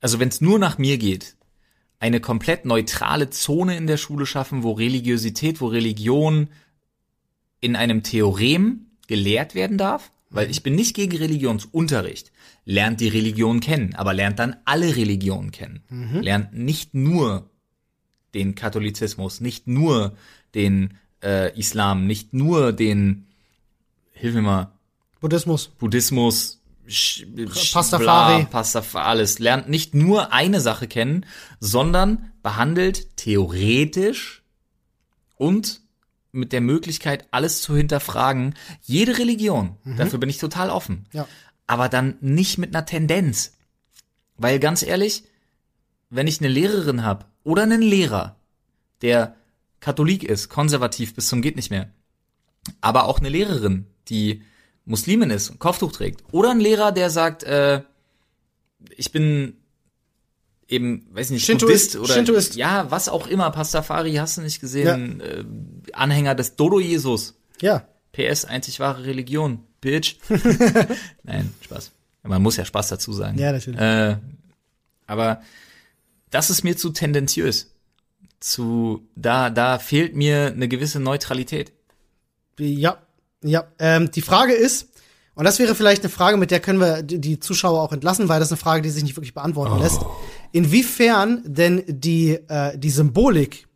also 0.00 0.18
wenn 0.18 0.28
es 0.28 0.40
nur 0.40 0.58
nach 0.58 0.78
mir 0.78 0.98
geht, 0.98 1.36
eine 2.00 2.20
komplett 2.20 2.64
neutrale 2.64 3.30
Zone 3.30 3.76
in 3.76 3.86
der 3.86 3.98
Schule 3.98 4.26
schaffen, 4.26 4.62
wo 4.62 4.72
Religiosität, 4.72 5.60
wo 5.60 5.66
Religion 5.66 6.48
in 7.60 7.76
einem 7.76 8.02
Theorem 8.02 8.86
gelehrt 9.06 9.54
werden 9.54 9.76
darf, 9.76 10.10
weil 10.30 10.50
ich 10.50 10.62
bin 10.62 10.74
nicht 10.74 10.96
gegen 10.96 11.16
Religionsunterricht. 11.16 12.32
Lernt 12.64 13.00
die 13.00 13.08
Religion 13.08 13.60
kennen, 13.60 13.94
aber 13.94 14.14
lernt 14.14 14.38
dann 14.38 14.56
alle 14.64 14.96
Religionen 14.96 15.50
kennen. 15.50 15.82
Lernt 16.22 16.54
nicht 16.54 16.94
nur 16.94 17.50
den 18.32 18.54
Katholizismus, 18.54 19.40
nicht 19.40 19.66
nur 19.66 20.16
den 20.54 20.96
äh, 21.22 21.58
Islam, 21.58 22.06
nicht 22.06 22.32
nur 22.32 22.72
den, 22.72 23.26
hilf 24.20 24.34
mir 24.34 24.42
mal, 24.42 24.72
Buddhismus. 25.20 25.68
Buddhismus, 25.78 26.60
Sch 26.86 27.24
Pastafari. 27.72 28.42
Bla, 28.42 28.50
Pastafari, 28.50 29.04
alles. 29.04 29.38
Lernt 29.38 29.68
nicht 29.68 29.94
nur 29.94 30.32
eine 30.32 30.60
Sache 30.60 30.88
kennen, 30.88 31.26
sondern 31.60 32.32
behandelt 32.42 33.16
theoretisch 33.16 34.42
und 35.36 35.80
mit 36.32 36.52
der 36.52 36.60
Möglichkeit, 36.60 37.26
alles 37.32 37.62
zu 37.62 37.76
hinterfragen, 37.76 38.54
jede 38.82 39.18
Religion. 39.18 39.76
Dafür 39.96 40.18
bin 40.18 40.28
ich 40.28 40.38
total 40.38 40.70
offen. 40.70 41.06
Ja. 41.12 41.26
Aber 41.66 41.88
dann 41.88 42.16
nicht 42.20 42.58
mit 42.58 42.74
einer 42.74 42.86
Tendenz. 42.86 43.54
Weil 44.36 44.58
ganz 44.58 44.82
ehrlich, 44.82 45.24
wenn 46.08 46.26
ich 46.26 46.40
eine 46.40 46.48
Lehrerin 46.48 47.04
habe 47.04 47.26
oder 47.42 47.62
einen 47.62 47.82
Lehrer, 47.82 48.36
der 49.02 49.34
Katholik 49.80 50.24
ist, 50.24 50.48
konservativ 50.48 51.14
bis 51.14 51.28
zum 51.28 51.42
geht 51.42 51.56
nicht 51.56 51.70
mehr, 51.70 51.90
aber 52.80 53.04
auch 53.04 53.18
eine 53.18 53.28
Lehrerin, 53.28 53.86
die 54.08 54.42
Muslimin 54.84 55.30
ist 55.30 55.50
und 55.50 55.58
Kopftuch 55.58 55.92
trägt, 55.92 56.22
oder 56.32 56.50
ein 56.50 56.60
Lehrer, 56.60 56.92
der 56.92 57.10
sagt, 57.10 57.42
äh, 57.42 57.82
ich 58.96 59.12
bin 59.12 59.56
eben, 60.68 61.06
weiß 61.12 61.30
nicht, 61.30 61.44
Shintoist, 61.44 61.92
Buddhist 61.92 61.96
oder 61.96 62.14
Shintoist. 62.14 62.56
ja, 62.56 62.90
was 62.90 63.08
auch 63.08 63.26
immer, 63.26 63.50
Pastafari, 63.50 64.14
hast 64.14 64.36
du 64.36 64.42
nicht 64.42 64.60
gesehen, 64.60 65.20
äh, 65.20 65.44
Anhänger 65.92 66.34
des 66.34 66.56
Dodo-Jesus. 66.56 67.34
Ja. 67.60 67.86
PS, 68.12 68.44
einzig 68.44 68.80
wahre 68.80 69.04
Religion, 69.04 69.64
Bitch. 69.80 70.16
Nein, 71.22 71.52
Spaß. 71.62 71.92
Man 72.22 72.42
muss 72.42 72.56
ja 72.56 72.64
Spaß 72.64 72.88
dazu 72.88 73.12
sagen. 73.12 73.38
Ja, 73.38 73.52
natürlich. 73.52 73.80
Äh, 73.80 74.16
aber 75.06 75.42
das 76.30 76.50
ist 76.50 76.64
mir 76.64 76.76
zu 76.76 76.90
tendenziös. 76.90 77.74
Zu, 78.40 79.08
da, 79.16 79.50
da 79.50 79.78
fehlt 79.78 80.14
mir 80.14 80.46
eine 80.46 80.68
gewisse 80.68 81.00
Neutralität. 81.00 81.72
Ja, 82.58 82.98
ja. 83.42 83.64
Ähm, 83.78 84.10
die 84.10 84.22
Frage 84.22 84.52
ist, 84.52 84.88
und 85.34 85.44
das 85.44 85.58
wäre 85.58 85.74
vielleicht 85.74 86.02
eine 86.02 86.10
Frage, 86.10 86.36
mit 86.36 86.50
der 86.50 86.60
können 86.60 86.80
wir 86.80 87.02
die 87.02 87.40
Zuschauer 87.40 87.80
auch 87.80 87.92
entlassen, 87.92 88.28
weil 88.28 88.40
das 88.40 88.48
ist 88.48 88.52
eine 88.52 88.60
Frage, 88.60 88.82
die 88.82 88.90
sich 88.90 89.02
nicht 89.02 89.16
wirklich 89.16 89.32
beantworten 89.34 89.74
Oh. 89.78 89.82
lässt. 89.82 90.00
Inwiefern 90.52 91.42
denn 91.46 91.82
die, 91.86 92.32
äh, 92.48 92.76
die 92.76 92.90
Symbolik 92.90 93.66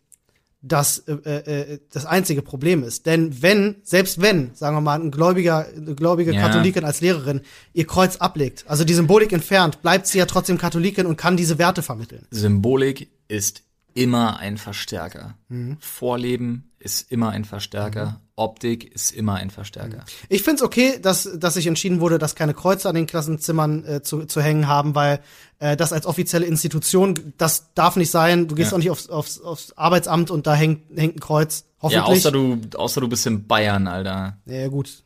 das, 0.66 0.98
äh, 1.00 1.12
äh, 1.12 1.78
das 1.92 2.06
einzige 2.06 2.40
Problem 2.42 2.82
ist. 2.84 3.04
Denn 3.06 3.42
wenn, 3.42 3.76
selbst 3.82 4.20
wenn, 4.22 4.54
sagen 4.54 4.74
wir 4.76 4.80
mal, 4.80 4.98
ein 5.00 5.10
gläubiger, 5.10 5.66
eine 5.76 5.94
gläubige 5.94 6.32
Ja. 6.34 6.40
Katholikin 6.40 6.84
als 6.84 7.00
Lehrerin 7.02 7.42
ihr 7.74 7.86
Kreuz 7.86 8.16
ablegt, 8.16 8.64
also 8.66 8.84
die 8.84 8.94
Symbolik 8.94 9.32
entfernt, 9.32 9.82
bleibt 9.82 10.06
sie 10.06 10.18
ja 10.18 10.26
trotzdem 10.26 10.56
Katholikin 10.58 11.06
und 11.06 11.16
kann 11.16 11.36
diese 11.36 11.58
Werte 11.58 11.82
vermitteln. 11.82 12.26
Symbolik 12.30 13.10
ist 13.28 13.62
immer 13.92 14.38
ein 14.40 14.56
Verstärker. 14.58 15.34
Vorleben 15.80 16.70
ist 16.78 17.10
immer 17.12 17.30
ein 17.30 17.44
Verstärker. 17.44 18.20
Optik 18.36 18.92
ist 18.94 19.12
immer 19.12 19.34
ein 19.34 19.50
Verstärker. 19.50 20.04
Ich 20.28 20.42
find's 20.42 20.60
okay, 20.62 20.98
dass, 21.00 21.28
dass 21.36 21.54
sich 21.54 21.66
entschieden 21.68 22.00
wurde, 22.00 22.18
dass 22.18 22.34
keine 22.34 22.52
Kreuze 22.52 22.88
an 22.88 22.96
den 22.96 23.06
Klassenzimmern 23.06 23.84
äh, 23.84 24.02
zu, 24.02 24.24
zu 24.24 24.42
hängen 24.42 24.66
haben, 24.66 24.94
weil 24.96 25.20
äh, 25.60 25.76
das 25.76 25.92
als 25.92 26.04
offizielle 26.04 26.44
Institution, 26.44 27.32
das 27.38 27.66
darf 27.74 27.94
nicht 27.96 28.10
sein. 28.10 28.48
Du 28.48 28.56
gehst 28.56 28.72
Ja. 28.72 28.76
auch 28.76 28.80
nicht 28.80 28.90
aufs, 28.90 29.08
aufs, 29.08 29.40
aufs 29.40 29.72
Arbeitsamt 29.76 30.30
und 30.32 30.46
da 30.48 30.54
hängt, 30.54 30.82
hängt 30.98 31.16
ein 31.16 31.20
Kreuz. 31.20 31.64
Ja, 31.82 31.82
Hoffentlich. 31.82 32.02
außer 32.26 32.32
du, 32.32 32.58
außer 32.76 33.00
du 33.00 33.08
bist 33.08 33.26
in 33.26 33.46
Bayern, 33.46 33.86
Alter. 33.86 34.38
Ja, 34.46 34.66
gut. 34.68 35.02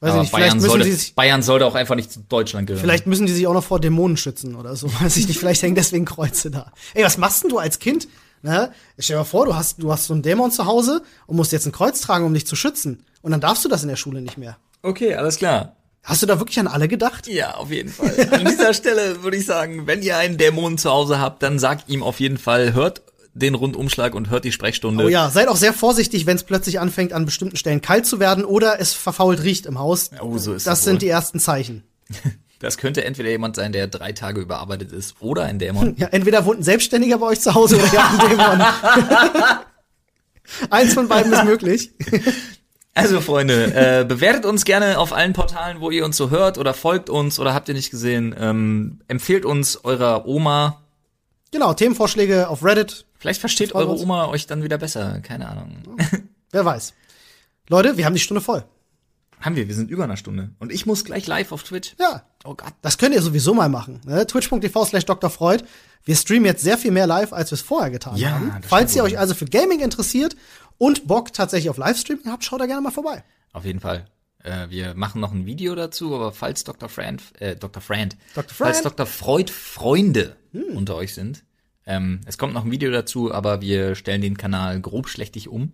Weiß 0.00 0.10
Aber 0.10 0.16
ich 0.18 0.22
nicht, 0.22 0.32
Bayern 0.32 0.58
sollte, 0.60 0.92
sich, 0.92 1.14
Bayern 1.14 1.42
sollte 1.42 1.64
auch 1.66 1.76
einfach 1.76 1.94
nicht 1.94 2.10
zu 2.10 2.18
Deutschland 2.28 2.66
gehören. 2.66 2.80
vielleicht 2.80 3.06
müssen 3.06 3.26
die 3.26 3.32
sich 3.32 3.46
auch 3.46 3.54
noch 3.54 3.62
vor 3.62 3.78
Dämonen 3.78 4.16
schützen 4.16 4.56
oder 4.56 4.74
so. 4.74 4.88
Weiß 5.00 5.16
ich 5.18 5.28
nicht, 5.28 5.38
vielleicht 5.38 5.62
hängen 5.62 5.76
deswegen 5.76 6.04
Kreuze 6.04 6.50
da. 6.50 6.72
Ey, 6.94 7.04
was 7.04 7.18
machst 7.18 7.44
denn 7.44 7.50
du 7.50 7.58
als 7.58 7.78
Kind? 7.78 8.08
Ne? 8.42 8.72
Stell 8.98 9.14
dir 9.14 9.20
mal 9.20 9.24
vor, 9.24 9.46
du 9.46 9.54
hast, 9.54 9.82
du 9.82 9.92
hast 9.92 10.06
so 10.06 10.12
einen 10.14 10.22
Dämon 10.22 10.50
zu 10.50 10.66
Hause 10.66 11.02
und 11.26 11.36
musst 11.36 11.52
jetzt 11.52 11.66
ein 11.66 11.72
Kreuz 11.72 12.00
tragen, 12.00 12.24
um 12.24 12.34
dich 12.34 12.46
zu 12.46 12.56
schützen. 12.56 13.04
Und 13.22 13.30
dann 13.30 13.40
darfst 13.40 13.64
du 13.64 13.68
das 13.68 13.82
in 13.82 13.88
der 13.88 13.96
Schule 13.96 14.20
nicht 14.20 14.36
mehr. 14.36 14.56
Okay, 14.82 15.14
alles 15.14 15.36
klar. 15.36 15.76
Hast 16.02 16.22
du 16.22 16.26
da 16.26 16.40
wirklich 16.40 16.58
an 16.58 16.66
alle 16.66 16.88
gedacht? 16.88 17.28
Ja, 17.28 17.54
auf 17.54 17.70
jeden 17.70 17.90
Fall. 17.90 18.28
An 18.32 18.44
dieser 18.44 18.74
Stelle 18.74 19.22
würde 19.22 19.36
ich 19.36 19.46
sagen, 19.46 19.86
wenn 19.86 20.02
ihr 20.02 20.16
einen 20.16 20.36
Dämon 20.36 20.76
zu 20.76 20.90
Hause 20.90 21.20
habt, 21.20 21.42
dann 21.44 21.60
sagt 21.60 21.88
ihm 21.88 22.02
auf 22.02 22.18
jeden 22.18 22.38
Fall, 22.38 22.72
hört 22.72 23.02
den 23.34 23.54
Rundumschlag 23.54 24.14
und 24.14 24.28
hört 24.28 24.44
die 24.44 24.52
Sprechstunde. 24.52 25.04
Oh 25.04 25.08
ja, 25.08 25.30
seid 25.30 25.46
auch 25.48 25.56
sehr 25.56 25.72
vorsichtig, 25.72 26.26
wenn 26.26 26.36
es 26.36 26.42
plötzlich 26.42 26.80
anfängt, 26.80 27.12
an 27.12 27.24
bestimmten 27.24 27.56
Stellen 27.56 27.80
kalt 27.80 28.04
zu 28.06 28.18
werden 28.18 28.44
oder 28.44 28.80
es 28.80 28.92
verfault 28.92 29.42
riecht 29.44 29.64
im 29.66 29.78
Haus. 29.78 30.10
Oh, 30.20 30.36
so 30.38 30.52
ist 30.52 30.66
das 30.66 30.80
das 30.80 30.84
sind 30.84 30.94
wohl. 30.94 30.98
die 31.00 31.08
ersten 31.08 31.38
Zeichen. 31.38 31.84
Das 32.62 32.78
könnte 32.78 33.04
entweder 33.04 33.28
jemand 33.28 33.56
sein, 33.56 33.72
der 33.72 33.88
drei 33.88 34.12
Tage 34.12 34.40
überarbeitet 34.40 34.92
ist, 34.92 35.16
oder 35.20 35.42
ein 35.42 35.58
Dämon. 35.58 35.96
Ja, 35.98 36.06
entweder 36.06 36.44
wohnt 36.46 36.60
ein 36.60 36.62
Selbstständiger 36.62 37.18
bei 37.18 37.26
euch 37.26 37.40
zu 37.40 37.54
Hause 37.54 37.76
oder 37.76 37.92
ihr 37.92 38.02
habt 38.02 38.20
einen 38.20 38.30
Dämon. 38.30 38.66
Eins 40.70 40.94
von 40.94 41.08
beiden 41.08 41.32
ist 41.32 41.44
möglich. 41.44 41.90
Also 42.94 43.20
Freunde, 43.20 43.74
äh, 43.74 44.04
bewertet 44.04 44.44
uns 44.44 44.64
gerne 44.64 44.98
auf 44.98 45.12
allen 45.12 45.32
Portalen, 45.32 45.80
wo 45.80 45.90
ihr 45.90 46.04
uns 46.04 46.16
so 46.16 46.30
hört 46.30 46.56
oder 46.56 46.72
folgt 46.72 47.10
uns 47.10 47.40
oder 47.40 47.52
habt 47.52 47.68
ihr 47.68 47.74
nicht 47.74 47.90
gesehen. 47.90 48.34
Ähm, 48.38 49.00
empfehlt 49.08 49.44
uns 49.44 49.84
eurer 49.84 50.26
Oma. 50.26 50.82
Genau, 51.50 51.74
Themenvorschläge 51.74 52.48
auf 52.48 52.64
Reddit. 52.64 53.06
Vielleicht 53.18 53.40
versteht 53.40 53.74
eure. 53.74 53.98
Oma 53.98 54.28
euch 54.28 54.46
dann 54.46 54.62
wieder 54.62 54.78
besser. 54.78 55.20
Keine 55.20 55.48
Ahnung. 55.48 55.82
Wer 56.52 56.64
weiß. 56.64 56.94
Leute, 57.68 57.96
wir 57.96 58.04
haben 58.04 58.14
die 58.14 58.20
Stunde 58.20 58.40
voll. 58.40 58.64
Haben 59.42 59.56
wir, 59.56 59.68
wir 59.68 59.74
sind 59.74 59.90
über 59.90 60.04
einer 60.04 60.16
Stunde. 60.16 60.50
Und 60.58 60.72
ich 60.72 60.86
muss 60.86 61.04
gleich 61.04 61.26
live 61.26 61.52
auf 61.52 61.62
Twitch. 61.64 61.94
Ja, 62.00 62.22
Oh 62.44 62.54
Gott. 62.54 62.72
das 62.80 62.96
könnt 62.98 63.14
ihr 63.14 63.22
sowieso 63.22 63.54
mal 63.54 63.68
machen. 63.68 64.00
Ne? 64.06 64.26
Twitch.tv 64.26 64.84
slash 64.86 65.04
Dr. 65.04 65.30
Freud. 65.30 65.64
Wir 66.04 66.16
streamen 66.16 66.46
jetzt 66.46 66.62
sehr 66.62 66.78
viel 66.78 66.90
mehr 66.90 67.06
live, 67.06 67.32
als 67.32 67.50
wir 67.50 67.54
es 67.56 67.62
vorher 67.62 67.90
getan 67.90 68.16
Ja, 68.16 68.30
haben. 68.30 68.52
Falls 68.66 68.94
ihr 68.96 69.04
euch 69.04 69.18
also 69.18 69.34
für 69.34 69.44
Gaming 69.44 69.80
interessiert 69.80 70.36
und 70.78 71.06
Bock 71.06 71.32
tatsächlich 71.32 71.70
auf 71.70 71.76
Livestreaming 71.76 72.26
habt, 72.26 72.44
schaut 72.44 72.60
da 72.60 72.66
gerne 72.66 72.80
mal 72.82 72.90
vorbei. 72.90 73.22
Auf 73.52 73.64
jeden 73.64 73.78
Fall. 73.80 74.06
Äh, 74.42 74.70
wir 74.70 74.94
machen 74.94 75.20
noch 75.20 75.32
ein 75.32 75.46
Video 75.46 75.74
dazu, 75.76 76.14
aber 76.14 76.32
falls 76.32 76.64
Dr. 76.64 76.88
Frand, 76.88 77.22
äh, 77.40 77.54
Dr. 77.54 77.80
Frand, 77.80 78.16
Dr. 78.34 78.52
falls 78.52 78.80
Frand. 78.80 78.98
Dr. 78.98 79.06
Freud 79.06 79.52
Freunde 79.52 80.36
unter 80.74 80.96
euch 80.96 81.14
sind, 81.14 81.44
ähm, 81.86 82.20
es 82.26 82.38
kommt 82.38 82.54
noch 82.54 82.64
ein 82.64 82.70
Video 82.70 82.90
dazu, 82.90 83.32
aber 83.32 83.60
wir 83.60 83.94
stellen 83.94 84.22
den 84.22 84.36
Kanal 84.36 84.80
grob 84.80 85.08
schlechtig 85.08 85.48
um. 85.48 85.72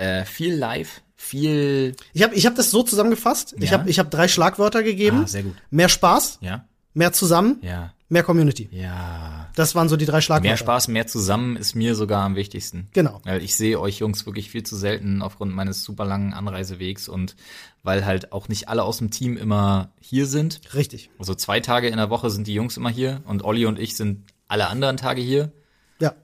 Äh, 0.00 0.24
viel 0.24 0.54
live, 0.54 1.02
viel, 1.14 1.94
Ich 2.14 2.22
habe 2.22 2.34
ich 2.34 2.46
hab 2.46 2.54
das 2.54 2.70
so 2.70 2.82
zusammengefasst. 2.82 3.54
Ich 3.58 3.70
Ja. 3.70 3.78
habe 3.78 3.90
ich 3.90 3.98
hab 3.98 4.10
drei 4.10 4.28
Schlagwörter 4.28 4.82
gegeben. 4.82 5.22
Ah, 5.24 5.26
sehr 5.26 5.42
gut. 5.42 5.54
Mehr 5.70 5.88
Spaß, 5.90 6.38
ja, 6.40 6.64
mehr 6.94 7.12
zusammen, 7.12 7.58
ja, 7.62 7.92
mehr 8.08 8.22
Community. 8.22 8.68
Ja. 8.72 9.48
Das 9.56 9.74
waren 9.74 9.88
so 9.90 9.96
die 9.98 10.06
drei 10.06 10.20
Schlagwörter. 10.22 10.48
Mehr 10.48 10.56
Spaß, 10.56 10.88
mehr 10.88 11.06
zusammen 11.06 11.56
ist 11.56 11.74
mir 11.74 11.94
sogar 11.94 12.24
am 12.24 12.34
wichtigsten. 12.36 12.88
Genau. 12.94 13.20
Weil 13.24 13.42
ich 13.42 13.54
sehe 13.56 13.78
euch 13.78 13.98
Jungs 13.98 14.24
wirklich 14.24 14.48
viel 14.50 14.62
zu 14.62 14.74
selten 14.76 15.20
aufgrund 15.22 15.54
meines 15.54 15.84
super 15.84 16.06
langen 16.06 16.32
Anreisewegs 16.32 17.08
und 17.08 17.36
weil 17.82 18.06
halt 18.06 18.32
auch 18.32 18.48
nicht 18.48 18.68
alle 18.70 18.84
aus 18.84 18.98
dem 18.98 19.10
Team 19.10 19.36
immer 19.36 19.92
hier 20.00 20.24
sind. 20.26 20.60
Richtig. 20.74 21.10
Also 21.18 21.34
zwei 21.34 21.60
Tage 21.60 21.88
in 21.88 21.96
der 21.98 22.08
Woche 22.08 22.30
sind 22.30 22.46
die 22.46 22.54
Jungs 22.54 22.76
immer 22.78 22.90
hier 22.90 23.20
und 23.26 23.44
Olli 23.44 23.66
und 23.66 23.78
ich 23.78 23.96
sind 23.96 24.24
alle 24.48 24.68
anderen 24.68 24.96
Tage 24.96 25.20
hier. 25.20 25.52
Ja. 26.00 26.14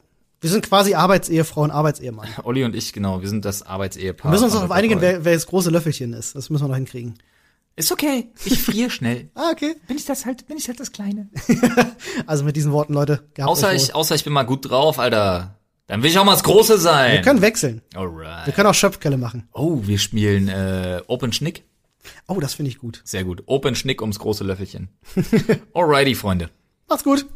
Wir 0.41 0.51
sind 0.51 0.67
quasi 0.69 0.95
Arbeitsehefrau 0.95 1.63
und 1.63 1.71
Arbeitsehemann. 1.71 2.29
Olli 2.45 2.65
und 2.65 2.75
ich, 2.75 2.93
genau, 2.93 3.23
wir 3.23 3.29
sind 3.29 3.45
das 3.45 3.63
Arbeitsehepaar. 3.63 4.31
Wir 4.31 4.33
müssen 4.33 4.45
uns 4.45 4.55
noch 4.55 4.65
auf 4.65 4.71
einigen, 4.71 5.01
wer, 5.01 5.25
wer 5.25 5.35
das 5.35 5.47
große 5.47 5.71
Löffelchen 5.71 6.13
ist. 6.13 6.35
Das 6.35 6.51
müssen 6.51 6.65
wir 6.65 6.69
noch 6.69 6.75
hinkriegen. 6.77 7.15
Ist 7.79 7.93
okay, 7.93 8.31
ich 8.45 8.63
friere 8.63 8.91
schnell. 8.91 9.29
Ah, 9.35 9.51
okay. 9.53 9.75
Bin 9.87 9.97
ich 9.99 10.07
das 10.07 10.25
halt, 10.25 10.47
bin 10.47 10.57
ich 10.57 10.69
halt 10.69 10.81
das 10.81 10.93
Kleine. 10.93 11.29
Also 12.27 12.45
mit 12.45 12.57
diesen 12.57 12.73
Worten, 12.73 12.95
Leute, 12.95 13.29
Außer 13.39 13.75
ich, 13.75 13.95
außer 13.95 14.15
ich 14.15 14.25
bin 14.25 14.33
mal 14.33 14.45
gut 14.45 14.71
drauf, 14.71 14.99
Alter. 14.99 15.59
Dann 15.87 16.03
will 16.03 16.11
ich 16.11 16.19
auch 16.19 16.25
mal 16.25 16.33
das 16.33 16.43
Große 16.43 16.79
sein. 16.79 17.13
Wir 17.13 17.21
können 17.23 17.43
wechseln. 17.43 17.83
Wir 17.93 18.01
Alright. 18.01 18.55
können 18.55 18.67
auch 18.67 18.75
Schöpfkelle 18.75 19.19
machen. 19.19 19.49
Oh, 19.53 19.81
wir 19.83 19.99
spielen 19.99 20.49
äh, 20.49 21.03
Open 21.07 21.33
Schnick. 21.33 21.65
Oh, 22.27 22.41
das 22.41 22.55
finde 22.55 22.71
ich 22.71 22.79
gut. 22.79 23.03
Sehr 23.05 23.25
gut. 23.25 23.43
Open 23.47 23.75
Schnick 23.77 24.01
ums 24.01 24.19
große 24.19 24.43
Löffelchen. 24.43 24.89
Alrighty, 25.75 26.15
Freunde. 26.15 26.51
Macht's 26.89 27.05
gut. 27.05 27.27